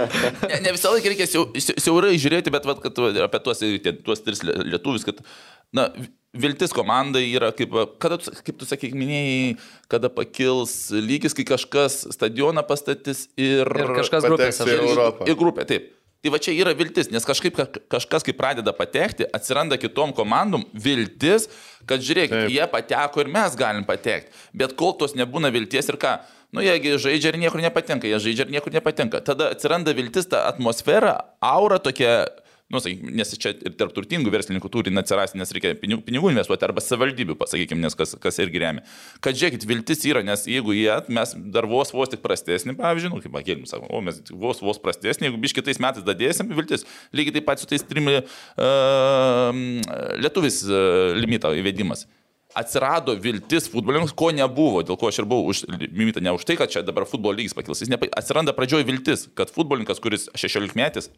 Ne, 0.46 0.60
ne 0.62 0.72
visą 0.76 0.92
laiką 0.94 1.10
reikia 1.10 1.26
siau, 1.26 1.48
si- 1.58 1.74
siaurai 1.82 2.12
žiūrėti, 2.20 2.52
bet 2.54 2.68
vat, 2.68 2.78
kad 2.84 3.00
apie 3.26 3.40
tuos, 3.42 3.62
tuos 4.06 4.22
tris 4.22 4.44
lie- 4.46 4.54
lietuvius, 4.70 5.02
kad 5.08 5.18
na, 5.74 5.88
viltis 6.30 6.70
komandai 6.76 7.24
yra 7.34 7.50
kaip, 7.58 7.74
kada, 8.02 8.20
tu- 8.22 8.30
kaip 8.46 8.60
tu 8.62 8.68
sakai, 8.70 8.92
minėjai, 8.94 9.56
kada 9.90 10.12
pakils 10.14 10.76
lygis, 10.94 11.34
kai 11.34 11.46
kažkas 11.48 12.04
stadioną 12.14 12.62
pastatys 12.70 13.26
ir, 13.34 13.66
Ir 13.66 13.94
kažkas 13.98 14.28
grupėse. 14.30 14.62
Europą. 14.78 15.26
Ir 15.26 15.34
grupė, 15.42 15.66
taip. 15.74 15.90
Tai 16.20 16.30
va 16.34 16.36
čia 16.42 16.52
yra 16.52 16.74
viltis, 16.76 17.08
nes 17.08 17.24
kažkaip 17.24 17.54
ka- 17.56 17.80
kažkas, 17.96 18.24
kai 18.26 18.34
pradeda 18.36 18.74
patekti, 18.76 19.24
atsiranda 19.32 19.78
kitom 19.80 20.12
komandom 20.12 20.66
viltis, 20.76 21.46
kad 21.88 22.02
žiūrėk, 22.04 22.28
Taip. 22.28 22.50
jie 22.52 22.66
pateko 22.68 23.22
ir 23.24 23.30
mes 23.32 23.56
galim 23.56 23.86
patekti. 23.88 24.28
Bet 24.52 24.74
kol 24.76 24.92
tos 25.00 25.14
nebūna 25.16 25.48
vilties 25.54 25.88
ir 25.88 25.96
ką, 25.96 26.18
nu 26.52 26.60
jiegi 26.60 26.92
žaidžia 27.00 27.32
ir 27.32 27.38
niekur 27.40 27.64
nepatenka, 27.64 28.04
jie 28.04 28.20
žaidžia 28.20 28.44
ir 28.44 28.52
niekur 28.52 28.68
nepatenka. 28.76 29.22
Tada 29.24 29.48
atsiranda 29.54 29.94
viltis, 29.96 30.28
ta 30.28 30.44
atmosfera, 30.50 31.16
aura 31.40 31.78
tokia, 31.80 32.26
nu, 32.70 32.78
sakykim, 32.82 33.10
nes 33.18 33.32
čia 33.42 33.52
ir 33.54 33.74
tarp 33.78 33.94
turtingų 33.96 34.30
verslininkų 34.30 34.70
turi 34.70 34.92
atsirasti, 35.00 35.38
nes 35.40 35.50
reikia 35.54 35.72
pinigų, 35.78 36.04
pinigų 36.06 36.30
investuoti 36.30 36.66
arba 36.68 36.82
savivaldybių, 36.84 37.34
pasakykime, 37.40 37.82
nes 37.82 37.96
kas, 37.98 38.14
kas 38.22 38.38
irgi 38.42 38.62
remia. 38.62 38.84
Kad 39.24 39.38
žiūrėkit, 39.40 39.66
viltis 39.66 40.04
yra, 40.06 40.22
nes 40.26 40.46
jeigu 40.50 40.76
jie, 40.76 40.92
mes 41.10 41.34
dar 41.54 41.66
vos 41.70 41.90
vos 41.94 42.12
tik 42.12 42.22
prastesnį, 42.22 42.76
pavyzdžiui, 42.78 43.10
nu, 43.14 43.18
kaip 43.24 43.40
akėlim 43.42 43.66
sako, 43.70 43.90
o 43.90 44.02
mes 44.06 44.22
vos 44.30 44.62
vos 44.62 44.78
prastesnį, 44.82 45.28
jeigu 45.28 45.42
biš 45.42 45.56
kitais 45.58 45.82
metais 45.82 46.06
dadėsim, 46.06 46.54
viltis, 46.54 46.86
lygiai 47.16 47.40
taip 47.40 47.50
pat 47.50 47.62
su 47.62 47.66
tais 47.70 47.84
trim 47.86 48.06
uh, 48.06 48.22
lietuvis 50.22 50.62
uh, 50.68 51.18
limito 51.18 51.50
įvedimas. 51.58 52.06
Atsirado 52.54 53.14
viltis 53.14 53.68
futbolininkams, 53.70 54.14
ko 54.18 54.32
nebuvo, 54.34 54.80
dėl 54.82 54.96
ko 54.98 55.10
aš 55.10 55.20
ir 55.22 55.26
buvau 55.30 55.52
už 55.52 55.68
limitą, 55.70 56.22
ne 56.22 56.32
už 56.34 56.46
tai, 56.46 56.56
kad 56.58 56.70
čia 56.70 56.82
dabar 56.82 57.06
futbolo 57.06 57.38
lygis 57.38 57.54
pakils. 57.54 57.82
Jis 57.84 57.92
nepa, 57.92 58.08
atsiranda 58.18 58.54
pradžioje 58.56 58.88
viltis, 58.88 59.28
kad 59.38 59.52
futbolininkas, 59.54 60.02
kuris 60.02 60.26
16 60.34 60.74
metais 60.78 61.10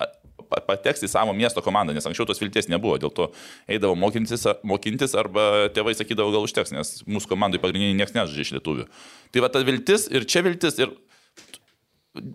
pateks 0.66 1.05
į 1.07 1.11
savo 1.12 1.34
miesto 1.36 1.62
komandą, 1.64 1.94
nes 1.96 2.07
anksčiau 2.09 2.26
tos 2.28 2.40
vilties 2.42 2.68
nebuvo, 2.72 2.98
dėl 3.03 3.12
to 3.14 3.30
eidavo 3.70 3.96
mokintis, 3.98 4.44
mokintis 4.66 5.16
arba 5.18 5.68
tėvai 5.74 5.94
sakydavo, 5.98 6.34
gal 6.34 6.46
užteks, 6.46 6.74
nes 6.76 6.92
mūsų 7.09 7.32
komandai 7.32 7.62
pagrindiniai 7.62 7.98
niekas 7.98 8.16
nežaidžia 8.16 8.46
iš 8.46 8.55
lietuvių. 8.59 8.86
Tai 9.32 9.44
va 9.44 9.50
ta 9.53 9.64
viltis 9.66 10.09
ir 10.12 10.28
čia 10.28 10.44
viltis 10.46 10.78
ir 10.82 10.94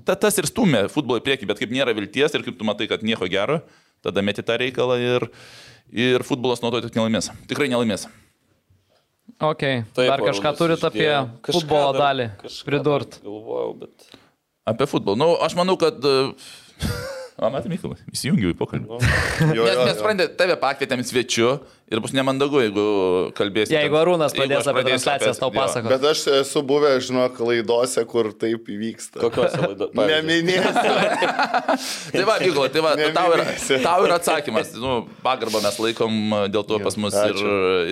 ta, 0.06 0.16
tas 0.16 0.38
ir 0.40 0.48
stumia 0.50 0.86
futbolą 0.92 1.22
į 1.22 1.26
priekį, 1.28 1.50
bet 1.50 1.62
kaip 1.62 1.74
nėra 1.74 1.96
vilties 1.98 2.34
ir 2.34 2.46
kaip 2.46 2.58
tu 2.60 2.68
matai, 2.68 2.90
kad 2.90 3.04
nieko 3.06 3.30
gero, 3.32 3.62
tada 4.06 4.24
meti 4.26 4.46
tą 4.46 4.58
reikalą 4.62 4.98
ir, 5.02 5.28
ir 5.94 6.26
futbolas 6.28 6.64
nuo 6.64 6.74
to 6.74 6.82
tik 6.86 6.98
nelaimės. 6.98 7.32
Tikrai 7.50 7.70
nelaimės. 7.72 8.08
Ok, 9.38 9.62
Taip, 9.94 10.08
dar 10.08 10.24
kažką 10.24 10.54
turit 10.58 10.86
apie. 10.88 11.12
Kažką 11.46 11.60
futbolo 11.60 11.92
dar- 11.94 12.16
dalį 12.16 12.30
pridurt. 12.66 13.20
Galvojau, 13.26 13.76
bet... 13.84 14.08
Apie 14.68 14.88
futbolą. 14.90 15.20
Nu, 15.20 15.30
aš 15.46 15.58
manau, 15.60 15.78
kad... 15.80 16.02
O, 17.38 17.52
matai, 17.54 17.70
Mykolai, 17.70 18.00
įsijungiau 18.10 18.50
į 18.50 18.56
pokalbį. 18.58 18.98
Jo, 19.54 19.62
jo, 19.62 19.66
mes 19.70 19.92
jo. 19.92 19.98
sprendė, 20.00 20.26
tave 20.40 20.56
pakvietėm 20.58 21.04
svečiu 21.06 21.52
ir 21.86 22.00
bus 22.02 22.10
nemandagu, 22.18 22.64
jeigu 22.64 22.86
kalbėsi. 23.38 23.76
Jeigu 23.76 24.00
Arūnas 24.00 24.34
Jeigu 24.34 24.42
pradės 24.42 24.64
aš 24.64 24.72
apie 24.72 24.84
transliacijas 24.88 25.42
tau 25.44 25.52
pasakoti. 25.54 25.92
Bet 25.92 26.08
aš 26.10 26.24
esu 26.40 26.64
buvęs, 26.66 27.06
žinok, 27.06 27.38
laidose, 27.46 28.02
kur 28.10 28.32
taip 28.42 28.72
įvyksta. 28.74 29.22
Kokiuose 29.22 29.60
laidose? 29.68 30.08
Neminėsiu. 30.10 30.96
Tai 32.16 32.24
va, 32.26 32.40
Mykolai, 32.42 32.72
tai 32.74 32.84
va, 32.88 32.96
tau 33.20 33.36
yra, 33.36 33.46
tau 33.86 34.08
yra 34.08 34.18
atsakymas. 34.18 34.74
Nu, 34.82 34.96
pagarbą 35.22 35.62
mes 35.62 35.78
laikom 35.84 36.18
dėl 36.56 36.66
to 36.66 36.80
pas 36.88 36.98
mus 36.98 37.20
ir, 37.22 37.44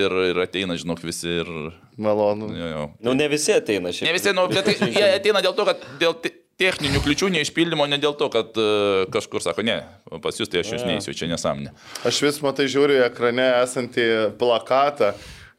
ir, 0.08 0.18
ir 0.32 0.42
ateina, 0.42 0.80
žinok, 0.82 1.06
visi 1.06 1.38
ir... 1.44 1.54
Malonu. 2.02 2.50
Jo, 2.50 2.72
jo. 2.74 2.90
Nu, 3.06 3.14
ne 3.14 3.30
visi 3.32 3.54
ateina 3.54 3.94
šiaip. 3.94 4.10
Ne 4.10 4.18
visi, 4.18 4.34
nu, 4.34 4.50
bet 4.50 4.66
tai, 4.68 4.90
jie 4.98 5.06
ateina 5.20 5.46
dėl 5.46 5.54
to, 5.54 5.70
kad 5.70 5.86
dėl 6.02 6.18
te- 6.26 6.34
techninių 6.62 7.02
kliučių 7.04 7.32
neišpildymo, 7.36 7.88
ne 7.92 8.00
dėl 8.02 8.16
to, 8.20 8.30
kad 8.34 8.58
uh, 8.60 9.06
kažkur 9.14 9.44
sako, 9.44 9.66
ne, 9.68 9.80
pas 10.24 10.38
jūs 10.40 10.52
tai 10.52 10.64
aš 10.64 10.76
jūs 10.76 10.86
neįsiu, 10.88 11.16
čia 11.18 11.30
nesąmonė. 11.32 11.74
Aš 12.08 12.22
vis 12.26 12.42
matai 12.46 12.70
žiūriu 12.72 13.02
ekrane 13.06 13.48
esantį 13.64 14.06
plakatą, 14.40 15.14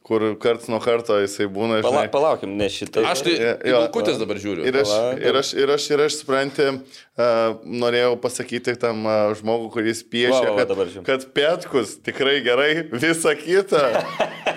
kur 0.07 0.23
karts 0.39 0.69
nuo 0.71 0.79
karto 0.79 1.19
jisai 1.19 1.49
būna. 1.51 1.81
Pala, 1.83 2.05
žinai. 2.05 2.11
palaukim, 2.13 2.55
ne 2.57 2.69
šitą. 2.71 3.03
Aš 3.11 3.25
tai. 3.27 3.35
Bulkutės 3.67 4.21
dabar 4.21 4.39
žiūriu. 4.41 4.63
Ir 4.69 4.79
aš, 4.81 4.93
ir 5.19 5.41
aš, 5.41 5.53
ir 5.59 5.73
aš, 5.75 5.89
ir 5.91 6.05
aš 6.07 6.21
supranti, 6.21 6.69
uh, 6.71 7.06
norėjau 7.17 8.13
pasakyti 8.21 8.75
tam 8.77 9.01
žmogui, 9.39 9.71
kuris 9.73 10.03
piešia, 10.05 10.51
Va, 10.53 10.53
va, 10.53 10.65
va, 10.69 10.85
kad, 10.85 11.05
kad 11.07 11.25
Petkus 11.33 11.95
tikrai 12.05 12.39
gerai, 12.45 12.71
visa 12.93 13.33
kita. 13.37 13.83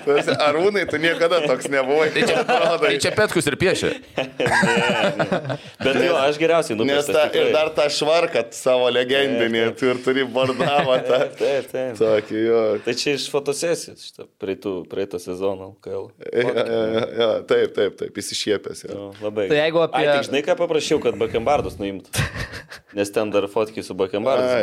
Tu 0.00 0.14
esi- 0.16 0.32
Arūnai, 0.40 0.86
tu 0.88 0.96
niekada 0.96 1.42
toks 1.44 1.66
nebuvai. 1.68 2.06
Tai 2.14 2.22
čia, 2.24 2.44
tai 2.80 2.92
čia 3.02 3.10
Petkus 3.12 3.44
ir 3.50 3.56
piešia. 3.60 3.90
Bet 5.84 5.98
jo, 6.00 6.14
aš 6.16 6.38
geriausiai 6.40 6.76
ta, 6.78 7.26
tikrai. 7.28 7.42
ir 7.42 7.50
dar 7.52 7.68
tą 7.76 7.84
švarką 7.92 8.42
savo 8.56 8.88
legendinį, 8.94 9.62
tu 9.76 9.90
ir 9.90 10.00
turi 10.04 10.24
bardavą 10.24 10.96
tą. 11.04 11.18
Taip, 11.40 11.68
taip. 11.72 11.98
Tokį, 12.00 12.38
jo. 12.46 12.62
Tai 12.86 12.94
čia 13.02 13.14
iš 13.18 13.26
fotosesijos, 13.32 14.06
šitą 14.08 14.26
praeitų, 14.40 14.74
praeito 14.90 15.20
sezono 15.20 15.70
LKL. 15.74 16.08
Ja, 16.32 16.48
ja, 16.48 16.64
ja, 16.64 17.04
ja, 17.20 17.28
taip, 17.50 17.74
taip, 17.76 17.96
taip, 18.00 18.20
įsišiepęs. 18.24 18.84
Ja. 18.88 18.94
Jo, 18.96 19.10
labai. 19.24 19.48
Tai 19.52 19.60
jeigu 19.60 19.84
apie- 19.84 20.00
Ai, 20.00 20.08
tik 20.16 20.30
žinai, 20.30 20.42
ką 20.48 20.56
paprašiau, 20.60 21.00
kad 21.04 21.18
bakembardus 21.20 21.76
nuimt. 21.82 22.08
Nes 22.96 23.10
ten 23.14 23.30
dar 23.34 23.46
fotkiai 23.52 23.84
su 23.86 23.94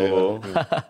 jo. 0.07 0.13
buvau. 0.15 0.83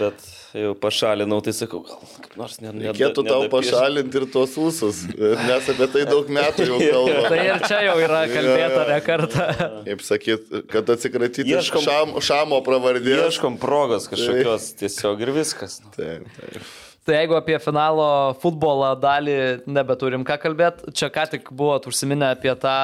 Bet 0.00 0.22
jau 0.56 0.70
pašalinau, 0.80 1.42
tai 1.44 1.52
sakau, 1.52 1.82
gal 1.84 1.98
kaip 2.24 2.36
nors 2.40 2.54
ne, 2.62 2.70
ne, 2.72 2.86
Reikėtų 2.88 3.24
tau 3.26 3.42
pašalinti 3.52 4.16
ir 4.22 4.24
tuos 4.32 4.54
ūsus, 4.60 5.02
nes 5.18 5.68
apie 5.74 5.88
tai 5.92 6.04
daug 6.08 6.30
metų 6.32 6.64
jau 6.70 6.78
kalbame. 6.86 7.26
Tai 7.28 7.40
ir 7.44 7.64
čia 7.68 7.80
jau 7.84 7.96
yra 8.00 8.22
kalbėta 8.30 8.86
ne 8.88 8.98
kartą. 9.04 9.48
Kaip 9.90 10.04
sakyt, 10.06 10.48
kad 10.72 10.94
atsikratyti 10.96 11.44
Ieškom- 11.52 11.84
šam, 11.84 12.14
šamo 12.24 12.62
pravardės. 12.64 13.26
Ieškom 13.28 13.60
progos 13.60 14.08
kažkokios 14.08 14.70
tiesiog 14.80 15.26
ir 15.26 15.34
viskas. 15.36 15.80
nu. 15.84 15.92
Taip, 15.98 16.30
taip. 16.40 16.70
Tai 17.04 17.16
jeigu 17.16 17.36
apie 17.36 17.56
finalo 17.60 18.08
futbolo 18.40 18.90
dalį 19.00 19.36
nebeturim 19.68 20.24
ką 20.24 20.36
kalbėti, 20.40 20.92
čia 20.96 21.08
ką 21.12 21.28
tik 21.36 21.52
buvot 21.52 21.88
užsiminę 21.90 22.32
apie 22.36 22.52
tą 22.60 22.74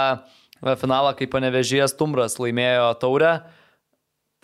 finalą, 0.81 1.13
kai 1.19 1.29
panevežėjas 1.31 1.97
Tumbras 1.99 2.39
laimėjo 2.41 2.91
taurę. 3.03 3.33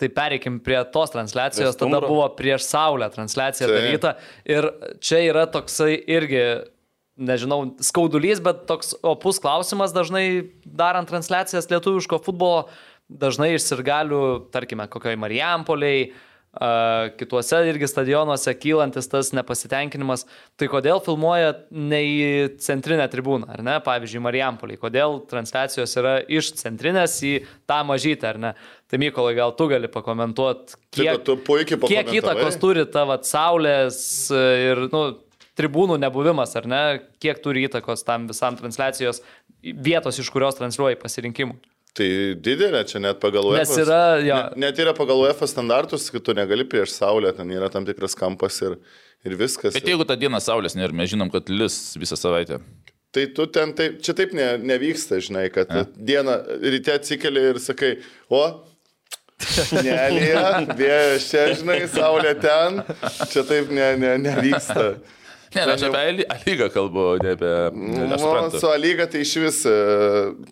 Tai 0.01 0.09
pereikim 0.09 0.57
prie 0.63 0.79
tos 0.91 1.13
transliacijos, 1.13 1.77
tada 1.79 2.01
buvo 2.03 2.25
prieš 2.35 2.65
Saulę 2.65 3.07
transliacija 3.13 3.69
Taip. 3.69 3.75
daryta. 3.77 4.15
Ir 4.49 4.67
čia 5.03 5.21
yra 5.29 5.45
toksai 5.47 5.93
irgi, 5.95 6.41
nežinau, 7.21 7.75
skaudulys, 7.83 8.41
bet 8.43 8.65
toks 8.67 8.95
opus 9.05 9.39
klausimas 9.43 9.93
dažnai 9.95 10.49
darant 10.65 11.07
transliacijas 11.07 11.69
lietuviško 11.71 12.19
futbolo, 12.25 12.65
dažnai 13.07 13.53
iš 13.53 13.69
sirgalių, 13.69 14.23
tarkime, 14.51 14.89
kokioj 14.91 15.19
Marijampoliai, 15.21 16.09
a, 16.09 16.32
kituose 17.17 17.63
irgi 17.65 17.87
stadionuose 17.89 18.53
kylantis 18.53 19.09
tas 19.09 19.31
nepasitenkinimas. 19.33 20.27
Tai 20.59 20.67
kodėl 20.69 21.01
filmuoja 21.01 21.55
ne 21.73 22.01
į 22.05 22.27
centrinę 22.61 23.07
tribūną, 23.09 23.49
ar 23.55 23.63
ne? 23.65 23.79
Pavyzdžiui, 23.83 24.21
Marijampoliai. 24.21 24.81
Kodėl 24.81 25.17
transliacijos 25.29 25.97
yra 25.97 26.19
iš 26.21 26.53
centrinės 26.61 27.17
į 27.25 27.33
tą 27.69 27.81
mažytę, 27.89 28.35
ar 28.35 28.41
ne? 28.43 28.53
Tai 28.85 29.01
Mykolai, 29.01 29.33
gal 29.39 29.55
tu 29.57 29.67
gali 29.71 29.89
pakomentuoti, 29.89 30.77
Kiek, 30.93 31.23
kiek, 31.25 31.39
puikiai 31.47 31.79
kiek 31.89 32.11
įtakos 32.19 32.59
turi 32.61 32.85
ta 32.85 33.07
vat, 33.09 33.25
saulės 33.25 33.97
e, 34.29 34.43
ir 34.69 34.83
nu, 34.93 35.01
tribūnų 35.57 35.97
nebuvimas, 36.05 36.53
ar 36.59 36.69
ne? 36.69 36.83
Kiek 37.23 37.41
turi 37.41 37.65
įtakos 37.65 38.05
tam 38.05 38.29
visam 38.29 38.59
transliacijos 38.59 39.23
vietos, 39.63 40.21
iš 40.21 40.29
kurios 40.29 40.61
transliuoji 40.61 41.01
pasirinkimų. 41.01 41.57
Tai 41.93 42.07
didelė 42.41 42.79
čia 42.89 42.97
net 43.03 43.19
pagal 43.21 43.51
Nes 43.53 43.69
UEFA. 43.69 43.81
yra, 43.85 43.99
jo. 44.25 44.37
Net, 44.37 44.55
net 44.63 44.79
yra 44.81 44.93
pagal 44.97 45.19
UEFA 45.27 45.45
standartus, 45.49 46.07
kad 46.09 46.23
tu 46.25 46.33
negali 46.33 46.65
prieš 46.65 46.95
saulę, 46.95 47.29
ten 47.37 47.51
yra 47.53 47.69
tam 47.69 47.85
tikras 47.85 48.15
kampas 48.17 48.57
ir, 48.65 48.79
ir 49.27 49.35
viskas. 49.37 49.75
Bet 49.77 49.85
jeigu 49.91 50.07
tą 50.09 50.17
dieną 50.17 50.39
saulės 50.41 50.73
nėra, 50.79 50.89
mes 50.97 51.11
žinom, 51.13 51.29
kad 51.33 51.51
lis 51.53 51.77
visą 52.01 52.17
savaitę. 52.17 52.57
Tai 53.13 53.27
tu 53.37 53.45
ten 53.53 53.75
taip, 53.77 53.99
čia 54.01 54.15
taip 54.17 54.33
ne, 54.33 54.55
nevyksta, 54.57 55.19
žinai, 55.21 55.45
kad 55.53 55.69
Ja. 55.69 55.83
dieną 55.93 56.39
ryte 56.65 56.95
atsikeli 56.97 57.43
ir 57.51 57.59
sakai, 57.61 57.99
o, 58.33 58.41
Nelėje, 59.73 60.41
vėjas 60.79 61.25
čia, 61.29 61.41
žinai, 61.59 61.81
saulė 61.91 62.31
ten, 62.41 62.81
čia 63.29 63.43
taip 63.47 63.69
ne, 63.75 63.89
ne, 63.99 64.13
nevyksta. 64.23 64.85
Ne, 65.53 65.63
aš 65.75 65.83
apie 65.87 65.99
Ali- 66.01 66.25
lygą 66.47 66.67
kalbu, 66.73 67.03
ne 67.23 67.33
apie... 67.35 67.51
Nu, 67.77 68.07
Aš 68.15 68.21
suprantu. 68.23 68.59
su 68.61 68.69
Alyga 68.71 69.05
tai 69.11 69.21
iš 69.25 69.33
vis 69.43 69.59
e, 69.69 69.73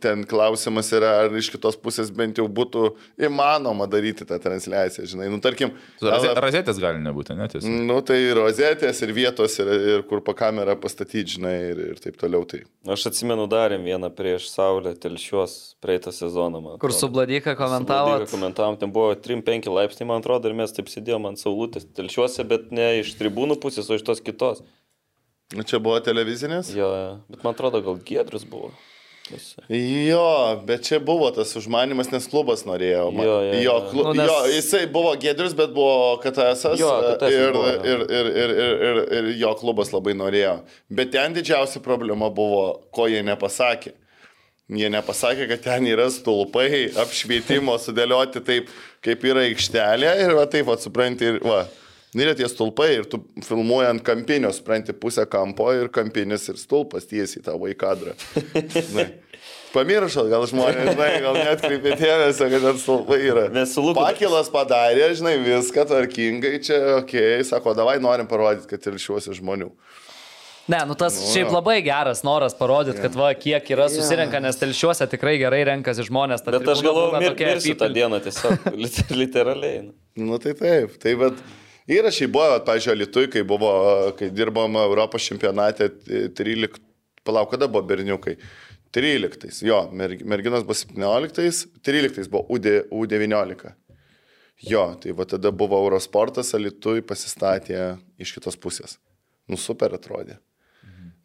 ten 0.03 0.23
klausimas 0.29 0.91
yra, 0.93 1.11
ar 1.25 1.35
iš 1.39 1.49
kitos 1.53 1.77
pusės 1.81 2.11
bent 2.13 2.37
jau 2.41 2.45
būtų 2.51 2.83
įmanoma 3.27 3.87
daryti 3.89 4.27
tą 4.29 4.37
transliaciją, 4.43 5.07
žinai. 5.13 5.29
Nu, 5.33 5.39
tarkim, 5.43 5.73
Raze- 6.01 6.31
LF 6.31 6.41
Razetės 6.45 6.81
gali 6.81 7.01
nebūti, 7.03 7.35
net 7.39 7.55
jis. 7.57 7.65
Nu, 7.65 7.97
tai 8.05 8.19
rozetės 8.37 9.01
ir 9.05 9.13
vietos, 9.17 9.57
ir, 9.63 9.71
ir 9.95 10.03
kur 10.09 10.21
po 10.25 10.35
kamerą 10.37 10.75
pastatyti, 10.81 11.37
žinai, 11.37 11.55
ir, 11.71 11.83
ir 11.93 12.01
taip 12.03 12.19
toliau. 12.21 12.45
Tai. 12.51 12.61
Aš 12.95 13.07
atsimenu, 13.11 13.47
darėm 13.51 13.85
vieną 13.87 14.09
prieš 14.17 14.49
Saulę 14.53 14.93
telšiuos 15.01 15.57
praeitą 15.83 16.13
sezoną. 16.15 16.61
man 16.61 16.77
Kur 16.81 16.93
su. 16.93 17.09
Bladyka 17.11 17.55
komentavo. 17.59 18.19
Komentavom, 18.31 18.77
ten 18.79 18.91
buvo 18.93 19.15
3-5 19.17 19.67
laipsniai, 19.73 20.07
man 20.09 20.21
atrodo, 20.23 20.47
ir 20.51 20.55
mes 20.57 20.71
taip 20.75 20.87
sėdėjom 20.91 21.25
ant 21.31 21.41
saulutės 21.41 21.85
telšiuose, 21.97 22.45
bet 22.47 22.69
ne 22.71 22.99
iš 23.01 23.15
tribūnų 23.19 23.57
pusės, 23.63 23.89
o 23.91 23.97
iš 23.97 24.05
tos 24.07 24.21
kitos. 24.23 24.61
Nu, 25.55 25.63
Čia 25.67 25.79
buvo 25.83 25.99
televizinės? 25.99 26.69
Jo, 26.75 26.87
jo. 26.95 27.11
bet 27.29 27.43
man 27.43 27.53
atrodo, 27.55 27.81
gal 27.83 27.97
Giedrus 28.07 28.45
buvo. 28.47 28.71
Jo, 29.69 30.59
bet 30.67 30.83
čia 30.83 30.97
buvo 30.99 31.29
tas 31.31 31.53
užmanimas, 31.55 32.09
nes 32.11 32.25
klubas 32.27 32.63
norėjo. 32.67 33.11
man- 33.13 33.25
Jo, 33.25 33.35
jo, 33.41 33.53
jo, 33.53 33.61
jo. 33.63 33.75
klu, 33.91 34.03
Nu, 34.03 34.13
nes- 34.13 34.27
jo, 34.27 34.37
jisai 34.51 34.85
buvo 34.91 35.13
Gedrius, 35.15 35.53
bet 35.55 35.71
buvo 35.73 36.17
KTS. 36.23 36.79
Jo, 36.79 36.89
KTS 37.15 37.31
ir, 37.31 37.51
buvo, 37.53 37.67
jo. 37.67 37.83
ir, 37.83 37.99
ir, 38.11 38.25
ir, 38.27 38.49
ir, 38.49 38.75
ir, 38.89 39.13
ir 39.19 39.37
jo 39.39 39.53
klubas 39.55 39.91
labai 39.93 40.13
norėjo. 40.13 40.59
Bet 40.89 41.11
ten 41.11 41.33
didžiausia 41.33 41.79
problema 41.81 42.29
buvo, 42.29 42.81
ko 42.91 43.07
jie 43.07 43.21
nepasakė. 43.23 43.93
Jie 44.71 44.89
nepasakė, 44.89 45.47
kad 45.49 45.61
ten 45.63 45.83
yra 45.87 46.07
stulpai, 46.11 46.91
apšvietimo 46.95 47.75
sudėlioti 47.79 48.39
taip, 48.43 48.67
kaip 49.03 49.21
yra 49.27 49.41
aikštelė 49.47 50.11
ir 50.25 50.33
va 50.35 50.45
taip, 50.45 50.65
va, 50.65 50.75
supranti, 50.79 51.21
ir 51.27 51.39
va. 51.43 51.65
Yra 52.11 52.33
tie 52.35 52.47
stulpai 52.51 52.89
ir 52.97 53.05
tu 53.07 53.21
filmuoji 53.47 53.87
ant 53.87 54.01
kampinio, 54.03 54.49
supranti, 54.51 54.91
pusę 54.91 55.23
kampo 55.31 55.69
ir 55.77 55.87
kampinis 55.95 56.49
ir 56.51 56.57
stulpas 56.59 57.05
tiesiai 57.07 57.45
tavo 57.45 57.69
į 57.71 57.75
kadrą. 57.79 58.15
Žinai. 58.75 59.05
Pamiršot, 59.71 60.27
gal 60.27 60.43
žmonės, 60.51 60.89
žinai, 60.91 61.07
gal 61.23 61.37
net 61.39 61.61
kreipė 61.63 61.93
dėmesio, 61.95 62.49
kad 62.51 62.65
ten 62.67 62.81
stulpai 62.81 63.21
yra. 63.23 63.45
Mes 63.55 63.71
su 63.71 63.79
Luku- 63.85 64.03
Pakilas 64.03 64.49
padarė, 64.51 65.07
žinai, 65.15 65.37
viską 65.45 65.85
tvarkingai, 65.87 66.57
čia, 66.67 66.81
okei, 66.97 67.37
okay, 67.39 67.45
sako, 67.47 67.71
davai 67.79 67.95
norim 68.03 68.27
parodyti, 68.27 68.67
kad 68.73 68.91
ir 68.91 68.99
šiuosi 68.99 69.37
žmonių. 69.39 69.69
Ne, 70.71 70.83
nu 70.87 70.93
tas 70.99 71.15
Nu, 71.15 71.31
šiaip 71.31 71.49
labai 71.55 71.77
geras 71.83 72.21
noras 72.27 72.53
parodyti, 72.59 72.99
kad 73.01 73.15
va, 73.17 73.31
kiek 73.33 73.71
yra 73.73 73.87
susirenka, 73.91 74.43
nes 74.43 74.59
telšiuose 74.59 75.07
tikrai 75.15 75.37
gerai 75.41 75.63
renkasi 75.71 76.03
žmonės. 76.11 76.43
ta 76.43 76.51
Bet 76.53 76.67
aš 76.75 76.83
galvoju, 76.85 77.15
mir, 77.23 77.33
mirsiu 77.39 77.73
tą 77.79 77.87
dieną 77.95 78.19
tiesiog, 78.27 78.67
lit- 78.83 79.15
literaliai. 79.15 79.81
nu. 79.87 79.95
Nu 80.27 80.37
tai 80.43 80.51
taip, 80.59 80.99
tai 81.01 81.15
bet 81.15 81.39
yra 81.39 81.60
šiaip 82.13 82.33
buvo, 82.35 82.59
pažiūrėjau, 82.67 82.99
Lietuvai, 82.99 83.29
kai 83.33 83.41
buvo, 83.47 83.71
kai 84.17 84.29
dirbom 84.29 84.75
Europos 84.83 85.25
čempionate 85.25 85.89
13, 86.37 86.77
palauk, 87.25 87.49
kada 87.55 87.69
buvo 87.71 87.81
berniukai? 87.89 88.35
13, 88.93 89.63
jo, 89.65 89.79
mer- 89.95 90.19
merginos 90.27 90.65
buvo 90.67 90.75
17, 90.75 91.65
13 91.81 92.29
buvo 92.29 92.45
UD, 92.53 92.67
U19. 92.91 93.73
Jo, 94.61 94.83
tai 95.01 95.15
va 95.17 95.25
tada 95.25 95.49
buvo 95.51 95.79
Eurosportas, 95.81 96.53
Lietuvai 96.53 97.01
pasistatė 97.01 97.95
iš 98.21 98.35
kitos 98.35 98.59
pusės. 98.61 98.99
Nu 99.49 99.57
super 99.57 99.95
atrodė. 99.97 100.37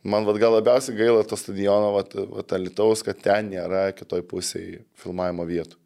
Man 0.06 0.24
vad 0.24 0.38
gal 0.38 0.54
labiausiai 0.54 0.96
gaila 0.96 1.24
to 1.26 1.36
stadiono, 1.36 1.90
vat, 1.98 2.14
vat 2.14 2.54
Lietuvos, 2.62 3.02
kad 3.04 3.18
ten 3.20 3.50
nėra 3.50 3.90
kitoj 3.92 4.22
pusėje 4.30 4.84
filmavimo 5.02 5.44
vietų. 5.44 5.76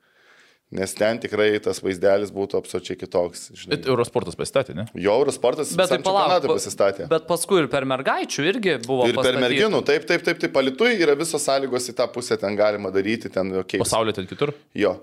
Nes 0.70 0.92
ten 0.94 1.18
tikrai 1.18 1.48
tas 1.59 1.80
vaizdelis 1.82 2.30
būtų 2.30 2.60
absoliučiai 2.60 2.94
kitoks. 3.01 3.48
Žinai. 3.59 3.72
Bet 3.72 3.88
Eurosportas 3.90 4.36
pasistatė, 4.38 4.76
ne? 4.78 4.84
Jo 4.94 5.16
Eurosportas 5.18 5.72
Bet 5.74 5.90
tai 5.90 5.98
palauk, 6.05 6.47
pasistatė. 6.47 7.09
Bet 7.10 7.26
paskui 7.26 7.59
ir 7.64 7.66
per 7.72 7.88
mergaičių 7.90 8.47
irgi 8.47 8.76
buvo. 8.84 9.09
Ir 9.09 9.16
per 9.16 9.24
pastatyta. 9.24 9.42
merginų, 9.48 9.80
taip, 9.88 10.06
taip, 10.06 10.22
taip, 10.28 10.38
taip, 10.44 10.55
palitui 10.55 10.92
yra 11.02 11.16
visos 11.18 11.42
sąlygos 11.42 11.90
į 11.90 11.97
tą 11.98 12.06
pusę, 12.14 12.38
ten 12.38 12.55
galima 12.59 12.94
daryti, 12.94 13.32
ten 13.34 13.51
jokiai. 13.59 13.82
Pasaulio 13.82 14.14
ten 14.14 14.30
kitur? 14.30 14.55
Jo, 14.78 14.94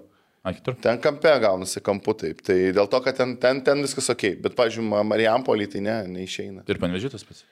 A, 0.47 0.55
kitur? 0.55 0.79
ten 0.79 1.03
kampe 1.03 1.35
gaunasi 1.43 1.83
kampu 1.83 2.15
taip. 2.15 2.39
Tai 2.47 2.55
dėl 2.79 2.87
to, 2.87 3.03
kad 3.03 3.19
ten, 3.19 3.35
ten, 3.35 3.59
ten 3.67 3.83
viskas 3.83 4.07
ok. 4.15 4.37
Bet, 4.47 4.55
pažiūrėjau, 4.55 5.03
Marijampolį 5.11 5.67
tai 5.75 5.83
ne, 5.83 5.99
neišeina. 6.15 6.63
Ir 6.63 6.79
panvežytas 6.79 7.27
pats. 7.27 7.43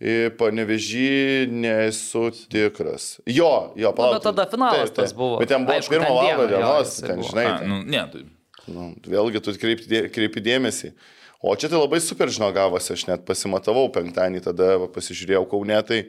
Į 0.00 0.30
panevežį 0.40 1.50
nesu 1.52 2.30
tikras. 2.48 3.18
Jo, 3.28 3.74
jo, 3.76 3.90
palauk. 3.92 4.16
bet 4.16 4.28
tada 4.30 4.46
finalas 4.48 4.94
tas 4.96 5.12
buvo. 5.12 5.36
Bet 5.42 5.50
ten 5.52 5.66
buvo 5.68 5.76
Aišku, 5.76 5.92
pirmą 5.92 6.06
ten 6.08 6.16
valandą 6.16 6.46
dienos, 6.54 6.94
ten, 7.04 7.18
buvo. 7.20 7.28
žinai. 7.28 7.44
A, 7.50 7.58
ten. 7.60 7.68
nu, 7.68 7.82
ne, 7.84 8.04
tai 8.14 8.22
Nu, 8.70 8.90
vėlgi 9.06 9.40
tu 9.44 9.54
kreipi, 9.58 10.02
kreipi 10.12 10.42
dėmesį. 10.44 10.92
O 11.40 11.54
čia 11.56 11.70
tai 11.72 11.78
labai 11.80 12.00
super 12.04 12.28
žinau 12.32 12.50
gavosi, 12.52 12.92
aš 12.92 13.06
net 13.08 13.24
pasimatavau 13.28 13.86
penktadienį, 13.94 14.42
tada 14.44 14.74
pasižiūrėjau 14.92 15.46
kaunetai, 15.48 16.02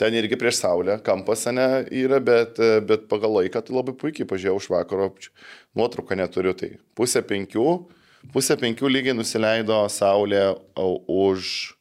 ten 0.00 0.16
irgi 0.18 0.38
prieš 0.40 0.58
saulę, 0.64 0.96
kampas 1.06 1.46
ne 1.54 1.66
yra, 1.94 2.18
bet, 2.24 2.58
bet 2.88 3.06
pagal 3.10 3.38
laiką 3.38 3.62
tai 3.62 3.76
labai 3.76 3.94
puikiai 3.94 4.26
pažiūrėjau 4.28 4.58
už 4.58 4.68
vakaro, 4.74 5.12
nuotrauką 5.78 6.18
neturiu, 6.18 6.56
tai 6.58 6.72
pusę 6.98 7.22
penkių, 7.22 7.68
pusę 8.34 8.58
penkių 8.58 8.90
lygiai 8.90 9.14
nusileido 9.14 9.84
saulė 9.92 10.48
au, 10.74 10.98
už, 11.06 11.76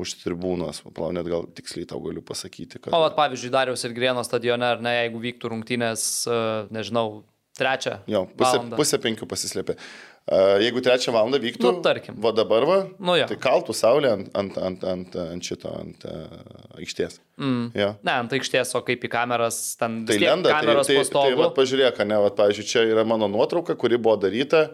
už 0.00 0.16
tribūnos, 0.24 0.80
palauk, 0.90 1.12
net 1.14 1.28
gal 1.30 1.44
tiksliai 1.54 1.86
tau 1.86 2.00
galiu 2.02 2.22
pasakyti, 2.26 2.80
kad... 2.82 2.90
O, 2.94 3.02
vat, 3.04 3.14
pavyzdžiui, 3.18 3.52
Dariaus 3.54 3.84
ir 3.86 3.94
Grieno 3.94 4.24
stadione, 4.26 4.66
ar 4.74 4.82
ne, 4.82 4.96
jeigu 5.04 5.20
vyktų 5.22 5.52
rungtynės, 5.52 6.08
e, 6.26 6.38
nežinau, 6.74 7.20
trečią. 7.54 8.00
Jo, 8.10 8.24
pusę, 8.34 8.56
valandą. 8.58 8.76
pusę 8.80 8.98
penkių 8.98 9.28
pasislėpė. 9.30 9.76
Uh, 10.24 10.54
jeigu 10.64 10.80
trečią 10.80 11.12
valandą 11.12 11.36
vyktų, 11.38 11.68
Nu, 11.68 11.82
tarkim. 11.84 12.14
va 12.24 12.30
dabar 12.32 12.64
va, 12.64 12.76
Nu, 12.96 13.12
jo. 13.20 13.26
tai 13.28 13.36
kaltų 13.36 13.74
saulė 13.76 14.08
ant, 14.14 14.30
ant, 14.40 14.56
ant, 14.56 14.86
ant, 14.88 15.16
ant 15.20 15.44
šito, 15.44 15.68
ant 15.76 16.06
uh, 16.08 16.80
aikštės. 16.80 17.18
Mm. 17.36 17.66
Jo. 17.76 17.90
Ne, 18.08 18.14
ant 18.24 18.32
aikštės, 18.32 18.72
o 18.74 18.80
kaip 18.86 19.04
į 19.04 19.10
kameras, 19.12 19.58
ten 19.76 20.00
Tai 20.08 20.16
lenda, 20.16 20.48
tai, 20.48 20.62
kameros 20.64 20.88
tai, 20.88 20.96
tai 20.96 21.02
pastovu. 21.04 21.36
va, 21.42 21.50
pažiūrėk, 21.60 22.00
ne, 22.08 22.18
va, 22.24 22.32
pažiūrėk, 22.40 22.70
čia 22.72 22.86
yra 22.88 23.04
mano 23.04 23.28
nuotrauka, 23.28 23.76
kuri 23.76 24.00
buvo 24.00 24.16
daryta 24.24 24.64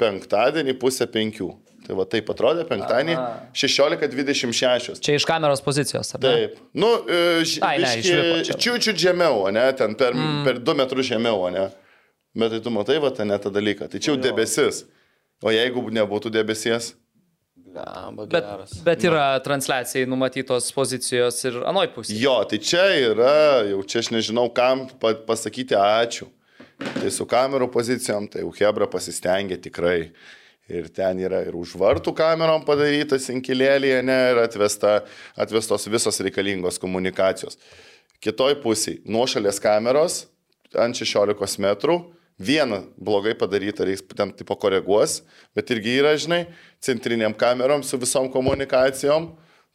penktadienį 0.00 0.76
pusę 0.84 1.08
penkių. 1.10 1.48
Tai 1.90 1.96
va 1.98 2.04
taip 2.06 2.28
atrodė 2.30 2.62
penktadienį 2.68 3.16
16.26. 3.58 5.00
Čia 5.02 5.16
iš 5.18 5.24
kameros 5.26 5.58
pozicijos, 5.64 6.12
ar 6.14 6.22
ne? 6.22 6.30
Taip. 6.30 6.60
Nu, 6.78 6.92
e, 7.10 7.42
čiūčių 8.46 8.94
žemiau, 8.94 9.48
ne, 9.50 9.64
ten 9.74 9.98
per, 9.98 10.14
mm. 10.14 10.44
per 10.46 10.60
2 10.62 10.76
metrus 10.78 11.10
žemiau, 11.10 11.48
ne. 11.50 11.66
Bet 12.38 12.54
tai 12.54 12.60
tu 12.62 12.70
matai, 12.70 13.00
va, 13.02 13.10
ten 13.10 13.34
tą 13.42 13.50
dalyką. 13.50 13.90
Tai 13.90 13.98
čia 13.98 14.12
jau 14.12 14.20
debesis. 14.22 14.84
O 15.42 15.50
jeigu 15.50 15.82
nebūtų 15.90 16.30
debesies, 16.30 16.92
Lemba, 17.70 18.26
Bet, 18.26 18.44
geras. 18.44 18.72
bet 18.82 19.04
yra 19.06 19.24
transliacijai 19.44 20.06
numatytos 20.10 20.72
pozicijos 20.74 21.36
ir 21.46 21.60
anoj 21.70 21.92
pusėje. 21.94 22.18
jo, 22.18 22.34
tai 22.50 22.58
čia 22.58 22.82
yra, 22.98 23.34
jau 23.68 23.82
čia 23.86 24.02
aš 24.02 24.10
nežinau, 24.10 24.48
kam 24.54 24.88
pa, 24.98 25.12
pasakyti 25.26 25.78
ačiū. 25.78 26.26
Tai 26.80 27.10
su 27.14 27.26
kamerų 27.30 27.68
pozicijom, 27.70 28.26
tai 28.32 28.42
jau 28.42 28.50
Hebra 28.58 28.88
pasistengė 28.90 29.60
tikrai. 29.62 30.10
Ir 30.70 30.86
ten 30.94 31.18
yra 31.18 31.40
ir 31.42 31.56
už 31.58 31.74
vartų 31.80 32.12
kamerom 32.14 32.62
padarytas 32.66 33.26
inkilėlėje, 33.32 34.02
ne, 34.06 34.18
ir 34.30 34.38
atvesta, 34.44 35.00
atvestos 35.34 35.88
visos 35.90 36.20
reikalingos 36.22 36.78
komunikacijos. 36.78 37.58
Kitoj 38.22 38.58
pusėje 38.62 39.00
nuošalės 39.08 39.58
kameros 39.64 40.24
ant 40.78 40.98
16 40.98 41.62
metrų. 41.64 41.98
Vieną 42.40 42.86
blogai 42.96 43.34
padarytą 43.36 43.84
reiks 43.84 44.04
ten 44.16 44.30
tipo 44.32 44.54
koreguos, 44.56 45.18
bet 45.52 45.68
irgi 45.74 45.98
yra, 46.00 46.14
žinai, 46.16 46.46
centriniam 46.80 47.34
kamerom 47.36 47.82
su 47.84 47.98
visom 48.00 48.30
komunikacijom. 48.32 49.26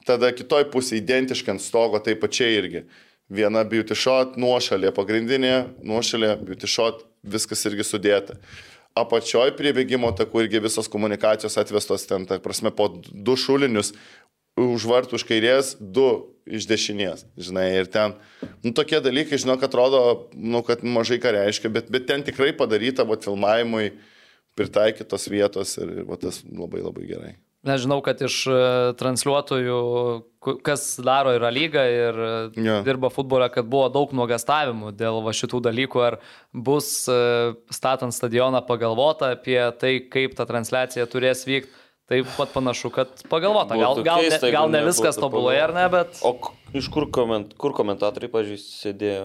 Tada 0.06 0.32
kitoj 0.34 0.66
pusėje 0.74 1.04
identiškai 1.04 1.54
ant 1.54 1.62
stogo 1.62 2.00
taip 2.02 2.24
pačiai 2.24 2.56
irgi. 2.58 2.86
Viena 3.30 3.62
beauty 3.66 3.98
shot, 3.98 4.34
nuošalė 4.38 4.92
pagrindinė, 4.94 5.54
nuošalė 5.86 6.36
beauty 6.46 6.70
shot, 6.70 7.04
viskas 7.26 7.66
irgi 7.70 7.86
sudėta. 7.86 8.40
Apačioj 8.96 9.52
prie 9.58 9.74
bėgimo 9.76 10.08
takų 10.16 10.46
irgi 10.46 10.62
visos 10.64 10.88
komunikacijos 10.92 11.58
atvestos 11.60 12.08
ten, 12.08 12.24
ta 12.30 12.40
prasme, 12.40 12.72
po 12.72 12.88
du 12.96 13.36
šulinius, 13.36 13.92
už 14.56 14.86
vartų 14.88 15.20
už 15.20 15.26
kairės, 15.28 15.74
du 15.80 16.08
iš 16.48 16.68
dešinės, 16.70 17.26
žinai, 17.36 17.66
ir 17.82 17.90
ten, 17.92 18.16
nu, 18.64 18.72
tokie 18.72 19.02
dalykai, 19.04 19.40
žinau, 19.42 19.58
kad 19.60 19.68
atrodo, 19.74 20.30
nu, 20.32 20.62
kad 20.64 20.86
mažai 20.88 21.20
ką 21.20 21.34
reiškia, 21.36 21.72
bet, 21.76 21.90
bet 21.92 22.08
ten 22.08 22.24
tikrai 22.24 22.54
padaryta, 22.56 23.04
va, 23.08 23.20
filmavimui 23.20 23.90
pritaikytos 24.56 25.28
vietos 25.28 25.76
ir, 25.82 26.06
va, 26.08 26.16
tas 26.22 26.40
labai 26.48 26.86
labai 26.86 27.10
gerai. 27.10 27.34
Nežinau, 27.66 27.98
kad 28.06 28.20
iš 28.22 28.36
e, 28.46 28.58
transliuotojų, 29.00 29.78
kas 30.66 30.84
daro 31.02 31.32
yra 31.34 31.50
lyga 31.54 31.86
ir 31.90 32.20
Jo. 32.54 32.76
dirba 32.86 33.10
futbole, 33.14 33.48
kad 33.54 33.66
buvo 33.66 33.88
daug 33.90 34.14
nuogastavimų 34.14 34.92
dėl 34.94 35.24
va 35.26 35.34
šitų 35.34 35.64
dalykų, 35.66 36.04
ar 36.06 36.20
bus 36.54 36.92
e, 37.10 37.18
statant 37.74 38.14
stadioną 38.14 38.62
pagalvota 38.68 39.32
apie 39.34 39.58
tai, 39.82 39.98
kaip 40.14 40.38
ta 40.38 40.46
transliacija 40.50 41.08
turės 41.10 41.46
vykti. 41.50 41.74
Taip 42.06 42.28
pat 42.38 42.52
panašu, 42.54 42.92
kad 42.94 43.24
pagalvota. 43.32 43.74
Gal, 43.74 43.98
gal, 44.06 44.20
ne, 44.22 44.28
keista, 44.30 44.46
jeigu 44.46 44.60
gal 44.60 44.70
ne 44.70 44.84
viskas 44.86 45.18
tobulai 45.18 45.56
ar 45.58 45.74
ne, 45.74 45.88
bet... 45.90 46.20
O 46.22 46.36
iš 46.78 46.86
kur, 46.94 47.08
koment, 47.10 47.56
kur 47.58 47.74
komentatoriai, 47.74 48.30
pažiūrėjau, 48.30 48.62
sėdėjo? 48.62 49.24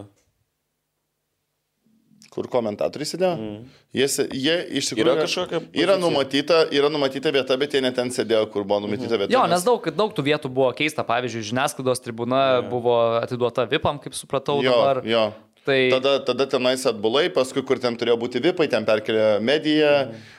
Kur 2.30 2.46
komentatoriai 2.50 3.08
sėdėjo. 3.10 3.32
Mm. 3.36 3.60
Jie, 3.98 4.06
se- 4.08 4.28
jie 4.30 4.54
iš 4.78 4.92
tikrųjų... 4.92 5.06
Yra 5.16 5.24
kažkokia 5.24 5.58
Yra 5.60 5.66
pozicija? 5.66 5.98
numatyta, 6.04 6.58
yra 6.78 6.90
numatyta 6.94 7.32
vieta, 7.34 7.56
bet 7.58 7.74
jie 7.74 7.82
net 7.82 7.96
ten 7.98 8.12
sėdėjo, 8.14 8.44
kur 8.54 8.62
buvo 8.64 8.84
numatyta 8.86 9.18
vieta. 9.18 9.32
Jo, 9.34 9.44
nes 9.50 9.66
daug, 9.66 9.90
daug 9.98 10.14
tų 10.14 10.26
vietų 10.30 10.50
buvo 10.54 10.70
keista. 10.78 11.02
Pavyzdžiui, 11.08 11.42
žiniasklaidos 11.50 12.02
tribūna 12.06 12.42
buvo 12.70 12.94
atiduota 13.18 13.66
VIPam, 13.70 13.98
kaip 14.04 14.14
supratau 14.14 14.60
Jo, 14.62 14.76
dabar. 14.78 15.02
jo. 15.10 15.28
Tai 15.60 15.74
Tada, 15.92 16.14
tada 16.24 16.46
tenais 16.48 16.86
atbulai, 16.88 17.26
paskui 17.28 17.60
kur 17.68 17.76
ten 17.76 17.92
turėjo 18.00 18.14
būti 18.22 18.40
vipai, 18.40 18.64
ten 18.72 18.86
perkelė 18.88 19.42
mediją, 19.44 19.90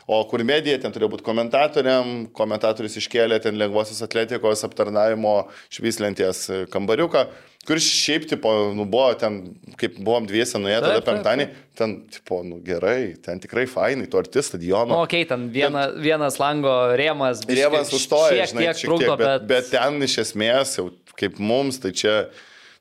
o 0.09 0.17
kur 0.25 0.41
medija, 0.47 0.79
ten 0.81 0.89
turėjo 0.95 1.11
būti 1.13 1.25
komentatoriam, 1.27 2.23
komentatorius 2.33 2.97
iškėlė 2.97 3.37
ten 3.43 3.53
lengvosios 3.61 4.01
atletikos 4.01 4.65
aptarnavimo 4.65 5.35
švyslenties 5.69 6.47
kambariuką, 6.73 7.27
kuris 7.67 7.85
šiaip, 7.85 8.25
tipo, 8.29 8.51
nu, 8.75 8.85
buvo 8.89 9.11
ten, 9.19 9.41
kaip 9.77 9.99
buvom 10.01 10.25
dviese 10.29 10.59
nuėję 10.61 10.79
tada 10.81 11.01
penktadienį, 11.05 11.47
ten, 11.77 11.95
tipo, 12.09 12.39
nu 12.47 12.57
gerai, 12.65 13.13
ten 13.21 13.41
tikrai 13.43 13.67
fainai, 13.69 14.07
tu 14.09 14.17
arti 14.17 14.41
Na, 14.41 14.45
stadiono. 14.47 14.89
nu, 14.93 15.01
okei, 15.03 15.23
okay, 15.25 15.29
ten 15.29 15.47
viena, 15.53 15.87
vienas 15.93 16.39
lango 16.41 16.73
rėmas. 16.97 17.43
Rėvas 17.49 17.93
sustoja, 17.93 18.47
šiek 18.47 18.53
žinai, 18.53 18.65
tiek 18.65 18.81
šiek 18.81 18.89
trukdo, 18.89 19.13
tiek, 19.13 19.25
bet, 19.25 19.47
bet 19.51 19.69
ten 19.73 20.07
iš 20.07 20.17
esmės 20.25 20.77
jau 20.79 20.89
kaip 21.19 21.37
mums, 21.41 21.77
tai 21.83 21.93
čia 21.93 22.15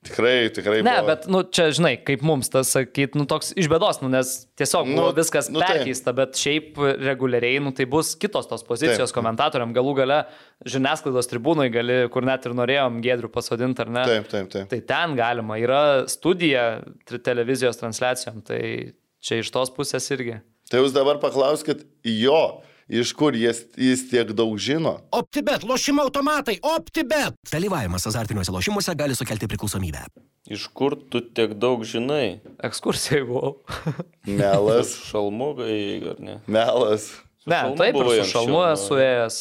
tikrai, 0.07 0.51
tikrai. 0.55 0.83
Ne, 0.83 0.95
buvo- 1.01 1.07
bet, 1.11 1.27
nu, 1.31 1.43
čia, 1.45 1.69
žinai, 1.77 1.93
kaip 2.07 2.23
mums 2.27 2.49
tas 2.53 2.71
sakyt, 2.75 3.15
nu, 3.19 3.27
toks 3.29 3.53
iš 3.61 3.69
bėdos, 3.69 4.01
nu, 4.03 4.09
nes 4.13 4.47
tiesiog 4.59 4.89
Nu, 4.89 4.97
buvo 4.97 5.13
viskas 5.17 5.51
nu, 5.51 5.59
nu, 5.59 5.65
tai. 5.65 5.79
perkeista, 5.81 6.15
bet 6.17 6.39
šiaip 6.41 6.79
reguliariai, 7.05 7.61
nu, 7.65 7.73
tai 7.77 7.85
bus 7.91 8.15
kitos 8.21 8.49
tos 8.51 8.65
pozicijos 8.67 9.11
Taip. 9.13 9.17
komentatoriam, 9.19 9.75
galų 9.77 9.95
gale 10.01 10.19
žiniasklaidos 10.65 11.29
tribūnai 11.31 11.69
gali, 11.73 11.99
kur 12.13 12.23
net 12.27 12.47
ir 12.49 12.57
norėjom 12.57 13.01
gėdrių 13.05 13.31
pasodinti, 13.35 13.81
ar 13.85 13.91
ne? 13.91 14.05
Taip, 14.09 14.29
taip, 14.33 14.49
taip. 14.53 14.69
Tai 14.73 14.81
ten 14.93 15.17
galima, 15.21 15.59
yra 15.61 15.83
studija 16.09 16.83
televizijos 17.23 17.77
transliacijom, 17.81 18.43
tai 18.47 18.95
čia 19.21 19.41
iš 19.43 19.51
tos 19.53 19.71
pusės 19.75 20.07
irgi. 20.17 20.41
Tai 20.71 20.81
jūs 20.85 20.93
dabar 20.95 21.19
paklauskit 21.19 21.85
jo, 22.07 22.63
iš 22.91 23.13
kur 23.15 23.37
jis, 23.39 23.63
jis 23.79 24.03
tiek 24.11 24.33
daug 24.37 24.59
žino. 24.59 24.97
OptiBet, 25.15 25.63
lošimo 25.65 26.03
automatai, 26.03 26.59
OptiBet. 26.63 27.39
Dalyvavimas 27.53 28.07
azartiniuose 28.11 28.51
lošimuose 28.53 28.95
gali 28.99 29.15
sukelti 29.15 29.47
priklausomybę. 29.51 30.03
Iš 30.51 30.67
kur 30.75 30.97
tu 31.11 31.21
tiek 31.23 31.55
daug 31.61 31.85
žinai? 31.87 32.41
Ekskursijai 32.67 33.23
buvau. 33.29 33.55
Melas, 34.41 34.97
Šalmugai, 35.11 36.03
ar 36.15 36.19
ne? 36.21 36.37
melas. 36.51 37.11
ne, 37.47 37.57
šalmu 37.63 37.77
taip, 37.81 37.95
buvai 37.97 38.21
su 38.25 38.31
šalmu 38.35 38.59
nu. 38.59 38.67
esu 38.75 38.99
ėjęs. 39.01 39.41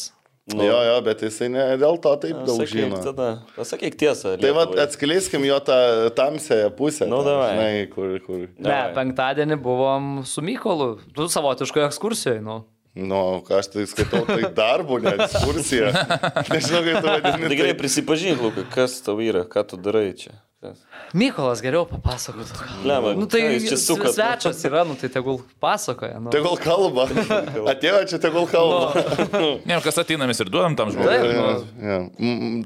Nu, 0.50 0.64
Jo, 0.66 0.78
jo, 0.82 0.94
bet 1.06 1.20
jisai 1.22 1.46
ne 1.52 1.62
dėl 1.78 1.98
to 2.02 2.10
taip 2.24 2.38
daug 2.46 2.58
Sakyk 2.64 2.72
žino. 2.72 2.96
tada, 3.04 3.26
pasakyk 3.54 3.94
tiesą. 4.00 4.32
Tai 4.40 4.50
Lietuvai. 4.50 4.80
atskleiskim 4.82 5.44
jo 5.46 5.58
tą 5.62 5.76
tamsąją 6.16 6.70
pusę. 6.74 7.06
Nu, 7.06 7.20
davai. 7.22 7.52
Žinai, 7.54 7.84
kur, 7.92 8.16
kur. 8.24 8.40
Ne, 8.58 8.64
Davai. 8.66 8.94
penktadienį 8.96 9.58
buvom 9.62 10.08
su 10.26 10.42
Mykolu, 10.42 10.88
tu 11.14 11.28
savotiškoje 11.30 11.86
ekskursijoje, 11.86 12.42
nu. 12.42 12.56
Nu, 12.98 13.38
ką 13.46 13.60
aš 13.60 13.68
tai 13.70 13.84
skaitau, 13.86 14.24
tai 14.26 14.50
darbo, 14.54 14.98
ne 14.98 15.12
ekskursija. 15.14 15.92
Nežinau, 16.50 16.80
kaip 16.82 16.96
tu 16.98 17.06
vadini. 17.06 17.46
Tai 17.46 17.58
gerai, 17.60 17.74
prisipažink, 17.78 18.42
Lukai, 18.42 18.64
kas 18.72 18.98
tau 19.06 19.20
yra, 19.22 19.44
ką 19.46 19.62
tu 19.70 19.78
darai 19.78 20.10
čia. 20.18 20.34
Kas? 20.60 20.76
Mykolas 21.16 21.62
geriau 21.64 21.86
papasakotų. 21.88 22.52
Lemba, 22.84 23.14
Nu 23.16 23.24
tai 23.32 23.40
jūs 23.46 23.64
čia 23.70 23.76
sukat? 23.80 24.12
svečias 24.12 24.58
yra, 24.68 24.82
nu 24.84 24.92
tai 25.00 25.08
tegul 25.08 25.38
pasakoja. 25.56 26.18
Nu. 26.20 26.28
Tegul 26.34 26.58
kalba. 26.60 27.06
Atėjo 27.72 28.02
čia, 28.10 28.18
tegul 28.20 28.44
kalba. 28.50 28.90
Ne, 29.68 29.78
kas 29.80 29.96
ateina, 30.02 30.28
mes 30.28 30.36
ir 30.44 30.50
duodam 30.52 30.76
tam 30.76 30.92
žmogui. 30.92 31.08
Taip, 31.08 31.24
Ja, 31.24 31.40
nu. 31.40 31.64
ja. 31.80 31.96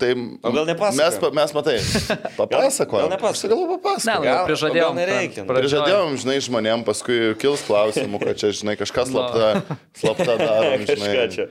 Tai 0.03 0.11
O 0.43 0.53
gal 0.57 0.67
nepasakojam? 0.73 1.39
Mes, 1.39 1.39
mes 1.39 1.55
matai, 1.55 1.77
papasakojom. 2.41 3.07
Gal 3.07 3.15
nepasakojam? 3.15 3.55
Aš 3.55 3.55
Gal 3.55 3.63
Ne, 3.63 3.79
papasakojom. 3.79 4.35
nu, 4.35 4.49
prižadėjom. 4.51 4.99
nereikia? 4.99 5.47
pradžioj. 5.47 5.63
Prižadėjom, 5.63 6.19
žinai, 6.25 6.37
žmonėm, 6.51 6.83
paskui 6.91 7.21
kils 7.39 7.63
klausimų, 7.71 8.19
kad 8.27 8.43
čia, 8.43 8.51
žinai, 8.59 8.75
kažkas 8.83 9.15
slapta, 9.15 9.63
slapta 10.03 10.35
daro. 10.43 10.75
Kažką 10.83 11.25
čia. 11.31 11.47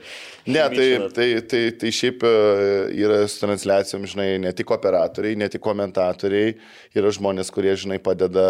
Ne, 0.46 0.60
tai, 0.68 0.88
tai, 1.16 1.28
tai, 1.48 1.60
tai 1.80 1.90
šiaip 1.94 2.24
e, 2.28 2.32
yra 3.00 3.22
su 3.30 3.40
transliacijom, 3.40 4.02
žinai, 4.12 4.26
ne 4.44 4.50
tik 4.56 4.74
operatoriai, 4.76 5.38
ne 5.40 5.48
tik 5.48 5.62
komentatoriai, 5.64 6.52
yra 6.96 7.12
žmonės, 7.16 7.48
kurie, 7.54 7.72
žinai, 7.80 7.96
padeda 8.04 8.44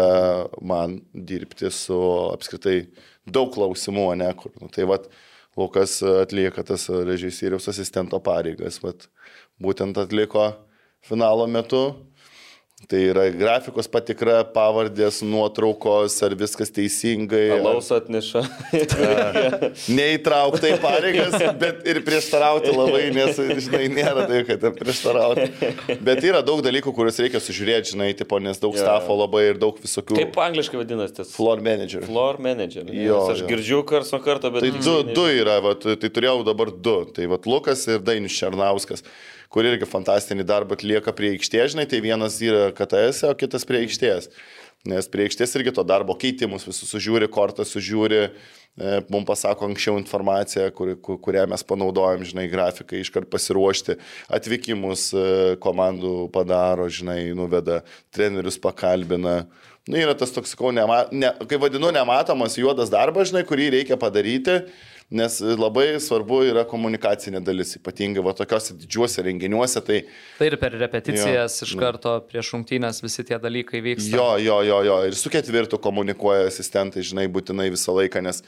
man 0.59 0.97
dirbti 1.15 1.71
su 1.71 1.95
apskritai 2.33 2.81
daug 3.23 3.53
klausimų, 3.55 4.09
ne 4.19 4.27
kur. 4.35 4.51
Nu, 4.59 4.67
tai 4.73 4.87
vad, 4.91 5.07
Lukas 5.55 6.01
atlieka 6.03 6.65
tas 6.67 6.89
režisieriaus 6.91 7.69
asistento 7.71 8.19
pareigas, 8.19 8.81
vat, 8.83 9.07
būtent 9.63 9.95
atliko 10.01 10.49
finalo 11.05 11.47
metu. 11.47 11.85
Tai 12.85 12.99
yra 13.01 13.23
grafikos 13.33 13.87
patikra, 13.89 14.43
pavardės, 14.53 15.23
nuotraukos, 15.25 16.15
ar 16.25 16.35
viskas 16.37 16.69
teisingai. 16.73 17.47
ar- 17.55 17.63
Alaus 17.63 17.87
atneša. 17.95 18.43
neįtraukta 19.97 20.69
į 20.69 20.77
pareigas, 20.83 21.37
bet 21.61 21.81
ir 21.89 22.01
prieštarauti 22.05 22.73
labai, 22.75 23.07
nes, 23.15 23.39
žinai, 23.65 23.87
nėra 23.93 24.27
tai, 24.29 24.43
kad 24.47 24.67
prieštarauti. 24.77 25.47
Bet 26.05 26.21
yra 26.27 26.43
daug 26.45 26.61
dalykų, 26.65 26.93
kuriuos 26.95 27.19
reikia 27.23 27.41
sužiūrėti, 27.43 27.95
žinai, 27.95 28.11
tipo, 28.17 28.37
nes 28.43 28.61
daug 28.61 28.77
jo. 28.77 28.83
stafo 28.83 29.17
labai 29.17 29.47
ir 29.51 29.61
daug 29.61 29.79
visokių. 29.81 30.19
Kaip 30.21 30.39
angliškai 30.45 30.81
vadinasi 30.83 31.17
tas? 31.21 31.33
Floor 31.35 31.63
manager. 31.65 32.05
Floor 32.05 32.41
manager. 32.43 32.85
Jo, 32.93 33.23
Aš 33.33 33.43
jo. 33.43 33.49
girdžiu 33.49 33.81
kars 33.89 34.13
nuo 34.13 34.21
karto, 34.25 34.51
bet... 34.53 34.65
Tai 34.65 34.85
du, 34.85 34.97
du 35.15 35.25
yra, 35.33 35.57
vat, 35.65 35.85
tai 36.01 36.11
turėjau 36.11 36.43
dabar 36.47 36.69
du. 36.73 36.97
Tai 37.15 37.31
vat, 37.33 37.49
Lukas 37.49 37.85
ir 37.89 38.03
Dainis 38.05 38.35
Černauskas, 38.37 39.05
kur 39.55 39.63
irgi 39.63 39.87
fantastinį 39.87 40.43
darbą 40.43 40.75
atlieka 40.75 41.13
prie 41.15 41.31
aikštės, 41.37 41.71
žinai, 41.71 41.87
tai 41.87 42.01
vienas 42.03 42.41
yra 42.43 42.73
KTS, 42.75 43.23
o 43.29 43.33
kitas 43.39 43.63
prie 43.67 43.85
aikštės. 43.85 44.27
Nes 44.85 45.07
prie 45.09 45.23
aikštės 45.25 45.55
irgi 45.57 45.71
to 45.73 45.85
darbo 45.87 46.13
keitimus 46.19 46.67
visus 46.67 46.91
sužiūri, 46.91 47.29
kortą 47.31 47.63
sužiūri, 47.65 48.19
e, 48.27 48.97
mums 49.07 49.25
pasako 49.25 49.69
anksčiau 49.69 49.95
informaciją, 49.97 50.67
kur, 50.75 50.91
kur, 51.01 51.17
kurią 51.23 51.47
mes 51.49 51.63
panaudojam, 51.65 52.25
žinai, 52.27 52.45
grafikai 52.51 52.99
iškart 53.01 53.31
pasiruošti, 53.31 53.95
atvykimus 54.37 55.07
e, 55.15 55.23
komandų 55.63 56.27
padaro, 56.35 56.85
žinai, 56.91 57.21
nuveda, 57.37 57.79
trenerius 58.13 58.59
pakalbina. 58.61 59.45
Nu, 59.87 59.97
yra 60.01 60.13
tas 60.19 60.35
toks, 60.35 60.53
sakau, 60.53 60.69
nema, 60.75 61.05
ne, 61.15 61.31
kaip 61.47 61.63
vadinu, 61.63 61.89
nematomas 61.95 62.59
juodas 62.59 62.91
darbas, 62.93 63.31
žinai, 63.31 63.45
kurį 63.47 63.71
reikia 63.79 63.97
padaryti, 64.01 64.59
nes 65.11 65.37
labai 65.41 65.99
svarbu 66.01 66.39
yra 66.49 66.63
komunikacinė 66.65 67.39
dalis, 67.45 67.75
ypatingai 67.77 68.23
va 68.25 68.33
tokiuose 68.35 68.73
didžiuose 68.79 69.21
renginiuose, 69.27 69.81
tai 69.85 69.99
Tai 70.39 70.47
ir 70.49 70.55
per 70.57 70.73
repeticijas 70.81 71.59
Jo, 71.61 71.67
iš 71.67 71.73
nu. 71.75 71.81
karto 71.83 72.15
prieš 72.29 72.53
rungtynės 72.55 73.03
visi 73.05 73.23
tie 73.23 73.37
dalykai 73.39 73.83
vyksta. 73.85 74.15
jo, 74.17 74.29
jo, 74.41 74.61
jo, 74.65 74.79
jo, 74.89 74.97
ir 75.11 75.15
su 75.15 75.29
ketvirtu 75.29 75.77
komunikuoja 75.77 76.47
asistentai, 76.49 77.03
žinai, 77.05 77.27
būtinai 77.29 77.69
visą 77.73 77.93
laiką, 77.93 78.23
nes, 78.25 78.41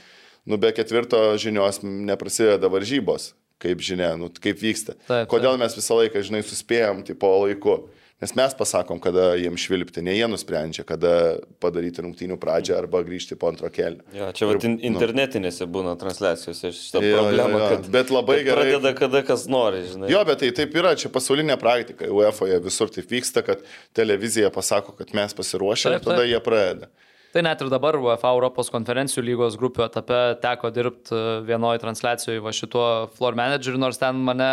nu, 0.46 0.58
be 0.58 0.72
ketvirto 0.74 1.20
žinios 1.38 1.84
neprasideda 1.86 2.68
varžybos, 2.74 3.34
kaip 3.62 3.80
žinia, 3.86 4.16
nu, 4.18 4.30
kaip 4.34 4.58
vyksta. 4.62 4.98
Taip, 5.08 5.30
Kodėl 5.30 5.58
mes 5.62 5.78
visą 5.78 6.02
laiką, 6.02 6.22
žinai, 6.26 6.42
suspėjom, 6.46 7.06
tipo, 7.06 7.30
laiku. 7.46 7.84
Nes 8.22 8.32
mes 8.34 8.54
pasakom, 8.58 8.98
kada 8.98 9.36
jiems 9.38 9.62
švilpti, 9.62 10.02
ne 10.02 10.16
jie 10.18 10.26
nusprendžia, 10.26 10.82
kada 10.90 11.38
padaryti 11.62 12.02
rungtynių 12.02 12.38
pradžią 12.42 12.74
arba 12.80 13.04
grįžti 13.06 13.36
po 13.38 13.52
antro 13.52 13.70
kelio. 13.70 14.02
Jo, 14.16 14.32
čia 14.34 14.48
vat, 14.50 14.64
in, 14.66 14.80
Ir, 14.80 14.90
nu. 14.90 14.98
internetinėse 14.98 15.68
būna 15.70 15.94
transliacijose 16.02 16.72
šitą 16.74 17.04
Jo, 17.06 17.12
jo, 17.12 17.20
problemą, 17.22 17.60
jo. 17.62 17.68
kad 17.76 17.90
Bet 17.94 18.10
labai 18.10 18.40
kad 18.40 18.48
gerai- 18.50 18.72
Pradeda 18.74 18.94
kada 18.98 19.22
kas 19.28 19.46
nori, 19.48 19.84
žinai. 19.92 20.10
Jo, 20.10 20.24
bet 20.26 20.42
tai 20.42 20.50
taip 20.50 20.74
yra, 20.82 20.96
čia 20.98 21.10
pasaulinė 21.14 21.60
praktika. 21.62 22.10
UEFA 22.10 22.58
visur 22.66 22.90
taip 22.90 23.06
vyksta, 23.14 23.46
kad 23.46 23.62
televizija 23.94 24.50
pasako, 24.50 24.98
kad 24.98 25.14
mes 25.14 25.38
pasiruošę 25.38 25.86
ir 25.94 26.00
Taip, 26.00 26.10
tada 26.10 26.24
taip. 26.24 26.32
jie 26.34 26.40
pradeda. 26.42 26.90
Tai 27.38 27.44
net 27.46 27.60
ir 27.62 27.68
dabar 27.70 27.94
UEFA 28.02 28.32
Europos 28.34 28.72
konferencijų 28.74 29.22
lygos 29.28 29.56
grupių 29.62 29.84
etape 29.86 30.22
teko 30.42 30.72
dirbti 30.74 31.18
vienoje 31.46 31.78
transliacijoje 31.84 32.42
va 32.42 32.50
šituo 32.58 32.86
floor 33.14 33.38
manageriu, 33.38 33.78
nors 33.78 34.00
ten 34.02 34.18
mane 34.26 34.48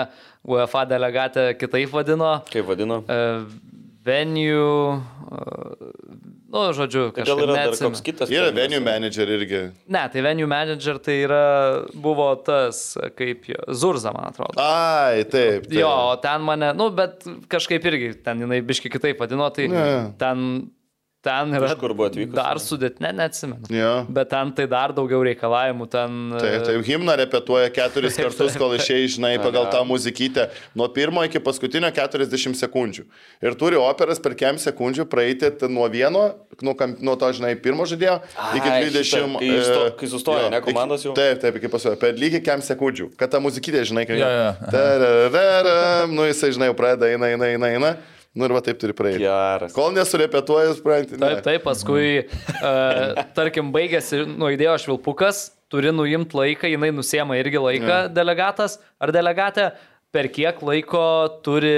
UEFA 0.45 0.83
delegatė 0.91 1.47
kitaip 1.57 1.95
vadino. 1.97 2.35
Kaip 2.53 2.69
vadino? 2.69 2.99
E, 3.09 3.17
Venue, 4.05 4.99
e, 5.01 5.89
nu, 6.53 6.67
žodžiu, 6.77 7.07
Gal 7.09 7.23
kažkaip 7.23 7.41
yra 7.47 7.49
dar 7.55 7.63
neatsimenu. 7.63 7.95
koks 7.95 8.05
kitas? 8.05 8.29
Yra 8.37 8.51
terminas? 8.51 8.61
venue 8.61 8.83
manager 8.85 9.33
irgi. 9.39 9.63
Ne, 9.97 10.05
tai 10.13 10.27
venue 10.29 10.51
manager 10.53 11.01
tai 11.09 11.17
yra, 11.25 11.41
buvo 11.97 12.29
tas, 12.45 12.85
kaip 13.17 13.49
jo, 13.49 13.65
Zurza, 13.73 14.13
man 14.13 14.29
atrodo. 14.29 14.61
Ai, 14.61 15.25
taip. 15.25 15.71
taip. 15.71 15.81
Jo, 15.81 15.89
o 16.13 16.17
ten 16.21 16.45
mane, 16.45 16.75
nu, 16.77 16.93
bet 16.93 17.25
kažkaip 17.49 17.89
irgi 17.95 18.13
ten 18.29 18.45
jinai 18.45 18.61
biški 18.61 18.93
kitaip 18.93 19.25
vadino, 19.25 19.49
tai 19.57 19.73
Ne. 19.73 19.89
ten, 20.21 20.51
ten 21.25 21.55
yra 21.57 21.71
Iš 21.73 21.79
kur 21.81 21.95
buvo 21.97 22.07
atvykusi? 22.11 22.37
dar 22.37 22.61
sudėt, 22.63 23.01
ne, 23.03 23.11
neatsimenu. 23.17 23.71
Jo. 23.73 23.93
Bet 24.13 24.29
ten 24.31 24.53
tai 24.57 24.67
dar 24.71 24.93
daugiau 24.97 25.23
reikalavimų, 25.25 25.87
ten... 25.91 26.19
Taip, 26.39 26.67
taip, 26.69 26.83
himną 26.87 27.17
repetuoja 27.25 27.71
keturis 27.75 28.19
kartus, 28.23 28.55
kol 28.61 28.77
išėjai, 28.77 29.09
žinai, 29.17 29.33
pagal 29.43 29.71
tą 29.73 29.81
muzikytę. 29.89 30.49
Nuo 30.79 30.89
pirmo 30.93 31.25
iki 31.25 31.41
paskutinio 31.43 31.89
40 31.97 32.55
sekundžių. 32.61 33.07
Ir 33.45 33.57
turi 33.61 33.81
operas 33.81 34.21
per 34.23 34.37
kem 34.39 34.61
sekundžių 34.61 35.09
praeiti 35.11 35.51
nuo 35.73 35.89
vieno, 35.93 36.27
nuo, 36.63 36.77
nuo 37.01 37.17
to, 37.21 37.33
žinai, 37.41 37.55
pirmo 37.61 37.89
žodėjo, 37.89 38.19
iki 38.61 38.69
Ai, 38.69 38.85
20. 38.93 39.11
šitą, 39.11 39.41
kai 39.41 39.61
sto- 39.65 39.85
e, 39.89 39.93
kai 40.03 40.13
sustoja, 40.13 40.47
jo, 40.47 40.53
ne, 40.55 40.61
komandos 40.69 41.05
jau? 41.09 41.17
Taip, 41.17 41.41
taip, 41.43 41.57
iki 41.63 41.73
pasuoja. 41.73 41.97
Per 42.01 42.15
lygiai 42.21 42.45
kem 42.45 42.63
sekundžių. 42.65 43.11
Kad 43.19 43.33
ta 43.35 43.41
muzikytė, 43.43 43.85
žinai, 43.89 44.05
kai... 44.09 44.21
Jo. 44.21 44.31
Tararara, 44.73 46.07
Nu, 46.11 46.27
jisai, 46.29 46.53
žinai, 46.55 46.69
jau 46.71 46.77
pradeda, 46.79 47.09
eina, 47.13 47.31
eina, 47.33 47.49
eina, 47.55 47.71
eina. 47.75 47.95
Nu 48.35 48.49
ir 48.49 48.55
va 48.57 48.61
taip 48.67 48.81
turi 48.83 48.93
praeiti. 48.99 49.23
Geras. 49.23 49.73
Kol 49.77 49.93
nesurepetuoji, 49.95 50.73
supranti. 50.81 51.15
ne. 51.15 51.29
Taip, 51.37 51.43
taip, 51.47 51.63
paskui, 51.63 52.25
uh, 52.59 53.21
tarkim, 53.37 53.69
baigėsi, 53.75 54.25
nuėdėjo 54.27 54.75
švilpukas, 54.87 55.45
turi 55.71 55.93
nuimti 55.95 56.35
laiką, 56.39 56.71
jinai 56.73 56.91
nusiema 56.95 57.39
irgi 57.39 57.63
laiką 57.63 58.01
delegatas 58.15 58.81
ar 59.03 59.13
delegatė, 59.15 59.69
per 60.15 60.29
kiek 60.35 60.59
laiko 60.67 61.05
turi 61.47 61.77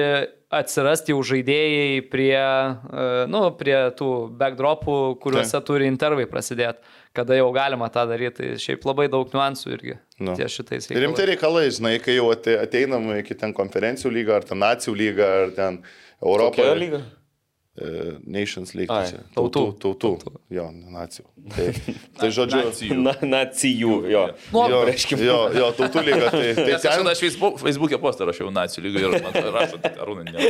atsirasti 0.57 1.11
jau 1.13 1.21
žaidėjai 1.27 2.01
prie, 2.09 2.39
uh, 2.39 3.25
nu, 3.29 3.43
prie 3.59 3.77
tų 3.99 4.09
backdropų, 4.41 4.97
kuriuose 5.21 5.61
turi 5.67 5.89
intervai 5.91 6.25
prasidėti, 6.31 6.81
kada 7.17 7.37
jau 7.37 7.49
galima 7.57 7.89
tą 7.93 8.05
daryti. 8.09 8.37
Tai 8.55 8.63
šiaip 8.63 8.85
labai 8.87 9.09
daug 9.13 9.29
niuansų 9.33 9.73
irgi 9.77 9.99
Nu. 10.23 10.33
ties 10.39 10.55
šitais 10.57 10.89
Ir 10.95 11.03
rimti 11.05 11.27
reikalai, 11.29 11.67
žinai, 11.75 11.97
kai 12.01 12.17
jau 12.17 12.31
ate- 12.33 12.57
ateinam 12.63 13.11
iki 13.19 13.35
ten 13.37 13.53
konferencijų 13.57 14.13
lygą, 14.17 14.39
ar 14.41 14.49
ten 14.49 14.63
nacijų 14.63 14.95
lygą, 15.03 15.31
ar 15.43 15.51
ten 15.59 15.81
Europos. 16.23 16.57
Kokioje 16.57 16.75
lyga? 16.81 17.01
Nations 18.27 18.73
League. 18.75 18.91
Ai, 18.91 19.05
tai 19.05 19.13
čia. 19.13 19.23
Tautų, 19.37 19.63
tautų. 19.83 20.11
Jo, 20.55 20.69
ne 20.73 20.91
nacijų. 20.95 21.27
Tai, 21.55 21.67
tai 22.21 22.31
žodžiu. 22.35 22.63
Nacijų. 22.67 22.97
Na, 23.05 23.13
nacijų, 23.23 23.97
jo. 24.11 24.23
Nu, 24.55 24.63
Jo, 24.73 24.81
reiškia. 24.89 25.19
jo, 25.23 25.37
jo, 25.55 25.69
tautų 25.79 26.03
lyga. 26.07 26.31
Tai, 26.33 26.47
tai 26.57 26.65
Nes 26.73 26.87
aš 26.89 26.97
ten, 27.03 27.11
aš 27.13 27.21
Facebook, 27.27 27.61
Facebook'e 27.63 28.01
postą 28.03 28.27
rašiau 28.31 28.51
nacijų 28.55 28.87
lygą 28.89 29.05
ir 29.05 29.27
man 29.27 29.37
rašo, 29.59 29.79
tik 29.85 30.01
arūnai. 30.03 30.25
Ne. 30.33 30.49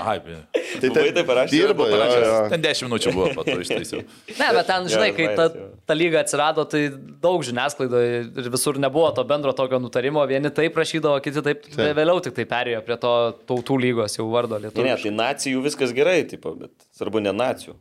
Ai, 0.00 0.18
be. 0.24 0.36
tai 0.80 0.88
Buvai 0.92 1.10
taip 1.16 1.26
parašęs? 1.28 1.52
dirba, 1.56 1.88
jo, 1.90 1.98
jo. 2.24 2.36
Ten 2.52 2.62
10 2.64 2.86
minučių 2.88 3.12
buvo, 3.16 3.30
po 3.36 3.44
to 3.48 3.56
ištaisiau. 3.60 4.04
Ne, 4.38 4.48
bet 4.56 4.68
ten, 4.70 4.86
žinai, 4.92 5.10
kai 5.16 5.26
ta, 5.36 5.48
ta 5.90 5.96
lyga 5.98 6.22
atsirado, 6.22 6.64
tai 6.70 6.86
daug 7.20 7.42
žiniasklaidoje 7.44 8.14
ir 8.40 8.48
visur 8.54 8.78
nebuvo 8.80 9.10
to 9.16 9.24
bendro 9.28 9.52
tokio 9.56 9.80
nutarimo. 9.82 10.22
Vieni 10.30 10.52
taip 10.54 10.78
rašydavo, 10.80 11.18
kiti 11.24 11.42
taip. 11.44 11.66
taip. 11.68 11.92
Vėliau 11.98 12.22
tik 12.24 12.36
tai 12.38 12.46
perėjo 12.48 12.80
prie 12.86 12.96
to 13.02 13.12
tautų 13.50 13.76
lygos 13.82 14.16
jau 14.16 14.28
vardo 14.32 14.56
Ne, 14.60 14.68
ne, 14.68 14.70
lietuvių. 14.70 14.96
tai 15.04 15.12
nacijų 15.18 15.60
viskas 15.66 15.92
gerai, 15.96 16.09
tipo, 16.30 16.54
bet 16.58 16.74
svarbu 16.96 17.22
ne 17.24 17.32
nacijų. 17.36 17.76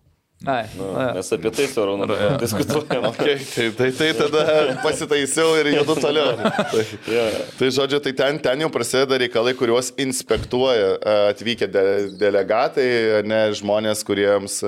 Ai, 0.47 0.69
Nu, 0.77 0.85
jo. 0.95 1.07
mes 1.17 1.29
apie 1.35 1.49
tai 1.51 1.65
su 1.67 1.81
Arūnu 1.83 2.05
diskutuojam. 2.39 3.03
Okay, 3.09 3.33
tai, 3.43 3.65
tai, 3.75 3.89
tai 3.91 4.07
tada 4.15 4.43
pasitaisiau 4.79 5.57
ir 5.59 5.67
judu 5.73 5.95
toliau. 5.99 6.37
Tai, 6.71 6.83
Jo. 7.11 7.25
tai 7.59 7.67
žodžiu, 7.75 7.99
tai 8.05 8.13
ten, 8.15 8.39
ten 8.45 8.63
jau 8.63 8.69
prasideda 8.71 9.17
reikalai, 9.19 9.51
kuriuos 9.59 9.89
inspektuoja 9.99 10.93
atvykę 11.33 11.67
de, 11.73 11.83
delegatai, 12.21 12.87
ne 13.27 13.41
žmonės, 13.59 14.05
kuriems 14.07 14.61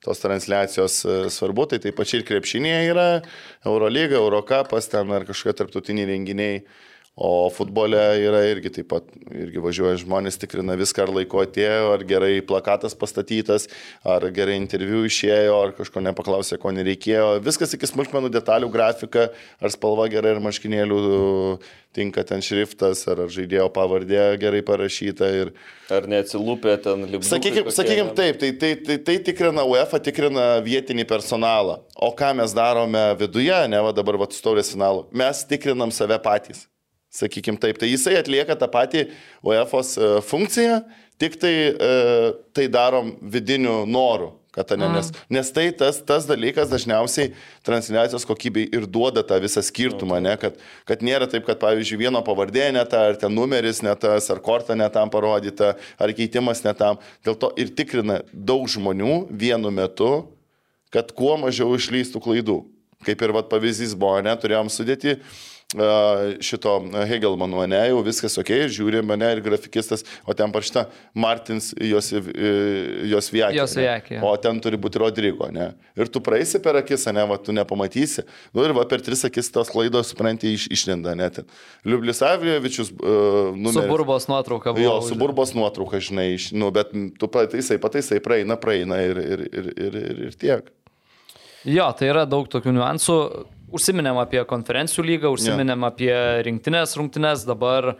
tos 0.00 0.24
transliacijos 0.24 1.02
svarbu. 1.36 1.68
Tai 1.74 1.82
taip 1.84 1.98
pačiai 2.00 2.22
ir 2.22 2.26
krepšinėje 2.32 2.80
yra 2.94 3.06
Eurolyga, 3.68 4.16
Eurocapas, 4.16 4.88
ten 4.96 5.12
ar 5.12 5.28
kažkokie 5.28 5.58
tarptautiniai 5.60 6.08
renginiai. 6.14 6.62
O 7.12 7.50
futbole 7.52 7.98
yra 8.24 8.38
irgi 8.48 8.70
taip 8.72 8.86
pat, 8.88 9.10
irgi 9.36 9.60
važiuoja 9.60 9.98
žmonės, 10.00 10.38
tikrina 10.40 10.72
viską, 10.80 11.04
ar 11.04 11.10
laiko 11.12 11.42
atėjo, 11.42 11.90
ar 11.92 12.04
gerai 12.08 12.38
plakatas 12.40 12.96
pastatytas, 12.96 13.66
ar 14.00 14.24
gerai 14.32 14.54
interviu 14.56 15.02
išėjo, 15.04 15.58
ar 15.58 15.74
kažko 15.76 16.00
nepaklausė, 16.06 16.56
ko 16.62 16.72
nereikėjo. 16.72 17.42
Viskas 17.44 17.76
iki 17.76 17.90
smulkmenų 17.90 18.32
detalių, 18.32 18.72
grafika, 18.72 19.26
ar 19.60 19.74
spalva 19.76 20.08
gerai, 20.08 20.32
ar 20.38 20.40
marškinėlių 20.46 21.02
tinka 21.92 22.24
ten 22.24 22.40
šriftas, 22.40 23.04
ar, 23.04 23.26
ar 23.26 23.36
žaidėjo 23.36 23.68
pavardė 23.76 24.24
gerai 24.40 24.64
parašyta. 24.64 25.28
Ir... 25.42 25.52
Ar 25.92 26.08
neatsilūpė 26.08 26.80
ten 26.88 27.04
libų? 27.12 27.28
Sakykime, 27.28 27.76
sakykim, 27.76 28.16
taip, 28.16 28.40
tai, 28.40 28.54
tai, 28.56 28.74
tai, 28.88 29.00
tai 29.04 29.20
tikrina 29.28 29.68
UEFA, 29.68 30.00
tikrina 30.00 30.48
vietinį 30.64 31.04
personalą. 31.12 31.82
O 31.92 32.14
ką 32.16 32.32
mes 32.40 32.56
darome 32.56 33.10
viduje, 33.20 33.62
ne 33.68 33.84
va 33.84 33.92
dabar 33.92 34.24
va 34.24 34.32
stovės 34.32 34.72
finalu, 34.72 35.10
mes 35.12 35.44
tikrinam 35.44 35.92
save 35.92 36.16
patys. 36.24 36.70
Sakykime 37.12 37.60
taip, 37.60 37.76
tai 37.76 37.90
jisai 37.90 38.16
atlieka 38.16 38.56
tą 38.56 38.68
patį 38.72 39.02
UEFA 39.44 39.82
funkciją, 40.24 40.78
tik 41.20 41.36
tai, 41.40 41.56
e, 41.76 41.90
tai 42.56 42.70
darom 42.72 43.12
vidiniu 43.20 43.82
noru. 43.84 44.38
Kad, 44.52 44.68
ne, 44.76 44.84
nes, 44.92 45.08
nes 45.32 45.48
tai 45.48 45.70
tas, 45.72 45.96
tas 46.04 46.26
dalykas 46.28 46.68
dažniausiai 46.68 47.30
transliacijos 47.64 48.26
kokybei 48.28 48.66
ir 48.68 48.84
duoda 48.84 49.22
tą 49.24 49.38
visą 49.40 49.62
skirtumą, 49.64 50.18
ne, 50.20 50.34
kad, 50.40 50.58
kad 50.88 51.04
nėra 51.04 51.24
taip, 51.24 51.46
kad 51.46 51.56
pavyzdžiui 51.62 52.02
vieno 52.02 52.20
pavardė 52.24 52.66
ne 52.76 52.82
ta, 52.84 53.06
ar 53.08 53.16
ten 53.20 53.32
numeris 53.32 53.80
ne 53.84 53.94
tas, 53.96 54.28
ar 54.28 54.42
korta 54.44 54.76
ne 54.76 54.88
tam 54.92 55.12
parodyta, 55.12 55.72
ar 55.96 56.12
keitimas 56.16 56.60
ne 56.66 56.76
tam. 56.76 57.00
Dėl 57.24 57.38
to 57.40 57.48
ir 57.60 57.72
tikrina 57.72 58.20
daug 58.32 58.68
žmonių 58.68 59.22
vienu 59.30 59.72
metu, 59.72 60.12
kad 60.92 61.16
kuo 61.16 61.38
mažiau 61.40 61.72
išlystų 61.76 62.20
klaidų. 62.20 62.60
Kaip 63.08 63.24
ir 63.24 63.32
vat, 63.34 63.48
pavyzdys 63.50 63.96
buvo, 63.98 64.20
ne, 64.22 64.36
turėjom 64.36 64.68
sudėti 64.70 65.16
a, 65.16 65.22
šito 66.42 66.72
Hegelmano, 67.08 67.62
ne, 67.66 67.78
jau 67.88 68.02
viskas 68.04 68.36
ok, 68.40 68.50
žiūri 68.72 69.00
mane 69.06 69.28
ir 69.32 69.40
grafikistas, 69.44 70.04
o 70.28 70.34
ten 70.36 70.52
parašyta 70.52 70.86
Martins 71.14 71.70
jos, 71.80 72.10
jos 72.12 73.30
viekė. 73.32 73.56
Josviakė. 73.56 74.18
O 74.24 74.34
ten 74.40 74.60
turi 74.62 74.76
būti 74.80 75.00
Rodrygo, 75.00 75.48
ne. 75.54 75.70
Ir 75.96 76.10
tu 76.12 76.20
praeisi 76.24 76.60
per 76.62 76.76
akis, 76.82 77.06
ne, 77.14 77.24
va, 77.28 77.38
tu 77.40 77.54
nepamatysi. 77.56 78.26
Nu 78.52 78.66
ir 78.66 78.74
va, 78.76 78.84
per 78.88 79.00
tris 79.04 79.24
akis 79.28 79.50
tos 79.54 79.72
klaidos, 79.72 80.12
supranti, 80.12 80.52
iš, 80.56 80.68
išlenda 80.72 81.14
net. 81.18 81.40
Liublis 81.88 82.20
Avlievičius, 82.26 82.92
uh, 82.98 83.52
numeris. 83.56 83.80
Suburbos 83.80 84.28
nuotrauka 84.30 84.74
buvo. 84.76 84.84
Jo, 84.84 84.98
už- 85.00 85.12
suburbos 85.14 85.54
nuotrauka, 85.56 86.00
žinai, 86.02 86.34
iš, 86.36 86.50
nu, 86.52 86.70
bet 86.74 86.92
tu 87.18 87.28
pataisai, 87.32 87.80
pataisai, 87.82 88.20
praeina, 88.24 88.58
praeina 88.60 89.00
ir, 89.04 89.18
ir, 89.18 89.48
ir, 89.48 89.72
ir, 89.76 89.98
ir, 90.04 90.22
ir 90.28 90.38
tiek. 90.38 90.70
Jo, 91.62 91.86
tai 91.94 92.08
yra 92.10 92.24
daug 92.26 92.48
tokių 92.50 92.72
niuansų. 92.74 93.18
Užsiminėm 93.72 94.18
apie 94.20 94.42
konferencijų 94.48 95.04
lygą, 95.08 95.32
užsiminėm 95.32 95.86
apie 95.88 96.12
rinktinės 96.46 96.96
rungtinės, 96.98 97.46
dabar 97.48 97.94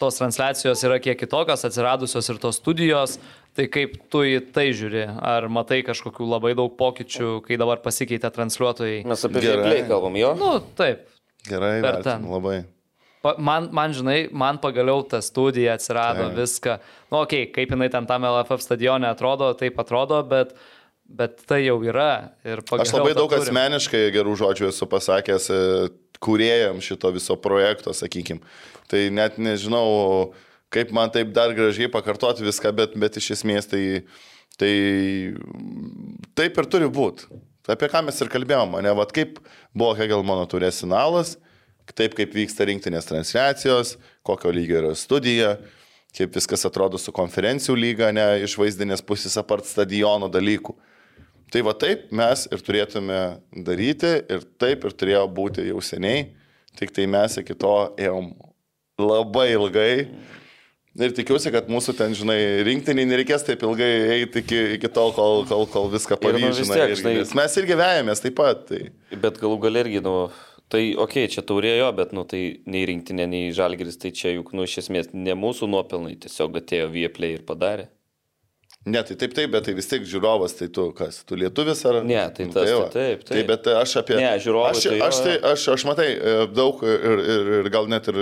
tos 0.00 0.18
transliacijos 0.18 0.82
yra 0.84 0.98
kiek 1.00 1.18
kitokios, 1.20 1.64
atsiradusios 1.68 2.30
ir 2.32 2.40
tos 2.42 2.60
studijos. 2.60 3.18
Tai 3.56 3.64
kaip 3.72 3.94
tu 4.12 4.20
į 4.28 4.40
tai 4.52 4.66
žiūri? 4.76 5.06
Ar 5.24 5.46
matai 5.48 5.80
kažkokių 5.86 6.26
labai 6.28 6.52
daug 6.58 6.74
pokyčių, 6.76 7.38
kai 7.46 7.56
dabar 7.56 7.80
pasikeitė 7.80 8.28
transliuotojai? 8.34 9.04
Mes 9.08 9.28
apie 9.30 9.44
Gerai. 9.46 9.78
Kalbam, 9.88 10.18
jo? 10.20 10.34
Nu, 10.36 10.56
taip. 10.76 11.06
Gerai, 11.48 11.78
ten. 12.04 12.26
labai. 12.28 12.64
Pa, 13.26 13.32
man, 13.42 13.70
man, 13.74 13.90
žinai, 13.96 14.28
man 14.30 14.60
pagaliau 14.62 15.00
ta 15.08 15.18
studija 15.24 15.74
atsirado, 15.74 16.28
Taip. 16.28 16.36
viską. 16.36 16.76
Nu, 17.10 17.22
okei, 17.24 17.46
okay, 17.46 17.52
kaip 17.56 17.72
jinai 17.74 17.88
ten 17.90 18.06
tam 18.06 18.26
LFF 18.28 18.62
stadione 18.62 19.08
atrodo, 19.08 19.48
taip 19.58 19.80
atrodo, 19.82 20.20
bet, 20.30 20.52
bet 21.08 21.42
tai 21.46 21.62
jau 21.64 21.78
yra. 21.86 22.32
Ir 22.46 22.62
Aš 22.62 22.92
labai 22.94 23.14
daug 23.16 23.30
turim. 23.30 23.44
asmeniškai 23.44 24.08
gerų 24.14 24.36
žodžių 24.42 24.70
esu 24.70 24.88
pasakęs 24.90 25.48
e, 25.52 25.60
kuriejam 26.22 26.80
šito 26.84 27.10
viso 27.14 27.36
projekto, 27.40 27.94
sakykim. 27.96 28.42
Tai 28.90 29.00
net 29.14 29.38
nežinau, 29.42 30.32
kaip 30.74 30.92
man 30.94 31.12
taip 31.14 31.32
dar 31.36 31.54
gražiai 31.56 31.90
pakartoti 31.92 32.46
viską, 32.46 32.72
bet, 32.76 32.96
bet 32.98 33.18
iš 33.20 33.32
esmės 33.38 33.70
tai, 33.70 33.82
tai 34.60 34.72
taip 36.38 36.58
ir 36.58 36.70
turi 36.70 36.90
būti. 36.90 37.30
Apie 37.66 37.88
ką 37.90 38.04
mes 38.06 38.20
ir 38.22 38.30
kalbėjome, 38.30 38.78
ne, 38.84 38.92
vad 38.94 39.10
kaip 39.14 39.40
buvo 39.74 39.96
Hegelmano 39.98 40.46
turės 40.46 40.78
finalas, 40.84 41.34
taip 41.98 42.14
kaip 42.18 42.34
vyksta 42.34 42.66
rinktinės 42.66 43.08
transliacijos, 43.08 43.96
kokio 44.26 44.52
lygio 44.54 44.78
yra 44.82 44.92
studija, 44.98 45.56
kaip 46.16 46.34
viskas 46.38 46.62
atrodo 46.68 46.98
su 46.98 47.12
konferencijų 47.14 47.74
lyga, 47.76 48.12
ne 48.14 48.26
iš 48.46 48.54
vaizdinės 48.60 49.02
pusės 49.06 49.34
apart 49.40 49.66
stadiono 49.66 50.30
dalykų. 50.32 50.76
Tai 51.52 51.62
va 51.62 51.76
taip 51.78 52.08
mes 52.16 52.46
ir 52.50 52.62
turėtume 52.66 53.20
daryti 53.66 54.16
ir 54.34 54.42
taip 54.58 54.84
ir 54.88 54.94
turėjo 54.98 55.26
būti 55.30 55.68
jau 55.68 55.82
seniai, 55.84 56.24
tik 56.78 56.90
tai 56.96 57.06
mes 57.10 57.38
iki 57.38 57.54
to 57.54 57.76
ėjom 58.02 58.32
labai 58.98 59.52
ilgai. 59.54 59.92
Ir 60.96 61.12
tikiuosi, 61.12 61.50
kad 61.52 61.66
mūsų 61.68 61.92
ten, 61.98 62.14
žinai, 62.16 62.38
rinktinį 62.64 63.04
nereikės 63.10 63.44
taip 63.44 63.60
ilgai 63.68 63.90
eiti 64.14 64.40
iki, 64.40 64.60
iki 64.78 64.88
tol, 64.88 65.12
kol, 65.12 65.42
kol, 65.48 65.66
kol 65.68 65.90
viską 65.92 66.16
nu, 66.16 66.22
pavyks. 66.24 66.60
žinai, 66.62 66.78
tiek, 66.78 66.84
irgi, 66.88 67.00
žinai- 67.02 67.16
nes 67.18 67.34
Mes 67.36 67.56
irgi 67.60 67.76
vejamės 67.76 68.22
taip 68.24 68.36
pat. 68.38 68.62
Tai. 68.70 68.80
Bet 69.12 69.36
galų 69.42 69.58
gal 69.60 69.76
irgi, 69.82 70.00
nu, 70.00 70.14
tai, 70.72 70.94
okei, 70.96 71.26
okay, 71.26 71.32
čia 71.34 71.44
taurėjo, 71.44 71.90
bet, 71.98 72.14
nu, 72.16 72.24
tai 72.24 72.40
nei 72.64 72.86
rinktinė, 72.88 73.28
nei 73.28 73.52
žalgeris, 73.52 74.00
tai 74.00 74.10
čia 74.16 74.32
juk, 74.38 74.54
nu, 74.56 74.64
iš 74.64 74.78
esmės 74.86 75.12
ne 75.12 75.36
mūsų 75.36 75.68
nuopelnai, 75.68 76.16
tiesiog 76.16 76.56
atėjo 76.62 76.88
Vieplay 76.96 77.36
ir 77.36 77.44
padarė. 77.44 77.90
Ne, 78.86 79.00
tai 79.02 79.16
taip, 79.18 79.32
taip, 79.34 79.50
bet 79.50 79.64
tai 79.66 79.72
vis 79.74 79.88
tiek 79.90 80.04
žiūrovas, 80.06 80.52
tai 80.54 80.68
tu 80.70 80.84
kas, 80.94 81.16
tu 81.26 81.34
lietuvis 81.34 81.80
ar... 81.90 81.96
Ne, 82.06 82.20
tai 82.30 82.44
Nu, 82.46 82.52
tas, 82.54 82.68
va. 82.70 82.84
tai 82.94 83.16
taip, 83.16 83.24
taip. 83.26 83.32
Taip, 83.32 83.48
bet 83.50 83.66
aš 83.72 83.94
apie... 83.98 84.14
Ne, 84.20 84.28
žiūrovai 84.44 84.68
Aš, 84.76 84.84
tai 84.86 85.00
aš, 85.02 85.18
tai, 85.24 85.32
aš, 85.50 85.64
aš 85.74 85.84
matai, 85.88 86.06
e, 86.14 86.34
daug 86.54 86.84
ir, 86.86 87.22
ir, 87.34 87.50
ir 87.58 87.70
gal 87.74 87.88
net 87.90 88.06
ir 88.12 88.20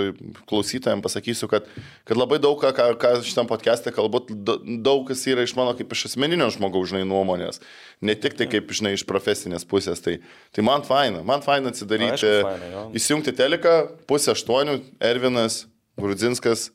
klausytojams 0.49 1.05
pasakysiu, 1.05 1.45
kad, 1.51 1.67
kad 2.09 2.17
labai 2.17 2.39
daug, 2.41 2.57
ką, 2.63 2.71
ką, 2.73 2.87
ką 2.97 3.11
šitam 3.27 3.45
podcast'e 3.51 3.93
kalbu, 3.93 4.23
da- 4.33 4.57
daug 4.87 5.05
kas 5.11 5.21
yra 5.29 5.45
iš 5.45 5.53
mano 5.59 5.75
kaip 5.77 5.93
iš 5.93 6.07
asmeninio 6.09 6.49
žmogaus, 6.57 6.89
žinai, 6.89 7.05
nuomonės. 7.13 7.61
Ne 8.01 8.17
tik 8.17 8.33
tai 8.41 8.49
kaip, 8.49 8.73
žinai, 8.73 8.95
iš 8.97 9.05
profesinės 9.05 9.67
pusės. 9.69 10.01
Tai, 10.01 10.17
tai 10.49 10.65
man 10.65 10.81
faina, 10.87 11.21
man 11.21 11.45
faina 11.45 11.69
atsidaryti, 11.69 12.25
Aišku, 12.25 12.49
faina, 12.49 12.87
įsijungti 12.97 13.35
teleką, 13.37 13.75
pusę 14.09 14.33
aštuonių, 14.33 14.79
Ervinas, 15.13 15.67
Grudzinskas 16.01 16.71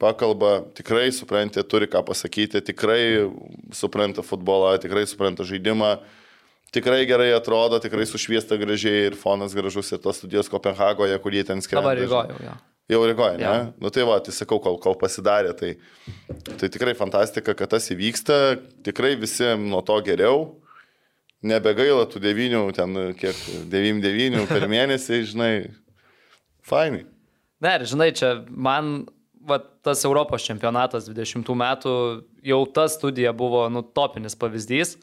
pakalba, 0.00 0.58
tikrai 0.76 1.08
supranta, 1.14 1.64
turi 1.66 1.88
ką 1.90 2.04
pasakyti, 2.06 2.62
tikrai 2.64 3.24
supranta 3.74 4.24
futbolą, 4.26 4.74
tikrai 4.82 5.06
supranta 5.10 5.46
žaidimą, 5.46 5.96
tikrai 6.74 7.02
gerai 7.08 7.32
atrodo, 7.36 7.80
tikrai 7.82 8.06
sušviesta 8.08 8.58
gražiai 8.60 9.08
ir 9.10 9.18
fonas 9.18 9.56
gražus 9.56 9.92
ir 9.94 10.02
tos 10.04 10.20
studijos 10.20 10.50
Kopenhagoje, 10.52 11.18
kur 11.22 11.34
jie 11.34 11.44
ten 11.46 11.62
skrenda. 11.64 11.90
Dabar 11.90 12.06
įgojau, 12.06 12.46
jo. 12.48 12.56
Jau 12.88 13.00
Rygoje, 13.08 13.38
ne? 13.40 13.44
Jo. 13.44 13.72
Nu 13.80 13.88
tai 13.88 14.04
va, 14.04 14.18
tai 14.20 14.32
sakau, 14.36 14.58
kol, 14.60 14.76
kol 14.76 14.96
pasidarė, 15.00 15.54
tai, 15.56 15.70
tai 16.60 16.68
tikrai 16.68 16.92
fantastika, 16.98 17.54
kad 17.56 17.70
tas 17.72 17.88
įvyksta, 17.94 18.58
tikrai 18.84 19.14
visi 19.16 19.54
nuo 19.56 19.80
to 19.86 19.96
geriau. 20.04 20.42
Nebegaila 21.44 22.04
tų 22.12 22.20
devynių, 22.24 22.60
ten 22.76 22.98
kiek, 23.16 23.40
99 23.72 24.44
per 24.52 24.68
mėnesį, 24.74 25.22
žinai, 25.32 25.52
fainai. 26.64 27.06
Ne, 27.64 27.72
ir 27.78 27.86
žinai, 27.88 28.10
čia 28.16 28.34
man 28.48 29.06
va, 29.48 29.58
tas 29.84 30.04
Europos 30.04 30.46
čempionatas 30.46 31.08
20 31.10 31.50
metų, 31.60 31.96
jau 32.44 32.62
ta 32.74 32.86
studija 32.92 33.34
buvo 33.36 33.66
nu, 33.72 33.82
topinis 33.82 34.36
pavyzdys, 34.38 34.96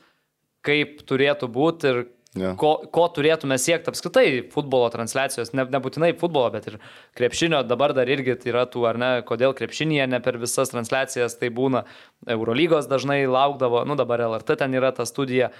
kaip 0.65 1.01
turėtų 1.09 1.49
būti 1.51 1.93
ir 1.93 2.03
Jo. 2.31 2.53
ko, 2.55 2.69
ko 2.95 3.09
turėtume 3.11 3.57
siekti 3.59 3.91
apskritai 3.91 4.25
futbolo 4.53 4.87
transliacijos, 4.93 5.49
ne, 5.51 5.65
nebūtinai 5.67 6.13
futbolo, 6.19 6.47
bet 6.53 6.69
ir 6.69 6.77
krepšinio, 7.19 7.59
dabar 7.67 7.91
dar 7.97 8.07
irgi 8.07 8.37
tai 8.39 8.53
yra 8.53 8.63
tų, 8.71 8.85
ar 8.87 8.99
ne, 9.01 9.09
kodėl 9.27 9.51
krepšinėje 9.57 10.05
ne 10.07 10.21
per 10.23 10.39
visas 10.39 10.71
transliacijas 10.71 11.35
tai 11.41 11.49
būna, 11.51 11.83
Eurolygos 12.31 12.87
dažnai 12.87 13.25
laukdavo, 13.27 13.83
nu 13.83 13.99
dabar 13.99 14.23
LRT 14.29 14.61
ten 14.63 14.79
yra 14.79 14.93
ta 14.95 15.03
studija, 15.09 15.51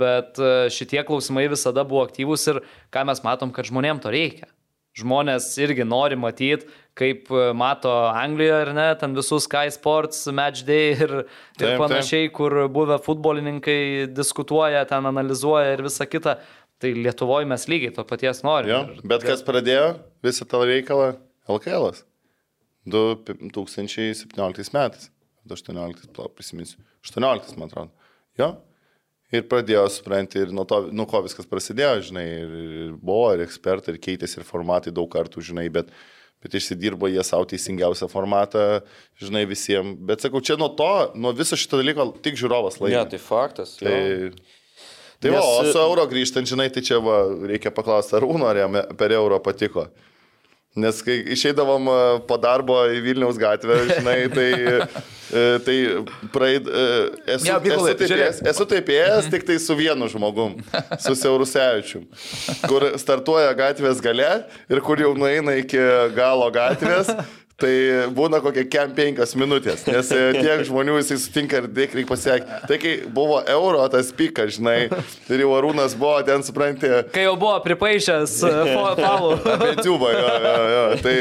bet 0.00 0.40
e, 0.40 0.70
šitie 0.72 1.04
klausimai 1.04 1.44
visada 1.52 1.84
buvo 1.84 2.06
aktyvūs 2.08 2.48
ir 2.54 2.62
ką 2.94 3.04
mes 3.10 3.20
matom, 3.26 3.52
kad 3.52 3.68
žmonėm 3.68 4.00
to 4.00 4.14
reikia. 4.14 4.48
Žmonės 4.98 5.46
irgi 5.62 5.84
nori 5.86 6.16
matyti, 6.18 6.66
kaip 6.98 7.28
e, 7.30 7.52
mato 7.54 7.92
Anglijoje, 8.10 8.62
ar 8.66 8.70
ne, 8.74 8.86
ten 8.98 9.14
visus 9.14 9.44
Sky 9.46 9.70
Sports, 9.70 10.24
Match 10.34 10.64
Day 10.66 10.92
ir, 10.96 11.12
ir 11.22 11.60
Taip, 11.60 11.76
panašiai, 11.84 12.30
kur 12.34 12.56
buvę 12.74 12.98
futbolininkai 13.04 14.08
diskutuoja, 14.16 14.82
ten 14.90 15.06
analizuoja 15.06 15.76
ir 15.76 15.84
visa 15.86 16.06
kita. 16.10 16.38
Tai 16.78 16.90
Lietuvoje 16.94 17.46
mes 17.50 17.64
lygiai 17.66 17.90
to 17.94 18.04
paties 18.06 18.44
norime. 18.46 18.70
Jo, 18.70 18.80
Ir- 18.94 19.06
bet 19.10 19.24
kas 19.26 19.40
pradėjo 19.46 19.96
visą 20.22 20.46
tą 20.46 20.60
reikalą? 20.66 21.16
LKL. 21.50 21.88
2017 22.86 24.72
metais. 24.74 25.10
18, 25.48 26.10
plau, 26.12 26.28
prisiminsiu. 26.28 26.78
18, 27.06 27.56
man 27.56 27.68
atrodo. 27.70 27.90
Jo. 28.38 28.50
Ir 29.28 29.42
pradėjo 29.44 29.82
supranti, 29.92 30.40
ir 30.40 30.52
nuo, 30.56 30.64
to, 30.64 30.86
nuo 30.88 31.04
ko 31.08 31.20
viskas 31.26 31.48
prasidėjo, 31.48 31.98
žinai, 32.06 32.24
ir, 32.38 32.52
ir 32.86 32.92
buvo, 32.96 33.26
ir 33.36 33.42
ekspertai, 33.44 33.92
ir 33.92 34.00
keitėsi, 34.00 34.38
ir 34.40 34.46
formatai 34.48 34.92
daug 34.96 35.08
kartų, 35.12 35.42
žinai, 35.50 35.66
bet, 35.74 35.90
bet 36.40 36.56
išsidirbo 36.56 37.10
jie 37.12 37.20
savo 37.26 37.44
teisingiausią 37.50 38.08
formatą, 38.08 38.62
žinai, 39.20 39.44
visiems. 39.50 39.98
Bet 40.08 40.24
sakau, 40.24 40.40
čia 40.40 40.56
nuo 40.56 40.70
to, 40.78 40.88
nuo 41.20 41.34
viso 41.36 41.58
šito 41.60 41.82
dalyko 41.82 42.08
tik 42.24 42.40
žiūrovas 42.40 42.80
laimi. 42.80 42.96
Ne, 42.96 43.04
tai 43.12 43.20
faktas. 43.20 43.76
Tai, 43.82 43.98
tai 45.20 45.34
va, 45.34 45.42
Nes- 45.42 45.52
o 45.52 45.74
su 45.74 45.82
euro 45.82 46.08
grįžtant, 46.08 46.48
žinai, 46.48 46.70
tai 46.72 46.86
čia 46.88 46.96
va, 47.04 47.20
reikia 47.52 47.74
paklausti, 47.76 48.16
ar 48.16 48.24
Uno, 48.24 48.48
per 48.96 49.12
euro 49.12 49.42
patiko. 49.44 49.90
Nes 50.78 51.00
kai 51.02 51.16
išeidavom 51.34 51.88
e, 51.90 51.96
po 52.28 52.36
darbo 52.40 52.76
į 52.92 53.00
Vilniaus 53.04 53.38
gatvę, 53.40 53.78
žinai, 53.90 54.16
tai, 54.30 54.48
e, 55.32 55.42
tai 55.66 55.76
praeid, 56.34 56.68
e, 56.70 56.84
esu, 57.34 57.48
Ne, 57.48 57.56
Mykolai, 57.64 57.94
esu, 57.94 57.98
taip 57.98 58.04
žiūrėk. 58.12 58.22
ėjęs, 58.28 58.40
esu 58.52 58.66
taip 58.70 58.92
ėjęs 58.94 59.30
tik 59.32 59.46
tai 59.48 59.58
su 59.62 59.76
vienu 59.78 60.08
žmogum, 60.12 60.58
su 61.02 61.16
Siaurusevičiu, 61.18 62.04
kur 62.68 62.88
startuoja 63.00 63.50
gatvės 63.58 64.02
gale 64.04 64.30
ir 64.70 64.82
kur 64.86 65.02
jau 65.02 65.12
nueina 65.18 65.58
iki 65.64 65.82
galo 66.16 66.48
gatvės. 66.54 67.10
Tai 67.58 67.70
būna 68.14 68.38
kokie 68.38 68.62
kem 68.70 68.92
penkias 68.94 69.32
minutės, 69.34 69.80
nes 69.90 70.10
e, 70.14 70.18
tiek 70.36 70.60
žmonių 70.68 70.92
jisai 71.00 71.16
sutinka 71.18 71.58
ir 71.58 71.64
tiek 71.74 71.96
reikia 71.96 72.10
pasiekti. 72.12 72.58
Tai 72.70 72.76
kai 72.78 72.92
buvo 73.10 73.40
euro 73.50 73.80
tas 73.90 74.12
pikas, 74.14 74.52
žinai, 74.60 74.76
ir 75.26 75.42
jau 75.42 75.48
arūnas 75.56 75.96
buvo 75.98 76.20
ten, 76.28 76.44
supranti, 76.46 76.86
Kai 77.10 77.24
jau 77.24 77.32
buvo 77.40 77.56
pripaišęs 77.64 78.36
e, 78.46 78.52
fo- 78.70 78.92
falų. 79.00 79.32
Betiuba, 79.64 80.12
jo, 80.14 80.28
jo, 80.44 80.52
jo. 80.74 80.84
Tai, 81.02 81.16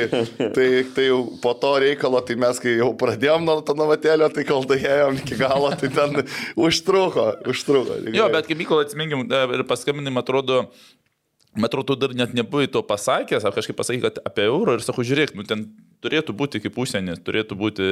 tai, 0.59 0.67
tai 0.99 1.07
jau 1.07 1.17
po 1.41 1.55
to 1.57 1.73
reikalo, 1.81 2.21
tai 2.29 2.37
mes 2.45 2.61
kai 2.61 2.75
jau 2.83 2.91
pradėjom 3.01 3.47
nuo 3.49 3.57
to 3.65 3.73
navatėlio, 3.81 4.29
tai 4.37 4.45
kol 4.45 4.69
daėjom 4.69 5.17
iki 5.23 5.39
galo, 5.41 5.73
tai 5.81 5.89
ten 5.97 6.21
užtruko, 6.53 7.31
užtruko. 7.49 7.97
Jo, 8.13 8.29
bet 8.37 8.45
kaip 8.45 8.61
Mykolai 8.61 8.85
atsiminkim 8.85 9.25
e, 9.25 9.41
ir 9.57 9.65
paskambinimą 9.73 10.21
atrodo, 10.21 10.67
Atrodo, 11.65 11.95
tu 11.95 11.99
dar 12.01 12.13
net 12.15 12.33
nebuvai 12.37 12.67
to 12.69 12.83
pasakęs, 12.85 13.45
ar 13.47 13.55
kažkaip 13.55 13.77
pasakai, 13.79 14.01
kad 14.03 14.19
apie 14.27 14.45
eurą 14.45 14.77
ir 14.77 14.85
sakau, 14.85 15.05
žiūrėk, 15.07 15.33
nu 15.37 15.45
ten 15.47 15.65
turėtų 16.05 16.35
būti 16.37 16.61
kaip 16.61 16.77
užsienis, 16.77 17.23
turėtų 17.25 17.57
būti 17.57 17.87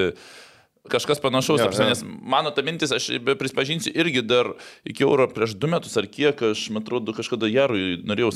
kažkas 0.92 1.22
panašaus. 1.24 1.64
Prasme, 1.64 1.88
jo. 1.88 1.94
nes 1.94 2.04
mano 2.06 2.54
ta 2.54 2.66
mintis, 2.66 2.94
aš 2.94 3.10
prisipažinsiu, 3.26 3.94
irgi 3.98 4.22
dar 4.26 4.54
iki 4.86 5.06
euro 5.08 5.26
prieš 5.32 5.58
du 5.58 5.70
metus 5.72 5.98
ar 5.98 6.10
kiek, 6.10 6.44
aš, 6.52 6.68
man 6.74 6.86
atrodo, 6.86 7.16
kažkada 7.18 7.50
Jarui 7.50 7.98
norėjau, 8.06 8.36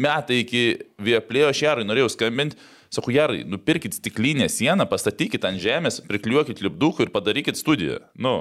metai 0.00 0.42
iki 0.42 0.64
Vieplėjo, 0.98 1.52
aš 1.52 1.62
Jarui 1.68 1.86
norėjau 1.86 2.10
skambinti, 2.16 2.58
sakau, 2.94 3.14
Jarai, 3.14 3.44
nupirkit 3.48 3.96
stiklinę 3.96 4.48
sieną, 4.50 4.86
pastatykit 4.90 5.46
ant 5.48 5.62
žemės, 5.62 6.00
prikliuokit 6.08 6.62
lipdukų 6.64 7.06
ir 7.06 7.14
padarykit 7.14 7.58
studiją. 7.58 8.00
Nu, 8.14 8.34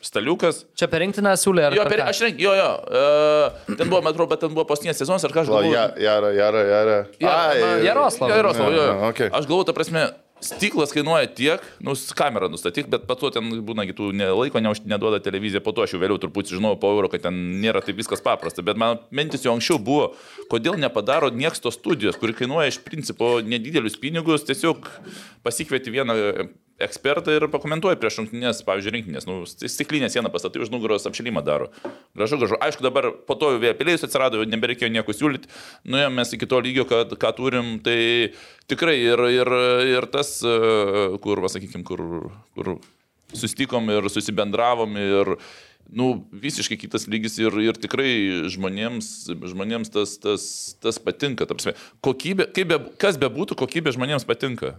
staliukas, 0.00 0.64
Čia 0.78 0.88
per 0.90 1.02
rinktinę 1.04 1.34
siūlė 1.38 1.68
ar 1.68 1.76
Jo, 1.76 1.84
per 1.90 2.02
aš 2.06 2.22
renk, 2.26 2.40
jo, 2.42 2.54
jo. 2.56 2.70
Uh, 2.88 3.76
ten 3.76 3.86
buvo, 3.88 4.00
man 4.02 4.12
atrodo, 4.14 4.30
bet 4.32 4.40
ten 4.46 4.54
buvo 4.54 4.64
paskutinės 4.70 4.98
sezonas, 5.02 5.24
ar 5.28 5.34
Va, 5.34 5.42
galvoju. 5.44 5.72
ja, 5.74 5.86
jara, 6.00 6.32
jara, 6.36 6.64
jara. 6.72 6.98
Jaroslavas. 7.20 8.32
Jo, 8.32 8.36
Jaroslavas, 8.42 8.74
jo. 8.76 8.82
Ja, 8.82 8.90
jo. 8.92 9.08
okay. 9.12 9.30
Aš 9.32 9.46
galvoju, 9.50 9.68
ta 9.70 9.76
prasme, 9.76 10.06
stiklas 10.42 10.90
kainuoja 10.90 11.28
tiek, 11.30 11.62
nu, 11.86 11.94
kamerą 12.18 12.48
nustatyk, 12.50 12.88
bet 12.90 13.04
po 13.06 13.14
to 13.14 13.30
ten 13.34 13.46
būna 13.62 13.84
kitų 13.86 14.08
ne, 14.18 14.26
laiko 14.34 14.58
neuž- 14.58 14.82
neduoda 14.90 15.20
televizija, 15.22 15.62
po 15.62 15.70
to 15.72 15.84
aš 15.86 15.94
jau 15.94 16.00
vėliau 16.02 16.18
truputį 16.18 16.58
žinau 16.58 16.74
po 16.82 16.90
euro, 16.96 17.10
kad 17.12 17.22
ten 17.28 17.38
nėra 17.62 17.82
taip 17.84 18.00
viskas 18.00 18.22
paprasta, 18.24 18.64
bet 18.66 18.80
man 18.80 18.98
mintis 19.14 19.46
jau 19.46 19.54
anksčiau 19.54 19.78
buvo, 19.78 20.12
kodėl 20.50 20.74
nepadaro 20.82 21.30
nieks 21.30 21.62
tos 21.62 21.78
studijos, 21.78 22.18
kuri 22.18 22.34
kainuoja 22.34 22.72
iš 22.74 22.80
principo 22.82 23.36
nedidelius 23.46 23.94
pinigus, 24.02 24.42
tiesiog 24.48 24.90
pasikvieti 25.46 25.94
vieną 25.94 26.18
ekspertą 26.84 27.34
ir 27.36 27.46
pakomentuoja 27.52 27.98
prieš 28.00 28.20
rungtynės, 28.20 28.62
pavyzdžiui, 28.66 28.94
rinkinės, 28.96 29.26
nu, 29.28 29.42
sti- 29.48 29.70
stiklinę 29.72 30.10
sieną 30.12 30.32
pastatai 30.34 30.62
už 30.64 30.72
nugaros 30.74 31.06
apšilimą 31.08 31.44
daro. 31.46 31.70
Gražu, 32.18 32.38
gražu. 32.40 32.58
Aišku, 32.62 32.84
dabar 32.84 33.10
po 33.28 33.36
to 33.38 33.54
jau 33.54 33.62
vėpėlėjus 33.62 34.06
atsirado, 34.08 34.42
nebereikėjo 34.48 34.92
nieko 34.94 35.14
siūlyti, 35.16 35.50
nuėjome 35.88 36.20
mes 36.20 36.34
iki 36.36 36.48
to 36.50 36.60
lygio, 36.64 36.86
kad, 36.90 37.12
ką 37.18 37.34
turim, 37.38 37.74
tai 37.84 37.98
tikrai 38.70 38.96
ir, 39.00 39.26
ir, 39.32 39.52
ir 39.96 40.08
tas, 40.12 40.38
e, 40.44 40.56
kur, 41.22 41.44
sakykime, 41.52 41.86
kur, 41.88 42.06
kur 42.56 42.74
sustikom 43.32 43.90
ir 43.92 44.08
susibendravom 44.12 44.96
ir 45.00 45.36
nu, 45.92 46.06
visiškai 46.32 46.78
kitas 46.80 47.06
lygis 47.10 47.36
ir, 47.42 47.56
ir 47.60 47.76
tikrai 47.80 48.48
žmonėms, 48.52 49.08
žmonėms 49.52 49.92
tas, 49.92 50.16
tas, 50.22 50.44
tas 50.80 51.00
patinka. 51.02 51.46
Kokybė, 52.04 52.48
be, 52.68 52.78
kas 53.02 53.18
bebūtų, 53.20 53.58
kokybė 53.60 53.94
žmonėms 53.96 54.26
patinka. 54.28 54.78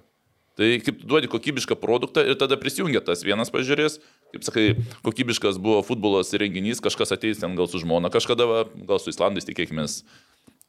Tai 0.59 0.69
kaip 0.85 0.99
tu 1.01 1.07
duodi 1.09 1.29
kokybišką 1.31 1.77
produktą 1.81 2.21
ir 2.27 2.37
tada 2.37 2.59
prisijungia 2.61 3.01
tas 3.01 3.23
vienas 3.25 3.49
pažiūrės, 3.53 3.97
kaip 4.35 4.45
sakai, 4.45 4.65
kokybiškas 5.05 5.57
buvo 5.61 5.79
futbolas 5.85 6.29
renginys, 6.37 6.81
kažkas 6.83 7.15
ateis 7.15 7.41
ten 7.41 7.57
gal 7.57 7.69
su 7.71 7.81
žmona, 7.81 8.13
kažkada, 8.13 8.45
va, 8.45 8.59
gal 8.89 9.01
su 9.01 9.09
Islandais 9.09 9.49
tikėkime, 9.49 9.87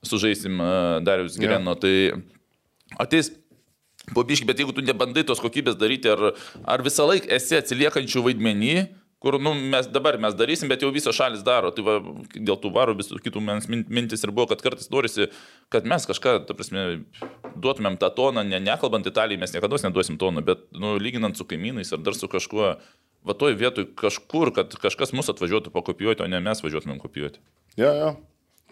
sužaisim 0.08 0.62
Darius 1.04 1.36
Gereno. 1.40 1.76
Tai 1.76 1.94
ateis 2.96 3.34
Pabiški, 4.12 4.44
bet 4.44 4.58
jeigu 4.60 4.74
tu 4.76 4.82
nebandai 4.84 5.22
tos 5.24 5.40
kokybės 5.40 5.78
daryti, 5.80 6.10
ar, 6.12 6.34
ar 6.68 6.82
visą 6.84 7.06
laiką 7.08 7.30
esi 7.32 7.56
atsiliekančių 7.56 8.24
vaidmenį, 8.26 8.74
kur 9.24 9.38
nu, 9.40 9.54
mes 9.56 9.86
dabar 9.88 10.18
mes 10.20 10.34
darysim, 10.36 10.68
bet 10.68 10.82
jau 10.84 10.90
visos 10.92 11.16
šalis 11.16 11.44
daro. 11.46 11.70
Tai 11.72 11.84
va, 11.86 11.94
dėl 12.34 12.58
tų 12.60 12.72
varų 12.74 12.98
visų 12.98 13.20
kitų 13.24 13.40
mens 13.44 13.70
min- 13.72 13.86
mintis 13.88 14.24
ir 14.26 14.32
buvo, 14.36 14.50
kad 14.50 14.60
kartais 14.64 14.90
norisi, 14.92 15.30
kad 15.72 15.88
mes 15.88 16.04
kažką, 16.10 16.34
ta 16.44 16.56
prasme, 16.56 16.84
duotumėm 17.56 17.96
tą 18.02 18.10
toną, 18.12 18.44
ne, 18.44 18.60
nekalbant 18.60 19.08
Italijai, 19.08 19.40
mes 19.40 19.54
niekada 19.56 19.80
neduosim 19.86 20.20
toną, 20.20 20.44
bet 20.44 20.66
nu, 20.76 20.98
lyginant 21.00 21.40
su 21.40 21.48
kaimynais 21.48 21.94
ar 21.96 22.04
dar 22.04 22.18
su 22.18 22.28
kažkuo, 22.28 22.74
va 23.24 23.36
toj 23.40 23.56
vietoj 23.56 23.88
kažkur, 23.96 24.52
kad 24.54 24.76
kažkas 24.82 25.14
mus 25.16 25.32
atvažiuotų 25.32 25.72
pakopijuoti, 25.72 26.26
o 26.26 26.28
ne 26.28 26.42
mes 26.44 26.60
važiuotumėm 26.60 27.00
kopijuoti. 27.00 27.40
Jo, 27.80 27.94
jo. 27.96 28.12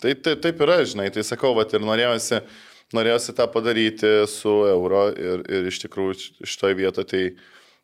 Tai, 0.03 0.13
tai 0.21 0.37
taip 0.37 0.61
yra, 0.65 0.83
žinai, 0.89 1.09
tai 1.15 1.25
sakau, 1.25 1.55
vat, 1.57 1.73
ir 1.73 1.85
norėjosi, 1.85 2.43
norėjosi 2.93 3.35
tą 3.39 3.47
padaryti 3.53 4.13
su 4.29 4.53
euro 4.69 5.07
ir, 5.15 5.45
ir 5.49 5.69
iš 5.71 5.81
tikrųjų 5.87 6.45
šitoje 6.45 6.79
vietoje 6.81 7.09
tai, 7.09 7.23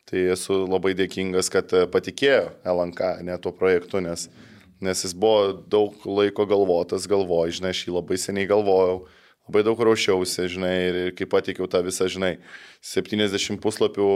tai 0.09 0.25
esu 0.33 0.63
labai 0.65 0.95
dėkingas, 0.97 1.51
kad 1.53 1.71
e, 1.75 1.85
patikėjo 1.91 2.49
LNK 2.67 3.13
ne 3.27 3.37
tuo 3.41 3.53
projektu, 3.55 4.01
nes, 4.03 4.27
nes 4.81 5.05
jis 5.05 5.13
buvo 5.13 5.53
daug 5.69 6.09
laiko 6.09 6.47
galvotas, 6.49 7.07
galvoju, 7.09 7.59
žinai, 7.59 7.75
aš 7.75 7.85
jį 7.85 7.95
labai 7.99 8.17
seniai 8.17 8.49
galvojau, 8.49 9.03
labai 9.49 9.63
daug 9.65 9.79
ruošiausi, 9.85 10.47
žinai, 10.55 10.73
ir, 10.87 10.97
ir 11.03 11.13
kai 11.17 11.25
pateikiau 11.29 11.69
tą 11.69 11.81
visą, 11.85 12.09
žinai, 12.09 12.35
70 12.85 13.61
puslapių 13.61 14.09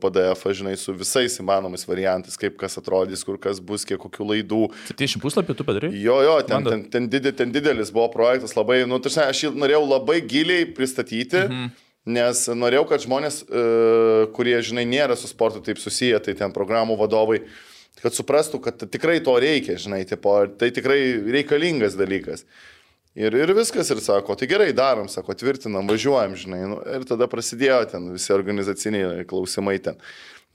PDF, 0.00 0.48
žinai, 0.60 0.74
su 0.80 0.96
visais 0.96 1.36
įmanomais 1.40 1.84
variantais, 1.88 2.36
kaip 2.40 2.56
kas 2.60 2.80
atrodys, 2.80 3.24
kur 3.26 3.40
kas 3.40 3.60
bus, 3.60 3.84
kiek 3.88 4.00
kokių 4.00 4.28
laidų, 4.32 4.66
70 4.92 5.24
puslapį 5.24 5.56
tu 5.60 5.68
padarai? 5.68 5.92
Jo, 6.00 6.20
jo, 6.24 6.36
ten, 6.48 6.68
ten, 6.68 6.84
ten, 6.92 7.08
didė, 7.12 7.32
ten 7.36 7.52
didelis 7.52 7.92
buvo 7.92 8.10
projektas, 8.16 8.56
labai, 8.56 8.82
nu, 8.88 9.00
tarsi, 9.04 9.24
aš 9.24 9.46
jį 9.46 9.54
norėjau 9.56 9.84
labai 9.88 10.20
giliai 10.24 10.68
pristatyti, 10.76 11.44
mhm. 11.48 11.83
Nes 12.04 12.42
norėjau, 12.52 12.84
kad 12.90 13.04
žmonės, 13.04 13.42
uh, 13.46 14.26
kurie, 14.36 14.58
žinai, 14.64 14.84
nėra 14.88 15.16
su 15.16 15.30
sportu 15.30 15.62
taip 15.64 15.80
susiję, 15.80 16.20
tai 16.24 16.36
ten 16.38 16.52
programų 16.52 16.98
vadovai, 17.00 17.42
kad 18.02 18.16
suprastų, 18.16 18.60
kad 18.64 18.84
tikrai 18.92 19.20
to 19.24 19.34
reikia, 19.40 19.78
žinai, 19.80 20.04
tipo, 20.08 20.36
tai 20.60 20.70
tikrai 20.74 21.00
reikalingas 21.38 21.96
dalykas. 21.96 22.44
Ir, 23.14 23.34
ir 23.38 23.52
viskas, 23.54 23.92
ir 23.94 24.00
sako, 24.02 24.34
tai 24.34 24.48
gerai, 24.50 24.72
darom, 24.74 25.06
sako, 25.08 25.36
tvirtinam, 25.38 25.86
važiuojam, 25.86 26.34
žinai. 26.34 26.62
Nu, 26.66 26.80
ir 26.96 27.04
tada 27.06 27.28
prasidėjo 27.30 27.84
ten 27.92 28.08
visi 28.16 28.34
organizaciniai 28.34 29.22
klausimai 29.30 29.76
ten. 29.82 30.00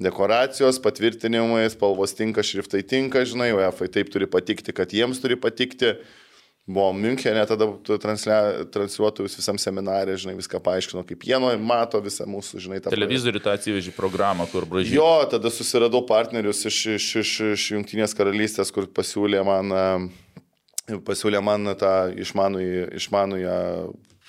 Dekoracijos, 0.03 0.77
patvirtinimai, 0.83 1.65
spalvos 1.71 2.13
tinka, 2.15 2.43
šriftai 2.43 2.83
tinka, 2.87 3.23
žinai, 3.27 3.49
UEFA 3.55 3.87
taip 3.91 4.11
turi 4.11 4.27
patikti, 4.31 4.75
kad 4.75 4.91
jiems 4.95 5.23
turi 5.23 5.39
patikti. 5.39 5.95
Buvom 6.69 6.99
Münchenė, 7.01 7.41
tada 7.49 7.65
transliuotojus 7.81 9.39
visam 9.39 9.57
seminarė, 9.57 10.13
žinai, 10.21 10.35
viską 10.37 10.59
paaiškino, 10.61 11.01
kaip 11.07 11.23
jie 11.25 11.39
nori, 11.41 11.57
mato 11.57 11.97
visą 12.05 12.27
mūsų, 12.29 12.61
žinai, 12.61 12.77
tą 12.85 12.93
Televizorių 12.93 13.41
tą 13.41 13.55
atsivežė 13.57 13.93
programą, 13.95 14.45
kur 14.51 14.67
bražy. 14.69 14.93
Jo, 14.93 15.07
tada 15.31 15.49
susiradau 15.53 16.03
partnerius 16.05 16.61
iš, 16.69 16.77
iš, 16.99 17.07
iš, 17.23 17.33
iš 17.55 17.65
Junktinės 17.73 18.13
karalystės, 18.17 18.69
kur 18.75 18.85
pasiūlė 18.85 19.41
man, 19.47 19.73
e, 19.73 20.99
pasiūlė 21.09 21.41
man 21.41 21.73
tą 21.79 21.95
išmanųjį, 22.21 22.85
išmanųją, 23.01 23.57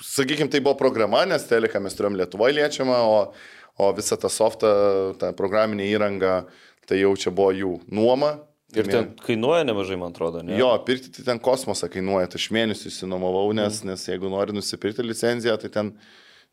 sakykime, 0.01 0.49
tai 0.49 0.65
buvo 0.65 0.79
programa, 0.81 1.27
nes 1.29 1.45
teleką 1.45 1.85
mes 1.85 1.99
turėjom 1.99 2.17
Lietuvoje 2.23 2.57
liečiamą, 2.57 3.03
o, 3.05 3.19
o 3.85 3.93
visą 4.01 4.17
tą 4.21 4.33
softą, 4.33 4.73
tą 5.21 5.35
programinę 5.37 5.93
įrangą, 5.93 6.39
tai 6.89 7.05
jau 7.05 7.13
čia 7.21 7.37
buvo 7.37 7.53
jų 7.53 7.75
nuoma. 7.93 8.39
Ir 8.77 8.87
ten 8.87 9.11
kainuoja 9.25 9.65
nemažai, 9.67 9.99
man 9.99 10.15
atrodo, 10.15 10.45
ne? 10.47 10.55
Jo, 10.59 10.71
pirkti 10.87 11.11
tai 11.15 11.25
ten 11.27 11.41
kosmosą 11.43 11.89
kainuoja, 11.91 12.29
tai 12.31 12.39
aš 12.39 12.49
mėnesį 12.55 12.91
įsinomavau, 12.93 13.49
nes, 13.57 13.81
nes 13.87 14.05
jeigu 14.07 14.31
nori 14.31 14.55
nusipirkti 14.55 15.07
licenciją, 15.07 15.57
tai 15.59 15.71
ten, 15.75 15.91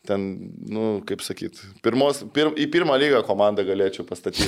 ten 0.07 0.23
nu, 0.71 1.01
kaip 1.07 1.19
sakyt, 1.25 1.57
pirmos, 1.83 2.21
pir, 2.35 2.47
į 2.55 2.67
pirmą 2.71 2.95
lygą 3.01 3.19
komandą 3.27 3.65
galėčiau 3.67 4.05
pastatyti. 4.07 4.47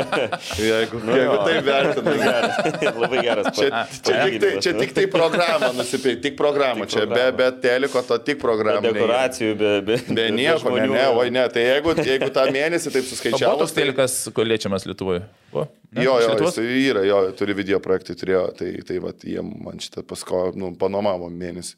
jeigu, 0.62 1.00
nu, 1.04 1.12
jeigu 1.16 1.36
tai 1.44 1.56
vertina, 1.66 2.14
geras. 2.20 2.60
Labai 2.96 3.20
geras. 3.26 3.50
Čia, 3.58 3.82
čia, 4.00 4.14
tik 4.24 4.38
tai, 4.40 4.52
čia 4.64 4.72
ne? 4.72 4.80
tik 4.84 4.94
tai 4.96 5.04
programą 5.12 5.72
nusipirkti, 5.76 6.22
tik 6.30 6.38
programą, 6.38 6.86
Tik 6.86 6.94
čia 6.94 7.02
be, 7.02 7.12
programą. 7.12 7.36
be 7.36 7.48
teliko 7.66 8.02
to 8.08 8.18
tik 8.24 8.38
Be 8.38 8.42
programą. 8.46 8.84
dekoracijų, 8.86 9.56
be, 9.60 9.72
be, 9.90 9.98
Be 10.16 10.28
nieko, 10.32 10.72
ne, 10.78 10.86
ne, 10.94 11.04
oi 11.12 11.28
ne, 11.34 11.44
tai 11.52 11.66
jeigu, 11.66 11.96
jeigu 12.06 12.30
tą 12.38 12.46
mėnesį 12.56 12.94
taip 12.94 13.04
O 13.04 13.10
suskaičiavau. 13.10 13.58
toks 13.64 13.76
telikas, 13.76 14.16
kur 14.36 14.48
liečiamas 14.48 14.86
Lietuvoje? 14.88 15.26
Buvo? 15.52 15.66
Ne? 15.92 16.04
Jo, 16.04 16.16
jo, 16.24 16.32
jis 16.40 16.56
yra, 16.62 17.04
jo, 17.08 17.20
turi 17.36 17.54
video 17.56 17.78
projektai, 17.84 18.16
turėjo, 18.18 18.46
tai, 18.58 18.72
tai 18.86 18.96
va, 19.04 19.12
jie 19.24 19.44
man 19.44 19.76
šitą 19.80 20.04
pasko, 20.08 20.46
nu, 20.56 20.72
panomavo 20.80 21.28
mėnesį. 21.32 21.76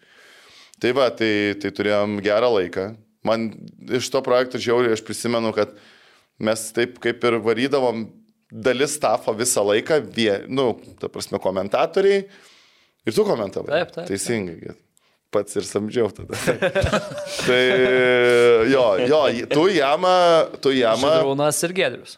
Tai 0.83 0.95
va, 0.95 1.09
tai, 1.15 1.57
tai 1.59 1.73
turėjom 1.75 2.19
gerą 2.23 2.53
laiką. 2.55 2.89
Man 3.27 3.51
iš 3.99 4.11
to 4.15 4.23
projekto 4.25 4.61
žiauriai 4.63 4.95
aš 4.95 5.03
prisimenu, 5.07 5.51
kad 5.57 5.75
mes 6.39 6.69
taip 6.75 7.01
kaip 7.03 7.25
ir 7.27 7.39
varydavom 7.43 8.07
dalis 8.49 8.95
stafo 8.97 9.35
visą 9.37 9.65
laiką, 9.67 10.01
vie, 10.15 10.33
nu, 10.49 10.71
ta 11.01 11.11
prasme, 11.13 11.41
komentatoriai. 11.43 12.23
Ir 13.09 13.17
tu 13.17 13.25
komentavai. 13.27 13.73
Taip, 13.73 13.91
taip, 13.91 14.05
taip. 14.05 14.13
Teisingai. 14.13 14.77
Pats 15.33 15.59
ir 15.61 15.67
samdžiau 15.69 16.09
tada. 16.17 16.39
tai 17.49 17.61
jo, 18.71 18.85
jo, 19.05 19.21
tu 19.53 19.67
jamą, 19.75 20.15
tu 20.65 20.73
jamą. 20.73 21.11
Žydrūnas 21.19 21.61
ir 21.69 21.75
Gedrius. 21.77 22.17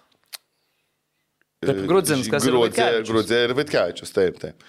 Taip, 1.60 1.82
Grudzinskas. 1.90 2.46
Grudzė 3.08 3.42
ir 3.48 3.56
Vaitkevičius, 3.58 4.14
taip, 4.14 4.38
taip. 4.42 4.62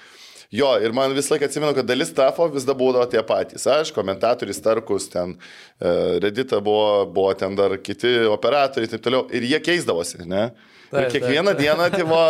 Jo, 0.51 0.73
ir 0.83 0.91
man 0.91 1.13
visą 1.15 1.35
laiką 1.35 1.47
atsimenu, 1.47 1.71
kad 1.77 1.87
dalis 1.87 2.09
trafo 2.11 2.49
vis 2.51 2.65
dar 2.67 2.75
būdavo 2.75 3.05
tie 3.11 3.21
patys. 3.23 3.63
Aš, 3.71 3.93
komentatorius 3.95 4.59
Tarkus, 4.59 5.05
ten 5.13 5.37
e, 5.37 6.19
Redita 6.19 6.59
buvo, 6.59 7.05
buvo 7.07 7.31
ten 7.39 7.55
dar 7.55 7.77
kiti 7.79 8.17
operatoriai 8.27 8.89
ir 8.89 8.91
taip 8.91 9.05
toliau. 9.05 9.23
Ir 9.31 9.47
jie 9.47 9.61
keisdavosi, 9.63 10.25
ne? 10.27 10.49
Taip, 10.51 10.70
ir 10.91 11.07
kiekvieną 11.13 11.53
dieną, 11.57 11.87
tai 11.93 12.03
buvo, 12.03 12.23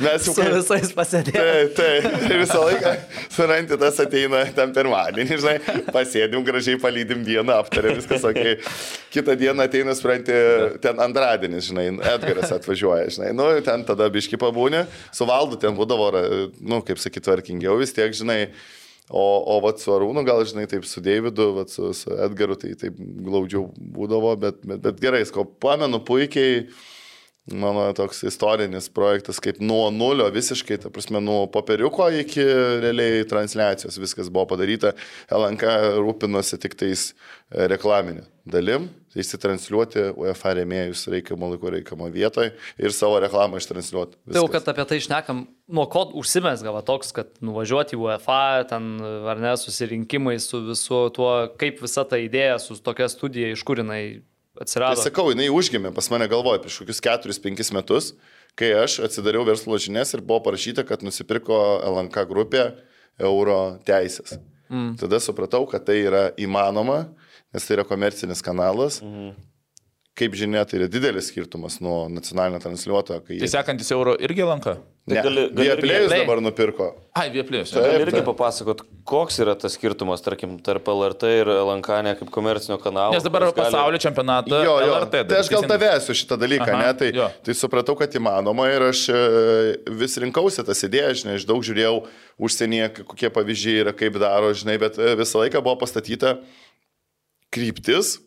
mes 0.00 0.24
jau... 0.26 0.32
Su 0.32 0.40
kai- 0.40 0.52
visais 0.54 0.92
pasėdėjome. 0.96 1.66
Taip. 1.76 2.06
Ir 2.28 2.40
visą 2.42 2.62
laiką 2.64 2.94
suranti 3.34 3.78
tas 3.82 4.00
ateina 4.04 4.40
ten 4.56 4.72
pirmadienį, 4.76 5.38
žinai, 5.42 5.82
pasėdim 5.92 6.46
gražiai, 6.46 6.78
palydim 6.80 7.22
dieną, 7.26 7.58
aptarėm 7.64 7.98
viskas, 7.98 8.24
sakai. 8.24 8.56
Kitą 9.14 9.36
dieną 9.40 9.68
ateina, 9.68 9.94
supranti, 9.98 10.34
ten 10.84 11.04
antradienis, 11.04 11.68
žinai, 11.70 11.90
Edgaras 12.14 12.52
atvažiuoja, 12.56 13.12
žinai. 13.18 13.34
Nu, 13.36 13.50
ten 13.66 13.84
tada 13.88 14.08
biški 14.12 14.40
pabūnė, 14.40 14.86
su 15.12 15.28
valdu 15.28 15.60
ten 15.60 15.76
būdavo, 15.76 16.10
nu, 16.60 16.82
kaip 16.86 17.00
sakyti, 17.02 17.26
tvarkingiau 17.28 17.78
vis 17.80 17.96
tiek, 17.96 18.14
žinai. 18.16 18.42
O, 19.08 19.22
o 19.48 19.54
vat 19.64 19.80
su 19.80 19.88
Arūnu, 19.88 20.20
gal 20.20 20.42
žinai, 20.44 20.66
taip 20.68 20.84
su 20.84 21.00
Davidu, 21.00 21.46
vat 21.56 21.70
su, 21.72 21.94
su 21.96 22.12
Edgaru, 22.12 22.58
tai 22.60 22.74
taip 22.76 22.98
glaudžiau 22.98 23.62
būdavo, 23.72 24.34
bet, 24.36 24.58
bet, 24.60 24.82
bet 24.84 24.98
gerai, 25.00 25.22
ko 25.32 25.46
pamenu 25.48 25.96
puikiai, 26.04 26.66
mano 27.52 27.92
toks 27.96 28.22
istorinis 28.28 28.88
projektas, 28.92 29.40
kaip 29.40 29.60
nuo 29.60 29.88
nulio 29.94 30.28
visiškai, 30.32 30.78
ta 30.82 30.90
prasme, 30.92 31.20
nuo 31.24 31.46
popieriuko 31.52 32.08
iki 32.22 32.44
realiai 32.82 33.24
transliacijos 33.28 33.98
viskas 34.00 34.30
buvo 34.32 34.46
padaryta. 34.54 34.94
LNK 35.32 35.74
rūpinosi 35.98 36.58
tik 36.62 36.76
tais 36.78 37.10
e, 37.12 37.68
reklaminė 37.70 38.26
dalim, 38.48 38.88
įsitransliuoti 39.18 40.08
UEFA 40.16 40.54
rėmėjus 40.58 41.06
reikiamą 41.12 41.50
laiku, 41.52 41.72
reikiamą 41.74 42.08
vietoje 42.14 42.52
ir 42.80 42.94
savo 42.94 43.18
reklamą 43.22 43.60
ištransliuoti. 43.60 44.18
Tai 44.28 44.40
jau, 44.40 44.46
kad 44.52 44.68
apie 44.72 44.86
tai 44.88 45.00
išnekam, 45.02 45.44
nuo 45.68 45.84
ko 45.90 46.06
užsimesga 46.20 46.72
va, 46.74 46.84
toks, 46.86 47.12
kad 47.16 47.34
nuvažiuoti 47.44 47.96
į 47.96 48.02
UEFA, 48.04 48.40
ten 48.70 48.96
ar 49.02 49.42
ne, 49.42 49.54
susirinkimai 49.60 50.38
su 50.42 50.62
visu 50.70 51.06
tuo, 51.16 51.32
kaip 51.60 51.82
visa 51.84 52.06
ta 52.08 52.20
idėja 52.20 52.58
su 52.62 52.78
tokia 52.84 53.10
studija, 53.12 53.52
iš 53.52 53.64
kur 53.66 53.82
jinai 53.82 54.02
Tai 54.58 54.66
atsirado. 54.66 54.98
sakau, 54.98 55.28
jinai 55.30 55.46
užgimė 55.54 55.92
pas 55.94 56.08
mane 56.10 56.26
galvoje 56.30 56.64
prieš 56.64 56.80
kokius 56.82 57.00
4-5 57.04 57.70
metus, 57.76 58.12
kai 58.58 58.72
aš 58.74 58.98
atsidariau 59.06 59.44
verslo 59.46 59.78
žinias 59.78 60.10
ir 60.16 60.24
buvo 60.24 60.40
parašyta, 60.48 60.82
kad 60.88 61.04
nusipirko 61.06 61.58
LNK 61.86 62.24
grupė 62.26 62.64
euro 63.22 63.78
teisės. 63.86 64.34
Mm. 64.68 64.96
Tada 65.00 65.20
supratau, 65.22 65.62
kad 65.70 65.86
tai 65.86 66.00
yra 66.02 66.24
įmanoma, 66.34 67.04
nes 67.54 67.64
tai 67.64 67.78
yra 67.78 67.86
komercinis 67.86 68.42
kanalas. 68.44 68.98
Mm. 69.04 69.36
Kaip 70.18 70.34
žinia, 70.34 70.64
tai 70.66 70.80
yra 70.80 70.88
didelis 70.90 71.28
skirtumas 71.30 71.76
nuo 71.84 72.08
nacionalinio 72.10 72.58
transliuotojo, 72.64 73.20
kai 73.22 73.36
Tai 73.36 73.44
jis... 73.46 73.52
sekantis 73.54 73.92
euro 73.94 74.16
irgi 74.18 74.42
lanka. 74.42 74.72
Ne, 75.08 75.22
gali- 75.24 75.44
gali 75.54 75.68
Vieplėjus 75.70 76.08
Viaplay. 76.10 76.22
dabar 76.26 76.40
nupirko. 76.44 76.86
Ai, 77.16 77.28
vieplės. 77.32 77.70
Taip. 77.72 77.84
Gali 77.86 78.02
irgi 78.08 78.22
papasakot, 78.26 78.82
koks 79.08 79.38
yra 79.40 79.54
tas 79.56 79.76
skirtumas, 79.78 80.20
tarkim, 80.26 80.56
tarp 80.66 80.90
LRT 80.92 81.30
ir 81.38 81.48
LNK 81.54 82.00
ne 82.04 82.12
kaip 82.18 82.32
komercinio 82.34 82.76
kanalo. 82.82 83.14
Nes 83.14 83.24
dabar 83.24 83.46
kuris 83.46 83.54
gali- 83.56 83.70
pasaulio 83.70 84.02
čempionatą. 84.04 84.58
Jo, 84.66 84.74
jo. 84.84 84.90
LRT. 84.98 85.22
Tai 85.30 85.38
aš 85.44 85.48
gal 85.54 85.64
tavęsiu 85.70 86.18
šitą 86.18 86.36
dalyką, 86.42 86.68
Aha, 86.74 86.82
ne? 86.82 86.92
Tai, 87.00 87.08
jo. 87.22 87.30
tai 87.46 87.56
supratau, 87.62 87.96
kad 88.02 88.18
įmanoma 88.20 88.68
ir 88.74 88.88
aš 88.90 89.06
e, 89.14 89.22
vis 90.02 90.18
rinkausi 90.20 90.66
tas 90.68 90.84
idėjas, 90.90 91.22
žinai, 91.22 91.38
aš 91.40 91.46
daug 91.48 91.62
žiūrėjau 91.64 91.94
užsienyje, 92.44 92.90
kokie 93.08 93.30
pavyzdžiai 93.38 93.80
yra, 93.86 93.94
kaip 93.96 94.18
daro, 94.20 94.50
žinai, 94.52 94.76
bet 94.82 94.98
e, 95.00 95.14
visą 95.22 95.40
laiką 95.46 95.62
buvo 95.64 95.78
pastatyta 95.86 96.40
kryptis, 97.54 98.18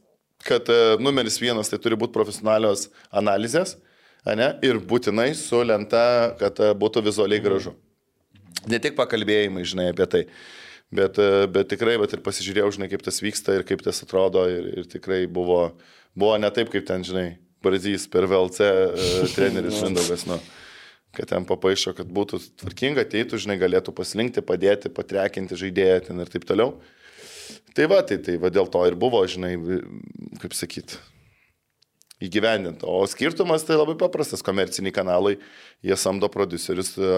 kad 0.45 0.69
e, 0.69 0.79
numeris 1.01 1.39
vienas 1.41 1.71
tai 1.71 1.79
turi 1.81 1.97
būti 1.99 2.15
profesionalios 2.15 2.87
analizės, 3.11 3.75
ne? 4.25 4.51
Ir 4.65 4.81
būtinai 4.83 5.31
su 5.37 5.61
lenta, 5.65 6.35
kad 6.39 6.59
e, 6.61 6.71
būtų 6.77 7.05
vizualiai 7.07 7.43
gražu. 7.43 7.75
Ne 8.69 8.77
tik 8.81 8.97
pakalbėjimai, 8.97 9.65
žinai, 9.65 9.91
apie 9.93 10.07
tai. 10.09 10.23
Bet, 10.91 11.17
e, 11.21 11.45
bet 11.51 11.69
tikrai, 11.71 11.95
bet 12.01 12.17
ir 12.17 12.23
pasižiūrėjau, 12.25 12.73
žinai, 12.75 12.89
kaip 12.91 13.03
tas 13.05 13.21
vyksta 13.23 13.55
ir 13.57 13.67
kaip 13.67 13.83
tas 13.85 14.03
atrodo. 14.03 14.43
Ir, 14.51 14.71
ir 14.81 14.89
tikrai 14.91 15.23
buvo, 15.25 15.63
buvo 16.13 16.35
ne 16.41 16.51
taip, 16.53 16.71
kaip 16.73 16.85
ten, 16.89 17.05
žinai, 17.07 17.29
Barzys 17.61 18.07
per 18.09 18.25
VLC 18.25 18.67
treneris 19.35 19.83
Mindaugas, 19.85 20.25
nu, 20.25 20.39
kad 21.15 21.29
ten 21.29 21.45
papaišo, 21.47 21.93
kad 21.97 22.09
būtų 22.09 22.41
tvarkinga, 22.63 23.05
ateitų, 23.05 23.39
žinai, 23.43 23.59
galėtų 23.61 23.93
paslinkti, 23.95 24.43
padėti, 24.45 24.89
patrekinti 24.93 25.59
žaidėją 25.59 25.99
ten 26.09 26.23
ir 26.23 26.31
taip 26.33 26.47
toliau. 26.49 26.79
Tai 27.77 27.87
va, 27.91 28.01
tai, 28.07 28.19
tai 28.23 28.37
va 28.41 28.51
dėl 28.53 28.69
to 28.71 28.83
ir 28.87 28.97
buvo, 28.99 29.21
žinai, 29.29 29.55
kaip 30.41 30.55
sakyt, 30.57 30.97
įgyvendinta. 32.21 32.85
O 32.89 33.01
skirtumas 33.09 33.65
tai 33.65 33.77
labai 33.79 33.95
paprastas. 33.99 34.43
Komerciniai 34.45 34.93
kanalai, 34.95 35.37
jie 35.85 35.97
samdo 35.97 36.29
producerius 36.31 36.93
e, 36.99 37.13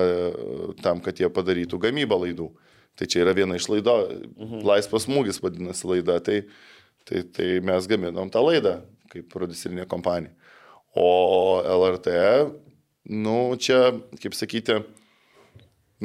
tam, 0.84 1.02
kad 1.04 1.20
jie 1.20 1.30
padarytų 1.34 1.82
gamybą 1.88 2.22
laidų. 2.26 2.50
Tai 3.00 3.10
čia 3.10 3.24
yra 3.24 3.34
viena 3.36 3.58
iš 3.58 3.68
laido, 3.74 3.98
mhm. 4.38 4.64
laisvas 4.70 5.08
smūgis 5.08 5.42
vadinasi 5.44 5.90
laida. 5.90 6.20
Tai, 6.24 6.40
tai, 7.10 7.24
tai 7.36 7.50
mes 7.66 7.90
gaminom 7.90 8.32
tą 8.34 8.44
laidą 8.46 8.80
kaip 9.14 9.30
producerinė 9.34 9.86
kompanija. 9.90 10.34
O 10.98 11.62
LRT, 11.66 12.10
nu, 13.18 13.38
čia, 13.62 13.96
kaip 14.22 14.36
sakyti, 14.38 14.78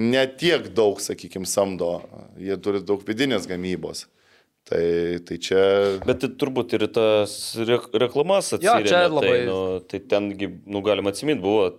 ne 0.01 0.23
tiek 0.41 0.71
daug, 0.77 1.01
sakykime, 1.05 1.49
samdo, 1.49 1.99
jie 2.41 2.57
turi 2.65 2.81
daug 2.85 3.05
vidinės 3.05 3.49
gamybos. 3.49 4.07
Tai, 4.69 4.85
tai 5.25 5.39
čia... 5.41 5.61
Bet 6.05 6.19
tai 6.21 6.29
turbūt 6.41 6.75
ir 6.77 6.83
tas 6.93 7.33
re 7.57 7.79
reklamas 8.03 8.51
Jo, 8.53 8.59
čia 8.61 8.75
atsiremia. 8.77 9.13
labai- 9.15 9.31
Tai, 9.33 9.45
nu, 9.49 9.59
tai 9.89 10.01
tengi, 10.13 10.49
nu, 10.69 10.83
galima 10.85 11.09
atsiminti, 11.15 11.41
buvo 11.41 11.71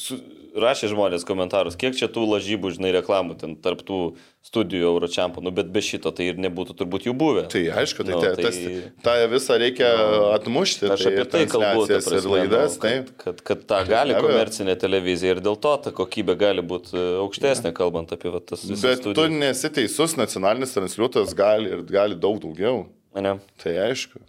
su, 0.00 0.16
rašė 0.52 0.90
žmonės 0.92 1.22
komentarus, 1.24 1.76
kiek 1.80 1.94
čia 1.96 2.08
tų 2.12 2.26
lažybų, 2.28 2.74
žinai, 2.76 2.90
reklamų 2.98 3.36
ten 3.40 3.54
tarp 3.56 3.80
tų 3.88 3.98
studijų 4.44 4.84
Euročempų, 4.90 5.40
nu, 5.46 5.52
bet 5.54 5.70
be 5.72 5.80
šito 5.80 6.10
tai 6.12 6.26
ir 6.32 6.40
nebūtų 6.42 6.74
turbūt 6.76 7.06
jų 7.08 7.14
buvę. 7.16 7.44
Tai 7.52 7.62
aišku, 7.80 8.04
tai, 8.04 8.12
Nu, 8.12 8.20
tai- 8.20 8.44
tas, 8.44 8.58
tą 9.06 9.14
visą 9.32 9.56
reikia 9.62 9.88
atmušti. 10.36 10.90
Aš 10.92 11.06
apie 11.08 11.24
tai 11.32 11.44
kalbu, 11.48 11.86
ta 11.88 12.00
prasme, 12.04 12.34
laidas, 12.34 12.76
nu, 12.76 12.82
kad, 12.84 13.12
kad, 13.24 13.40
kad 13.48 13.64
tą 13.70 13.80
gali 13.88 14.18
komercinė 14.18 14.76
televizija 14.82 15.36
ir 15.38 15.40
dėl 15.46 15.56
to 15.56 15.72
ta 15.86 15.94
kokybė 15.96 16.36
gali 16.36 16.60
būti 16.60 16.92
e, 16.98 17.06
aukštesnė, 17.22 17.72
kalbant 17.72 18.12
apie 18.12 18.28
va, 18.34 18.42
tas 18.44 18.66
visas 18.66 18.82
Bet 18.84 19.02
tu 19.06 19.14
studijas. 19.14 19.38
nesi 19.40 19.72
teisus, 19.72 20.16
nacionalinis 20.20 20.74
transliuotojas 20.76 21.32
gali 21.38 21.72
ir 21.72 21.86
gali 21.88 22.18
daug 22.18 22.42
daugiau. 22.42 22.84
Ne? 23.16 23.38
Tai 23.62 23.72
aišku. 23.88 24.20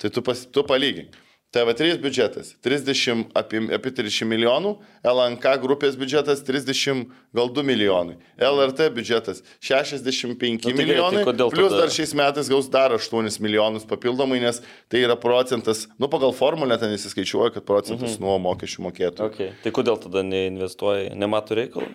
Tai 0.00 0.10
tu, 0.10 0.22
pas, 0.24 0.46
tu 0.46 0.62
palygink. 0.66 1.14
TV3 1.52 1.98
biudžetas 2.00 2.54
30, 2.64 3.26
apie, 3.36 3.60
apie 3.76 3.90
30 3.92 4.24
milijonų, 4.30 4.70
LNK 5.04 5.56
grupės 5.60 5.98
biudžetas 6.00 6.40
30, 6.46 7.02
gal 7.36 7.50
2 7.52 7.64
milijonai, 7.68 8.16
LRT 8.40 8.86
biudžetas 8.96 9.42
65 9.60 10.32
Nu, 10.32 10.72
tai 10.72 10.72
gerai, 10.72 10.86
milijonai, 10.86 11.24
tai 11.28 11.48
plus 11.52 11.68
tada- 11.68 11.82
dar 11.82 11.92
šiais 11.92 12.14
metais 12.16 12.48
gaus 12.48 12.70
dar 12.72 12.96
8 12.96 13.36
milijonus 13.44 13.84
papildomai, 13.84 14.40
nes 14.40 14.62
tai 14.88 15.04
yra 15.04 15.16
procentas, 15.16 15.84
nu 16.00 16.08
pagal 16.08 16.32
formulę 16.32 16.78
ten 16.80 16.96
įsiskaičiuoja, 16.96 17.52
kad 17.52 17.68
procentas 17.68 18.16
mhm. 18.16 18.24
nuo 18.24 18.38
mokesčių 18.48 18.88
mokėtų. 18.88 19.28
Okay. 19.28 19.52
Tai 19.62 19.74
kodėl 19.76 20.00
tada 20.00 20.24
neinvestuoja, 20.24 21.12
nemato 21.14 21.58
reikalų? 21.58 21.92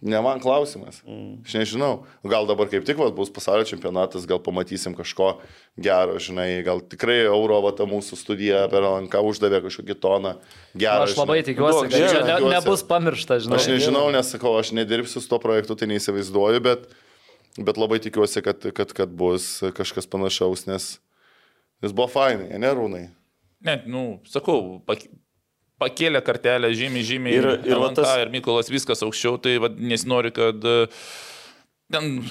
Ne 0.00 0.20
man 0.20 0.40
klausimas. 0.40 0.98
Mm. 1.06 1.38
Aš 1.46 1.54
nežinau. 1.56 1.92
Gal 2.26 2.44
dabar 2.48 2.68
kaip 2.68 2.84
tik 2.84 2.98
vat, 3.00 3.14
bus 3.16 3.30
pasaulio 3.32 3.64
čempionatas, 3.68 4.26
gal 4.28 4.38
pamatysim 4.44 4.92
kažko 4.96 5.38
gero, 5.80 6.18
žinai, 6.20 6.60
gal 6.66 6.82
tikrai 6.84 7.22
euro 7.24 7.62
va 7.64 7.72
ta 7.76 7.86
mūsų 7.88 8.18
studija 8.20 8.66
per 8.72 8.84
lanką 8.84 9.22
uždavė 9.24 9.62
kažkokį 9.64 9.96
toną 10.02 10.34
gerą. 10.76 11.08
Aš 11.08 11.16
labai 11.16 11.40
žinai. 11.40 11.48
tikiuosi, 11.48 11.80
Duok 11.80 11.96
kad 11.96 12.12
čia 12.12 12.22
ne, 12.28 12.36
nebus 12.52 12.84
pamiršta, 12.88 13.40
žinai. 13.46 13.58
Aš 13.58 13.70
nežinau, 13.72 14.04
nes 14.12 14.32
sakau, 14.36 14.52
aš 14.60 14.74
nedirbsiu 14.76 15.24
su 15.24 15.32
to 15.32 15.40
projektu, 15.42 15.78
tai 15.80 15.88
neįsivaizduoju, 15.94 16.62
bet, 16.68 16.88
bet 17.56 17.80
labai 17.80 18.00
tikiuosi, 18.04 18.44
kad, 18.44 18.68
kad, 18.76 18.92
kad 18.96 19.16
bus 19.16 19.64
kažkas 19.80 20.08
panašaus, 20.12 20.68
nes 20.68 20.96
jis 21.80 21.96
buvo 21.96 22.10
fainai, 22.12 22.52
ne 22.60 22.74
rūnai. 22.76 23.06
Ne, 23.64 23.80
nu, 23.88 24.08
sakau, 24.28 24.82
pak, 24.84 25.08
pakėlė 25.82 26.22
kartelę 26.24 26.70
žymiai, 26.74 27.04
žymiai. 27.04 27.36
Ir- 27.38 27.48
ir 27.68 27.76
LNK 27.76 27.94
tas- 28.00 28.16
ir 28.22 28.30
Mykolas 28.32 28.70
viskas 28.72 29.02
aukščiau, 29.04 29.38
tai 29.42 29.58
va, 29.58 29.68
nesinori, 29.68 30.32
kad 30.32 30.64
e, 30.64 30.86
ten 31.92 32.24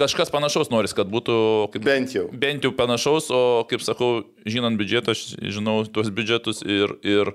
kažkas 0.00 0.30
panašaus 0.32 0.70
noris, 0.72 0.94
kad 0.96 1.08
būtų 1.12 1.34
kaip, 1.72 1.84
Bent 1.84 2.14
jau. 2.16 2.26
bent 2.32 2.64
jau 2.64 2.72
panašaus, 2.72 3.30
o 3.30 3.64
kaip 3.68 3.82
sakau, 3.84 4.24
žinant 4.48 4.78
biudžetą, 4.80 5.12
aš 5.12 5.36
žinau 5.52 5.84
tuos 5.92 6.08
biudžetus 6.08 6.62
ir, 6.64 6.94
ir, 7.04 7.34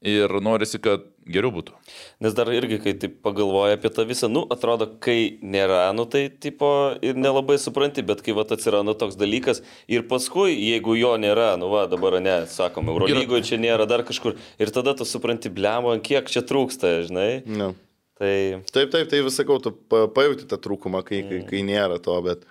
ir 0.00 0.32
norisi, 0.40 0.78
kad 0.80 1.02
geriau 1.30 1.52
būtų. 1.52 1.74
Nes 2.24 2.34
dar 2.36 2.48
irgi, 2.54 2.78
kai 2.80 2.94
taip 2.98 3.18
pagalvoja 3.24 3.76
apie 3.76 3.90
tą 3.92 4.06
visą, 4.08 4.30
nu, 4.32 4.46
atrodo, 4.50 4.86
kai 5.02 5.36
nėra, 5.44 5.82
nu, 5.96 6.06
tai 6.08 6.28
tipo 6.32 6.70
ir 7.04 7.18
nelabai 7.20 7.58
supranti, 7.60 8.02
bet 8.06 8.22
kai 8.24 8.32
va 8.36 8.46
atsiranda 8.48 8.94
toks 8.98 9.18
dalykas 9.20 9.60
ir 9.92 10.06
paskui, 10.08 10.54
jeigu 10.56 10.96
jo 10.98 11.12
nėra, 11.20 11.52
nu, 11.60 11.68
va, 11.72 11.84
dabar 11.90 12.16
ne, 12.24 12.38
sakom, 12.50 12.88
Eurolygoje 12.94 13.44
čia 13.50 13.60
nėra 13.60 13.86
dar 13.90 14.02
kažkur, 14.08 14.38
ir 14.58 14.72
tada 14.74 14.96
tu 14.96 15.04
supranti, 15.04 15.52
blemo, 15.52 15.92
kiek 16.00 16.32
čia 16.32 16.42
trūksta, 16.48 16.96
žinai. 17.10 17.42
Ne. 17.46 17.72
Tai 18.20 18.32
Taip, 18.72 18.90
taip, 18.92 19.06
tai 19.08 19.20
vis 19.24 19.36
sakau, 19.36 19.60
tu 19.64 19.70
pa- 19.72 20.06
pajauti 20.12 20.48
tą 20.48 20.58
trūkumą, 20.60 21.04
kai, 21.04 21.22
kai, 21.28 21.44
kai 21.48 21.62
nėra 21.64 22.00
to, 22.02 22.16
bet... 22.24 22.48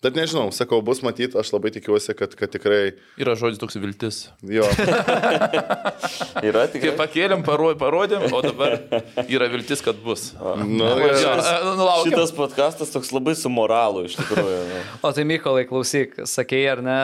Bet 0.00 0.14
nežinau, 0.16 0.46
sakau, 0.56 0.78
bus 0.80 1.02
matyti, 1.04 1.36
aš 1.36 1.50
labai 1.52 1.68
tikiuosi, 1.74 2.14
kad, 2.16 2.32
kad 2.38 2.48
tikrai 2.54 2.94
Yra 3.20 3.34
žodis 3.36 3.58
toks 3.60 3.76
viltis. 3.76 4.22
jo. 4.48 4.64
yra 6.48 6.62
Kai 6.64 6.70
tikrai. 6.72 6.94
pakėlėm, 6.96 7.42
paro- 7.44 7.74
parodėm, 7.76 8.24
o 8.32 8.40
dabar 8.44 8.78
yra 9.28 9.48
viltis, 9.52 9.82
kad 9.84 9.98
bus. 10.04 10.30
Nu, 10.40 10.86
Jo, 11.00 11.10
jo. 11.12 11.34
e, 11.36 11.52
nu, 11.66 11.74
laukiam. 11.84 12.06
Šitas 12.14 12.32
podkastas 12.36 12.92
toks 12.94 13.12
labai 13.12 13.34
su 13.36 13.52
moralu, 13.52 14.06
iš 14.08 14.16
tikrųjų. 14.22 14.56
Nu. 14.70 14.80
O 15.04 15.12
tai 15.16 15.26
Mykolai, 15.28 15.66
klausyk, 15.68 16.16
sakei, 16.28 16.62
ar 16.72 16.80
ne, 16.84 16.96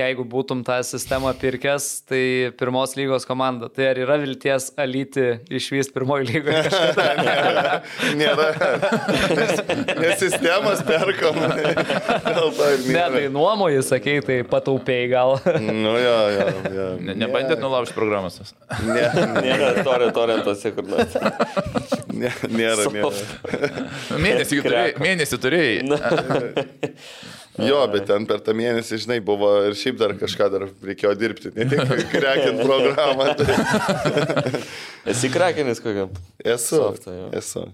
jeigu 0.00 0.24
būtum 0.28 0.64
tą 0.66 0.78
sistemą 0.88 1.34
pirkęs, 1.40 1.90
tai 2.08 2.22
pirmos 2.58 2.96
lygos 2.98 3.28
komanda, 3.28 3.68
tai 3.68 3.90
ar 3.92 4.00
yra 4.06 4.16
vilties 4.24 4.70
alyti 4.80 5.28
išvys 5.60 5.92
pirmoji 5.94 6.30
lygoje? 6.32 6.64
nėra. 6.96 7.76
nėra. 8.22 8.48
Nes, 9.36 9.62
nes 10.00 10.18
sistemas 10.24 10.80
perkam. 10.88 11.36
To 12.38 12.68
ir 12.72 12.78
Ne, 12.86 12.92
nėra. 12.94 13.08
tai 13.14 13.22
nuomoji, 13.34 13.80
sakei, 13.86 14.20
tai 14.24 14.36
pataupiai 14.48 15.08
gal. 15.10 15.36
Nu, 15.60 15.94
jo, 15.98 16.16
jo, 16.34 16.46
jo. 16.76 16.86
Ne, 17.08 17.14
nebandėt 17.24 17.60
nulaužti 17.62 17.94
programas. 17.96 18.38
Ne, 18.86 19.06
Nėra 19.42 19.72
torė, 19.86 20.10
torrentose 20.16 20.72
kur 20.76 20.86
nors. 20.88 21.16
ne, 22.14 22.30
nėra, 22.54 22.86
nėra. 22.94 23.10
Mėnesį 24.22 24.60
turėjai. 24.64 24.92
Mėnesį 25.02 25.40
turėjai. 25.44 25.76
Jo, 27.58 27.80
bet 27.90 28.04
ten 28.06 28.22
per 28.30 28.38
tą 28.46 28.52
mėnesį, 28.54 29.00
žinai, 29.02 29.16
buvo 29.24 29.48
ir 29.66 29.74
šiaip 29.74 29.96
dar 29.98 30.12
kažką 30.14 30.46
dar 30.52 30.64
reikėjo 30.86 31.10
dirbti, 31.18 31.50
ne 31.56 31.64
tik 31.66 32.04
krekint 32.12 32.60
programą. 32.62 33.32
Tai 33.40 34.52
Esi 35.10 35.30
krakenis 35.34 35.80
kokiam. 35.82 36.12
esu. 36.44 36.78
Softą, 36.84 37.14
jo. 37.16 37.28
Esu. 37.34 37.64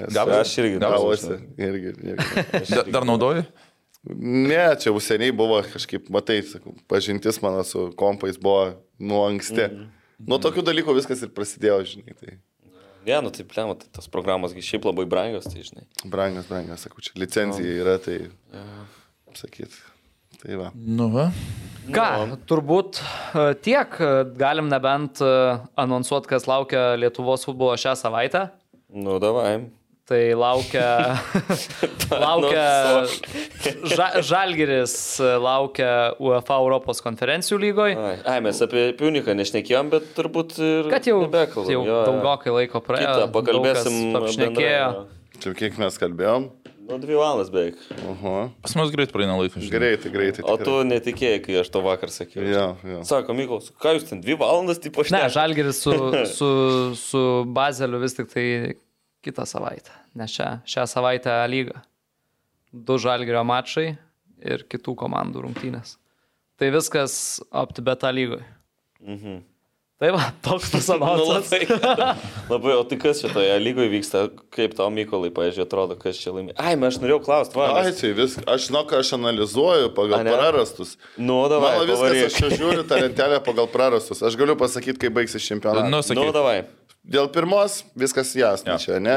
esu. 0.00 0.10
Gavosi? 0.16 0.40
Aš 0.40 0.54
irgi 0.64 0.80
Gavosi. 0.82 1.36
Irgi, 1.62 1.92
irgi. 2.10 2.44
Da- 2.74 2.86
Dar 2.96 3.06
naudoji? 3.06 3.44
Ne, 4.12 4.62
čia 4.80 4.90
jau 4.90 5.00
seniai 5.00 5.32
buvo 5.32 5.62
kažkaip, 5.64 6.10
matai, 6.12 6.42
pažintis 6.90 7.40
mano 7.44 7.62
su 7.64 7.86
kompais 7.96 8.36
buvo 8.40 8.74
nuo 9.00 9.22
anksti. 9.30 9.68
Mm. 9.70 9.92
Nuo 10.28 10.38
tokių 10.42 10.64
dalykų 10.66 10.96
viskas 10.96 11.24
ir 11.24 11.32
prasidėjo, 11.34 11.80
žinai. 11.94 12.16
Tai 12.18 12.34
Ne, 13.04 13.18
nu 13.20 13.28
taip, 13.28 13.50
lemma, 13.52 13.74
tai 13.76 13.90
tos 13.92 14.06
programos 14.08 14.54
šiaip 14.64 14.86
labai 14.88 15.04
brangios, 15.04 15.44
tai 15.44 15.60
žinai. 15.60 15.84
brangas, 16.08 16.46
brangas, 16.48 16.86
sakau, 16.86 17.02
čia 17.04 17.12
licencija 17.20 17.74
yra, 17.82 17.98
tai 18.00 18.30
sakyt. 19.36 19.76
Tai 20.40 20.56
va. 20.60 20.70
Nu, 20.74 21.10
va. 21.12 21.28
Ką, 21.92 22.06
turbūt 22.48 23.00
e, 23.00 23.44
tiek, 23.64 23.96
e, 24.00 24.24
galim 24.40 24.70
nebent 24.72 25.20
e, 25.24 25.32
anonsuoti, 25.80 26.30
kas 26.32 26.48
laukia 26.48 26.94
Lietuvos 27.00 27.44
futbolo 27.44 27.76
šią 27.80 27.92
savaitę. 28.00 28.46
Nu, 28.88 29.18
davai. 29.22 29.58
Tai 30.04 30.20
laukia, 30.36 30.88
laukia 32.24 32.64
ža, 33.88 34.08
Žalgiris, 34.20 34.96
e, 35.24 35.30
laukia 35.40 35.92
UEFA 36.20 36.58
Europos 36.60 37.00
konferencijų 37.00 37.56
lygoje. 37.62 37.94
Ai, 37.96 38.18
ai, 38.34 38.42
mes 38.44 38.60
apie 38.66 38.90
Piuniką 38.98 39.32
nešnekėjom, 39.38 39.88
bet 39.94 40.10
turbūt 40.18 40.58
ir... 40.60 40.90
Kad 40.92 41.08
jau, 41.08 41.22
nebekalbam, 41.24 41.72
jau 41.72 41.86
jo, 41.88 42.02
daugokai 42.10 42.52
laiko 42.52 42.84
praėjo. 42.84 43.14
Kitą 43.14 43.30
pakalbėsim. 43.38 43.96
Apšnekėjo. 44.20 44.92
Čia 45.40 45.54
kiek 45.62 45.80
mes 45.80 45.96
kalbėjom? 46.02 46.50
jo. 46.52 46.64
Nu, 46.84 46.98
dvi 47.00 47.16
valandas 47.16 47.48
beveik. 47.48 47.78
Oho. 48.10 48.50
Pas 48.60 48.74
mus 48.76 48.90
greit 48.92 49.12
praeina 49.12 49.38
laikas. 49.38 49.64
Greitai, 49.72 50.10
greitai. 50.12 50.44
O 50.44 50.58
tu 50.60 50.82
netikėjai, 50.84 51.38
kai 51.46 51.56
aš 51.62 51.70
to 51.72 51.80
vakar 51.84 52.12
sakiau. 52.12 52.44
Jo, 52.44 52.66
jo. 52.84 53.00
Sako, 53.08 53.32
Mykolas, 53.38 53.70
ką 53.80 53.94
jūs 53.96 54.04
ten 54.10 54.20
dvi 54.20 54.36
valandas, 54.40 54.82
tipo, 54.84 55.00
aš 55.00 55.14
Ne, 55.14 55.22
Žalgiris 55.32 55.80
su, 55.80 55.94
su, 56.28 56.50
su 57.00 57.22
Bazeliu 57.56 58.02
vis 58.04 58.18
tik 58.18 58.28
tai 58.34 58.44
kitą 59.24 59.46
savaitę, 59.48 59.92
ne 60.18 60.28
šią, 60.30 60.50
šią 60.68 60.84
savaitę 60.90 61.34
lyga. 61.50 61.80
Du 62.74 62.96
Žalgirio 62.98 63.44
mačai 63.46 63.92
ir 64.44 64.64
kitų 64.68 64.96
komandų 64.98 65.44
rungtynės. 65.46 65.96
Tai 66.58 66.68
viskas 66.74 67.40
optibeta 67.54 68.10
lygoje. 68.14 68.44
Mhm. 69.02 69.42
Tai 70.02 70.08
va, 70.10 70.24
toks 70.42 70.70
tas 70.74 70.88
Nu, 70.90 70.98
labai, 70.98 71.60
labai, 72.50 72.72
o 72.74 72.82
tai 72.90 72.96
kas 73.00 73.20
šitoje 73.22 73.52
lygoje 73.62 73.92
vyksta, 73.92 74.24
kaip 74.52 74.74
tau 74.74 74.88
Mykolai, 74.92 75.30
pažiūrėjau, 75.32 75.66
atrodo, 75.68 75.96
kas 76.00 76.18
čia 76.18 76.32
laimė. 76.34 76.56
Ai, 76.58 76.74
mes 76.76 76.90
aš 76.96 76.98
norėjau 77.00 77.20
klausti, 77.24 77.56
va. 77.60 77.68
Ai, 77.78 77.84
Nes... 77.92 78.00
tai 78.02 78.10
vis, 78.18 78.34
aš 78.42 78.66
žinau, 78.68 78.82
ką 78.90 78.98
aš 79.04 79.12
analizuoju 79.16 79.92
pagal 79.96 80.26
prarastus. 80.26 80.96
Nu, 81.16 81.38
davai, 81.48 81.76
Mano 81.78 81.86
viskas, 81.86 82.02
pavaryk. 82.02 82.26
aš 82.26 82.38
čia 82.42 82.50
žiūriu 82.58 82.84
tą 82.90 82.98
lentelę 83.04 83.38
pagal 83.46 83.70
prarastus. 83.70 84.24
Aš 84.26 84.36
galiu 84.40 84.58
pasakyti, 84.60 84.98
kai 85.06 85.12
baigsis 85.14 85.46
čempionatas. 85.46 85.86
Nu, 85.88 86.02
Nu, 86.02 86.06
sakyk. 86.10 86.34
davai. 86.34 86.58
Dėl 87.04 87.26
pirmos 87.28 87.82
viskas 88.00 88.30
jasna 88.32 88.74
Jo. 88.74 88.78
čia, 88.80 88.94
ne? 89.02 89.12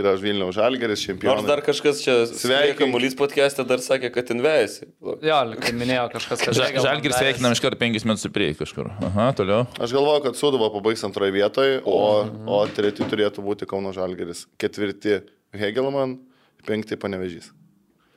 Yra 0.00 0.16
Vilniaus 0.18 0.56
žalgeris 0.56 0.98
Nors 0.98 1.04
čempionatas. 1.06 1.46
dar 1.46 1.60
kažkas 1.62 2.00
čia 2.02 2.14
Sveikink. 2.26 2.40
sveikam, 2.42 2.90
Mulys 2.90 3.14
podcast'e 3.14 3.62
dar 3.68 3.78
sakė, 3.78 4.10
kad 4.10 4.32
invejasi. 4.34 4.88
Jo, 5.22 5.36
lyg 5.46 5.62
minėjo 5.78 6.08
kažkas, 6.16 6.42
kad 6.42 6.58
Ža- 6.58 6.82
Žalgiris 6.82 7.14
sveikinam 7.22 7.54
iš 7.54 7.62
karto 7.62 7.78
penkis 7.78 8.02
metus 8.04 8.26
į 8.26 8.32
priekį 8.34 8.58
kažkur. 8.64 8.90
Aha, 9.06 9.28
toliau. 9.38 9.62
Aš 9.78 9.94
galvoju, 9.94 10.24
kad 10.26 10.34
Suduva 10.34 10.72
pabaigs 10.74 11.06
antroje 11.06 11.30
vietoje, 11.38 11.78
o, 11.86 12.26
o 12.50 12.66
treti 12.66 13.06
turėtų 13.06 13.46
būti 13.46 13.62
Kauno 13.70 13.94
žalgeris. 13.94 14.48
Ketvirti 14.58 15.20
Hegelman, 15.54 16.18
penkti 16.66 16.98
Panevežys. 16.98 17.52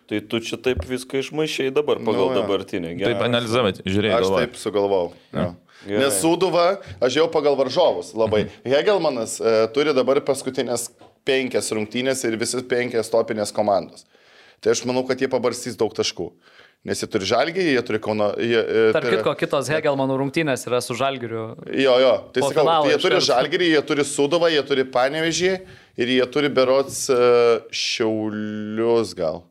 Tai 0.09 0.19
tu 0.27 0.39
čia 0.43 0.57
taip 0.59 0.81
viską 0.83 1.21
išmaišiai 1.23 1.71
dabar 1.73 2.01
pagal 2.03 2.27
Nu, 2.29 2.35
jo. 2.35 2.41
dabartinę. 2.41 2.91
Taip 2.99 3.21
analizavai, 3.23 3.71
žiūrėjai. 3.87 4.17
Aš 4.17 4.25
galvojai. 4.27 4.47
taip 4.47 4.57
sugalvojau. 4.59 5.11
jo. 5.37 5.45
Gerai. 5.83 5.99
Nes 5.99 6.17
Suduva, 6.21 6.65
aš 7.03 7.17
jau 7.19 7.25
pagal 7.31 7.57
varžovus 7.59 8.13
labai. 8.15 8.45
Hegelmanas 8.63 9.33
e, 9.43 9.53
turi 9.75 9.91
dabar 9.95 10.21
paskutinės 10.23 10.89
penkias 11.27 11.67
rungtynės 11.75 12.21
ir 12.27 12.37
visas 12.39 12.63
penkias 12.67 13.11
topinės 13.11 13.51
komandos. 13.55 14.05
Tai 14.63 14.71
aš 14.71 14.85
manau, 14.87 15.03
kad 15.07 15.19
jie 15.19 15.27
pabarstys 15.27 15.75
daug 15.79 15.91
taškų. 15.95 16.29
Nes 16.87 16.99
jie 17.03 17.07
turi 17.11 17.27
žalgį, 17.27 17.65
jie 17.75 17.83
turi 17.87 17.99
kauno... 18.03 18.29
Jie, 18.39 18.59
e, 18.59 18.81
Tarp 18.95 19.03
tai 19.07 19.11
yra- 19.11 19.19
kitko, 19.23 19.33
kitos 19.39 19.69
Hegelmanų 19.71 20.17
rungtynės 20.19 20.63
yra 20.67 20.79
su 20.83 20.95
Žalgiriu. 20.99 21.43
Jo, 21.79 21.95
jo, 22.03 22.13
tai 22.35 22.43
sakau, 22.43 22.65
tai 22.67 22.91
jie 22.91 22.97
turi 23.03 23.19
žalgerį, 23.23 23.69
jie 23.75 23.83
turi 23.91 24.03
sudovą, 24.07 24.49
jie 24.51 24.63
turi 24.67 24.83
panevežį 24.91 25.51
ir 25.99 26.11
jie 26.15 26.25
turi 26.31 26.51
berots 26.51 27.05
uh, 27.11 27.63
šiaulius 27.71 29.15
gal. 29.19 29.43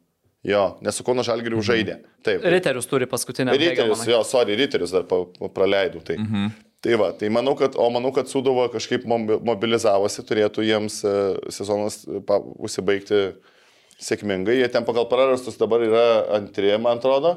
Jo, 0.43 0.63
nes 0.83 0.97
su 0.99 1.05
Kauno 1.07 1.23
žalgeriu 1.23 1.63
žaidė. 1.63 2.01
Taip. 2.27 2.43
Riterius 2.43 2.89
turi 2.91 3.07
paskutinę. 3.07 3.55
Riterius, 3.55 4.03
jo, 4.11 4.23
sorry, 4.27 4.57
Riterius 4.59 4.91
dar 4.95 5.05
praleidau. 5.07 6.03
Tai. 6.03 6.17
Mhm. 6.19 6.49
tai 6.83 6.97
va, 6.99 7.13
tai 7.15 7.29
manau, 7.31 7.55
kad, 7.55 7.77
o 7.79 7.87
manau, 7.95 8.11
kad 8.11 8.27
Sudova 8.27 8.65
kažkaip 8.73 9.05
mobi- 9.07 9.39
mobilizavosi, 9.39 10.25
turėtų 10.27 10.65
jiems 10.67 10.97
uh, 11.07 11.37
sezonas 11.55 12.01
pa, 12.27 12.41
užsibaigti 12.59 13.21
sėkmingai. 14.03 14.57
Jie 14.59 14.69
ten 14.73 14.83
pagal 14.89 15.07
prarastus 15.07 15.61
dabar 15.61 15.85
yra 15.87 16.07
antrie, 16.35 16.75
man 16.83 16.99
atrodo. 16.99 17.37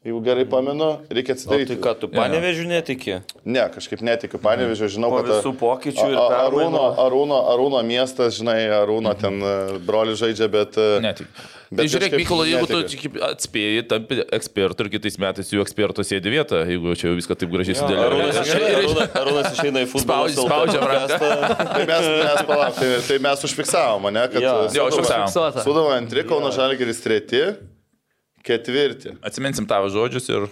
Jeigu 0.00 0.16
gerai 0.24 0.46
pamenu, 0.48 0.86
reikia 1.12 1.34
O 1.34 1.36
atsidaryti. 1.36 1.74
tai 1.76 1.82
ką, 1.84 1.90
tu 2.00 2.08
panevežiu 2.08 2.64
netiki? 2.64 3.18
Ne, 3.44 3.66
kažkaip 3.68 4.00
netikiu, 4.00 4.38
panevežė, 4.40 4.86
žinau, 4.96 5.10
Po 5.12 5.18
kad... 5.20 5.28
visų 5.28 5.50
pokyčių 5.60 6.06
ir 6.08 6.16
Arūno. 6.16 6.84
Arūno, 7.04 7.40
Arūno 7.52 7.82
miestas, 7.84 8.38
žinai, 8.38 8.62
Arūno 8.78 9.12
ten 9.20 9.36
e, 9.44 9.50
broli 9.84 10.14
žaidžia, 10.16 10.48
bet... 10.48 10.78
Ne 11.04 11.12
tik. 11.18 11.28
Bet 11.70 11.82
Tai 11.84 11.86
žiūrėk, 11.92 12.16
Mykolo, 12.16 12.46
jeigu 12.48 12.66
tu 12.66 12.78
netikiu. 12.80 13.10
tik 13.12 13.20
atspėjai, 13.28 13.82
tampi 13.92 14.22
ekspertų 14.40 14.86
ir 14.86 14.90
kitais 14.96 15.20
metais 15.20 15.52
jų 15.52 15.60
ekspertų 15.66 16.02
sėdi 16.08 16.32
vietą, 16.32 16.62
jeigu 16.66 16.96
čia 16.98 17.10
jau 17.12 17.18
viską 17.20 17.36
taip 17.38 17.52
gražiai 17.52 17.76
Arūnas 17.76 17.84
sudėlioja. 17.84 18.40
išeina, 18.40 18.72
Arūnas, 18.80 19.12
Arūnas 19.20 19.52
išeina 19.54 19.84
į 19.84 19.90
futbolą. 19.92 20.32
Spaudžia- 20.32 20.48
spaudžia 20.48 20.80
ranką. 20.80 21.30
Tai 21.76 21.84
mes, 21.92 22.08
mes, 22.24 22.40
palauk, 22.48 22.80
tai, 22.80 22.88
tai 23.06 23.20
mes 23.28 23.44
užfiksavom, 23.50 24.08
ne, 24.16 24.24
kad... 24.32 24.40
Jo. 24.48 24.56
e, 24.64 24.72
Jo, 24.80 24.88
užfiksavom. 24.90 25.60
Sūduva 25.60 25.94
antri, 26.00 26.24
Kauno 26.26 26.50
Žalgiris 26.56 27.04
treti, 27.04 27.44
ketvirti. 28.46 29.16
Atsiminsim 29.26 29.68
tavo 29.70 29.90
žodžius 29.92 30.28
ir 30.32 30.50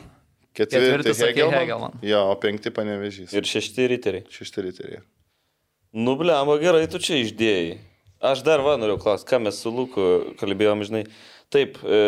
Ketvirti 0.58 1.04
Ketvirti 1.06 1.26
Hegelman. 1.26 1.60
Hegelman. 1.60 1.92
Jo, 2.02 2.24
o 2.32 2.34
penkti 2.40 2.72
panevežys. 2.74 3.30
Ir 3.36 3.46
šešti 3.46 3.86
riteriai. 3.92 4.24
Šešti 4.32 4.64
riteriai. 4.66 5.04
Nu, 5.94 6.16
blemba, 6.18 6.58
gerai, 6.60 6.88
tu 6.90 6.98
čia 7.02 7.20
išdėjai. 7.22 7.76
Aš 8.28 8.42
dar 8.42 8.64
va 8.66 8.74
noriu 8.80 8.98
klausti, 8.98 9.28
ką 9.30 9.38
mes 9.44 9.60
su 9.62 9.70
Luku 9.70 10.06
kalbėjom, 10.40 10.82
žinai. 10.88 11.04
Taip, 11.54 11.78
e, 11.80 12.00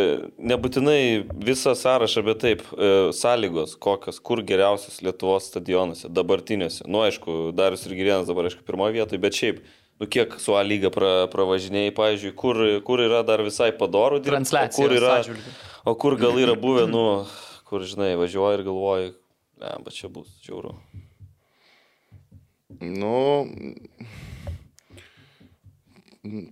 nebūtinai 0.51 1.31
visą 1.47 1.77
sąrašą, 1.78 2.24
bet 2.27 2.43
taip, 2.43 2.65
e, 2.74 2.90
sąlygos 3.16 3.77
kokios, 3.81 4.19
kur 4.20 4.43
geriausias 4.44 4.98
Lietuvos 5.07 5.47
stadionuose, 5.48 6.11
dabartiniuose. 6.12 6.85
Nu, 6.90 7.05
aišku, 7.07 7.55
Darius 7.57 7.86
ir 7.86 7.94
Girienas 7.97 8.28
dabar, 8.28 8.51
aišku, 8.51 8.66
pirmoje 8.66 8.98
vietoje, 8.98 9.23
bet 9.23 9.39
šiaip, 9.39 9.62
nu, 10.01 10.09
kiek 10.09 10.36
su 10.40 10.56
A 10.56 10.62
lyga 10.64 10.90
pra, 10.94 11.12
pravažinėjai, 11.32 11.93
pavyzdžiui, 11.97 12.35
kur, 12.39 12.60
kur 12.86 13.02
yra 13.05 13.20
dar 13.27 13.44
visai 13.44 13.70
padorų 13.77 14.22
dirbti, 14.22 14.32
o 14.32 14.39
Transliacijos 14.39 14.81
kur 14.81 14.97
yra, 14.97 15.12
atžvilgiu. 15.20 15.55
o 15.85 15.94
kur 16.01 16.16
gal 16.20 16.40
yra 16.40 16.56
buvę, 16.59 16.86
nu, 16.90 17.05
kur, 17.68 17.85
žinai, 17.86 18.14
važiuoji 18.20 18.60
ir 18.60 18.64
galvoji, 18.70 19.12
ne, 19.60 19.74
bet 19.85 19.98
čia 19.98 20.09
bus 20.12 20.32
žiauru. 20.47 20.72
Nu, 22.81 23.44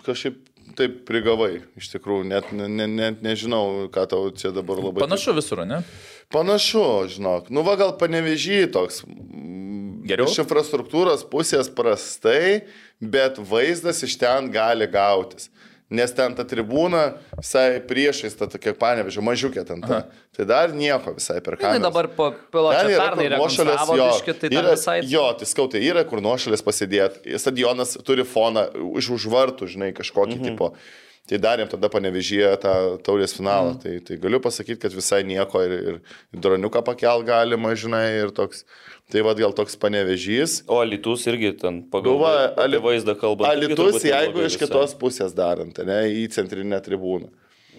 kažkaip 0.05 0.45
taip 0.77 1.01
prigavai, 1.09 1.63
iš 1.81 1.89
tikrųjų, 1.95 2.29
net, 2.29 2.53
ne, 2.53 2.69
ne, 2.69 2.87
net 2.91 3.25
nežinau, 3.25 3.89
ką 3.95 4.05
tau 4.11 4.29
čia 4.37 4.53
dabar 4.55 4.81
labai... 4.83 5.07
panašu 5.07 5.35
visur, 5.37 5.65
ne? 5.67 5.81
Panašu, 6.33 7.09
žinok. 7.09 7.49
Nu, 7.49 7.65
va 7.65 7.79
gal 7.81 7.95
panevežį 7.97 8.67
toks. 8.73 9.01
Geriau? 10.09 10.29
Iš 10.29 10.43
infrastruktūros 10.43 11.25
pusės 11.29 11.71
prastai, 11.73 12.67
bet 13.01 13.41
vaizdas 13.41 14.03
iš 14.05 14.19
ten 14.21 14.51
gali 14.53 14.89
gautis. 14.93 15.49
Nes 15.89 16.13
ten 16.13 16.35
ta 16.37 16.45
tribūna 16.45 17.15
visai 17.39 17.81
priešais, 17.89 18.35
ta 18.37 18.45
tokia 18.53 18.75
panevežė, 18.77 19.23
mažiukė 19.25 19.65
ten 19.65 19.81
ta. 19.81 20.03
Tai 20.37 20.45
dar 20.51 20.75
nieko 20.77 21.15
visai 21.17 21.39
per 21.41 21.57
Tai 21.57 21.63
kamerą. 21.63 21.85
dabar 21.87 22.11
po 22.13 22.27
yra 22.93 23.07
pernai 23.07 23.31
nuošalės, 23.33 23.89
jo, 23.97 24.09
tai 24.29 24.51
yra, 24.53 24.75
visai... 24.77 24.99
jo, 25.09 25.25
tai 25.41 25.49
skautai, 25.49 25.81
yra 25.81 26.05
kur 26.05 26.21
nuošalės 26.21 26.61
pasidėti. 26.67 27.33
Stadionas 27.41 27.97
turi 28.05 28.29
foną 28.29 28.69
už 29.01 29.31
vartų, 29.33 29.73
žinai, 29.73 29.95
kažkokį 29.97 30.37
mhm. 30.37 30.51
tipo. 30.51 30.75
Tai 31.29 31.39
darėm 31.45 31.69
tada 31.69 31.91
panevežėję 31.93 32.53
tą 32.63 32.75
taurės 33.05 33.35
finalą. 33.37 33.75
Mhm. 33.75 33.81
Tai, 33.83 33.95
tai 34.09 34.17
galiu 34.23 34.41
pasakyti, 34.41 34.81
kad 34.87 34.95
visai 34.97 35.23
nieko 35.29 35.61
ir, 35.67 35.75
ir, 35.93 35.99
droniuką 36.33 36.81
pakel 36.87 37.25
galima, 37.29 37.75
žinai, 37.77 38.07
ir 38.25 38.33
toks. 38.33 38.65
Tai 39.13 39.23
vad 39.25 39.39
gal 39.41 39.53
toks 39.57 39.77
panevežys. 39.81 40.63
O 40.69 40.83
Lietuvos 40.85 41.23
irgi 41.29 41.55
ten 41.61 41.83
pagal 41.89 42.13
Galvoja, 42.17 42.55
vai- 42.57 42.65
Ali- 42.65 42.81
vaizdą 42.81 43.15
irgi 43.17 43.49
Alitus, 43.49 44.03
jeigu 44.05 44.43
iš 44.45 44.57
visai. 44.57 44.67
kitos 44.67 44.95
pusės 45.01 45.33
darant, 45.37 45.79
ne, 45.85 46.01
į 46.13 46.29
centrinę 46.33 46.81
tribūną. 46.85 47.29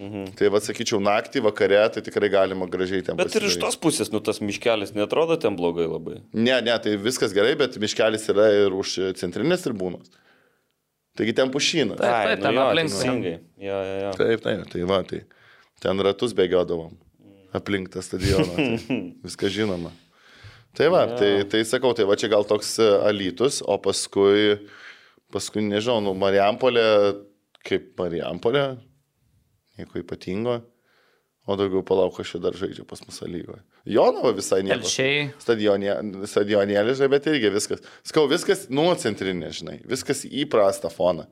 Mhm. 0.00 0.32
Tai 0.34 0.48
vad 0.48 0.62
sakyčiau, 0.64 0.98
naktį, 1.02 1.42
vakare, 1.44 1.82
tai 1.92 2.00
tikrai 2.00 2.30
galima 2.32 2.66
gražiai 2.66 3.04
ten 3.04 3.16
Bet 3.16 3.34
ir 3.36 3.42
iš 3.42 3.58
tos 3.60 3.76
pusės, 3.76 4.10
nu 4.10 4.18
tas 4.24 4.38
miškelis 4.40 4.94
netrodo 4.96 5.36
ten 5.38 5.54
blogai 5.58 5.86
labai. 5.86 6.22
Ne, 6.32 6.60
ne, 6.64 6.78
tai 6.78 6.96
viskas 6.96 7.34
gerai, 7.36 7.52
bet 7.58 7.76
miškelis 7.76 8.24
yra 8.32 8.48
ir 8.64 8.70
už 8.72 9.14
centrinės 9.20 9.66
tribūnos. 9.66 10.08
Taigi 11.18 11.34
ten 11.36 11.50
pušynas. 11.52 11.98
Taip, 11.98 12.14
Ai, 12.14 12.26
taip, 12.30 12.38
nu 12.38 12.46
ten 12.46 12.56
jo, 12.56 12.66
aplink 12.66 12.92
teisingai. 12.94 13.36
Jo, 13.58 13.78
jo, 13.86 13.94
jo. 14.04 14.10
Taip, 14.20 14.42
taip, 14.46 14.66
tai 14.72 14.84
va, 14.88 15.00
tai 15.06 15.24
ten 15.82 16.04
ratus 16.06 16.36
bėgiodavom 16.38 16.94
aplink 17.56 17.90
tą 17.92 18.02
stadioną. 18.04 18.54
Tai 18.54 19.00
viskas 19.26 19.52
žinoma. 19.54 19.92
Tai 20.76 20.86
va, 20.94 21.02
tai, 21.18 21.32
tai 21.50 21.64
sakau, 21.66 21.90
tai 21.98 22.06
va 22.06 22.14
čia 22.18 22.30
gal 22.30 22.46
toks 22.46 22.76
e, 22.78 22.86
alytus, 23.08 23.58
o 23.66 23.74
paskui, 23.82 24.60
paskui 25.34 25.64
nežinau, 25.66 25.98
nu, 26.04 26.14
Marijampolė, 26.18 26.84
kaip 27.66 27.88
Marijampolė, 27.98 28.62
nieko 29.80 29.98
ypatingo, 29.98 30.60
o 31.42 31.56
daugiau 31.58 31.82
palauk, 31.86 32.14
kas 32.20 32.30
čia 32.30 32.42
dar 32.44 32.54
žaidžia 32.54 32.86
pas 32.86 33.02
mus 33.02 33.18
lygoje. 33.26 33.64
Jonava 33.88 34.32
visai 34.36 34.60
nieko. 34.66 34.82
Telšiai. 34.84 35.30
Stadionė, 35.40 35.94
stadionėlė, 36.28 36.94
žinai, 36.98 37.10
bet 37.14 37.28
irgi 37.32 37.52
viskas. 37.54 37.84
Skau, 38.06 38.26
viskas 38.30 38.66
nuo 38.72 38.92
centrinė, 39.00 39.52
žinai, 39.56 39.78
viskas 39.88 40.26
įprasta 40.28 40.92
foną. 40.92 41.26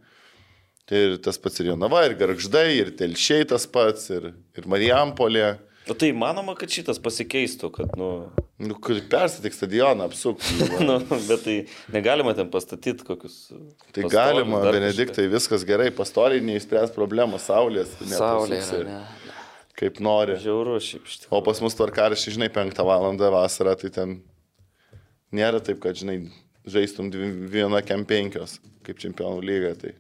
Tai 0.88 1.00
ir 1.04 1.16
tas 1.20 1.36
pats 1.36 1.60
ir 1.60 1.74
Jonava, 1.74 2.06
ir 2.08 2.16
Garždai, 2.16 2.68
ir 2.78 2.92
Telšiai 2.96 3.48
tas 3.50 3.68
pats, 3.68 4.08
ir, 4.14 4.30
ir 4.56 4.68
Marijampolė. 4.70 5.58
O 5.88 5.96
tai 5.96 6.14
manoma, 6.16 6.56
kad 6.56 6.72
šitas 6.72 7.00
pasikeistų, 7.04 7.72
kad, 7.76 7.92
nu, 8.00 8.12
Nu, 8.58 8.74
kur 8.74 8.98
perstatyk 9.10 9.54
stadioną, 9.54 10.08
apsuk. 10.08 10.40
nu 10.88 10.96
bet 11.28 11.44
tai 11.44 11.54
negalima 11.94 12.32
ten 12.34 12.48
pastatyti 12.50 13.06
kokius. 13.06 13.36
Tai 13.94 14.08
galima, 14.10 14.64
Benediktai, 14.66 15.28
viskas 15.30 15.62
gerai, 15.66 15.92
pastoriai 15.94 16.42
neišspręs 16.42 16.90
problemą, 16.96 17.38
saulės. 17.38 17.92
kažką. 18.00 18.18
Saulė 18.18 18.58
ne. 18.88 18.96
Kaip 19.78 20.00
nori. 20.02 20.34
Žiauru 20.42 20.78
šiaip 20.82 21.06
iš 21.06 21.14
O 21.18 21.22
tikrųjų. 21.22 21.44
pas 21.46 21.60
mus 21.62 21.76
tvarkaraščiai, 21.78 22.34
žinai, 22.34 22.48
penktą 22.50 22.82
valandą 22.88 23.28
vasarą, 23.30 23.76
tai 23.78 23.90
ten 23.94 24.16
nėra 25.32 25.60
taip, 25.62 25.78
kad, 25.84 25.94
žinai, 25.94 26.16
žaistum 26.66 27.12
dvi, 27.14 27.28
viena 27.52 27.78
kem 27.86 28.02
penkios, 28.08 28.58
kaip 28.82 28.98
čempionų 28.98 29.44
lyga. 29.46 29.74
Tai. 29.78 29.92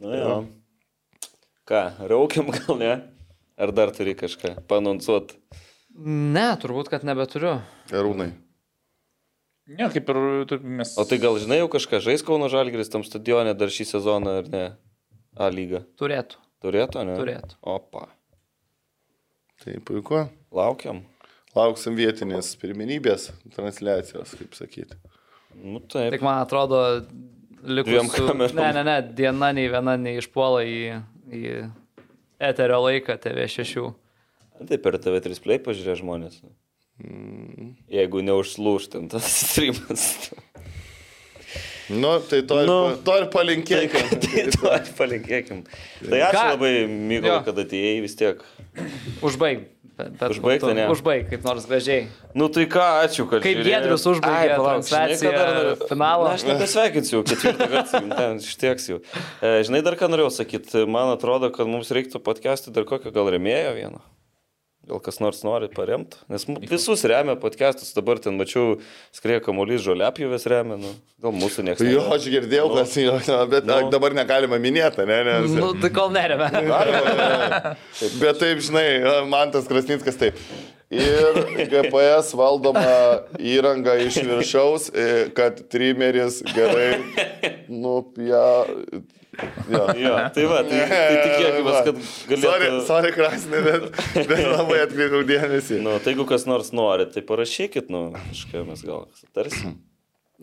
Nu, 0.00 0.12
jo. 0.12 0.34
Ką, 1.66 1.80
raukiam 2.10 2.50
gal 2.52 2.76
ne? 2.78 2.92
Ar 3.56 3.72
dar 3.72 3.90
turi 3.96 4.12
kažką 4.14 4.58
panonsuoti? 4.68 5.38
Ne, 5.96 6.50
turbūt, 6.60 6.90
kad 6.92 7.06
nebeturiu. 7.08 7.56
Arūnai. 7.96 8.34
Ne, 9.66 9.88
kaip 9.90 10.10
ir 10.12 10.18
tu- 10.46 10.60
mes. 10.62 10.92
O 11.00 11.04
tai 11.08 11.16
gal 11.18 11.38
žinai 11.40 11.62
jau 11.62 11.70
kažką 11.72 11.98
žais 12.04 12.22
Kauno 12.22 12.46
Žalgris 12.52 12.92
tam 12.92 13.02
stadione 13.02 13.56
dar 13.56 13.72
šį 13.72 13.86
sezoną 13.96 14.34
ar 14.44 14.50
ne? 14.52 14.66
A 15.34 15.48
lyga. 15.50 15.80
Turėtų. 15.98 16.36
Turėtų, 16.64 17.02
ne? 17.08 17.16
Turėtų. 17.18 17.58
Opa. 17.68 18.06
Tai 19.62 19.76
puiku. 19.88 20.24
Laukiam. 20.56 21.02
Lauksim 21.56 21.96
vietinės 21.96 22.52
pirmenybės 22.60 23.30
transliacijos, 23.54 24.34
kaip 24.36 24.56
sakyti. 24.58 24.98
Nu 25.56 25.80
taip. 25.80 26.10
Tik 26.12 26.24
man 26.24 26.42
atrodo, 26.44 26.80
Dviem 27.66 28.06
likus. 28.10 28.18
kamerom. 28.20 28.58
Ne, 28.60 28.66
ne, 28.76 28.82
ne, 28.84 28.96
diena 29.16 29.48
nei 29.56 29.70
viena 29.72 29.94
neišpuola 29.98 30.60
į, 30.68 30.80
į 31.32 31.44
eterio 32.50 32.82
laiką 32.84 33.16
TV6. 33.24 33.86
Tai 34.68 34.78
per 34.84 34.98
TV3 35.00 35.40
play 35.44 35.58
pažiūrė 35.64 35.96
žmonės. 36.02 36.36
Jeigu 37.92 38.22
neužslūštant 38.24 39.10
tas 39.16 39.26
streamas. 39.40 40.04
Nu, 41.88 42.16
tai 42.26 42.40
to, 42.42 42.56
ir, 42.62 42.66
Nu. 42.66 42.76
nu, 42.90 42.96
to 43.06 43.14
ir 43.20 43.28
palinkėkim. 43.30 44.08
tai 44.26 44.44
to 44.50 44.72
ir 44.74 44.88
palinkėkim. 44.98 45.62
Tai 46.02 46.18
ačiū 46.18 46.34
Ką? 46.34 46.44
labai, 46.56 46.72
Mykolo, 46.90 47.32
Jo. 47.38 47.40
kad 47.46 47.60
atėjai 47.62 47.96
vis 48.02 48.16
tiek. 48.18 48.42
Užbaig. 49.22 49.66
Bet, 49.96 50.10
bet 50.20 50.28
Užbaigt, 50.34 50.60
būtų- 50.60 50.74
ne? 50.76 50.82
Užbaig, 50.92 51.22
kaip 51.30 51.44
nors 51.46 51.64
gražiai. 51.64 52.02
Nu 52.36 52.50
tai 52.52 52.66
ką, 52.68 52.82
ačiū, 53.06 53.24
kad 53.30 53.40
Kaip 53.40 53.62
žiūrėjot. 53.62 53.70
Giedrius 53.70 54.02
užbaigė 54.10 54.56
transliaciją, 54.58 55.86
finalą. 55.88 56.26
Na, 56.26 56.34
aš 56.36 56.44
nebesveikinsiu, 56.44 57.22
ketvirtą 57.24 57.68
kartą, 57.70 58.02
jau 58.02 58.10
ten 58.18 58.36
ištieks 58.44 58.90
jau. 58.90 58.98
E, 59.40 59.62
žinai, 59.64 59.80
dar 59.86 59.96
ką 59.96 60.10
norėjau 60.12 60.34
sakyti, 60.36 60.82
man 60.84 61.14
atrodo, 61.16 61.48
kad 61.54 61.64
mums 61.70 61.88
reiktų 61.96 62.20
podcast'ui 62.20 62.74
dar 62.76 62.84
kokio 62.84 63.08
gal 63.14 63.24
remėjo 63.32 63.72
vieno. 63.78 64.02
Gal 64.86 65.00
kas 65.02 65.16
nors 65.18 65.40
nori 65.42 65.66
paremti? 65.74 66.14
Nes 66.30 66.44
visus 66.70 67.00
remia 67.10 67.34
podcastus, 67.42 67.88
dabar 67.96 68.20
ten 68.22 68.36
mačiau, 68.38 68.76
skrieja 69.14 69.40
kamuolys, 69.42 69.80
žoliapjuvės 69.82 70.46
remia, 70.46 70.76
nu, 70.78 70.92
gal 71.24 71.34
mūsų 71.34 71.64
niekas. 71.66 71.82
Jo, 71.90 72.04
aš 72.14 72.28
girdėjau, 72.30 72.68
kas 72.76 72.94
jo, 73.00 73.16
bet 73.50 73.66
Nu. 73.66 73.80
dabar 73.90 74.14
negalima 74.14 74.60
minėti, 74.62 75.02
ne? 75.10 75.18
Nes... 75.26 75.56
Nu, 75.58 75.72
tai 75.82 75.90
kol 75.90 76.14
neremia. 76.14 77.74
Bet 78.22 78.38
taip, 78.38 78.62
žinai, 78.62 78.86
man 79.26 79.50
tas 79.54 79.66
Krasnickas 79.66 80.20
taip. 80.22 80.38
Ir 80.94 81.40
GPS 81.66 82.30
valdoma 82.38 83.24
įranga 83.42 83.96
iš 84.06 84.20
viršaus, 84.22 84.86
e, 84.94 85.06
kad 85.34 85.64
trimeris 85.72 86.44
gerai 86.54 87.00
nupja. 87.66 88.44
Jo. 89.70 89.82
Jo, 89.98 90.14
tai 90.34 90.44
va, 90.48 90.60
tai, 90.66 90.78
tai 90.90 91.16
tikėkime, 91.26 91.74
kad 91.88 91.98
Sorry, 92.06 92.68
galėtų. 92.68 92.78
sorry 92.88 93.10
Krasnė, 93.16 93.60
bet, 93.66 93.88
bet 94.30 94.40
labai 94.46 94.78
atkreipiau 94.84 95.26
dėmesį. 95.28 95.80
Nu, 95.84 95.96
tai 96.02 96.14
jeigu 96.14 96.26
kas 96.28 96.46
nors 96.48 96.72
nori, 96.76 97.08
tai 97.12 97.24
parašykit, 97.26 97.90
nu, 97.92 98.08
kažką 98.30 98.64
mes 98.70 98.84
gal 98.86 99.04
sutarsim. 99.18 99.76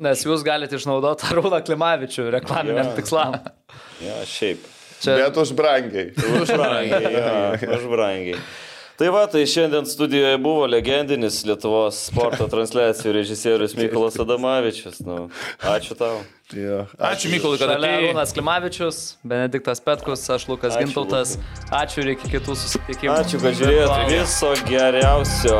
Nes 0.03 0.23
jūs 0.25 0.41
galite 0.45 0.73
išnaudoti 0.77 1.27
Arūną 1.29 1.59
Klimavičių 1.65 2.29
reklaminiam 2.33 2.93
tikslam. 2.97 3.37
Ja, 4.01 4.19
šiaip. 4.25 4.63
Čia 5.03 5.17
Bet 5.19 5.35
už 5.37 5.51
brangiai. 5.57 6.13
Už 6.15 6.53
brangiai, 6.55 7.09
ja, 7.11 7.33
už 7.77 7.89
brangiai. 7.91 8.37
Tai 8.97 9.09
va, 9.09 9.23
tai 9.25 9.41
šiandien 9.49 9.87
studijoje 9.89 10.37
buvo 10.37 10.67
legendinis 10.69 11.39
Lietuvos 11.47 11.97
sporto 12.11 12.45
transliacijų 12.51 13.15
režisierius 13.15 13.73
Mykolas 13.79 14.19
Adamavičius. 14.21 15.01
Nu, 15.01 15.31
ačiū 15.65 15.97
tau. 15.97 16.21
Jo. 16.53 16.83
Ačiū 17.01 17.31
Mykolai, 17.33 17.57
kad 17.57 17.73
atėjai. 17.73 18.11
Arūnas 18.11 18.35
Klimavičius, 18.37 19.01
Benediktas 19.25 19.81
Petkus, 19.81 20.27
aš 20.29 20.45
Lukas 20.51 20.77
Ačiū, 20.77 20.91
Gintautas. 20.91 21.39
Ačiū 21.73 22.05
ir 22.05 22.13
iki 22.13 22.35
kitų 22.35 22.53
susitikimų. 22.53 23.17
Ačiū, 23.17 23.41
kad 23.41 23.57
žiūrėjote. 23.63 24.01
Viso 24.13 24.53
geriausio. 24.69 25.59